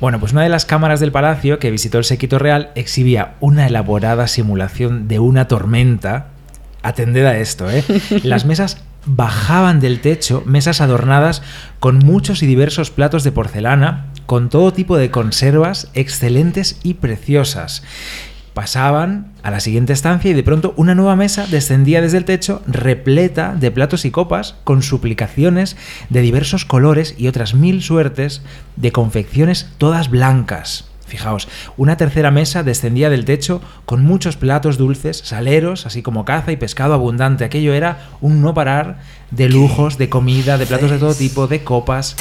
Bueno, 0.00 0.18
pues 0.18 0.32
una 0.32 0.42
de 0.42 0.48
las 0.48 0.64
cámaras 0.64 0.98
del 0.98 1.12
palacio 1.12 1.58
que 1.58 1.70
visitó 1.70 1.98
el 1.98 2.04
séquito 2.04 2.38
real 2.38 2.72
exhibía 2.74 3.34
una 3.38 3.66
elaborada 3.66 4.26
simulación 4.26 5.06
de 5.06 5.20
una 5.20 5.46
tormenta. 5.46 6.26
Atended 6.82 7.24
a 7.24 7.38
esto, 7.38 7.70
¿eh? 7.70 7.84
Las 8.24 8.44
mesas 8.44 8.82
bajaban 9.06 9.78
del 9.78 10.00
techo, 10.00 10.42
mesas 10.44 10.80
adornadas 10.80 11.42
con 11.78 11.98
muchos 11.98 12.42
y 12.42 12.46
diversos 12.46 12.90
platos 12.90 13.22
de 13.22 13.32
porcelana, 13.32 14.06
con 14.26 14.48
todo 14.48 14.72
tipo 14.72 14.96
de 14.96 15.10
conservas 15.10 15.88
excelentes 15.94 16.80
y 16.82 16.94
preciosas. 16.94 17.84
Pasaban 18.55 19.32
a 19.42 19.50
la 19.50 19.61
siguiente 19.61 19.94
estancia 19.94 20.30
y 20.30 20.34
de 20.34 20.42
pronto 20.42 20.74
una 20.76 20.94
nueva 20.94 21.16
mesa 21.16 21.46
descendía 21.46 22.03
desde 22.03 22.18
el 22.18 22.26
techo 22.26 22.62
repleta 22.66 23.55
de 23.55 23.70
platos 23.70 24.05
y 24.05 24.11
copas 24.11 24.57
con 24.64 24.82
suplicaciones 24.82 25.76
de 26.11 26.20
diversos 26.20 26.66
colores 26.66 27.14
y 27.16 27.28
otras 27.28 27.55
mil 27.55 27.82
suertes 27.82 28.42
de 28.76 28.92
confecciones 28.92 29.70
todas 29.78 30.11
blancas. 30.11 30.92
Fijaos, 31.07 31.46
una 31.76 31.98
tercera 31.98 32.30
mesa 32.30 32.62
descendía 32.62 33.11
del 33.11 33.26
techo 33.26 33.61
con 33.84 34.03
muchos 34.03 34.36
platos 34.36 34.78
dulces, 34.78 35.18
saleros, 35.18 35.84
así 35.84 36.00
como 36.00 36.24
caza 36.24 36.53
y 36.53 36.57
pescado 36.57 36.94
abundante. 36.94 37.44
Aquello 37.44 37.74
era 37.74 38.09
un 38.22 38.40
no 38.40 38.55
parar 38.55 39.00
de 39.30 39.50
lujos, 39.50 39.98
de 39.98 40.09
comida, 40.09 40.57
de 40.57 40.64
platos 40.64 40.90
de 40.90 40.98
todo 40.98 41.14
tipo, 41.14 41.48
de 41.48 41.64
copas. 41.64 42.16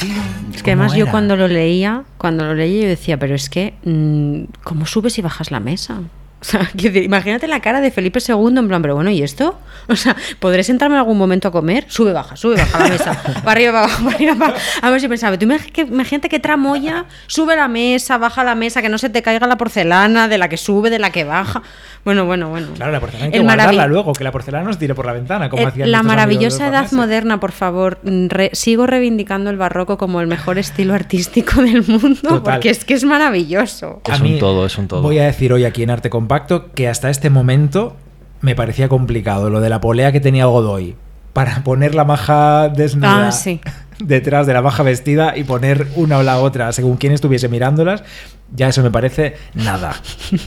Es 0.54 0.62
que 0.62 0.72
además 0.72 0.94
yo 0.94 1.10
cuando 1.10 1.36
lo 1.36 1.48
leía, 1.48 2.04
cuando 2.18 2.44
lo 2.44 2.54
leía 2.54 2.82
yo 2.82 2.88
decía, 2.88 3.18
pero 3.18 3.34
es 3.34 3.48
que, 3.48 3.74
mm, 3.84 4.60
¿cómo 4.62 4.84
subes 4.84 5.18
y 5.18 5.22
bajas 5.22 5.50
la 5.50 5.60
mesa? 5.60 6.02
O 6.42 6.44
sea, 6.44 6.68
imagínate 6.74 7.46
la 7.46 7.60
cara 7.60 7.80
de 7.80 7.90
Felipe 7.92 8.18
II 8.26 8.58
en 8.58 8.66
plan, 8.68 8.82
pero 8.82 8.94
bueno, 8.96 9.10
¿y 9.10 9.22
esto? 9.22 9.58
O 9.88 9.96
sea, 9.96 10.14
¿podré 10.38 10.62
sentarme 10.62 10.94
en 10.96 11.00
algún 11.00 11.18
momento 11.18 11.48
a 11.48 11.50
comer? 11.50 11.86
Sube, 11.88 12.12
baja, 12.12 12.36
sube, 12.36 12.56
baja 12.56 12.78
la 12.80 12.88
mesa. 12.88 13.20
para 13.44 13.50
arriba, 13.52 13.72
para 13.72 13.84
abajo, 13.84 14.04
para 14.04 14.14
arriba, 14.16 14.34
para 14.36 14.54
A 14.80 14.90
ver 14.90 15.00
si 15.00 15.08
pensaba, 15.08 15.36
tú 15.38 15.44
imagínate 15.44 16.28
que 16.28 16.38
tramoya, 16.38 17.04
sube 17.26 17.56
la 17.56 17.66
mesa, 17.68 18.16
baja 18.18 18.44
la 18.44 18.54
mesa, 18.54 18.80
que 18.82 18.88
no 18.88 18.98
se 18.98 19.08
te 19.10 19.22
caiga 19.22 19.46
la 19.46 19.56
porcelana, 19.56 20.28
de 20.28 20.38
la 20.38 20.48
que 20.48 20.56
sube, 20.56 20.88
de 20.90 20.98
la 20.98 21.10
que 21.10 21.24
baja. 21.24 21.62
Bueno, 22.04 22.26
bueno, 22.26 22.48
bueno. 22.48 22.68
Claro, 22.74 22.90
la 22.90 22.98
porcelana 23.00 23.26
hay 23.26 23.30
que 23.32 23.36
El 23.38 23.44
guardarla 23.44 23.86
luego, 23.86 24.12
que 24.12 24.24
la 24.24 24.32
porcelana 24.32 24.64
nos 24.64 24.78
tire 24.78 24.94
por 24.94 25.06
la 25.06 25.12
ventana, 25.12 25.48
como 25.48 25.68
Eh, 25.68 25.86
la 25.86 26.02
maravillosa 26.02 26.66
edad 26.68 26.90
moderna, 26.92 27.38
por 27.38 27.52
favor. 27.52 27.98
Mm, 28.02 28.26
re- 28.28 28.50
sigo 28.54 28.86
reivindicando 28.86 29.50
el 29.50 29.56
barroco 29.56 29.98
como 29.98 30.20
el 30.20 30.26
mejor 30.26 30.58
estilo 30.58 30.94
artístico 30.94 31.62
del 31.62 31.86
mundo, 31.86 32.20
Total. 32.22 32.42
porque 32.42 32.70
es 32.70 32.84
que 32.84 32.94
es 32.94 33.04
maravilloso. 33.04 34.00
Es 34.04 34.20
un 34.20 34.38
todo, 34.38 34.66
es 34.66 34.76
un 34.78 34.88
todo. 34.88 35.02
Voy 35.02 35.18
a 35.18 35.24
decir 35.24 35.52
hoy 35.52 35.64
aquí 35.64 35.82
en 35.84 35.90
Arte 35.90 36.10
Compacto 36.32 36.72
que 36.72 36.88
hasta 36.88 37.10
este 37.10 37.28
momento 37.28 37.94
me 38.40 38.54
parecía 38.54 38.88
complicado 38.88 39.50
lo 39.50 39.60
de 39.60 39.68
la 39.68 39.82
polea 39.82 40.12
que 40.12 40.20
tenía 40.20 40.46
Godoy 40.46 40.96
para 41.34 41.62
poner 41.62 41.94
la 41.94 42.06
maja 42.06 42.70
desnuda 42.70 43.28
Ah, 43.28 43.32
sí. 43.32 43.60
detrás 43.98 44.46
de 44.46 44.54
la 44.54 44.62
maja 44.62 44.82
vestida 44.82 45.36
y 45.36 45.44
poner 45.44 45.88
una 45.94 46.16
o 46.16 46.22
la 46.22 46.38
otra 46.38 46.72
según 46.72 46.96
quien 46.96 47.12
estuviese 47.12 47.50
mirándolas. 47.50 48.02
Ya 48.50 48.68
eso 48.68 48.82
me 48.82 48.90
parece 48.90 49.36
nada. 49.52 49.94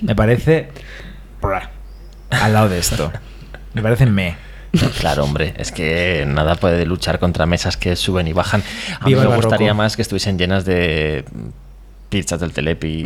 Me 0.01 0.15
parece 0.15 0.69
al 2.31 2.53
lado 2.53 2.67
de 2.67 2.79
esto. 2.79 3.11
Me 3.75 3.83
parece 3.83 4.07
me. 4.07 4.38
Claro, 4.99 5.23
hombre, 5.23 5.53
es 5.55 5.71
que 5.71 6.25
nada 6.27 6.55
puede 6.55 6.88
luchar 6.88 7.19
contra 7.19 7.45
mesas 7.45 7.77
que 7.77 7.95
suben 7.95 8.27
y 8.27 8.33
bajan. 8.33 8.63
A 9.01 9.05
mí 9.05 9.13
Viva 9.13 9.29
me 9.29 9.36
gustaría 9.36 9.75
más 9.75 9.95
que 9.95 10.01
estuviesen 10.01 10.39
llenas 10.39 10.65
de 10.65 11.25
pizzas 12.09 12.39
del 12.39 12.51
Telepi 12.51 13.03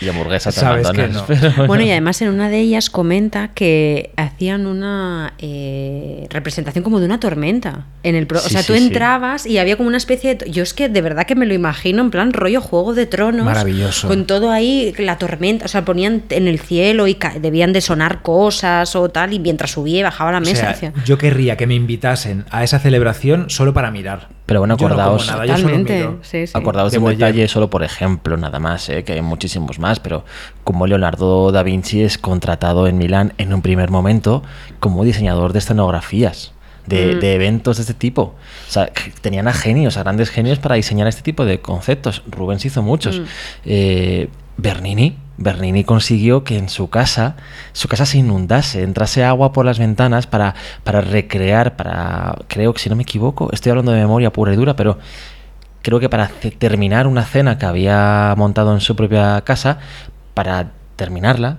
y 0.00 0.08
hamburguesas 0.08 0.54
de 0.54 0.60
Sabes 0.60 0.90
que 0.90 1.08
no. 1.08 1.24
pero 1.26 1.66
Bueno, 1.66 1.84
y 1.84 1.90
además 1.90 2.20
en 2.22 2.28
una 2.28 2.48
de 2.48 2.58
ellas 2.60 2.90
comenta 2.90 3.48
que 3.48 4.10
hacían 4.16 4.66
una 4.66 5.34
eh, 5.38 6.26
representación 6.30 6.84
como 6.84 7.00
de 7.00 7.06
una 7.06 7.20
tormenta. 7.20 7.86
En 8.02 8.14
el 8.14 8.26
pro- 8.26 8.38
o 8.38 8.42
sea, 8.48 8.62
sí, 8.62 8.66
tú 8.68 8.74
sí. 8.78 8.84
entrabas 8.84 9.46
y 9.46 9.58
había 9.58 9.76
como 9.76 9.88
una 9.88 9.96
especie 9.98 10.34
de... 10.34 10.50
Yo 10.50 10.62
es 10.62 10.74
que 10.74 10.88
de 10.88 11.00
verdad 11.00 11.26
que 11.26 11.34
me 11.34 11.46
lo 11.46 11.54
imagino 11.54 12.02
en 12.02 12.10
plan 12.10 12.32
rollo 12.32 12.60
Juego 12.60 12.94
de 12.94 13.06
Tronos. 13.06 13.44
Maravilloso. 13.44 14.08
Con 14.08 14.26
todo 14.26 14.50
ahí, 14.50 14.92
la 14.98 15.16
tormenta, 15.18 15.64
o 15.64 15.68
sea, 15.68 15.84
ponían 15.84 16.22
en 16.30 16.48
el 16.48 16.58
cielo 16.58 17.06
y 17.06 17.16
debían 17.40 17.72
de 17.72 17.80
sonar 17.80 18.22
cosas 18.22 18.94
o 18.96 19.08
tal, 19.08 19.32
y 19.32 19.38
mientras 19.38 19.70
subía 19.72 20.00
y 20.00 20.02
bajaba 20.02 20.32
la 20.32 20.38
O 20.38 20.40
mesa. 20.42 20.74
sea, 20.74 20.92
yo 21.04 21.18
querría 21.18 21.56
que 21.56 21.66
me 21.66 21.74
invitasen 21.74 22.44
a 22.50 22.64
esa 22.64 22.78
celebración 22.78 23.50
solo 23.50 23.72
para 23.72 23.90
mirar. 23.90 24.28
Pero 24.46 24.60
bueno, 24.60 24.78
Yo 24.78 24.88
no 24.88 24.94
como 24.94 25.02
acordaos, 25.02 25.26
nada, 25.26 25.44
yo 25.44 25.58
solo 25.58 25.78
miro. 25.78 26.18
Sí, 26.22 26.46
sí. 26.46 26.52
acordaos 26.56 26.90
de 26.92 26.98
De 26.98 27.04
un 27.04 27.10
detalle 27.10 27.46
solo 27.48 27.68
por 27.68 27.82
ejemplo, 27.84 28.17
nada 28.36 28.58
más, 28.58 28.88
¿eh? 28.88 29.04
que 29.04 29.14
hay 29.14 29.22
muchísimos 29.22 29.78
más, 29.78 30.00
pero 30.00 30.24
como 30.64 30.86
Leonardo 30.86 31.52
da 31.52 31.62
Vinci 31.62 32.02
es 32.02 32.18
contratado 32.18 32.86
en 32.86 32.98
Milán 32.98 33.32
en 33.38 33.52
un 33.54 33.62
primer 33.62 33.90
momento 33.90 34.42
como 34.80 35.04
diseñador 35.04 35.52
de 35.52 35.60
escenografías. 35.60 36.52
De, 36.86 37.16
Mm. 37.16 37.20
de 37.20 37.34
eventos 37.34 37.76
de 37.76 37.82
este 37.82 37.92
tipo. 37.92 38.22
O 38.22 38.70
sea, 38.70 38.90
tenían 39.20 39.46
a 39.46 39.52
genios, 39.52 39.98
a 39.98 40.02
grandes 40.02 40.30
genios 40.30 40.58
para 40.58 40.74
diseñar 40.76 41.06
este 41.06 41.20
tipo 41.20 41.44
de 41.44 41.60
conceptos. 41.60 42.22
Rubens 42.30 42.64
hizo 42.64 42.82
muchos. 42.82 43.20
Mm. 43.20 43.24
Eh, 43.66 44.28
Bernini, 44.56 45.18
Bernini 45.38 45.84
consiguió 45.84 46.42
que 46.42 46.58
en 46.58 46.68
su 46.68 46.90
casa, 46.90 47.36
su 47.72 47.86
casa 47.88 48.04
se 48.04 48.18
inundase, 48.18 48.82
entrase 48.82 49.22
agua 49.22 49.52
por 49.52 49.64
las 49.64 49.78
ventanas 49.78 50.26
para, 50.26 50.54
para 50.82 51.00
recrear, 51.00 51.76
para, 51.76 52.36
creo 52.48 52.74
que 52.74 52.80
si 52.80 52.90
no 52.90 52.96
me 52.96 53.04
equivoco, 53.04 53.48
estoy 53.52 53.70
hablando 53.70 53.92
de 53.92 54.00
memoria 54.00 54.32
pura 54.32 54.52
y 54.52 54.56
dura, 54.56 54.74
pero 54.74 54.98
creo 55.82 56.00
que 56.00 56.08
para 56.08 56.28
terminar 56.58 57.06
una 57.06 57.24
cena 57.24 57.58
que 57.58 57.66
había 57.66 58.34
montado 58.36 58.74
en 58.74 58.80
su 58.80 58.96
propia 58.96 59.40
casa, 59.42 59.78
para 60.34 60.70
terminarla, 60.96 61.58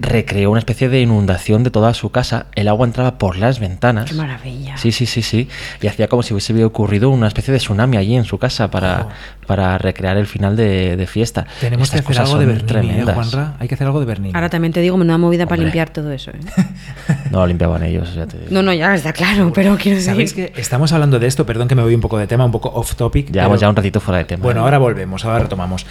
recreó 0.00 0.50
una 0.50 0.58
especie 0.58 0.88
de 0.88 1.00
inundación 1.00 1.62
de 1.64 1.70
toda 1.70 1.92
su 1.94 2.10
casa. 2.10 2.46
El 2.54 2.68
agua 2.68 2.86
entraba 2.86 3.18
por 3.18 3.36
las 3.36 3.60
ventanas. 3.60 4.10
Qué 4.10 4.14
maravilla. 4.16 4.76
Sí, 4.76 4.92
sí, 4.92 5.06
sí, 5.06 5.22
sí. 5.22 5.48
Y 5.80 5.86
hacía 5.86 6.08
como 6.08 6.22
si 6.22 6.32
hubiese 6.34 6.64
ocurrido 6.64 7.10
una 7.10 7.28
especie 7.28 7.52
de 7.52 7.58
tsunami 7.58 7.96
allí 7.96 8.16
en 8.16 8.24
su 8.24 8.38
casa 8.38 8.70
para, 8.70 9.02
Oh. 9.02 9.08
para 9.46 9.78
recrear 9.78 10.16
el 10.16 10.26
final 10.26 10.56
de, 10.56 10.96
de 10.96 11.06
fiesta. 11.06 11.46
Tenemos 11.60 11.90
que 11.90 11.98
hacer 11.98 12.18
algo 12.18 12.38
de 12.38 12.46
Bernini, 12.46 13.00
¿eh. 13.00 13.04
Juanra? 13.04 13.54
Hay 13.58 13.68
que 13.68 13.74
hacer 13.74 13.86
algo 13.86 14.00
de 14.00 14.06
Bernini. 14.06 14.32
Ahora 14.34 14.48
también 14.50 14.72
te 14.72 14.80
digo, 14.80 14.96
me 14.96 15.04
da 15.04 15.18
movida 15.18 15.46
para 15.46 15.62
limpiar 15.62 15.90
todo 15.90 16.10
eso. 16.12 16.30
¿eh? 16.30 16.40
No 17.30 17.38
lo 17.40 17.46
limpiaban 17.46 17.82
ellos, 17.82 18.14
ya 18.14 18.26
te 18.26 18.36
digo. 18.38 18.50
No, 18.50 18.62
no, 18.62 18.72
ya 18.72 18.94
está 18.94 19.12
claro, 19.12 19.52
pero 19.54 19.76
quiero 19.76 19.96
decir. 19.96 20.10
¿Sabéis 20.12 20.32
que 20.34 20.52
estamos 20.56 20.92
hablando 20.92 21.18
de 21.18 21.26
esto? 21.26 21.46
Perdón 21.46 21.66
que 21.68 21.74
me 21.74 21.82
voy 21.82 21.94
un 21.94 22.00
poco 22.00 22.18
de 22.18 22.26
tema, 22.26 22.44
un 22.44 22.52
poco 22.52 22.68
off 22.74 22.94
topic. 22.94 23.30
Llevamos 23.30 23.56
pero- 23.56 23.60
ya 23.62 23.70
un 23.70 23.76
ratito 23.76 24.00
fuera 24.00 24.18
de 24.18 24.24
tema. 24.24 24.42
Bueno, 24.42 24.60
¿eh? 24.60 24.64
ahora 24.64 24.78
volvemos, 24.78 25.24
ahora 25.24 25.38
retomamos. 25.40 25.86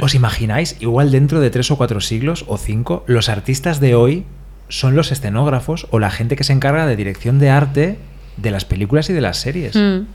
¿Os 0.00 0.14
imagináis, 0.14 0.76
igual 0.80 1.10
dentro 1.10 1.40
de 1.40 1.50
tres 1.50 1.70
o 1.70 1.76
cuatro 1.76 2.00
siglos 2.00 2.44
o 2.48 2.56
cinco, 2.58 3.04
los 3.06 3.28
artistas 3.28 3.80
de 3.80 3.94
hoy 3.94 4.24
son 4.68 4.96
los 4.96 5.12
escenógrafos 5.12 5.86
o 5.90 5.98
la 5.98 6.10
gente 6.10 6.36
que 6.36 6.44
se 6.44 6.52
encarga 6.52 6.86
de 6.86 6.96
dirección 6.96 7.38
de 7.38 7.50
arte 7.50 7.98
de 8.36 8.50
las 8.50 8.64
películas 8.64 9.08
y 9.10 9.12
de 9.12 9.20
las 9.20 9.38
series? 9.38 9.76
Mm, 9.76 10.06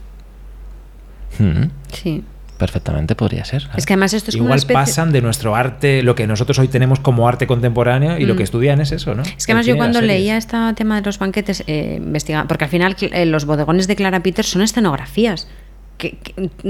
Mm, 1.39 1.69
sí. 1.93 2.23
perfectamente 2.57 3.15
podría 3.15 3.45
ser. 3.45 3.69
Es 3.77 3.86
que 3.86 3.93
además 3.93 4.13
esto 4.13 4.32
es 4.32 4.36
como 4.36 4.47
una 4.47 4.55
Igual 4.55 4.57
especie... 4.57 4.73
pasan 4.73 5.11
de 5.13 5.21
nuestro 5.21 5.55
arte, 5.55 6.01
lo 6.03 6.15
que 6.15 6.27
nosotros 6.27 6.59
hoy 6.59 6.67
tenemos 6.67 6.99
como 6.99 7.27
arte 7.27 7.47
contemporáneo 7.47 8.17
y 8.17 8.25
lo 8.25 8.36
que 8.36 8.43
estudian 8.43 8.82
es 8.82 8.91
eso, 8.91 9.15
¿no? 9.15 9.21
Es 9.23 9.45
que 9.45 9.53
además 9.53 9.67
yo 9.67 9.77
cuando 9.77 10.01
leía 10.01 10.36
este 10.36 10.57
tema 10.75 10.99
de 10.99 11.05
los 11.05 11.19
banquetes, 11.19 11.63
eh, 11.67 11.95
investigaba, 11.97 12.47
porque 12.47 12.65
al 12.65 12.69
final 12.71 12.97
eh, 12.99 13.25
los 13.25 13.45
bodegones 13.45 13.88
de 13.88 13.95
Clara 13.95 14.21
Peters 14.21 14.49
son 14.49 14.61
escenografías. 14.63 15.47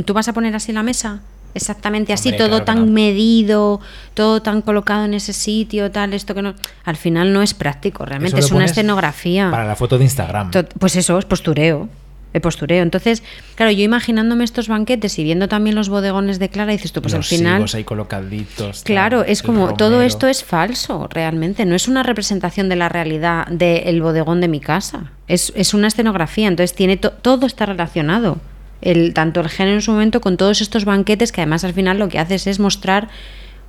¿Tú 0.05 0.13
vas 0.13 0.27
a 0.27 0.33
poner 0.33 0.55
así 0.55 0.71
la 0.73 0.83
mesa? 0.83 1.21
Exactamente 1.55 2.13
así, 2.13 2.29
Hombre, 2.29 2.37
todo 2.37 2.49
claro 2.49 2.65
tan 2.65 2.85
no. 2.85 2.91
medido, 2.91 3.81
todo 4.13 4.41
tan 4.41 4.61
colocado 4.61 5.05
en 5.05 5.13
ese 5.13 5.33
sitio, 5.33 5.89
tal, 5.91 6.13
esto 6.13 6.35
que 6.35 6.41
no. 6.41 6.53
Al 6.85 6.95
final 6.95 7.33
no 7.33 7.41
es 7.41 7.53
práctico, 7.53 8.05
realmente 8.05 8.39
es 8.39 8.51
una 8.51 8.65
escenografía. 8.65 9.49
Para 9.51 9.65
la 9.65 9.75
foto 9.75 9.97
de 9.97 10.03
Instagram. 10.03 10.51
To- 10.51 10.65
Pues 10.79 10.95
eso, 10.95 11.17
es 11.17 11.25
postureo. 11.25 11.89
El 12.31 12.41
postureo. 12.41 12.83
Entonces, 12.83 13.23
claro, 13.55 13.71
yo 13.71 13.83
imaginándome 13.83 14.43
estos 14.43 14.67
banquetes 14.67 15.17
y 15.17 15.23
viendo 15.23 15.47
también 15.47 15.75
los 15.75 15.89
bodegones 15.89 16.37
de 16.37 16.49
Clara, 16.49 16.71
dices 16.73 16.91
tú, 16.91 17.01
pues 17.01 17.15
Los 17.15 17.25
al 17.31 17.37
final. 17.37 17.65
ahí 17.73 17.83
colocaditos. 17.83 18.83
tal, 18.83 18.85
Claro, 18.85 19.23
es 19.23 19.41
como 19.41 19.73
todo 19.73 20.03
esto 20.03 20.27
es 20.27 20.43
falso, 20.43 21.07
realmente. 21.11 21.65
No 21.65 21.73
es 21.73 21.87
una 21.87 22.03
representación 22.03 22.69
de 22.69 22.75
la 22.75 22.87
realidad 22.87 23.47
del 23.47 23.99
bodegón 24.03 24.41
de 24.41 24.47
mi 24.47 24.59
casa. 24.59 25.11
Es, 25.27 25.51
es 25.55 25.73
una 25.73 25.87
escenografía. 25.87 26.47
Entonces, 26.47 26.75
tiene 26.75 26.97
to- 26.97 27.13
todo 27.13 27.47
está 27.47 27.65
relacionado. 27.65 28.37
El, 28.81 29.13
tanto 29.13 29.41
el 29.41 29.49
género 29.49 29.75
en 29.75 29.81
su 29.81 29.91
momento 29.91 30.21
con 30.21 30.37
todos 30.37 30.61
estos 30.61 30.85
banquetes 30.85 31.31
que 31.31 31.41
además 31.41 31.63
al 31.63 31.73
final 31.73 31.99
lo 31.99 32.07
que 32.07 32.19
haces 32.19 32.47
es 32.47 32.59
mostrar 32.59 33.09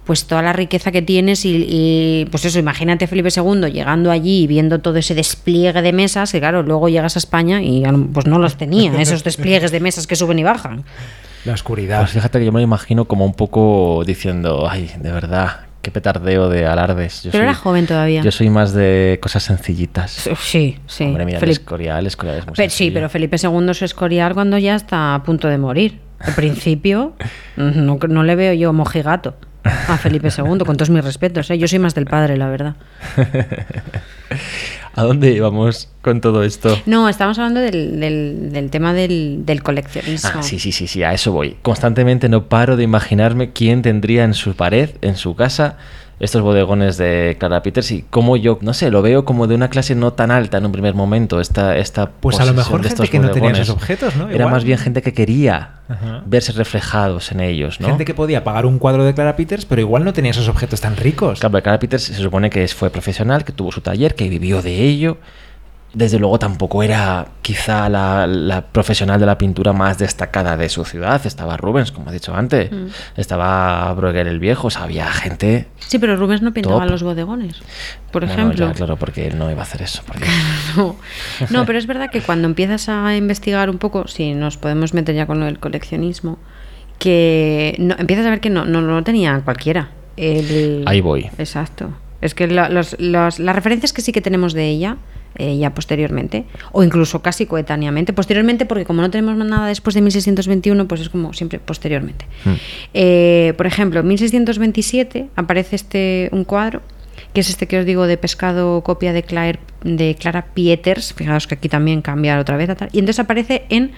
pues 0.05 0.25
toda 0.25 0.43
la 0.43 0.53
riqueza 0.53 0.91
que 0.91 1.03
tienes 1.03 1.45
y, 1.45 1.67
y, 1.69 2.25
pues 2.31 2.45
eso, 2.45 2.59
imagínate 2.59 3.05
a 3.05 3.09
Felipe 3.09 3.29
II 3.35 3.71
llegando 3.71 4.11
allí 4.11 4.43
y 4.43 4.47
viendo 4.47 4.81
todo 4.81 4.97
ese 4.97 5.15
despliegue 5.15 5.83
de 5.83 5.93
mesas, 5.93 6.33
que 6.33 6.41
claro, 6.41 6.63
luego 6.63 6.89
llegas 6.89 7.17
a 7.17 7.19
España 7.19 7.63
y 7.63 7.85
pues 8.13 8.27
no 8.27 8.39
los 8.39 8.57
tenía, 8.57 8.93
esos 9.01 9.23
despliegues 9.23 9.71
de 9.71 9.81
mesas 9.81 10.07
que 10.07 10.17
suben 10.17 10.39
y 10.39 10.43
bajan. 10.43 10.85
La 11.45 11.55
oscuridad. 11.55 12.01
Pues 12.01 12.13
fíjate 12.13 12.39
que 12.39 12.45
yo 12.45 12.53
me 12.53 12.61
lo 12.61 12.65
imagino 12.65 13.05
como 13.05 13.25
un 13.25 13.35
poco 13.35 14.03
diciendo, 14.07 14.69
ay, 14.69 14.91
de 14.99 15.13
verdad, 15.13 15.61
qué 15.83 15.91
petardeo 15.91 16.49
de 16.49 16.67
alardes. 16.67 17.23
Yo 17.23 17.31
Pero 17.31 17.43
soy- 17.43 17.49
era 17.49 17.55
joven 17.55 17.87
todavía. 17.87 18.23
Yo 18.23 18.31
soy 18.31 18.51
más 18.51 18.73
de 18.75 19.19
cosas 19.23 19.43
sencillitas. 19.43 20.29
Sí, 20.41 20.79
sí. 20.87 21.05
Hombre, 21.05 21.25
mira, 21.25 21.39
el 21.39 21.41
Felipe- 21.41 21.61
Escorial, 21.63 21.99
el 22.01 22.07
Escorial 22.07 22.39
es 22.39 22.47
muy 22.47 22.55
Pe- 22.55 22.71
sí, 22.71 22.91
pero 22.91 23.09
Felipe 23.09 23.37
II 23.43 23.71
es 23.71 23.83
escorial 23.83 24.35
cuando 24.35 24.59
ya 24.59 24.75
está 24.75 25.15
a 25.15 25.23
punto 25.23 25.49
de 25.49 25.59
morir. 25.59 26.01
Al 26.19 26.35
principio 26.35 27.15
no, 27.57 27.99
no 28.09 28.23
le 28.23 28.37
veo 28.37 28.53
yo 28.53 28.73
mojigato 28.73 29.37
a 29.65 29.97
Felipe 29.99 30.29
II, 30.37 30.59
con 30.65 30.77
todos 30.77 30.91
mis 30.91 31.05
respetos. 31.05 31.51
¿eh? 31.51 31.59
Yo 31.59 31.69
soy 31.69 31.79
más 31.79 31.95
del 31.95 32.07
padre, 32.07 32.37
la 32.37 32.49
verdad. 32.49 32.75
¿A 34.95 35.03
dónde 35.05 35.33
íbamos 35.33 35.89
con 36.03 36.21
todo 36.21 36.43
esto? 36.43 36.77
No, 36.87 37.09
estamos 37.09 37.39
hablando 37.39 37.61
del, 37.61 38.01
del- 38.01 38.51
del 38.53 38.71
tema 38.71 38.93
del, 38.93 39.43
del 39.47 39.63
coleccionismo. 39.63 40.31
Ah, 40.35 40.43
sí, 40.43 40.59
sí, 40.59 40.73
sí, 40.73 40.87
sí, 40.89 41.03
a 41.03 41.13
eso 41.13 41.33
voy. 41.33 41.57
Constantemente 41.63 42.29
no 42.29 42.47
paro 42.49 42.77
de 42.77 42.83
imaginarme 42.85 43.53
quién 43.53 43.83
tendría 43.83 44.25
en 44.25 44.35
su 44.35 44.55
pared, 44.55 44.91
en 45.01 45.17
su 45.17 45.35
casa, 45.37 45.77
estos 46.21 46.43
bodegones 46.43 46.99
de 46.99 47.37
Clara 47.41 47.63
Peters 47.63 47.91
y 47.93 48.05
cómo 48.09 48.37
yo, 48.37 48.59
no 48.61 48.75
sé, 48.75 48.91
lo 48.91 49.01
veo 49.01 49.25
como 49.25 49.47
de 49.47 49.55
una 49.55 49.69
clase 49.71 49.95
no 49.95 50.13
tan 50.13 50.31
alta 50.31 50.59
en 50.59 50.67
un 50.67 50.73
primer 50.73 50.95
momento, 50.95 51.41
esta, 51.41 51.79
esta 51.79 52.11
Pues 52.11 52.39
a 52.39 52.45
lo 52.45 52.53
mejor 52.53 52.83
de 52.83 52.89
gente 52.89 53.05
estos 53.05 53.11
que 53.11 53.19
no 53.19 53.31
tenía 53.31 53.53
esos 53.53 53.71
objetos, 53.71 54.15
¿no? 54.17 54.25
Era 54.25 54.35
Igual. 54.35 54.51
más 54.51 54.65
bien 54.65 54.79
gente 54.79 55.01
que 55.01 55.15
quería 55.15 55.81
Ajá. 55.89 56.23
verse 56.27 56.53
reflejados 56.53 57.33
en 57.33 57.41
ellos, 57.41 57.81
¿no? 57.81 57.89
Gente 57.89 58.05
que 58.05 58.13
podía 58.13 58.45
pagar 58.45 58.67
un 58.67 58.79
cuadro 58.79 59.05
de 59.05 59.15
Clara 59.15 59.35
Peters, 59.35 59.65
pero 59.65 59.81
igual 59.81 60.05
no 60.05 60.13
tenía 60.13 60.33
esos 60.33 60.49
objetos 60.49 60.83
tan 60.83 60.97
ricos. 60.97 61.41
Claro, 61.41 61.63
Clara 61.63 61.79
Peters 61.79 62.05
se 62.05 62.15
supone 62.15 62.51
que 62.51 62.69
fue 62.69 62.91
profesional, 62.91 63.43
que 63.45 63.53
tuvo 63.53 63.73
su 63.73 63.81
taller, 63.81 64.15
que 64.15 64.29
vivió 64.29 64.61
de 64.61 64.83
ello. 64.83 65.17
Desde 65.93 66.21
luego 66.21 66.39
tampoco 66.39 66.85
era 66.85 67.27
quizá 67.43 67.89
la, 67.89 68.25
la 68.27 68.63
profesional 68.67 69.19
de 69.19 69.27
la 69.27 69.37
pintura 69.37 69.73
más 69.73 69.99
destacada 69.99 70.57
de 70.57 70.69
su 70.69 70.85
ciudad. 70.85 71.21
Estaba 71.27 71.57
Rubens, 71.57 71.91
como 71.91 72.11
he 72.11 72.13
dicho 72.13 72.33
antes. 72.35 72.71
Mm. 72.71 72.87
Estaba 73.17 73.93
Bruegel 73.95 74.29
el 74.29 74.39
Viejo. 74.39 74.69
O 74.69 74.71
sea, 74.71 74.85
había 74.85 75.11
gente... 75.11 75.67
Sí, 75.79 75.99
pero 75.99 76.15
Rubens 76.17 76.43
no 76.43 76.53
pintaba 76.53 76.83
Top. 76.83 76.91
los 76.91 77.03
bodegones, 77.03 77.57
por 78.13 78.25
Bueno, 78.25 78.35
ejemplo. 78.35 78.69
ya, 78.69 78.73
claro, 78.73 78.97
porque 78.97 79.27
él 79.27 79.37
no 79.37 79.51
iba 79.51 79.61
a 79.61 79.65
hacer 79.65 79.83
eso. 79.83 80.03
porque- 80.07 80.27
No. 80.77 80.97
No, 81.51 81.67
pero 81.67 81.79
es 81.79 81.89
verdad 81.89 82.09
que 82.11 82.21
cuando 82.21 82.47
empiezas 82.47 82.89
a 82.89 83.17
investigar 83.17 83.69
un 83.69 83.79
poco, 83.79 84.07
si 84.07 84.33
nos 84.35 84.57
podemos 84.59 84.95
meter 84.95 85.17
ya 85.17 85.27
con 85.27 85.41
lo 85.41 85.47
del 85.47 85.59
coleccionismo, 85.59 86.39
que 86.99 87.75
no, 87.79 87.97
empiezas 87.99 88.27
a 88.27 88.31
ver 88.31 88.41
que 88.41 88.51
no, 88.51 88.65
no, 88.65 88.81
no 88.81 88.95
lo 88.95 89.03
tenía 89.03 89.41
cualquiera. 89.45 89.91
El- 90.17 90.85
Ahí 90.87 91.01
voy. 91.01 91.31
Exacto. 91.39 91.91
Es 92.21 92.35
que 92.35 92.47
la- 92.47 92.69
los- 92.69 92.97
los- 93.01 93.39
las 93.39 93.55
referencias 93.57 93.93
que 93.93 94.03
sí 94.03 94.13
que 94.13 94.21
tenemos 94.21 94.53
de 94.53 94.69
ella, 94.69 94.97
eh, 95.37 95.57
ya 95.59 95.75
posteriormente, 95.75 96.45
o 96.73 96.83
incluso 96.83 97.23
casi 97.23 97.47
coetáneamente, 97.47 98.13
posteriormente, 98.13 98.67
porque 98.67 98.85
como 98.85 99.03
no 99.03 99.11
tenemos 99.11 99.37
nada 99.37 99.67
después 99.69 99.95
de 99.95 100.01
1621, 100.03 100.87
pues 100.89 101.01
es 101.01 101.09
como 101.09 101.33
siempre 101.33 101.59
posteriormente. 101.59 102.27
Hmm. 102.45 102.55
Eh, 102.95 103.55
por 103.57 103.67
ejemplo, 103.67 104.01
en 104.01 104.09
1627 104.09 105.29
aparece 105.37 105.77
este 105.77 106.29
un 106.33 106.45
cuadro 106.45 106.83
que 107.33 107.41
es 107.43 107.49
este 107.49 107.69
que 107.69 107.79
os 107.79 107.87
digo 107.87 108.07
de 108.07 108.17
pescado 108.17 108.83
copia 108.83 109.13
de, 109.13 109.23
Claire- 109.25 109.61
de 109.85 110.17
Clara 110.19 110.47
Pieters, 110.53 111.13
fijaos 111.15 111.47
que 111.47 111.55
aquí 111.55 111.69
también 111.69 112.03
cambia 112.03 112.41
otra 112.41 112.57
vez, 112.57 112.69
y 112.93 112.99
entonces 112.99 113.21
aparece 113.21 113.67
en 113.69 113.93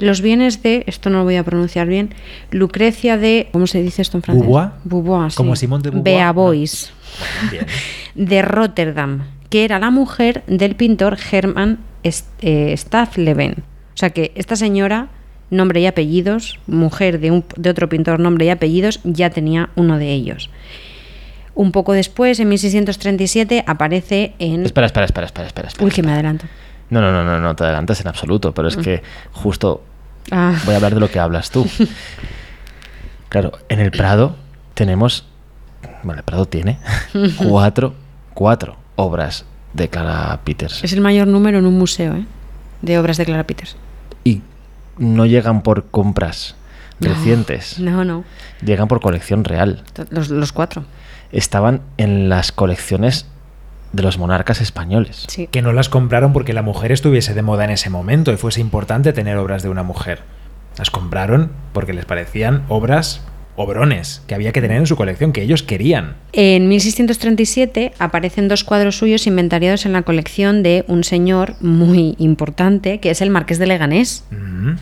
los 0.00 0.20
bienes 0.20 0.62
de, 0.62 0.84
esto 0.86 1.08
no 1.08 1.18
lo 1.18 1.24
voy 1.24 1.36
a 1.36 1.44
pronunciar 1.44 1.86
bien, 1.86 2.10
Lucrecia 2.50 3.16
de, 3.16 3.48
¿cómo 3.52 3.66
se 3.66 3.82
dice 3.82 4.02
esto 4.02 4.18
en 4.18 4.22
francés? 4.22 4.42
Beauvoir. 4.44 4.70
Beauvoir, 4.84 5.30
sí. 5.30 5.36
Como 5.36 5.56
Simone 5.56 5.82
de 5.82 5.90
Beauvoir, 5.90 6.34
Beauvoir, 6.34 6.68
Bien. 7.50 7.66
de 8.28 8.42
Rotterdam, 8.42 9.22
que 9.50 9.64
era 9.64 9.78
la 9.78 9.90
mujer 9.90 10.42
del 10.46 10.76
pintor 10.76 11.16
Hermann 11.30 11.78
eh, 12.02 12.74
Staffleben. 12.76 13.64
O 13.94 13.96
sea 13.96 14.10
que 14.10 14.32
esta 14.34 14.56
señora, 14.56 15.08
nombre 15.50 15.80
y 15.80 15.86
apellidos, 15.86 16.58
mujer 16.66 17.20
de, 17.20 17.30
un, 17.30 17.44
de 17.56 17.70
otro 17.70 17.88
pintor, 17.88 18.20
nombre 18.20 18.46
y 18.46 18.50
apellidos, 18.50 19.00
ya 19.04 19.30
tenía 19.30 19.70
uno 19.76 19.98
de 19.98 20.12
ellos. 20.12 20.50
Un 21.54 21.70
poco 21.70 21.92
después, 21.92 22.40
en 22.40 22.48
1637, 22.48 23.64
aparece 23.66 24.34
en... 24.40 24.64
Espera, 24.64 24.86
espera, 24.86 25.06
espera, 25.06 25.26
espera, 25.26 25.46
espera. 25.46 25.68
espera. 25.68 25.84
Uy, 25.84 25.92
que 25.92 26.02
me 26.02 26.12
adelanto. 26.12 26.46
No, 26.90 27.00
no, 27.00 27.12
no, 27.12 27.24
no, 27.24 27.40
no 27.40 27.54
te 27.54 27.64
adelantes 27.64 28.00
en 28.00 28.08
absoluto, 28.08 28.52
pero 28.52 28.68
es 28.68 28.76
que 28.76 29.02
justo 29.32 29.82
Ah, 30.30 30.54
voy 30.64 30.74
a 30.74 30.76
hablar 30.76 30.94
de 30.94 31.00
lo 31.00 31.10
que 31.10 31.18
hablas 31.18 31.50
tú. 31.50 31.68
Claro, 33.30 33.50
en 33.68 33.80
el 33.80 33.90
Prado 33.90 34.36
tenemos, 34.74 35.24
bueno, 36.04 36.20
el 36.20 36.24
Prado 36.24 36.46
tiene 36.46 36.78
cuatro, 37.36 37.92
cuatro 38.32 38.76
obras 38.96 39.44
de 39.72 39.88
Clara 39.88 40.40
Peters. 40.44 40.82
es 40.84 40.92
el 40.92 41.00
mayor 41.00 41.26
número 41.26 41.58
en 41.58 41.66
un 41.66 41.76
museo 41.78 42.14
¿eh? 42.14 42.24
de 42.82 42.98
obras 42.98 43.16
de 43.16 43.24
Clara 43.24 43.44
Peters. 43.46 43.76
Y 44.24 44.40
no 44.98 45.26
llegan 45.26 45.62
por 45.62 45.86
compras 45.86 46.54
No, 47.00 47.08
recientes, 47.08 47.78
No, 47.80 48.04
no. 48.04 48.24
llegan 48.64 48.88
por 48.88 49.00
colección 49.00 49.44
real. 49.44 49.82
Los, 50.10 50.30
los 50.30 50.52
cuatro. 50.52 50.84
Estaban 51.32 51.80
en 51.96 52.28
las 52.28 52.52
colecciones 52.52 53.26
de 53.92 54.02
los 54.02 54.18
monarcas 54.18 54.60
españoles. 54.60 55.24
Sí. 55.28 55.48
Que 55.48 55.62
no 55.62 55.72
las 55.72 55.88
compraron 55.88 56.32
porque 56.32 56.52
la 56.52 56.62
mujer 56.62 56.92
estuviese 56.92 57.34
de 57.34 57.42
moda 57.42 57.64
en 57.64 57.70
ese 57.70 57.90
momento 57.90 58.32
y 58.32 58.36
fuese 58.36 58.60
importante 58.60 59.12
tener 59.12 59.36
obras 59.38 59.62
de 59.62 59.68
una 59.68 59.82
mujer. 59.82 60.22
Las 60.78 60.90
compraron 60.90 61.50
porque 61.72 61.92
les 61.92 62.04
parecían 62.04 62.64
obras 62.68 63.20
obrones 63.56 64.22
que 64.26 64.34
había 64.34 64.52
que 64.52 64.60
tener 64.60 64.78
en 64.78 64.86
su 64.86 64.96
colección, 64.96 65.32
que 65.32 65.42
ellos 65.42 65.62
querían. 65.62 66.16
En 66.32 66.68
1637 66.68 67.92
aparecen 67.98 68.48
dos 68.48 68.64
cuadros 68.64 68.96
suyos 68.96 69.26
inventariados 69.26 69.86
en 69.86 69.92
la 69.92 70.02
colección 70.02 70.62
de 70.62 70.84
un 70.88 71.04
señor 71.04 71.54
muy 71.60 72.14
importante, 72.18 72.98
que 73.00 73.10
es 73.10 73.20
el 73.20 73.30
Marqués 73.30 73.58
de 73.58 73.66
Leganés. 73.66 74.24
Mm. 74.30 74.72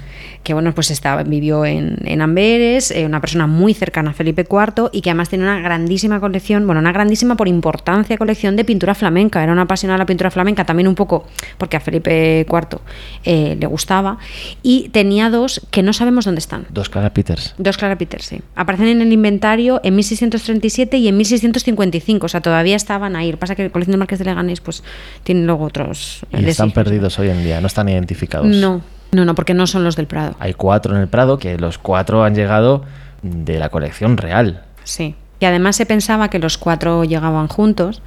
Que 0.42 0.54
bueno, 0.54 0.74
pues 0.74 0.90
estaba, 0.90 1.22
vivió 1.22 1.64
en, 1.64 1.98
en 2.04 2.20
Amberes, 2.20 2.90
eh, 2.90 3.06
una 3.06 3.20
persona 3.20 3.46
muy 3.46 3.74
cercana 3.74 4.10
a 4.10 4.14
Felipe 4.14 4.46
IV 4.48 4.90
y 4.92 5.00
que 5.00 5.10
además 5.10 5.28
tiene 5.28 5.44
una 5.44 5.60
grandísima 5.60 6.20
colección, 6.20 6.66
bueno, 6.66 6.80
una 6.80 6.92
grandísima 6.92 7.36
por 7.36 7.48
importancia 7.48 8.16
colección 8.16 8.56
de 8.56 8.64
pintura 8.64 8.94
flamenca. 8.94 9.42
Era 9.42 9.52
un 9.52 9.58
apasionado 9.58 9.96
de 9.96 10.02
la 10.02 10.06
pintura 10.06 10.30
flamenca, 10.30 10.64
también 10.64 10.88
un 10.88 10.94
poco 10.94 11.26
porque 11.58 11.76
a 11.76 11.80
Felipe 11.80 12.46
IV 12.48 12.80
eh, 13.24 13.56
le 13.58 13.66
gustaba. 13.66 14.18
Y 14.62 14.88
tenía 14.90 15.30
dos 15.30 15.66
que 15.70 15.82
no 15.82 15.92
sabemos 15.92 16.24
dónde 16.24 16.40
están. 16.40 16.66
Dos 16.70 16.88
Clara 16.88 17.12
Peters. 17.12 17.54
Dos 17.58 17.76
Clara 17.76 17.96
Peters, 17.96 18.26
sí. 18.26 18.40
Aparecen 18.56 18.88
en 18.88 19.02
el 19.02 19.12
inventario 19.12 19.80
en 19.84 19.94
1637 19.96 20.96
y 20.98 21.08
en 21.08 21.16
1655, 21.16 22.26
o 22.26 22.28
sea, 22.28 22.40
todavía 22.40 22.76
estaban 22.76 23.16
ahí. 23.16 23.26
Lo 23.26 23.36
que 23.36 23.40
pasa 23.40 23.52
es 23.52 23.56
que 23.56 23.64
la 23.64 23.70
colección 23.70 23.92
de 23.92 23.98
Marqués 23.98 24.18
de 24.18 24.24
Leganés 24.24 24.60
pues 24.60 24.82
tiene 25.22 25.44
luego 25.44 25.64
otros... 25.64 26.24
Y 26.32 26.44
están 26.44 26.72
perdidos 26.72 27.18
hoy 27.18 27.28
en 27.30 27.44
día, 27.44 27.60
no 27.60 27.66
están 27.66 27.88
identificados. 27.88 28.46
No, 28.46 28.82
no, 29.12 29.24
no, 29.24 29.34
porque 29.34 29.54
no 29.54 29.66
son 29.66 29.84
los 29.84 29.94
del 29.96 30.06
Prado. 30.06 30.34
Hay 30.38 30.54
cuatro 30.54 30.94
en 30.94 31.02
el 31.02 31.08
Prado, 31.08 31.38
que 31.38 31.58
los 31.58 31.78
cuatro 31.78 32.24
han 32.24 32.34
llegado 32.34 32.84
de 33.22 33.58
la 33.58 33.68
colección 33.68 34.16
real. 34.16 34.62
Sí. 34.84 35.14
Y 35.38 35.44
además 35.44 35.74
se 35.74 35.86
pensaba 35.86 36.30
que 36.30 36.38
los 36.38 36.56
cuatro 36.56 37.02
llegaban 37.02 37.48
juntos. 37.48 38.00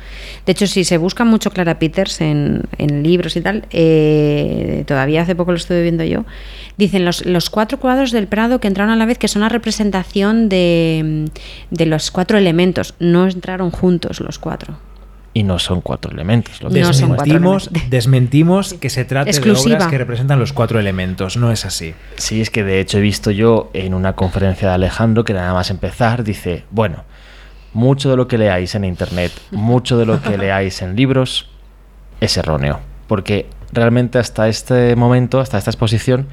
De 0.46 0.54
hecho, 0.54 0.68
si 0.68 0.86
se 0.86 0.98
busca 0.98 1.26
mucho 1.26 1.52
Clara 1.52 1.80
Peters 1.80 2.22
en, 2.22 2.64
en 2.78 3.04
libros 3.04 3.36
y 3.36 3.42
tal, 3.42 3.66
eh, 3.72 4.86
todavía 4.88 5.22
hace 5.22 5.36
poco 5.36 5.52
lo 5.52 5.58
estuve 5.58 5.84
viendo 5.84 6.06
yo, 6.06 6.24
dicen 6.78 7.04
los, 7.04 7.26
los 7.26 7.50
cuatro 7.50 7.78
cuadros 7.78 8.12
del 8.12 8.28
Prado 8.28 8.62
que 8.62 8.70
entraron 8.70 8.94
a 8.94 8.96
la 8.96 9.06
vez, 9.06 9.18
que 9.18 9.28
son 9.28 9.42
la 9.42 9.50
representación 9.50 10.48
de, 10.48 11.30
de 11.72 11.86
los 11.86 12.10
cuatro 12.10 12.38
elementos. 12.38 12.94
No 13.00 13.28
entraron 13.28 13.70
juntos 13.70 14.22
los 14.22 14.40
cuatro. 14.40 14.78
Y 15.38 15.44
no 15.44 15.60
son 15.60 15.82
cuatro 15.82 16.12
elementos. 16.14 16.62
lo 16.64 16.70
que- 16.70 16.80
No 16.80 16.94
son 16.94 17.10
cuatro 17.10 17.26
Desmentimos, 17.26 17.64
elementos. 17.68 17.90
desmentimos 17.92 18.74
que 18.76 18.90
se 18.90 19.04
trate 19.04 19.30
Exclusiva. 19.32 19.72
de 19.72 19.76
obras 19.76 19.92
que 19.92 19.98
representan 19.98 20.40
los 20.40 20.54
cuatro 20.54 20.80
elementos. 20.80 21.36
No 21.36 21.52
es 21.52 21.66
así. 21.66 21.94
Sí, 22.16 22.40
es 22.40 22.50
que 22.50 22.64
de 22.64 22.80
hecho 22.80 23.00
he 23.00 23.02
visto 23.02 23.32
yo 23.32 23.70
en 23.74 23.94
una 23.94 24.14
conferencia 24.14 24.70
de 24.70 24.76
Alejandro 24.76 25.26
que 25.26 25.34
nada 25.34 25.54
más 25.54 25.70
empezar 25.72 26.24
dice, 26.24 26.64
bueno, 26.72 27.04
mucho 27.74 28.10
de 28.10 28.16
lo 28.16 28.30
que 28.30 28.38
leáis 28.38 28.76
en 28.76 28.86
internet, 28.86 29.34
mucho 29.52 29.98
de 29.98 30.06
lo 30.06 30.22
que 30.22 30.38
leáis 30.38 30.82
en 30.82 30.96
libros 30.96 31.50
es 32.22 32.38
erróneo, 32.38 32.80
porque 33.08 33.48
realmente 33.74 34.18
hasta 34.20 34.48
este 34.48 34.96
momento, 34.96 35.42
hasta 35.42 35.58
esta 35.58 35.70
exposición, 35.70 36.28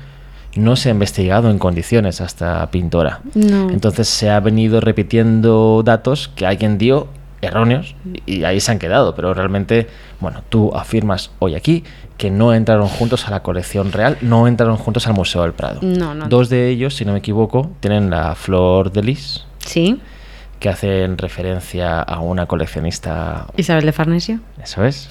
no 0.55 0.77
se 0.77 0.91
ha 0.91 0.93
investigado 0.93 1.51
en 1.51 1.59
condiciones 1.59 2.21
hasta 2.21 2.71
pintora. 2.71 3.21
No. 3.35 3.69
Entonces 3.71 4.07
se 4.07 4.31
ha 4.31 4.39
venido 4.39 4.81
repitiendo 4.81 5.83
datos 5.85 6.31
que 6.37 6.47
alguien 6.47 6.79
dio 6.79 7.09
erróneos 7.43 7.95
y 8.25 8.45
ahí 8.45 8.61
se 8.61 8.73
han 8.73 8.79
quedado, 8.79 9.15
pero 9.15 9.35
realmente, 9.35 9.89
bueno, 10.21 10.43
tú 10.49 10.75
afirmas 10.75 11.31
hoy 11.41 11.55
aquí 11.55 11.85
que 12.17 12.31
no 12.31 12.55
entraron 12.55 12.89
juntos 12.89 13.27
a 13.27 13.31
la 13.31 13.43
colección 13.43 13.93
real, 13.93 14.17
no 14.23 14.47
entraron 14.47 14.77
juntos 14.77 15.07
al 15.09 15.15
Museo 15.15 15.43
del 15.43 15.53
Prado. 15.53 15.81
No, 15.83 16.15
no. 16.15 16.29
Dos 16.29 16.49
de 16.49 16.69
ellos, 16.69 16.95
si 16.95 17.05
no 17.05 17.13
me 17.13 17.19
equivoco, 17.19 17.71
tienen 17.81 18.09
la 18.11 18.35
flor 18.37 18.93
de 18.93 19.03
lis, 19.03 19.45
Sí. 19.59 20.01
que 20.61 20.69
hacen 20.69 21.19
referencia 21.19 22.01
a 22.01 22.21
una 22.21 22.47
coleccionista, 22.47 23.47
Isabel 23.57 23.85
de 23.85 23.93
Farnesio. 23.93 24.39
eso 24.63 24.85
es. 24.85 25.09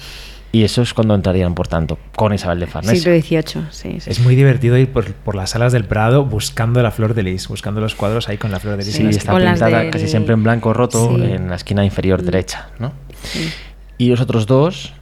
Y 0.54 0.64
eso 0.64 0.82
es 0.82 0.92
cuando 0.92 1.14
entrarían, 1.14 1.54
por 1.54 1.66
tanto, 1.66 1.98
con 2.14 2.34
Isabel 2.34 2.60
de 2.60 2.66
Farnese. 2.66 2.96
Siglo 3.00 3.18
XVIII, 3.18 3.64
sí. 3.70 4.00
sí. 4.00 4.10
Es 4.10 4.20
muy 4.20 4.36
divertido 4.36 4.76
ir 4.76 4.92
por, 4.92 5.10
por 5.14 5.34
las 5.34 5.50
salas 5.50 5.72
del 5.72 5.84
Prado 5.86 6.26
buscando 6.26 6.82
la 6.82 6.90
flor 6.90 7.14
de 7.14 7.22
lis, 7.22 7.48
buscando 7.48 7.80
los 7.80 7.94
cuadros 7.94 8.28
ahí 8.28 8.36
con 8.36 8.50
la 8.50 8.60
flor 8.60 8.76
de 8.76 8.84
lis. 8.84 8.92
Sí, 8.94 9.00
en 9.00 9.06
la 9.06 9.10
está 9.12 9.34
pintada 9.34 9.78
del- 9.78 9.90
casi 9.90 10.08
siempre 10.08 10.34
en 10.34 10.42
blanco 10.42 10.74
roto 10.74 11.16
Sí. 11.16 11.22
en 11.22 11.48
la 11.48 11.56
esquina 11.56 11.84
inferior 11.86 12.22
derecha, 12.22 12.68
¿no? 12.78 12.92
Sí. 13.22 13.50
Y 13.96 14.08
los 14.10 14.20
otros 14.20 14.46
dos 14.46 14.92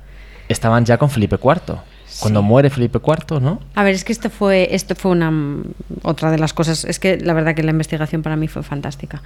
estaban 0.48 0.84
ya 0.84 0.98
con 0.98 1.10
Felipe 1.10 1.36
IV. 1.42 1.78
Cuando 2.20 2.42
muere 2.42 2.70
Felipe 2.70 2.98
IV, 3.04 3.40
¿no? 3.40 3.60
A 3.74 3.82
ver, 3.82 3.94
es 3.94 4.04
que 4.04 4.12
esto 4.12 4.30
fue, 4.30 4.68
esto 4.74 4.94
fue 4.94 5.10
una 5.12 5.32
otra 6.02 6.30
de 6.30 6.38
las 6.38 6.52
cosas. 6.52 6.84
Es 6.84 6.98
que 6.98 7.18
la 7.18 7.32
verdad 7.32 7.54
que 7.54 7.62
la 7.62 7.70
investigación 7.70 8.22
para 8.22 8.36
mí 8.36 8.48
fue 8.48 8.62
fantástica. 8.62 9.22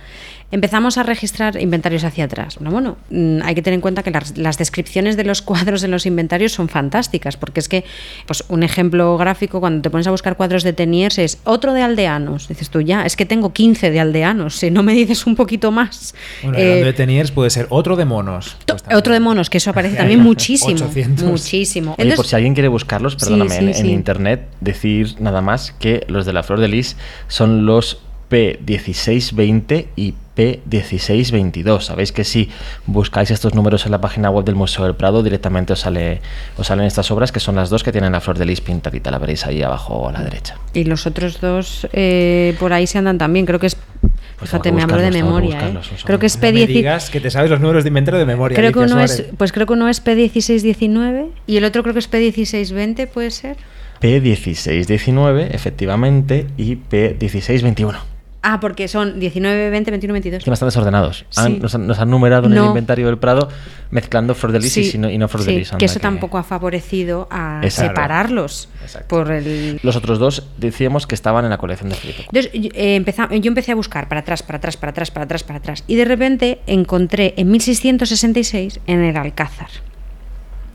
Empezamos 0.51 0.99
a 0.99 1.03
registrar 1.03 1.61
inventarios 1.61 2.05
hacia 2.05 2.25
atrás. 2.25 2.57
Bueno, 2.57 2.71
bueno, 2.71 2.97
mm, 3.11 3.43
hay 3.45 3.55
que 3.55 3.63
tener 3.63 3.75
en 3.75 3.81
cuenta 3.81 4.03
que 4.03 4.11
las, 4.11 4.37
las 4.39 4.59
descripciones 4.59 5.17
de 5.17 5.25
los 5.25 5.43
cuadros 5.43 5.83
en 5.83 5.91
los 5.91 6.07
inventarios 6.07 6.53
son 6.53 6.69
fantásticas, 6.69 7.37
porque 7.37 7.61
es 7.61 7.69
que, 7.69 7.85
pues, 8.27 8.45
un 8.49 8.63
ejemplo 8.63 9.17
gráfico, 9.17 9.61
cuando 9.61 9.83
te 9.83 9.91
pones 9.91 10.07
a 10.07 10.11
buscar 10.11 10.37
cuadros 10.37 10.63
de 10.63 10.73
Teniers, 10.73 11.19
es 11.19 11.39
otro 11.45 11.73
de 11.73 11.83
aldeanos. 11.83 12.49
Dices 12.49 12.71
tú, 12.71 12.81
ya, 12.81 13.05
es 13.05 13.17
que 13.17 13.27
tengo 13.27 13.53
15 13.53 13.91
de 13.91 14.01
aldeanos. 14.01 14.57
Si 14.57 14.71
no 14.71 14.83
me 14.83 14.93
dices 14.95 15.27
un 15.27 15.35
poquito 15.37 15.71
más. 15.73 16.15
Bueno, 16.43 16.59
Eh, 16.59 16.85
de 16.85 16.93
Teniers 16.93 17.31
puede 17.31 17.51
ser 17.51 17.67
otro 17.71 17.97
de 17.97 18.05
monos. 18.05 18.57
Pues 18.67 18.83
otro 18.95 19.13
de 19.13 19.21
monos, 19.21 19.51
que 19.51 19.59
eso 19.59 19.71
aparece 19.71 19.97
también 19.97 20.21
muchísimo. 20.23 20.75
800. 20.85 21.25
Muchísimo. 21.29 21.93
Oye, 21.93 22.03
Entonces- 22.03 22.17
por 22.17 22.27
si 22.27 22.37
alguien 22.37 22.55
quiere 22.55 22.69
buscarlos, 22.85 23.15
Sí, 23.15 23.19
perdóname, 23.21 23.51
sí, 23.51 23.59
en, 23.59 23.69
en 23.69 23.75
sí. 23.75 23.91
internet, 23.91 24.49
decir 24.61 25.17
nada 25.21 25.41
más 25.41 25.73
que 25.73 26.05
los 26.09 26.27
de 26.27 26.33
la 26.33 26.43
flor 26.43 26.61
de 26.61 26.69
lis 26.69 26.97
son 27.29 27.67
los 27.67 27.99
P1620 28.31 29.87
y 29.97 30.15
P1622. 30.37 31.81
Sabéis 31.83 32.13
que 32.13 32.25
si 32.25 32.51
buscáis 32.87 33.31
estos 33.31 33.55
números 33.55 33.87
en 33.87 33.93
la 33.93 34.01
página 34.01 34.31
web 34.31 34.45
del 34.45 34.57
Museo 34.57 34.85
del 34.85 34.95
Prado, 34.95 35.23
directamente 35.23 35.73
os, 35.73 35.81
sale, 35.81 36.21
os 36.57 36.67
salen 36.67 36.87
estas 36.87 37.11
obras, 37.11 37.31
que 37.33 37.41
son 37.41 37.55
las 37.57 37.71
dos 37.71 37.85
que 37.85 37.93
tienen 37.93 38.13
la 38.13 38.21
flor 38.21 38.37
de 38.39 38.45
lis 38.47 38.61
pintadita. 38.61 39.11
La 39.11 39.19
veréis 39.19 39.47
ahí 39.47 39.63
abajo 39.63 40.09
a 40.09 40.13
la 40.13 40.23
derecha. 40.23 40.57
Y 40.73 40.85
los 40.85 41.07
otros 41.07 41.41
dos 41.41 41.87
eh, 41.93 42.57
por 42.59 42.73
ahí 42.73 42.87
se 42.87 42.99
andan 42.99 43.19
también. 43.19 43.47
Creo 43.47 43.61
que 43.61 43.69
es. 43.69 43.77
Pues 44.45 44.51
fíjate, 44.51 44.73
me 44.73 44.83
hablo 44.83 44.99
de 44.99 45.11
memoria. 45.11 45.69
¿eh? 45.69 45.79
Creo 46.05 46.19
que 46.19 46.27
es 46.27 46.37
No 46.37 46.43
me 46.43 46.51
P10. 46.53 46.67
digas 46.67 47.09
que 47.09 47.19
te 47.19 47.31
sabes 47.31 47.51
los 47.51 47.61
números 47.61 47.83
de 47.83 47.89
inventario 47.89 48.19
de 48.19 48.27
memoria. 48.27 48.55
Creo 48.55 48.73
que 48.73 48.79
uno 48.81 49.01
es, 49.01 49.25
pues 49.39 49.53
creo 49.53 49.67
que 49.67 49.73
uno 49.73 49.89
es 49.89 50.05
P1619 50.05 51.29
y 51.47 51.57
el 51.57 51.65
otro 51.65 51.83
creo 51.83 51.95
que 51.95 52.01
es 52.01 52.11
P1620, 52.11 53.09
puede 53.09 53.31
ser. 53.31 53.57
P1619, 54.03 55.49
efectivamente, 55.51 56.47
y 56.59 56.77
P1621. 56.77 57.97
Ah, 58.47 58.61
porque 58.61 58.89
son 58.89 59.19
19, 59.19 59.71
20, 59.71 59.91
21, 59.91 60.13
22. 60.13 60.39
Están 60.41 60.53
bastante 60.53 60.71
desordenados. 60.73 61.25
Han- 61.37 61.61
nos, 61.61 61.75
han, 61.75 61.87
nos 61.87 61.99
han 61.99 62.11
numerado 62.11 62.47
en 62.47 62.53
el 62.53 62.63
inventario 62.65 63.07
del 63.07 63.17
Prado 63.17 63.49
mezclando 63.91 64.35
flor 64.35 64.53
de 64.53 64.61
lis 64.61 64.77
y, 64.77 64.85
Sí, 64.85 64.99
no, 64.99 65.09
y 65.09 65.17
no 65.17 65.29
flor 65.29 65.45
de 65.45 65.53
lis. 65.53 65.71
que 65.79 65.87
eso 65.87 65.99
tampoco 65.99 66.37
ha 66.37 66.43
favorecido 66.43 67.27
a 67.31 67.61
Exacto. 67.63 67.91
separarlos 67.93 68.69
Exacto. 68.83 69.09
por 69.09 69.31
el 69.33 69.81
Los 69.83 69.97
otros 69.97 70.19
dos 70.19 70.47
decíamos 70.59 71.07
que 71.07 71.15
estaban 71.15 71.45
en 71.45 71.51
la 71.51 71.57
colección 71.59 71.89
de 71.89 71.95
Felipe. 71.97 72.27
Entonces, 72.31 72.53
yo, 72.53 72.69
eh, 72.75 73.41
yo 73.41 73.49
empecé 73.49 73.73
a 73.73 73.75
buscar 73.77 74.09
para 74.09 74.21
atrás, 74.21 74.43
para 74.43 74.59
atrás, 74.59 74.77
para 74.77 74.91
atrás, 74.91 75.11
para 75.11 75.25
atrás, 75.25 75.43
para 75.43 75.59
atrás. 75.61 75.85
Y 75.87 75.95
de 75.95 76.05
repente 76.05 76.61
encontré 76.67 77.33
en 77.39 77.51
1666 77.51 78.81
en 78.87 79.05
el 79.05 79.17
Alcázar. 79.17 79.69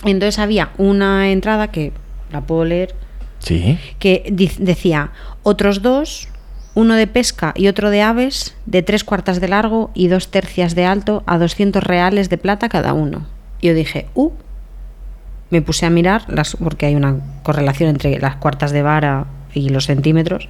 Entonces 0.05 0.39
había 0.39 0.69
una 0.77 1.29
entrada 1.29 1.67
que 1.69 1.91
la 2.31 2.41
puedo 2.41 2.65
leer, 2.65 2.95
Sí. 3.39 3.77
que 3.99 4.33
decía 4.59 5.11
otros 5.43 5.81
dos, 5.81 6.29
uno 6.79 6.95
de 6.95 7.07
pesca 7.07 7.53
y 7.57 7.67
otro 7.67 7.89
de 7.89 8.01
aves, 8.01 8.55
de 8.65 8.81
tres 8.83 9.03
cuartas 9.03 9.41
de 9.41 9.49
largo 9.49 9.91
y 9.93 10.07
dos 10.07 10.29
tercias 10.31 10.75
de 10.75 10.85
alto, 10.85 11.23
a 11.25 11.37
200 11.37 11.83
reales 11.83 12.29
de 12.29 12.37
plata 12.37 12.69
cada 12.69 12.93
uno. 12.93 13.27
Y 13.59 13.67
yo 13.67 13.73
dije, 13.73 14.07
uh, 14.13 14.31
me 15.49 15.61
puse 15.61 15.85
a 15.85 15.89
mirar, 15.89 16.23
las, 16.29 16.55
porque 16.55 16.85
hay 16.85 16.95
una 16.95 17.17
correlación 17.43 17.89
entre 17.89 18.17
las 18.19 18.37
cuartas 18.37 18.71
de 18.71 18.81
vara 18.81 19.25
y 19.53 19.67
los 19.69 19.87
centímetros, 19.87 20.47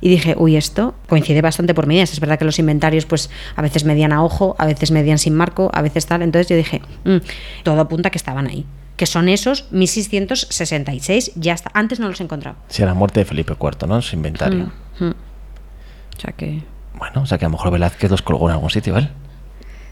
y 0.00 0.08
dije, 0.08 0.34
uy, 0.36 0.56
esto 0.56 0.94
coincide 1.06 1.42
bastante 1.42 1.74
por 1.74 1.86
medidas. 1.86 2.12
Es 2.12 2.18
verdad 2.18 2.38
que 2.40 2.44
los 2.46 2.58
inventarios, 2.58 3.04
pues 3.04 3.30
a 3.54 3.62
veces 3.62 3.84
medían 3.84 4.12
a 4.12 4.24
ojo, 4.24 4.56
a 4.58 4.66
veces 4.66 4.90
medían 4.90 5.18
sin 5.18 5.34
marco, 5.34 5.70
a 5.74 5.82
veces 5.82 6.06
tal. 6.06 6.22
Entonces 6.22 6.48
yo 6.48 6.56
dije, 6.56 6.80
"Mm, 7.04 7.18
todo 7.62 7.78
apunta 7.80 8.10
que 8.10 8.18
estaban 8.18 8.48
ahí. 8.48 8.64
Que 8.96 9.06
son 9.06 9.28
esos 9.28 9.70
1666, 9.70 11.32
ya 11.36 11.52
está. 11.52 11.70
Antes 11.74 12.00
no 12.00 12.08
los 12.08 12.20
he 12.20 12.24
encontrado. 12.24 12.56
Sí, 12.68 12.82
la 12.82 12.94
muerte 12.94 13.20
de 13.20 13.26
Felipe 13.26 13.54
IV, 13.60 13.86
¿no? 13.86 14.00
Su 14.02 14.16
inventario. 14.16 14.72
Mm. 14.98 15.10
O 16.16 16.20
sea 16.20 16.32
que. 16.32 16.62
Bueno, 16.94 17.22
o 17.22 17.26
sea 17.26 17.38
que 17.38 17.44
a 17.44 17.48
lo 17.48 17.52
mejor 17.52 17.72
Velázquez 17.72 18.10
los 18.10 18.22
colgó 18.22 18.48
en 18.48 18.54
algún 18.54 18.70
sitio, 18.70 18.92
¿vale? 18.94 19.08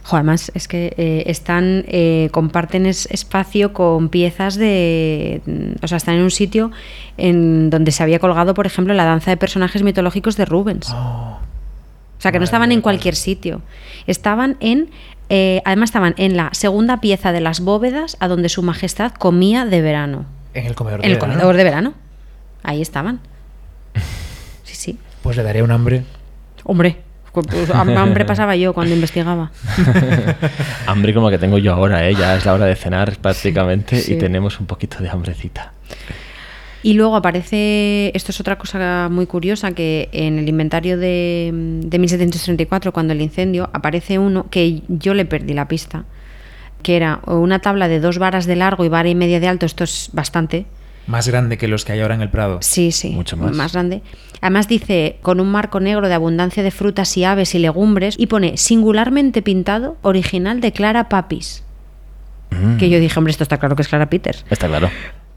Jo, 0.02 0.16
además 0.16 0.50
es 0.54 0.66
que 0.66 0.94
eh, 0.96 1.24
están, 1.26 1.84
eh, 1.88 2.28
comparten 2.32 2.86
es- 2.86 3.06
espacio 3.10 3.72
con 3.72 4.08
piezas 4.08 4.54
de. 4.56 5.42
O 5.82 5.88
sea, 5.88 5.96
están 5.98 6.14
en 6.16 6.22
un 6.22 6.30
sitio 6.30 6.70
en 7.16 7.68
donde 7.70 7.90
se 7.92 8.02
había 8.02 8.18
colgado, 8.18 8.54
por 8.54 8.66
ejemplo, 8.66 8.94
la 8.94 9.04
danza 9.04 9.30
de 9.30 9.36
personajes 9.36 9.82
mitológicos 9.82 10.36
de 10.36 10.44
Rubens. 10.46 10.90
Oh, 10.90 11.38
O 12.18 12.20
sea, 12.20 12.32
que 12.32 12.38
no 12.38 12.44
estaban 12.44 12.72
en 12.72 12.80
cualquier 12.80 13.14
sitio. 13.14 13.60
Estaban 14.06 14.56
en. 14.60 14.90
eh, 15.28 15.60
además, 15.64 15.88
estaban 15.90 16.14
en 16.16 16.36
la 16.36 16.48
segunda 16.52 17.00
pieza 17.00 17.30
de 17.32 17.40
las 17.40 17.60
bóvedas 17.60 18.16
a 18.20 18.28
donde 18.28 18.48
su 18.48 18.62
majestad 18.62 19.12
comía 19.12 19.64
de 19.66 19.80
verano. 19.82 20.24
en 20.54 20.66
el 20.66 20.74
comedor 20.74 21.00
de 21.00 21.06
En 21.06 21.12
el 21.12 21.18
verano. 21.18 21.34
comedor 21.34 21.56
de 21.56 21.64
verano. 21.64 21.94
Ahí 22.62 22.80
estaban. 22.82 23.20
Pues 25.22 25.36
le 25.36 25.42
daría 25.42 25.62
un 25.64 25.70
hambre. 25.70 26.04
Hombre, 26.64 26.96
Pues, 27.32 27.70
hambre 27.74 28.24
pasaba 28.24 28.56
yo 28.56 28.72
cuando 28.72 28.94
investigaba. 28.94 29.50
hambre 30.86 31.14
como 31.14 31.30
que 31.30 31.38
tengo 31.38 31.58
yo 31.58 31.72
ahora, 31.74 32.08
¿eh? 32.08 32.14
ya 32.14 32.36
es 32.36 32.44
la 32.44 32.54
hora 32.54 32.66
de 32.66 32.74
cenar 32.76 33.16
prácticamente 33.18 34.00
Sí. 34.00 34.14
y 34.14 34.18
tenemos 34.18 34.60
un 34.60 34.66
poquito 34.66 34.98
de 35.02 35.08
hambrecita. 35.10 35.72
Y 36.82 36.94
luego 36.94 37.14
aparece, 37.16 38.10
esto 38.14 38.32
es 38.32 38.40
otra 38.40 38.56
cosa 38.56 39.08
muy 39.10 39.26
curiosa, 39.26 39.72
que 39.72 40.08
en 40.12 40.38
el 40.38 40.48
inventario 40.48 40.96
de, 40.96 41.50
de 41.52 41.98
1734, 41.98 42.90
cuando 42.92 43.12
el 43.12 43.20
incendio, 43.20 43.68
aparece 43.74 44.18
uno 44.18 44.46
que 44.50 44.82
yo 44.88 45.12
le 45.12 45.26
perdí 45.26 45.52
la 45.52 45.68
pista, 45.68 46.04
que 46.82 46.96
era 46.96 47.20
una 47.26 47.58
tabla 47.58 47.86
de 47.88 48.00
dos 48.00 48.18
varas 48.18 48.46
de 48.46 48.56
largo 48.56 48.86
y 48.86 48.88
vara 48.88 49.10
y 49.10 49.14
media 49.14 49.40
de 49.40 49.48
alto, 49.48 49.66
esto 49.66 49.84
es 49.84 50.08
bastante, 50.14 50.64
Más 51.06 51.28
grande 51.28 51.58
que 51.58 51.68
los 51.68 51.84
que 51.84 51.92
hay 51.92 52.00
ahora 52.00 52.14
en 52.14 52.22
el 52.22 52.30
Prado. 52.30 52.58
sí, 52.62 52.92
sí, 52.92 53.10
Mucho 53.10 53.36
más. 53.36 53.72
grande. 53.74 54.00
Además 54.40 54.68
dice, 54.68 55.18
con 55.22 55.40
un 55.40 55.50
marco 55.50 55.80
negro 55.80 56.08
de 56.08 56.14
abundancia 56.14 56.62
de 56.62 56.70
frutas 56.70 57.16
y 57.16 57.24
aves 57.24 57.54
y 57.54 57.58
legumbres, 57.58 58.14
y 58.18 58.26
pone 58.26 58.56
singularmente 58.56 59.42
pintado, 59.42 59.96
original 60.02 60.60
de 60.60 60.72
Clara 60.72 61.08
Papis. 61.08 61.62
Mm, 62.50 62.78
Que 62.78 62.88
yo 62.88 62.98
dije, 62.98 63.18
hombre, 63.18 63.30
esto 63.32 63.44
está 63.44 63.58
claro 63.58 63.76
que 63.76 63.82
es 63.82 63.88
Clara 63.88 64.08
Peters. 64.08 64.44
Está 64.50 64.66
claro. 64.66 64.88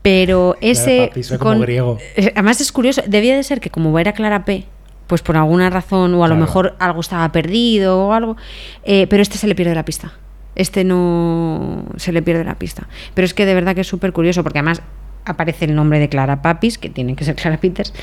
Pero 0.01 0.55
ese. 0.61 1.07
Papis, 1.09 1.27
suena 1.27 1.39
como 1.43 1.59
griego. 1.59 1.97
Eh, 2.15 2.31
Además 2.35 2.61
es 2.61 2.71
curioso, 2.71 3.01
debía 3.07 3.35
de 3.35 3.43
ser 3.43 3.59
que 3.59 3.69
como 3.69 3.97
era 3.99 4.13
Clara 4.13 4.45
P, 4.45 4.65
pues 5.07 5.21
por 5.21 5.37
alguna 5.37 5.69
razón, 5.69 6.13
o 6.13 6.23
a 6.23 6.27
lo 6.27 6.35
mejor 6.35 6.75
algo 6.79 7.01
estaba 7.01 7.29
perdido 7.31 8.07
o 8.07 8.13
algo, 8.13 8.37
eh, 8.83 9.07
pero 9.07 9.21
este 9.21 9.37
se 9.37 9.47
le 9.47 9.55
pierde 9.55 9.75
la 9.75 9.85
pista. 9.85 10.13
Este 10.55 10.83
no 10.83 11.85
se 11.97 12.11
le 12.11 12.21
pierde 12.21 12.43
la 12.43 12.55
pista. 12.55 12.87
Pero 13.13 13.25
es 13.25 13.33
que 13.33 13.45
de 13.45 13.53
verdad 13.53 13.75
que 13.75 13.81
es 13.81 13.87
súper 13.87 14.13
curioso, 14.13 14.43
porque 14.43 14.59
además 14.59 14.81
aparece 15.25 15.65
el 15.65 15.75
nombre 15.75 15.99
de 15.99 16.09
Clara 16.09 16.41
Papis, 16.41 16.77
que 16.77 16.89
tiene 16.89 17.15
que 17.15 17.23
ser 17.23 17.35
Clara 17.35 17.57
Peters, 17.57 17.93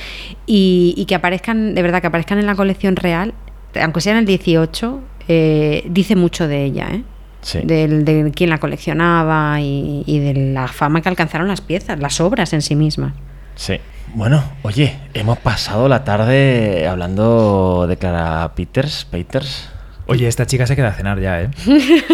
y, 0.46 0.94
y 0.96 1.04
que 1.06 1.14
aparezcan, 1.14 1.74
de 1.74 1.82
verdad, 1.82 2.00
que 2.00 2.06
aparezcan 2.06 2.38
en 2.38 2.46
la 2.46 2.54
colección 2.54 2.96
real, 2.96 3.34
aunque 3.80 4.00
sea 4.00 4.12
en 4.12 4.18
el 4.18 4.26
18, 4.26 5.00
eh, 5.28 5.84
dice 5.88 6.16
mucho 6.16 6.48
de 6.48 6.64
ella, 6.64 6.88
¿eh? 6.92 7.02
Sí. 7.42 7.60
del- 7.64 8.04
de 8.04 8.32
quién 8.34 8.50
la 8.50 8.58
coleccionaba 8.58 9.60
y, 9.60 10.02
y 10.06 10.18
de 10.18 10.34
la 10.52 10.68
fama 10.68 11.00
que 11.00 11.08
alcanzaron 11.08 11.48
las 11.48 11.62
piezas, 11.62 11.98
las 11.98 12.20
obras 12.20 12.52
en 12.52 12.60
sí 12.60 12.76
mismas. 12.76 13.14
Sí. 13.54 13.76
Bueno, 14.12 14.42
oye, 14.62 14.96
hemos 15.14 15.38
pasado 15.38 15.88
la 15.88 16.04
tarde 16.04 16.86
hablando 16.88 17.86
de 17.88 17.96
Clara 17.96 18.52
Peters, 18.54 19.06
Peters. 19.10 19.70
Oye, 20.06 20.26
esta 20.26 20.44
chica 20.46 20.66
se 20.66 20.74
queda 20.76 20.88
a 20.88 20.92
cenar 20.92 21.20
ya, 21.20 21.42
¿eh? 21.42 21.50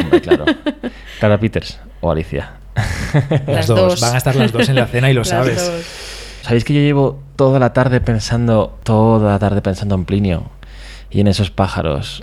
Hombre, 0.01 0.21
claro. 0.21 0.45
Clara 1.19 1.39
Peters 1.41 1.81
o 2.03 2.11
Alicia. 2.13 2.53
Las, 3.31 3.47
Las 3.49 3.67
dos. 3.67 3.79
dos. 3.79 4.01
Van 4.01 4.15
a 4.15 4.19
estar 4.19 4.37
las 4.37 4.53
dos 4.53 4.69
en 4.69 4.75
la 4.77 4.87
cena 4.87 5.11
y 5.11 5.15
lo 5.15 5.21
Las 5.23 5.29
sabes. 5.29 5.57
dos. 5.67 5.85
¿Sabéis 6.43 6.65
que 6.65 6.75
yo 6.75 6.81
llevo 6.81 7.19
toda 7.37 7.59
la 7.59 7.73
tarde 7.73 8.01
pensando, 8.01 8.79
toda 8.85 9.33
la 9.33 9.39
tarde 9.39 9.63
pensando 9.63 9.95
en 9.95 10.05
Plinio 10.05 10.45
y 11.11 11.21
en 11.21 11.27
esos 11.29 11.51
pájaros? 11.51 12.23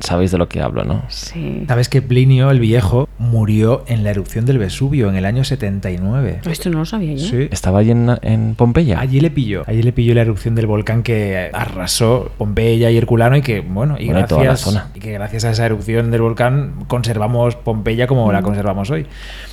Sabéis 0.00 0.30
de 0.30 0.38
lo 0.38 0.48
que 0.48 0.60
hablo, 0.62 0.84
¿no? 0.84 1.02
Sí. 1.08 1.64
¿Sabes 1.66 1.88
que 1.88 2.02
Plinio 2.02 2.50
el 2.50 2.60
Viejo 2.60 3.08
murió 3.18 3.84
en 3.88 4.04
la 4.04 4.10
erupción 4.10 4.46
del 4.46 4.58
Vesubio 4.58 5.08
en 5.08 5.16
el 5.16 5.24
año 5.24 5.44
79? 5.44 6.40
Esto 6.48 6.70
no 6.70 6.78
lo 6.78 6.84
sabía 6.84 7.14
yo. 7.14 7.26
Sí. 7.26 7.48
Estaba 7.50 7.80
allí 7.80 7.90
en, 7.90 8.10
en 8.22 8.54
Pompeya. 8.54 9.00
Allí 9.00 9.20
le 9.20 9.30
pilló. 9.30 9.64
Allí 9.66 9.82
le 9.82 9.92
pilló 9.92 10.14
la 10.14 10.22
erupción 10.22 10.54
del 10.54 10.66
volcán 10.66 11.02
que 11.02 11.50
arrasó 11.52 12.30
Pompeya 12.38 12.90
y 12.90 12.96
Herculano 12.96 13.36
y 13.36 13.42
que, 13.42 13.60
bueno, 13.60 13.96
y, 13.98 14.06
Bueno, 14.06 14.20
y 14.20 14.24
toda 14.24 14.40
la 14.42 14.46
gracias, 14.50 14.70
zona. 14.72 14.88
y 14.94 15.00
que 15.00 15.12
gracias 15.12 15.44
a 15.44 15.50
esa 15.50 15.66
erupción 15.66 16.10
del 16.10 16.22
volcán 16.22 16.74
conservamos 16.86 17.56
Pompeya 17.56 18.06
como 18.06 18.30
la 18.32 18.42
conservamos 18.42 18.90
hoy. 18.90 19.06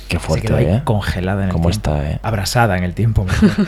Qué 0.08 0.18
Se 0.18 0.22
fuerte, 0.24 0.46
quedó 0.46 0.56
ahí 0.58 0.66
¿eh? 0.66 0.80
congelada 0.84 1.42
en 1.42 1.48
el 1.48 1.52
¿Cómo 1.52 1.70
tiempo. 1.70 1.90
está, 1.90 2.10
eh? 2.12 2.18
Abrasada 2.22 2.78
en 2.78 2.84
el 2.84 2.94
tiempo. 2.94 3.26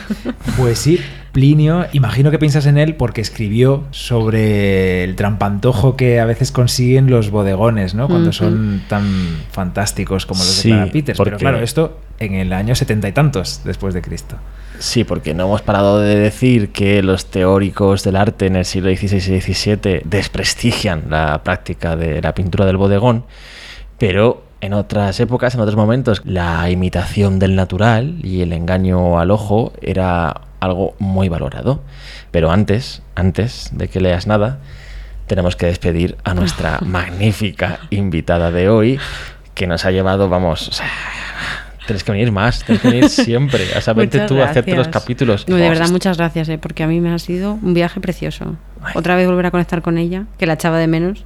pues 0.57 0.79
sí, 0.79 0.99
Plinio, 1.33 1.85
imagino 1.91 2.31
que 2.31 2.39
piensas 2.39 2.65
en 2.65 2.77
él 2.77 2.95
porque 2.95 3.19
escribió 3.21 3.83
sobre 3.91 5.03
el 5.03 5.15
trampantojo 5.15 5.95
que 5.97 6.19
a 6.19 6.25
veces 6.25 6.51
consiguen 6.69 7.09
los 7.09 7.31
bodegones, 7.31 7.95
¿no? 7.95 8.07
Cuando 8.07 8.31
son 8.31 8.83
tan 8.87 9.03
fantásticos 9.51 10.27
como 10.27 10.43
los 10.43 10.53
Sí, 10.53 10.69
de 10.69 10.75
Clara 10.75 10.91
Peters. 10.91 11.19
Pero 11.23 11.37
claro, 11.37 11.57
esto 11.61 11.97
en 12.19 12.35
el 12.35 12.53
año 12.53 12.75
setenta 12.75 13.07
y 13.07 13.11
tantos 13.11 13.61
después 13.63 13.95
de 13.95 14.03
Cristo. 14.03 14.35
Sí, 14.77 15.03
porque 15.03 15.33
no 15.33 15.45
hemos 15.45 15.63
parado 15.63 15.99
de 15.99 16.15
decir 16.15 16.71
que 16.71 17.01
los 17.01 17.25
teóricos 17.25 18.03
del 18.03 18.17
arte 18.17 18.45
en 18.45 18.55
el 18.55 18.65
siglo 18.65 18.95
XVI 18.95 19.17
y 19.17 19.41
XVII 19.41 20.01
desprestigian 20.05 21.05
la 21.09 21.41
práctica 21.43 21.95
de 21.95 22.21
la 22.21 22.35
pintura 22.35 22.67
del 22.67 22.77
bodegón, 22.77 23.25
pero 23.97 24.43
en 24.61 24.73
otras 24.73 25.19
épocas, 25.19 25.55
en 25.55 25.61
otros 25.61 25.75
momentos, 25.75 26.21
la 26.23 26.69
imitación 26.69 27.39
del 27.39 27.55
natural 27.55 28.19
y 28.21 28.41
el 28.41 28.53
engaño 28.53 29.19
al 29.19 29.31
ojo 29.31 29.73
era 29.81 30.41
algo 30.59 30.93
muy 30.99 31.29
valorado. 31.29 31.81
Pero 32.29 32.51
antes, 32.51 33.01
antes 33.15 33.71
de 33.73 33.87
que 33.87 33.99
leas 34.01 34.27
nada, 34.27 34.59
tenemos 35.29 35.55
que 35.55 35.67
despedir 35.67 36.17
a 36.23 36.33
nuestra 36.33 36.79
magnífica 36.85 37.79
invitada 37.91 38.51
de 38.51 38.67
hoy, 38.67 38.99
que 39.53 39.67
nos 39.67 39.85
ha 39.85 39.91
llevado, 39.91 40.27
vamos, 40.27 40.67
o 40.67 40.71
sea, 40.71 40.89
tienes 41.85 42.03
que 42.03 42.11
venir 42.11 42.31
más, 42.31 42.63
tienes 42.63 42.81
que 42.81 42.89
venir 42.89 43.09
siempre. 43.09 43.65
O 43.77 43.81
sea, 43.81 43.93
vente 43.93 44.19
tú 44.21 44.41
a 44.41 44.45
hacerte 44.45 44.75
los 44.75 44.87
capítulos. 44.87 45.47
No, 45.47 45.55
de 45.55 45.69
verdad, 45.69 45.89
muchas 45.89 46.17
gracias, 46.17 46.49
eh, 46.49 46.57
porque 46.57 46.83
a 46.83 46.87
mí 46.87 46.99
me 46.99 47.13
ha 47.13 47.19
sido 47.19 47.53
un 47.53 47.73
viaje 47.73 48.01
precioso. 48.01 48.57
Ay. 48.81 48.93
Otra 48.95 49.15
vez 49.15 49.27
volver 49.27 49.45
a 49.45 49.51
conectar 49.51 49.81
con 49.83 49.97
ella, 49.97 50.25
que 50.37 50.47
la 50.47 50.53
echaba 50.53 50.79
de 50.79 50.87
menos. 50.87 51.23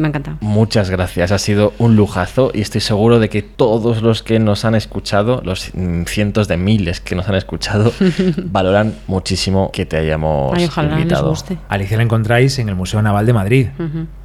Me 0.00 0.06
ha 0.06 0.08
encantado. 0.08 0.38
Muchas 0.40 0.88
gracias, 0.88 1.30
ha 1.30 1.38
sido 1.38 1.74
un 1.78 1.94
lujazo 1.94 2.50
y 2.54 2.62
estoy 2.62 2.80
seguro 2.80 3.18
de 3.18 3.28
que 3.28 3.42
todos 3.42 4.00
los 4.00 4.22
que 4.22 4.38
nos 4.38 4.64
han 4.64 4.74
escuchado, 4.74 5.42
los 5.44 5.70
mm, 5.74 6.04
cientos 6.04 6.48
de 6.48 6.56
miles 6.56 7.00
que 7.02 7.14
nos 7.14 7.28
han 7.28 7.34
escuchado, 7.34 7.92
valoran 8.46 8.94
muchísimo 9.06 9.70
que 9.72 9.84
te 9.84 9.98
hayamos 9.98 10.56
Ay, 10.56 10.64
ojalá 10.64 10.88
les 10.94 10.98
invitado. 11.02 11.28
guste. 11.28 11.58
Alicia 11.68 11.98
la 11.98 12.02
encontráis 12.04 12.58
en 12.58 12.70
el 12.70 12.76
Museo 12.76 13.02
Naval 13.02 13.26
de 13.26 13.32
Madrid. 13.34 13.66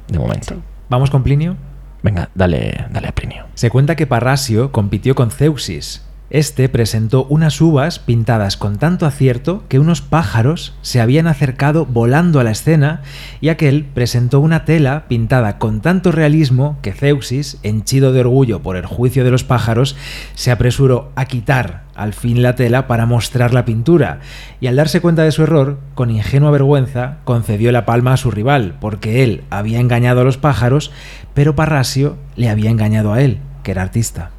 De 0.08 0.18
momento. 0.18 0.54
Sí. 0.54 0.60
¿Vamos 0.88 1.10
con 1.10 1.22
Plinio? 1.22 1.56
Venga, 2.02 2.30
dale, 2.34 2.86
dale 2.90 3.08
a 3.08 3.12
Plinio. 3.12 3.44
Se 3.54 3.68
cuenta 3.68 3.96
que 3.96 4.06
Parrasio 4.06 4.72
compitió 4.72 5.14
con 5.14 5.30
Zeusis. 5.30 6.05
Este 6.28 6.68
presentó 6.68 7.24
unas 7.26 7.60
uvas 7.60 8.00
pintadas 8.00 8.56
con 8.56 8.78
tanto 8.78 9.06
acierto 9.06 9.62
que 9.68 9.78
unos 9.78 10.00
pájaros 10.00 10.74
se 10.82 11.00
habían 11.00 11.28
acercado 11.28 11.86
volando 11.86 12.40
a 12.40 12.44
la 12.44 12.50
escena 12.50 13.02
y 13.40 13.48
aquel 13.48 13.84
presentó 13.84 14.40
una 14.40 14.64
tela 14.64 15.04
pintada 15.06 15.58
con 15.58 15.80
tanto 15.80 16.10
realismo 16.10 16.78
que 16.82 16.92
Zeusis, 16.92 17.58
henchido 17.62 18.12
de 18.12 18.20
orgullo 18.20 18.60
por 18.60 18.76
el 18.76 18.86
juicio 18.86 19.22
de 19.22 19.30
los 19.30 19.44
pájaros, 19.44 19.96
se 20.34 20.50
apresuró 20.50 21.12
a 21.14 21.26
quitar 21.26 21.84
al 21.94 22.12
fin 22.12 22.42
la 22.42 22.56
tela 22.56 22.88
para 22.88 23.06
mostrar 23.06 23.54
la 23.54 23.64
pintura 23.64 24.20
y 24.60 24.66
al 24.66 24.76
darse 24.76 25.00
cuenta 25.00 25.22
de 25.22 25.32
su 25.32 25.44
error, 25.44 25.78
con 25.94 26.10
ingenua 26.10 26.50
vergüenza, 26.50 27.18
concedió 27.24 27.70
la 27.70 27.86
palma 27.86 28.14
a 28.14 28.16
su 28.16 28.30
rival 28.30 28.74
porque 28.80 29.22
él 29.22 29.44
había 29.50 29.80
engañado 29.80 30.22
a 30.22 30.24
los 30.24 30.38
pájaros, 30.38 30.90
pero 31.34 31.54
Parrasio 31.54 32.16
le 32.34 32.48
había 32.48 32.70
engañado 32.70 33.12
a 33.12 33.22
él, 33.22 33.38
que 33.62 33.70
era 33.70 33.82
artista. 33.82 34.30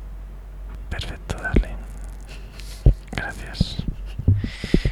Perfecto, 0.89 1.35
dale. 1.41 1.69
Gracias. 3.11 3.83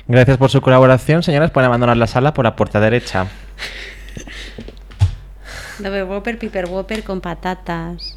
Gracias 0.08 0.38
por 0.38 0.50
su 0.52 0.62
colaboración, 0.62 1.24
señoras. 1.24 1.52
Pueden 1.52 1.68
abandonar 1.68 1.98
la 1.98 2.08
sala 2.08 2.34
por 2.34 2.46
la 2.46 2.56
puerta 2.56 2.80
derecha. 2.80 3.28
Double 5.80 6.04
Whopper, 6.04 6.38
Piper 6.38 6.66
Whopper 6.66 7.04
con 7.04 7.22
patatas. 7.22 8.16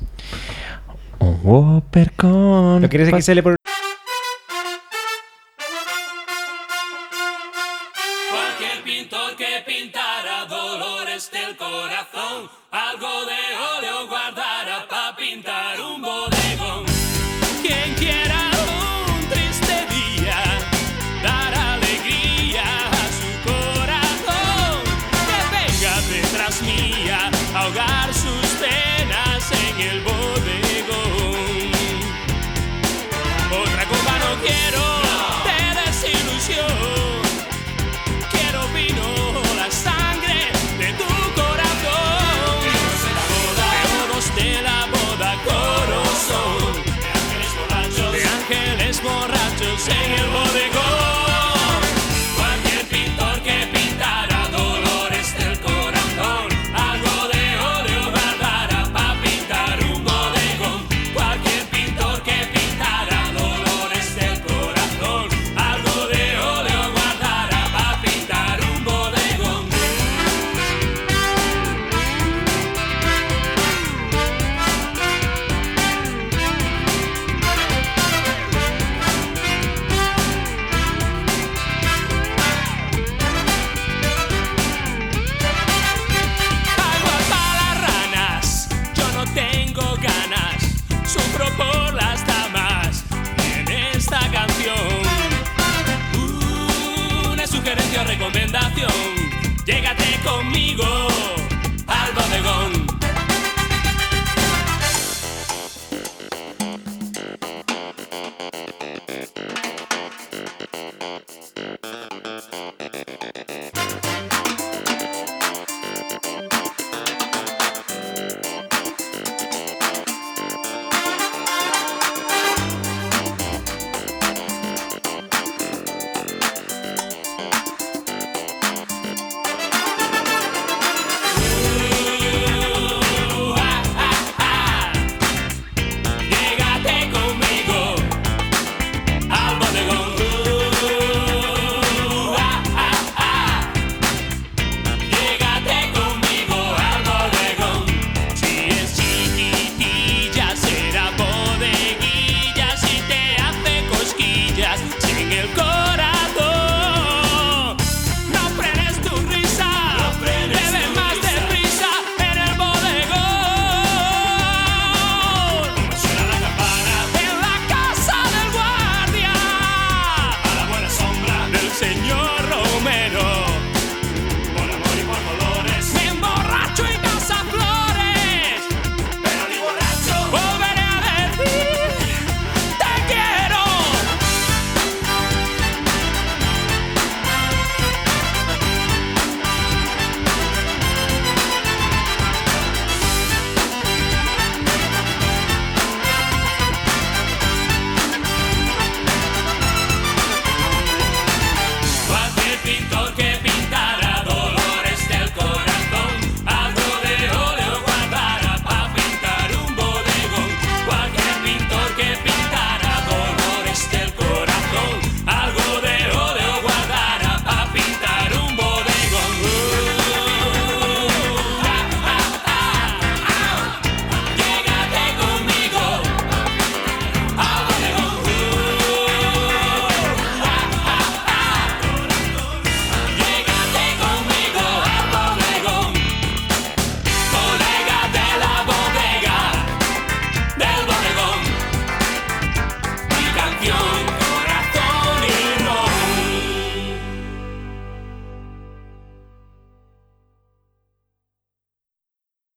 Un 1.19 1.41
Whopper 1.43 2.13
con... 2.13 2.83
¿Lo 2.83 2.89
quieres 2.89 3.09
XL 3.25 3.41
por 3.41 3.58